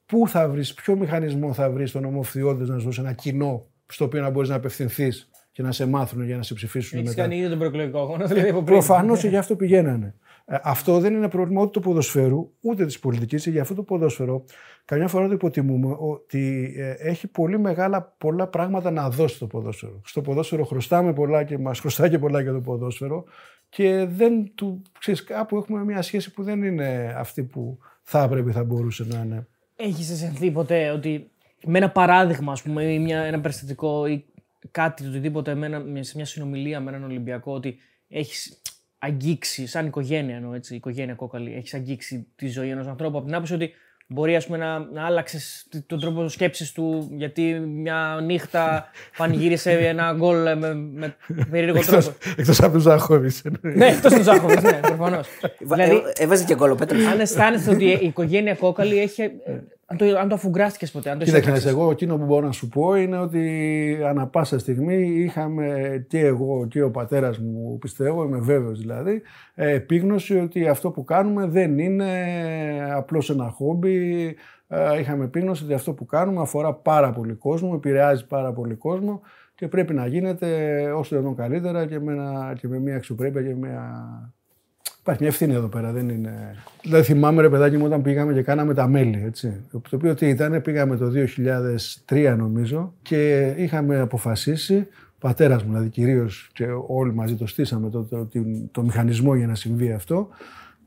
Πού 0.05 0.27
θα 0.27 0.49
βρεις, 0.49 0.73
ποιο 0.73 0.95
μηχανισμό 0.95 1.53
θα 1.53 1.69
βρεις 1.69 1.89
στον 1.89 2.05
ομοφθιότητα 2.05 2.73
να 2.73 2.79
σου 2.79 2.85
δώσει 2.85 3.01
ένα 3.01 3.13
κοινό 3.13 3.67
στο 3.85 4.05
οποίο 4.05 4.21
να 4.21 4.29
μπορείς 4.29 4.49
να 4.49 4.55
απευθυνθείς; 4.55 5.29
Και 5.59 5.65
να 5.65 5.71
σε 5.71 5.85
μάθουν 5.85 6.25
για 6.25 6.37
να 6.37 6.43
σε 6.43 6.53
ψηφίσουν 6.53 6.99
Έχεις 6.99 7.09
μετά. 7.09 7.21
κάνει 7.21 7.37
ήδη 7.37 7.49
τον 7.49 7.57
προεκλογικό 7.57 7.99
αγώνα, 7.99 8.25
δηλαδή 8.25 8.63
Προφανώς 8.63 9.21
και 9.21 9.27
γι' 9.33 9.37
αυτό 9.37 9.55
πηγαίνανε. 9.55 10.15
Ε, 10.45 10.57
αυτό 10.63 10.99
δεν 10.99 11.13
είναι 11.13 11.29
πρόβλημα 11.29 11.61
ούτε 11.61 11.71
του 11.71 11.79
ποδοσφαίρου, 11.79 12.51
ούτε 12.61 12.85
της 12.85 12.99
πολιτικής. 12.99 13.45
Για 13.45 13.61
αυτό 13.61 13.73
το 13.73 13.83
ποδόσφαιρο, 13.83 14.43
καμιά 14.85 15.07
φορά 15.07 15.27
το 15.27 15.33
υποτιμούμε 15.33 15.95
ότι 15.99 16.73
ε, 16.77 16.91
έχει 16.91 17.27
πολύ 17.27 17.59
μεγάλα 17.59 18.15
πολλά 18.17 18.47
πράγματα 18.47 18.91
να 18.91 19.09
δώσει 19.09 19.39
το 19.39 19.47
ποδόσφαιρο. 19.47 20.01
Στο 20.05 20.21
ποδόσφαιρο 20.21 20.63
χρωστάμε 20.63 21.13
πολλά 21.13 21.43
και 21.43 21.57
μας 21.57 21.79
χρωστάει 21.79 22.09
και 22.09 22.19
πολλά 22.19 22.41
για 22.41 22.51
το 22.51 22.59
ποδόσφαιρο 22.59 23.23
και 23.69 24.05
δεν 24.09 24.51
του, 24.55 24.81
ξέρεις, 24.99 25.23
κάπου 25.23 25.57
έχουμε 25.57 25.83
μια 25.83 26.01
σχέση 26.01 26.33
που 26.33 26.43
δεν 26.43 26.63
είναι 26.63 27.15
αυτή 27.17 27.43
που 27.43 27.77
θα 28.01 28.23
έπρεπε 28.23 28.51
θα 28.51 28.63
μπορούσε 28.63 29.05
να 29.09 29.21
είναι. 29.25 29.47
Έχεις 29.75 30.11
αισθανθεί 30.11 30.51
ποτέ 30.51 30.89
ότι 30.89 31.31
με 31.65 31.77
ένα 31.77 31.89
παράδειγμα, 31.89 32.51
ας 32.51 32.61
πούμε, 32.61 32.83
ή 32.83 32.99
μια, 32.99 33.19
ένα 33.19 33.39
περιστατικό 33.39 34.07
ή 34.07 34.25
κάτι, 34.71 35.03
το 35.03 35.09
οτιδήποτε 35.09 35.51
σε 35.99 36.13
μια 36.15 36.25
συνομιλία 36.25 36.79
με 36.79 36.89
έναν 36.89 37.03
Ολυμπιακό, 37.03 37.53
ότι 37.53 37.77
έχεις 38.07 38.61
αγγίξει, 38.99 39.67
σαν 39.67 39.85
οικογένεια 39.85 40.35
εννοώ 40.35 40.53
έτσι, 40.53 40.75
οικογένεια 40.75 41.13
κόκαλη, 41.13 41.53
έχεις 41.53 41.73
αγγίξει 41.73 42.27
τη 42.35 42.47
ζωή 42.47 42.69
ενός 42.69 42.87
ανθρώπου 42.87 43.17
από 43.17 43.25
την 43.25 43.35
άποψη 43.35 43.53
ότι 43.53 43.73
μπορεί 44.07 44.35
ας 44.35 44.45
πούμε, 44.45 44.57
να, 44.57 44.79
να 44.79 45.05
άλλαξες 45.05 45.67
τον 45.85 45.99
τρόπο 45.99 46.27
σκέψης 46.27 46.71
του 46.71 47.09
γιατί 47.11 47.53
μια 47.59 48.19
νύχτα 48.23 48.89
πανηγύρισε 49.17 49.71
ένα 49.87 50.13
γκολ 50.17 50.57
με, 50.57 50.73
με 50.73 51.15
περίεργο 51.51 51.79
τρόπο. 51.79 52.13
Εκτός 52.37 52.61
από 52.61 52.73
τους 52.73 52.83
Ζάχοβιτ. 52.83 53.33
ναι, 53.61 53.87
εκτός 53.87 54.13
τους 54.13 54.23
Ζάχοβιτ, 54.23 54.61
ναι, 54.61 54.79
προφανώς. 54.81 55.27
δηλαδή, 55.59 56.01
έβαζε 56.17 56.43
και 56.43 56.55
γκολ 56.55 56.71
ο 56.71 56.75
Πέτρος. 56.75 57.05
Αν 57.05 57.19
αισθάνεσαι 57.19 57.69
ότι 57.69 57.85
η 57.85 58.05
οικογένεια 58.05 58.55
κόκαλη 58.55 58.99
έχει 58.99 59.31
αν 59.91 59.97
το, 59.97 60.17
αν 60.17 60.27
το 60.27 60.35
αφουγκράστηκες 60.35 60.91
ποτέ. 60.91 61.09
Αν 61.09 61.19
το 61.19 61.25
Κοίταξε, 61.25 61.69
εγώ 61.69 61.91
εκείνο 61.91 62.17
που 62.17 62.25
μπορώ 62.25 62.45
να 62.45 62.51
σου 62.51 62.67
πω 62.67 62.95
είναι 62.95 63.17
ότι 63.17 63.99
ανα 64.05 64.27
πάσα 64.27 64.59
στιγμή 64.59 64.95
είχαμε 64.95 66.05
και 66.07 66.19
εγώ 66.19 66.67
και 66.67 66.81
ο 66.81 66.91
πατέρας 66.91 67.39
μου, 67.39 67.77
πιστεύω, 67.77 68.23
είμαι 68.23 68.39
βέβαιος 68.39 68.79
δηλαδή, 68.79 69.21
επίγνωση 69.55 70.39
ότι 70.39 70.67
αυτό 70.67 70.91
που 70.91 71.03
κάνουμε 71.03 71.47
δεν 71.47 71.79
είναι 71.79 72.11
απλώς 72.95 73.29
ένα 73.29 73.49
χόμπι. 73.49 74.35
Ε, 74.67 74.99
είχαμε 74.99 75.23
επίγνωση 75.23 75.63
ότι 75.63 75.73
αυτό 75.73 75.93
που 75.93 76.05
κάνουμε 76.05 76.41
αφορά 76.41 76.73
πάρα 76.73 77.11
πολύ 77.11 77.33
κόσμο, 77.33 77.71
επηρεάζει 77.75 78.27
πάρα 78.27 78.53
πολύ 78.53 78.75
κόσμο 78.75 79.21
και 79.55 79.67
πρέπει 79.67 79.93
να 79.93 80.07
γίνεται 80.07 80.47
όσο 80.91 81.15
δυνατόν 81.15 81.35
καλύτερα 81.35 81.85
και 81.85 81.99
με, 81.99 82.11
ένα, 82.11 82.55
και 82.59 82.67
με 82.67 82.79
μια 82.79 82.95
αξιοπρέπεια 82.95 83.41
και 83.41 83.55
μια 83.55 83.83
Υπάρχει 85.01 85.21
μια 85.21 85.31
ευθύνη 85.31 85.53
εδώ 85.53 85.67
πέρα. 85.67 85.91
Δεν 85.91 86.09
είναι... 86.09 86.55
Δηλαδή 86.81 87.03
θυμάμαι 87.03 87.41
ρε 87.41 87.49
παιδάκι 87.49 87.77
μου 87.77 87.85
όταν 87.85 88.01
πήγαμε 88.01 88.33
και 88.33 88.41
κάναμε 88.41 88.73
τα 88.73 88.87
μέλη. 88.87 89.23
Έτσι. 89.25 89.61
Το 89.71 89.81
οποίο 89.93 90.13
τι 90.13 90.27
ήταν, 90.27 90.61
πήγαμε 90.61 90.97
το 90.97 91.11
2003 92.07 92.35
νομίζω 92.37 92.93
και 93.01 93.53
είχαμε 93.57 93.99
αποφασίσει, 93.99 94.87
πατέρας 95.19 95.63
μου 95.63 95.69
δηλαδή 95.69 95.89
κυρίως 95.89 96.49
και 96.53 96.67
όλοι 96.87 97.13
μαζί 97.13 97.35
το 97.35 97.47
στήσαμε 97.47 97.89
το, 97.89 98.03
το, 98.03 98.25
το, 98.25 98.39
το 98.71 98.83
μηχανισμό 98.83 99.35
για 99.35 99.47
να 99.47 99.55
συμβεί 99.55 99.91
αυτό, 99.91 100.29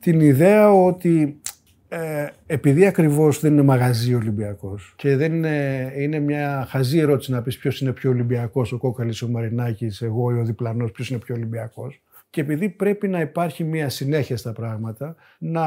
την 0.01 0.21
ιδέα 0.21 0.73
ότι 0.73 1.41
ε, 1.89 2.27
επειδή 2.47 2.87
ακριβώς 2.87 3.41
δεν 3.41 3.53
είναι 3.53 3.63
μαγαζί 3.63 4.15
Ολυμπιακός 4.15 4.93
και 4.97 5.17
δεν 5.17 5.35
είναι, 5.35 5.93
είναι 5.97 6.19
μια 6.19 6.67
χαζή 6.69 6.99
ερώτηση 6.99 7.31
να 7.31 7.43
πεις 7.43 7.59
ποιος 7.59 7.81
είναι 7.81 7.93
πιο 7.93 8.11
Ολυμπιακός, 8.11 8.73
ο 8.73 8.79
Κόκαλης, 8.79 9.23
ο 9.23 9.29
Μαρινάκης, 9.29 10.03
εγώ 10.03 10.35
ή 10.35 10.39
ο 10.39 10.45
διπλανός, 10.45 10.91
ποιος 10.91 11.11
είναι 11.11 11.19
πιο 11.19 11.35
Ολυμπιακός 11.35 12.03
και 12.33 12.41
επειδή 12.41 12.69
πρέπει 12.69 13.09
να 13.09 13.21
υπάρχει 13.21 13.65
μια 13.65 13.89
συνέχεια 13.89 14.37
στα 14.37 14.53
πράγματα, 14.53 15.15
να 15.39 15.65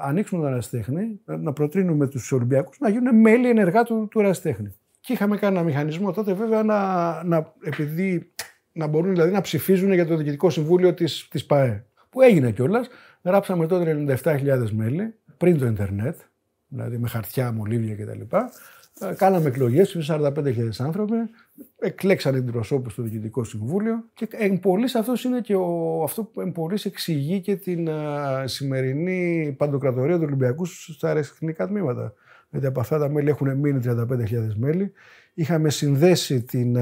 ανοίξουμε 0.00 0.42
τον 0.42 0.52
Εραστέχνη, 0.52 1.20
να 1.24 1.52
προτρύνουμε 1.52 2.08
τους 2.08 2.32
Ολυμπιακούς 2.32 2.78
να 2.78 2.88
γίνουν 2.88 3.20
μέλη 3.20 3.48
ενεργά 3.48 3.82
του, 3.82 4.08
του 4.10 4.20
Εραστέχνη. 4.20 4.74
Και 5.00 5.12
είχαμε 5.12 5.36
κάνει 5.36 5.56
ένα 5.56 5.64
μηχανισμό 5.64 6.12
τότε 6.12 6.32
βέβαια 6.32 6.62
να, 6.62 7.22
να, 7.24 7.52
επειδή, 7.62 8.32
να 8.72 8.86
μπορούν 8.86 9.10
δηλαδή 9.10 9.32
να 9.32 9.40
ψηφίζουν 9.40 9.92
για 9.92 10.06
το 10.06 10.16
Διοικητικό 10.16 10.50
Συμβούλιο 10.50 10.94
της 10.94 11.28
της 11.30 11.46
ΠαΕ. 11.46 11.84
Που 12.10 12.20
έγινε 12.20 12.50
κιόλας. 12.50 12.88
Γράψαμε 13.22 13.66
τότε 13.66 14.04
97.000 14.22 14.70
μέλη 14.70 15.14
πριν 15.36 15.58
το 15.58 15.66
Ιντερνετ, 15.66 16.16
δηλαδή 16.66 16.98
με 16.98 17.08
χαρτιά, 17.08 17.52
μολύβια 17.52 17.94
κτλ. 17.94 18.36
Ε, 19.00 19.14
κάναμε 19.14 19.48
εκλογές, 19.48 19.96
45.000 20.10 20.68
άνθρωποι, 20.78 21.14
εκλέξανε 21.78 22.40
την 22.40 22.52
προσώπου 22.52 22.90
στο 22.90 23.02
Διοικητικό 23.02 23.44
Συμβούλιο 23.44 24.04
και 24.14 24.28
εν 24.30 24.60
πολλής 24.60 24.94
αυτός 24.94 25.24
είναι 25.24 25.40
και 25.40 25.54
ο, 25.54 26.02
αυτό 26.02 26.24
που 26.24 26.40
εν 26.40 26.52
πολλής 26.52 26.84
εξηγεί 26.84 27.40
και 27.40 27.56
την 27.56 27.90
α, 27.90 28.46
σημερινή 28.46 29.54
παντοκρατορία 29.58 30.16
του 30.16 30.22
Ολυμπιακού 30.26 30.64
στα 30.64 31.08
αεραστεχνικά 31.08 31.66
τμήματα. 31.66 32.14
Γιατί 32.50 32.66
από 32.66 32.80
αυτά 32.80 32.98
τα 32.98 33.08
μέλη 33.08 33.28
έχουν 33.28 33.56
μείνει 33.56 33.80
35.000 33.84 34.06
μέλη. 34.56 34.92
Είχαμε 35.34 35.70
συνδέσει 35.70 36.42
την, 36.42 36.76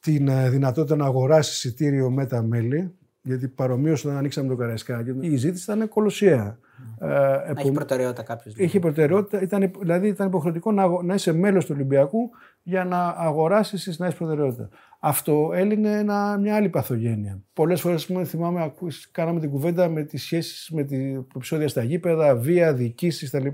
την 0.00 0.50
δυνατότητα 0.50 0.96
να 0.96 1.04
αγοράσει 1.04 1.50
εισιτήριο 1.50 2.10
με 2.10 2.26
τα 2.26 2.42
μέλη, 2.42 2.94
γιατί 3.22 3.48
παρομοίως 3.48 4.04
όταν 4.04 4.16
ανοίξαμε 4.16 4.48
το 4.48 4.56
Καραϊσκάκι, 4.56 5.14
η 5.20 5.36
ζήτηση 5.36 5.72
ήταν 5.72 5.88
κολοσιαία. 5.88 6.58
Ε, 7.00 7.52
Έχει 7.56 7.72
προτεραιότητα 7.72 8.22
κάποιος. 8.22 8.54
Δηλαδή. 8.54 8.70
Είχε 8.70 8.78
προτεραιότητα, 8.78 9.42
ήταν, 9.42 9.70
δηλαδή 9.80 10.08
ήταν 10.08 10.26
υποχρεωτικό 10.26 10.72
να, 10.72 11.02
να 11.02 11.14
είσαι 11.14 11.32
μέλος 11.32 11.64
του 11.66 11.72
Ολυμπιακού 11.74 12.30
για 12.62 12.84
να 12.84 13.08
αγοράσεις 13.08 13.98
να 13.98 14.06
έχει 14.06 14.16
προτεραιότητα. 14.16 14.68
Αυτό 15.00 15.50
έλυνε 15.54 15.98
ένα, 15.98 16.38
μια 16.38 16.56
άλλη 16.56 16.68
παθογένεια. 16.68 17.40
Πολλές 17.52 17.80
φορές 17.80 18.04
θυμάμαι, 18.24 18.72
κάναμε 19.10 19.40
την 19.40 19.50
κουβέντα 19.50 19.88
με 19.88 20.02
τις 20.02 20.22
σχέσεις 20.22 20.70
με 20.70 20.82
την 20.82 21.16
επεισόδια 21.34 21.68
στα 21.68 21.82
γήπεδα, 21.82 22.36
βία, 22.36 22.72
διοικήσεις 22.74 23.30
κτλ. 23.30 23.46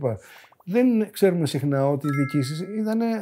Δεν 0.64 1.10
ξέρουμε 1.10 1.46
συχνά 1.46 1.88
ότι 1.88 2.06
οι 2.06 2.10
διοικήσεις 2.10 2.64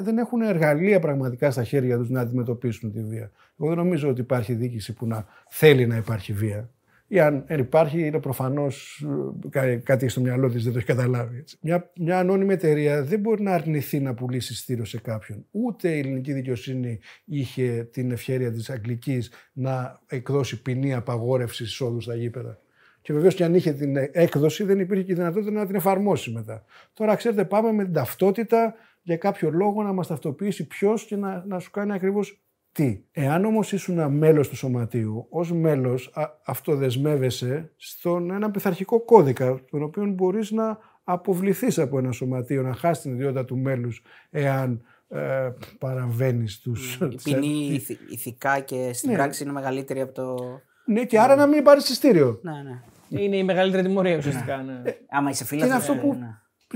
δεν 0.03 0.19
έχουν 0.19 0.41
εργαλεία 0.41 1.01
πραγματικά 1.01 1.51
στα 1.51 1.65
χέρια 1.65 1.97
τους 1.97 2.11
να 2.11 2.21
αντιμετωπίσουν 2.21 2.93
τη 2.93 3.03
βία. 3.03 3.31
Εγώ 3.59 3.69
δεν 3.69 3.79
νομίζω 3.79 4.09
ότι 4.09 4.21
υπάρχει 4.21 4.53
διοίκηση 4.53 4.93
που 4.93 5.07
να 5.07 5.27
θέλει 5.49 5.87
να 5.87 5.97
υπάρχει 5.97 6.33
βία 6.33 6.71
ή 7.13 7.21
αν 7.21 7.45
υπάρχει, 7.49 8.07
είναι 8.07 8.21
προφανώς 8.21 9.07
ε, 9.53 9.77
κάτι 9.77 10.09
στο 10.09 10.21
μυαλό 10.21 10.51
της, 10.51 10.65
δεν 10.65 10.73
το 10.73 10.79
έχει 10.79 10.87
καταλάβει. 10.87 11.39
Έτσι. 11.39 11.59
Μια, 11.61 11.91
μια 11.97 12.19
ανώνυμη 12.19 12.53
εταιρεία 12.53 13.03
δεν 13.03 13.21
μπορεί 13.21 13.43
να 13.43 13.53
αρνηθεί 13.53 14.01
να 14.01 14.15
πουλήσει 14.15 14.55
στήριο 14.55 14.85
σε 14.85 15.01
κάποιον. 15.01 15.47
Ούτε 15.51 15.91
η 15.95 15.99
ελληνική 15.99 16.33
δικαιοσύνη 16.33 16.99
είχε 17.25 17.89
την 17.93 18.11
ευχαίρεια 18.11 18.53
της 18.53 18.71
Αγγλικής 18.71 19.33
να 19.53 20.01
εκδώσει 20.07 20.63
ποινή 20.63 20.95
απαγόρευση 20.95 21.63
εισόδου 21.63 22.01
στα 22.01 22.15
γήπεδα. 22.15 22.59
Και 23.03 23.13
βεβαίως 23.13 23.35
και 23.35 23.45
αν 23.45 23.55
είχε 23.55 23.73
την 23.73 23.97
έκδοση, 24.13 24.65
δεν 24.65 24.79
υπήρχε 24.79 25.03
και 25.03 25.13
η 25.13 25.15
δυνατότητα 25.15 25.51
να 25.51 25.67
την 25.67 25.75
εφαρμόσει 25.75 26.31
μετά. 26.31 26.65
Τώρα, 26.93 27.15
ξέρετε, 27.15 27.45
πάμε 27.45 27.73
με 27.73 27.85
την 27.85 27.93
ταυτότητα 27.93 28.75
για 29.03 29.17
κάποιο 29.17 29.51
λόγο 29.51 29.83
να 29.83 29.93
μας 29.93 30.07
ταυτοποιήσει 30.07 30.67
ποιος 30.67 31.05
και 31.05 31.17
να, 31.17 31.45
να 31.47 31.59
σου 31.59 31.71
κάνει 31.71 31.93
ακριβώς 31.93 32.43
τι. 32.73 33.03
Εάν 33.13 33.45
όμως 33.45 33.73
ήσουν 33.73 34.13
μέλος 34.17 34.49
του 34.49 34.57
σωματείου, 34.57 35.27
ως 35.31 35.53
μέλος 35.53 36.13
αυτοδεσμεύεσαι 36.45 37.73
στον 37.77 38.31
ένα 38.31 38.51
πειθαρχικό 38.51 39.01
κώδικα, 39.05 39.61
τον 39.71 39.83
οποίο 39.83 40.07
μπορείς 40.07 40.51
να 40.51 40.79
αποβληθείς 41.05 41.79
από 41.79 41.99
ένα 41.99 42.13
σωματείο, 42.13 42.63
να 42.63 42.75
χάσεις 42.75 43.03
την 43.03 43.13
ιδιότητα 43.13 43.45
του 43.45 43.59
μέλους, 43.59 44.03
εάν 44.31 44.83
ε, 45.09 45.51
παραβαίνεις 45.79 46.59
τους. 46.61 46.95
Η 47.11 47.15
ποινή 47.25 47.67
ηθι- 47.73 48.11
ηθικά 48.11 48.61
και 48.61 48.91
στην 48.93 49.11
Ναι. 49.11 49.17
πράξη 49.17 49.43
είναι 49.43 49.53
μεγαλύτερη 49.53 50.01
από 50.01 50.13
το. 50.13 50.37
Ναι, 50.85 51.05
και 51.05 51.21
άρα 51.21 51.35
να 51.37 51.47
μην 51.47 51.63
πάρεις 51.63 51.89
εισιτήριο. 51.89 52.41
Ναι, 52.43 52.53
ναι. 52.53 52.83
Είναι 53.23 53.37
η 53.37 53.45
μεγαλύτερη 53.45 53.83
τιμωρία 53.83 54.17
ουσιαστικά. 54.17 54.57
Ναι. 54.63 54.83
Άμα 55.11 55.31
είσαι 55.31 55.43
Και 55.43 55.49
φίλο. 55.49 55.65
είναι 55.65 55.75
αυτό 55.75 55.95
που, 55.95 56.07
Ναι. 56.07 56.27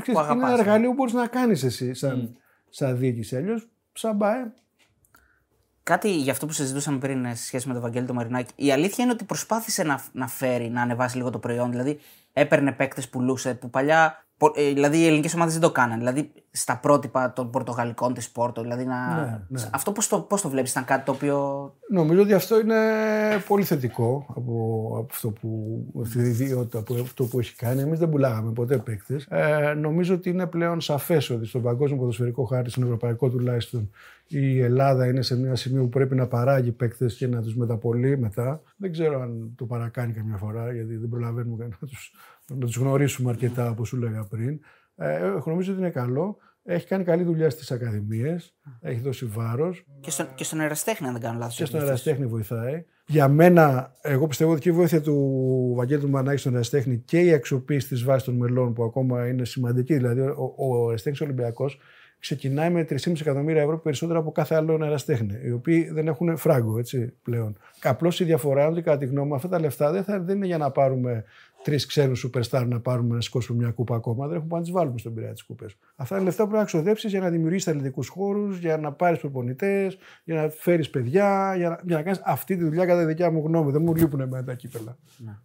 ξέρεις, 0.00 0.02
Που 0.04 0.10
είναι 0.10 0.18
αγαπάς, 0.18 0.42
ένα 0.48 0.54
ναι. 0.54 0.60
εργαλείο 0.60 0.88
που 0.88 0.94
μπορείς 0.94 1.12
να 1.12 1.26
κάνεις 1.26 1.62
εσύ 1.64 1.94
σαν, 1.94 2.36
σαν 2.68 2.98
διοίκηση. 2.98 3.36
Αλλιώς 3.36 3.68
ψαμπάε. 3.92 4.52
Κάτι 5.84 6.16
για 6.16 6.32
αυτό 6.32 6.46
που 6.46 6.52
συζητούσαμε 6.52 6.98
πριν 6.98 7.24
ε, 7.24 7.34
σε 7.34 7.44
σχέση 7.44 7.66
με 7.66 7.72
τον 7.72 7.82
Βαγγέλη 7.82 8.06
το 8.06 8.14
Μαρινάκη. 8.14 8.52
Η 8.54 8.72
αλήθεια 8.72 9.04
είναι 9.04 9.12
ότι 9.12 9.24
προσπάθησε 9.24 9.82
να, 9.82 10.04
να 10.12 10.28
φέρει, 10.28 10.68
να 10.68 10.82
ανεβάσει 10.82 11.16
λίγο 11.16 11.30
το 11.30 11.38
προϊόν. 11.38 11.70
Δηλαδή, 11.70 12.00
έπαιρνε 12.32 12.72
παίκτες 12.72 13.08
πουλούσε 13.08 13.54
που 13.54 13.70
παλιά. 13.70 14.26
Πο- 14.36 14.52
ε, 14.54 14.72
Δηλαδή, 14.72 14.98
οι 14.98 15.06
ελληνικές 15.06 15.34
ομάδες 15.34 15.52
δεν 15.52 15.62
το 15.62 15.70
κάνανε. 15.70 15.98
Δηλαδή, 15.98 16.32
στα 16.50 16.78
πρότυπα 16.78 17.32
των 17.32 17.50
Πορτογαλικών 17.50 18.14
της 18.14 18.30
Πόρτο. 18.30 18.62
Δηλαδή, 18.62 18.84
να... 18.84 19.14
Ναι, 19.14 19.40
ναι. 19.48 19.68
Αυτό 19.72 19.92
πώς 19.92 20.08
το, 20.08 20.20
πώς 20.20 20.40
το 20.40 20.48
βλέπεις, 20.48 20.70
ήταν 20.70 20.84
κάτι 20.84 21.04
το 21.04 21.12
οποίο. 21.12 21.74
Νομίζω 21.90 22.22
ότι 22.22 22.32
αυτό 22.34 22.60
είναι 22.60 22.76
πολύ 23.48 23.64
θετικό 23.64 24.26
από, 24.28 24.86
από 24.98 25.06
αυτό 25.10 25.30
που, 25.30 25.78
αυτή 26.02 26.18
η 26.18 26.26
ιδιότητα 26.28 26.78
από 26.78 26.94
αυτό 26.94 27.24
που 27.24 27.38
έχει 27.38 27.56
κάνει. 27.56 27.80
Εμείς 27.80 27.98
δεν 27.98 28.08
πουλάγαμε 28.08 28.52
ποτέ 28.52 28.78
παίκτες. 28.78 29.26
Ε, 29.30 29.74
νομίζω 29.74 30.14
ότι 30.14 30.28
είναι 30.30 30.46
πλέον 30.46 30.80
σαφές 30.80 31.30
ότι 31.30 31.46
στον 31.46 31.62
παγκόσμιο 31.62 31.98
ποδοσφαιρικό 31.98 32.44
χάρτη, 32.44 32.70
στον 32.70 32.82
ευρωπαϊκό 32.82 33.28
τουλάχιστον, 33.28 33.90
η 34.26 34.60
Ελλάδα 34.60 35.06
είναι 35.06 35.22
σε 35.22 35.36
μια 35.38 35.56
σημείο 35.56 35.82
που 35.82 35.88
πρέπει 35.88 36.14
να 36.14 36.26
παράγει 36.26 36.70
παίκτες 36.70 37.14
και 37.14 37.26
να 37.26 37.42
τους 37.42 37.56
μεταπολεί 37.56 38.18
μετά. 38.18 38.62
Δεν 38.76 38.92
ξέρω 38.92 39.20
αν 39.22 39.54
το 39.56 39.64
παρακάνει 39.64 40.12
καμιά 40.12 40.36
φορά, 40.36 40.72
γιατί 40.72 40.96
δεν 40.96 41.08
προλαβαίνουμε 41.08 41.64
να 41.64 41.86
του 41.86 41.94
να 42.52 42.66
τους 42.66 42.76
γνωρίσουμε 42.76 43.30
αρκετά, 43.30 43.70
όπως 43.70 43.88
σου 43.88 43.96
λέγα 43.96 44.24
πριν. 44.24 44.60
Ε, 44.96 45.18
νομίζω 45.44 45.72
ότι 45.72 45.80
είναι 45.80 45.90
καλό. 45.90 46.36
Έχει 46.64 46.86
κάνει 46.86 47.04
καλή 47.04 47.22
δουλειά 47.22 47.50
στις 47.50 47.70
ακαδημίες. 47.70 48.54
Έχει 48.80 49.00
δώσει 49.00 49.26
βάρος. 49.26 49.84
Και, 50.00 50.10
στον, 50.10 50.26
και 50.34 50.44
στον 50.44 50.60
εραστέχνη, 50.60 51.06
αν 51.06 51.12
δεν 51.12 51.22
κάνω 51.22 51.38
λάθος. 51.38 51.56
Και 51.56 51.64
στον 51.64 51.80
εραστέχνη 51.80 52.26
βοηθάει. 52.26 52.84
Για 53.06 53.28
μένα, 53.28 53.92
εγώ 54.02 54.26
πιστεύω 54.26 54.52
ότι 54.52 54.60
και 54.60 54.68
η 54.68 54.72
βοήθεια 54.72 55.00
του 55.00 55.72
Βαγγέλη 55.76 56.00
του 56.00 56.08
Μανάκη 56.08 56.40
στον 56.40 56.54
εραστέχνη 56.54 56.98
και 56.98 57.20
η 57.20 57.32
αξιοποίηση 57.32 57.88
της 57.88 58.04
βάσης 58.04 58.24
των 58.24 58.34
μελών 58.34 58.72
που 58.72 58.84
ακόμα 58.84 59.28
είναι 59.28 59.44
σημαντική. 59.44 59.94
Δηλαδή, 59.94 60.20
ο, 60.20 60.54
ο 60.56 60.88
εραστέχνη 60.88 61.26
Ολυμπιακός 61.26 61.78
ξεκινάει 62.18 62.70
με 62.70 62.86
3,5 62.90 63.20
εκατομμύρια 63.20 63.62
ευρώ 63.62 63.78
περισσότερα 63.78 64.18
από 64.18 64.32
κάθε 64.32 64.54
άλλο 64.54 64.84
εραστέχνη, 64.84 65.38
οι 65.44 65.50
οποίοι 65.50 65.90
δεν 65.90 66.08
έχουν 66.08 66.36
φράγκο 66.36 66.78
έτσι, 66.78 67.14
πλέον. 67.22 67.56
Απλώς 67.82 68.20
η 68.20 68.24
διαφορά 68.24 68.62
είναι 68.62 68.72
ότι 68.72 68.82
κατά 68.82 68.98
τη 68.98 69.06
γνώμη 69.06 69.28
μου 69.28 69.34
αυτά 69.34 69.48
τα 69.48 69.60
λεφτά 69.60 69.90
δεν, 69.90 70.04
θα, 70.04 70.20
δεν 70.20 70.36
είναι 70.36 70.46
για 70.46 70.58
να 70.58 70.70
πάρουμε 70.70 71.24
τρεις 71.64 71.86
ξένους 71.86 72.26
superstar 72.28 72.66
να 72.68 72.80
πάρουμε 72.80 73.14
να 73.14 73.20
σηκώσουμε 73.20 73.62
μια 73.62 73.70
κούπα 73.70 73.96
ακόμα. 73.96 74.26
Δεν 74.26 74.36
έχουμε 74.36 74.48
πάνω 74.48 74.60
να 74.60 74.66
τις 74.66 74.76
βάλουμε 74.76 74.98
στον 74.98 75.14
πειράτη 75.14 75.34
τη 75.34 75.44
κούπες. 75.46 75.76
Αυτά 75.96 76.16
είναι 76.16 76.24
λεφτά 76.24 76.42
που 76.42 76.48
πρέπει 76.48 76.62
να 76.64 76.68
ξοδέψεις 76.68 77.10
για 77.10 77.20
να 77.20 77.30
δημιουργήσεις 77.30 77.68
αθλητικούς 77.68 78.08
χώρους, 78.08 78.58
για 78.58 78.76
να 78.76 78.92
πάρεις 78.92 79.18
προπονητές, 79.20 79.98
για 80.24 80.34
να 80.34 80.48
φέρεις 80.48 80.90
παιδιά, 80.90 81.54
για 81.56 81.68
να, 81.68 81.80
για 81.84 81.96
να 81.96 82.02
κάνεις 82.02 82.20
αυτή 82.24 82.56
τη 82.56 82.64
δουλειά 82.64 82.86
κατά 82.86 83.00
τη 83.00 83.06
δικιά 83.06 83.30
μου 83.30 83.42
γνώμη. 83.46 83.70
Δεν 83.70 83.82
μου 83.82 83.94
λείπουν 83.94 84.20
εμένα 84.20 84.44
τα 84.44 84.54
κύπελα. 84.54 84.98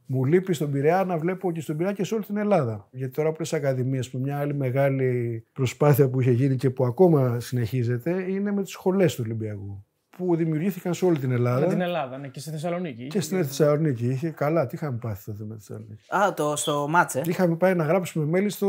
Μου 0.05 0.25
λείπει 0.25 0.53
στον 0.53 0.71
Πειραιά 0.71 1.03
να 1.03 1.17
βλέπω 1.17 1.51
και 1.51 1.61
στον 1.61 1.77
Πειραιά 1.77 1.93
και 1.93 2.03
σε 2.03 2.13
όλη 2.13 2.23
την 2.23 2.37
Ελλάδα. 2.37 2.87
Γιατί 2.91 3.13
τώρα 3.13 3.31
που 3.31 3.41
λε 3.41 3.57
ακαδημίες, 3.57 4.09
που 4.09 4.19
μια 4.19 4.37
άλλη 4.37 4.53
μεγάλη 4.53 5.43
προσπάθεια 5.53 6.09
που 6.09 6.21
είχε 6.21 6.31
γίνει 6.31 6.55
και 6.55 6.69
που 6.69 6.85
ακόμα 6.85 7.39
συνεχίζεται 7.39 8.25
είναι 8.31 8.51
με 8.51 8.61
τις 8.61 8.71
σχολές 8.71 9.15
του 9.15 9.21
Ολυμπιακού. 9.25 9.83
Που 10.19 10.35
δημιουργήθηκαν 10.35 10.93
σε 10.93 11.05
όλη 11.05 11.19
την 11.19 11.31
Ελλάδα. 11.31 11.59
Με 11.59 11.67
την 11.67 11.81
Ελλάδα 11.81 12.17
ναι, 12.17 12.27
και 12.27 12.39
στη 12.39 12.49
Θεσσαλονίκη. 12.49 13.07
Και 13.07 13.21
στην 13.21 13.45
Θεσσαλονίκη. 13.45 14.07
Είχε 14.07 14.29
καλά, 14.29 14.65
τι 14.65 14.75
είχαμε 14.75 14.97
πάθει 14.97 15.23
τότε 15.25 15.43
με 15.43 15.55
τη 15.55 15.63
Θεσσαλονίκη. 15.63 16.03
Α, 16.15 16.33
το, 16.33 16.55
στο 16.55 16.87
μάτσε. 16.89 17.21
Είχαμε 17.25 17.55
πάει 17.55 17.75
να 17.75 17.83
γράψουμε 17.83 18.25
μέλη 18.25 18.49
στο. 18.49 18.67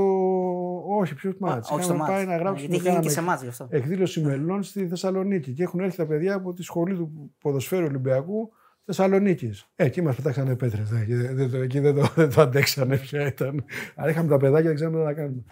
Όχι, 0.98 1.14
ποιο 1.14 1.34
μάτς. 1.38 1.70
όχι 1.70 1.82
στο 1.82 1.94
Είχαμε 1.94 2.09
πάει 2.09 2.24
μάτς. 2.24 2.30
να 2.30 2.36
γράψουμε. 2.36 2.61
Γιατί 2.61 2.74
είχε 2.74 2.82
γίνει 2.82 2.82
και 2.82 2.88
κάναμε 2.88 3.11
σε 3.11 3.22
μάτς 3.22 3.42
γι' 3.42 3.48
αυτό. 3.48 3.66
Εκδήλωση 3.70 4.20
μελών 4.20 4.62
στη 4.62 4.88
Θεσσαλονίκη. 4.88 5.53
Και 5.53 5.62
έχουν 5.62 5.80
έρθει 5.80 5.96
τα 5.96 6.07
παιδιά 6.07 6.34
από 6.34 6.53
τη 6.53 6.62
σχολή 6.62 6.94
του 6.94 7.34
ποδοσφαίρου 7.40 7.84
Ολυμπιακού 7.84 8.53
Θεσσαλονίκης. 8.84 9.66
Ε, 9.76 9.84
εκεί 9.84 10.03
μας 10.03 10.16
πετάξανε 10.16 10.57
πέτρες. 10.57 10.90
Εκεί 10.90 11.14
δεν 11.14 11.51
το, 11.51 11.57
εκεί 11.57 11.78
δεν 11.78 11.94
το, 11.94 12.09
δεν 12.14 12.30
το 12.34 12.40
αντέξανε 12.40 12.96
πια. 12.96 13.26
Ήταν. 13.26 13.64
Αλλά 13.94 14.11
είχαμε 14.11 14.28
τα 14.28 14.36
παιδάκια, 14.36 14.66
δεν 14.66 14.74
ξέραμε 14.74 14.98
τι 14.98 15.05
να 15.05 15.12
κάνουμε. 15.12 15.44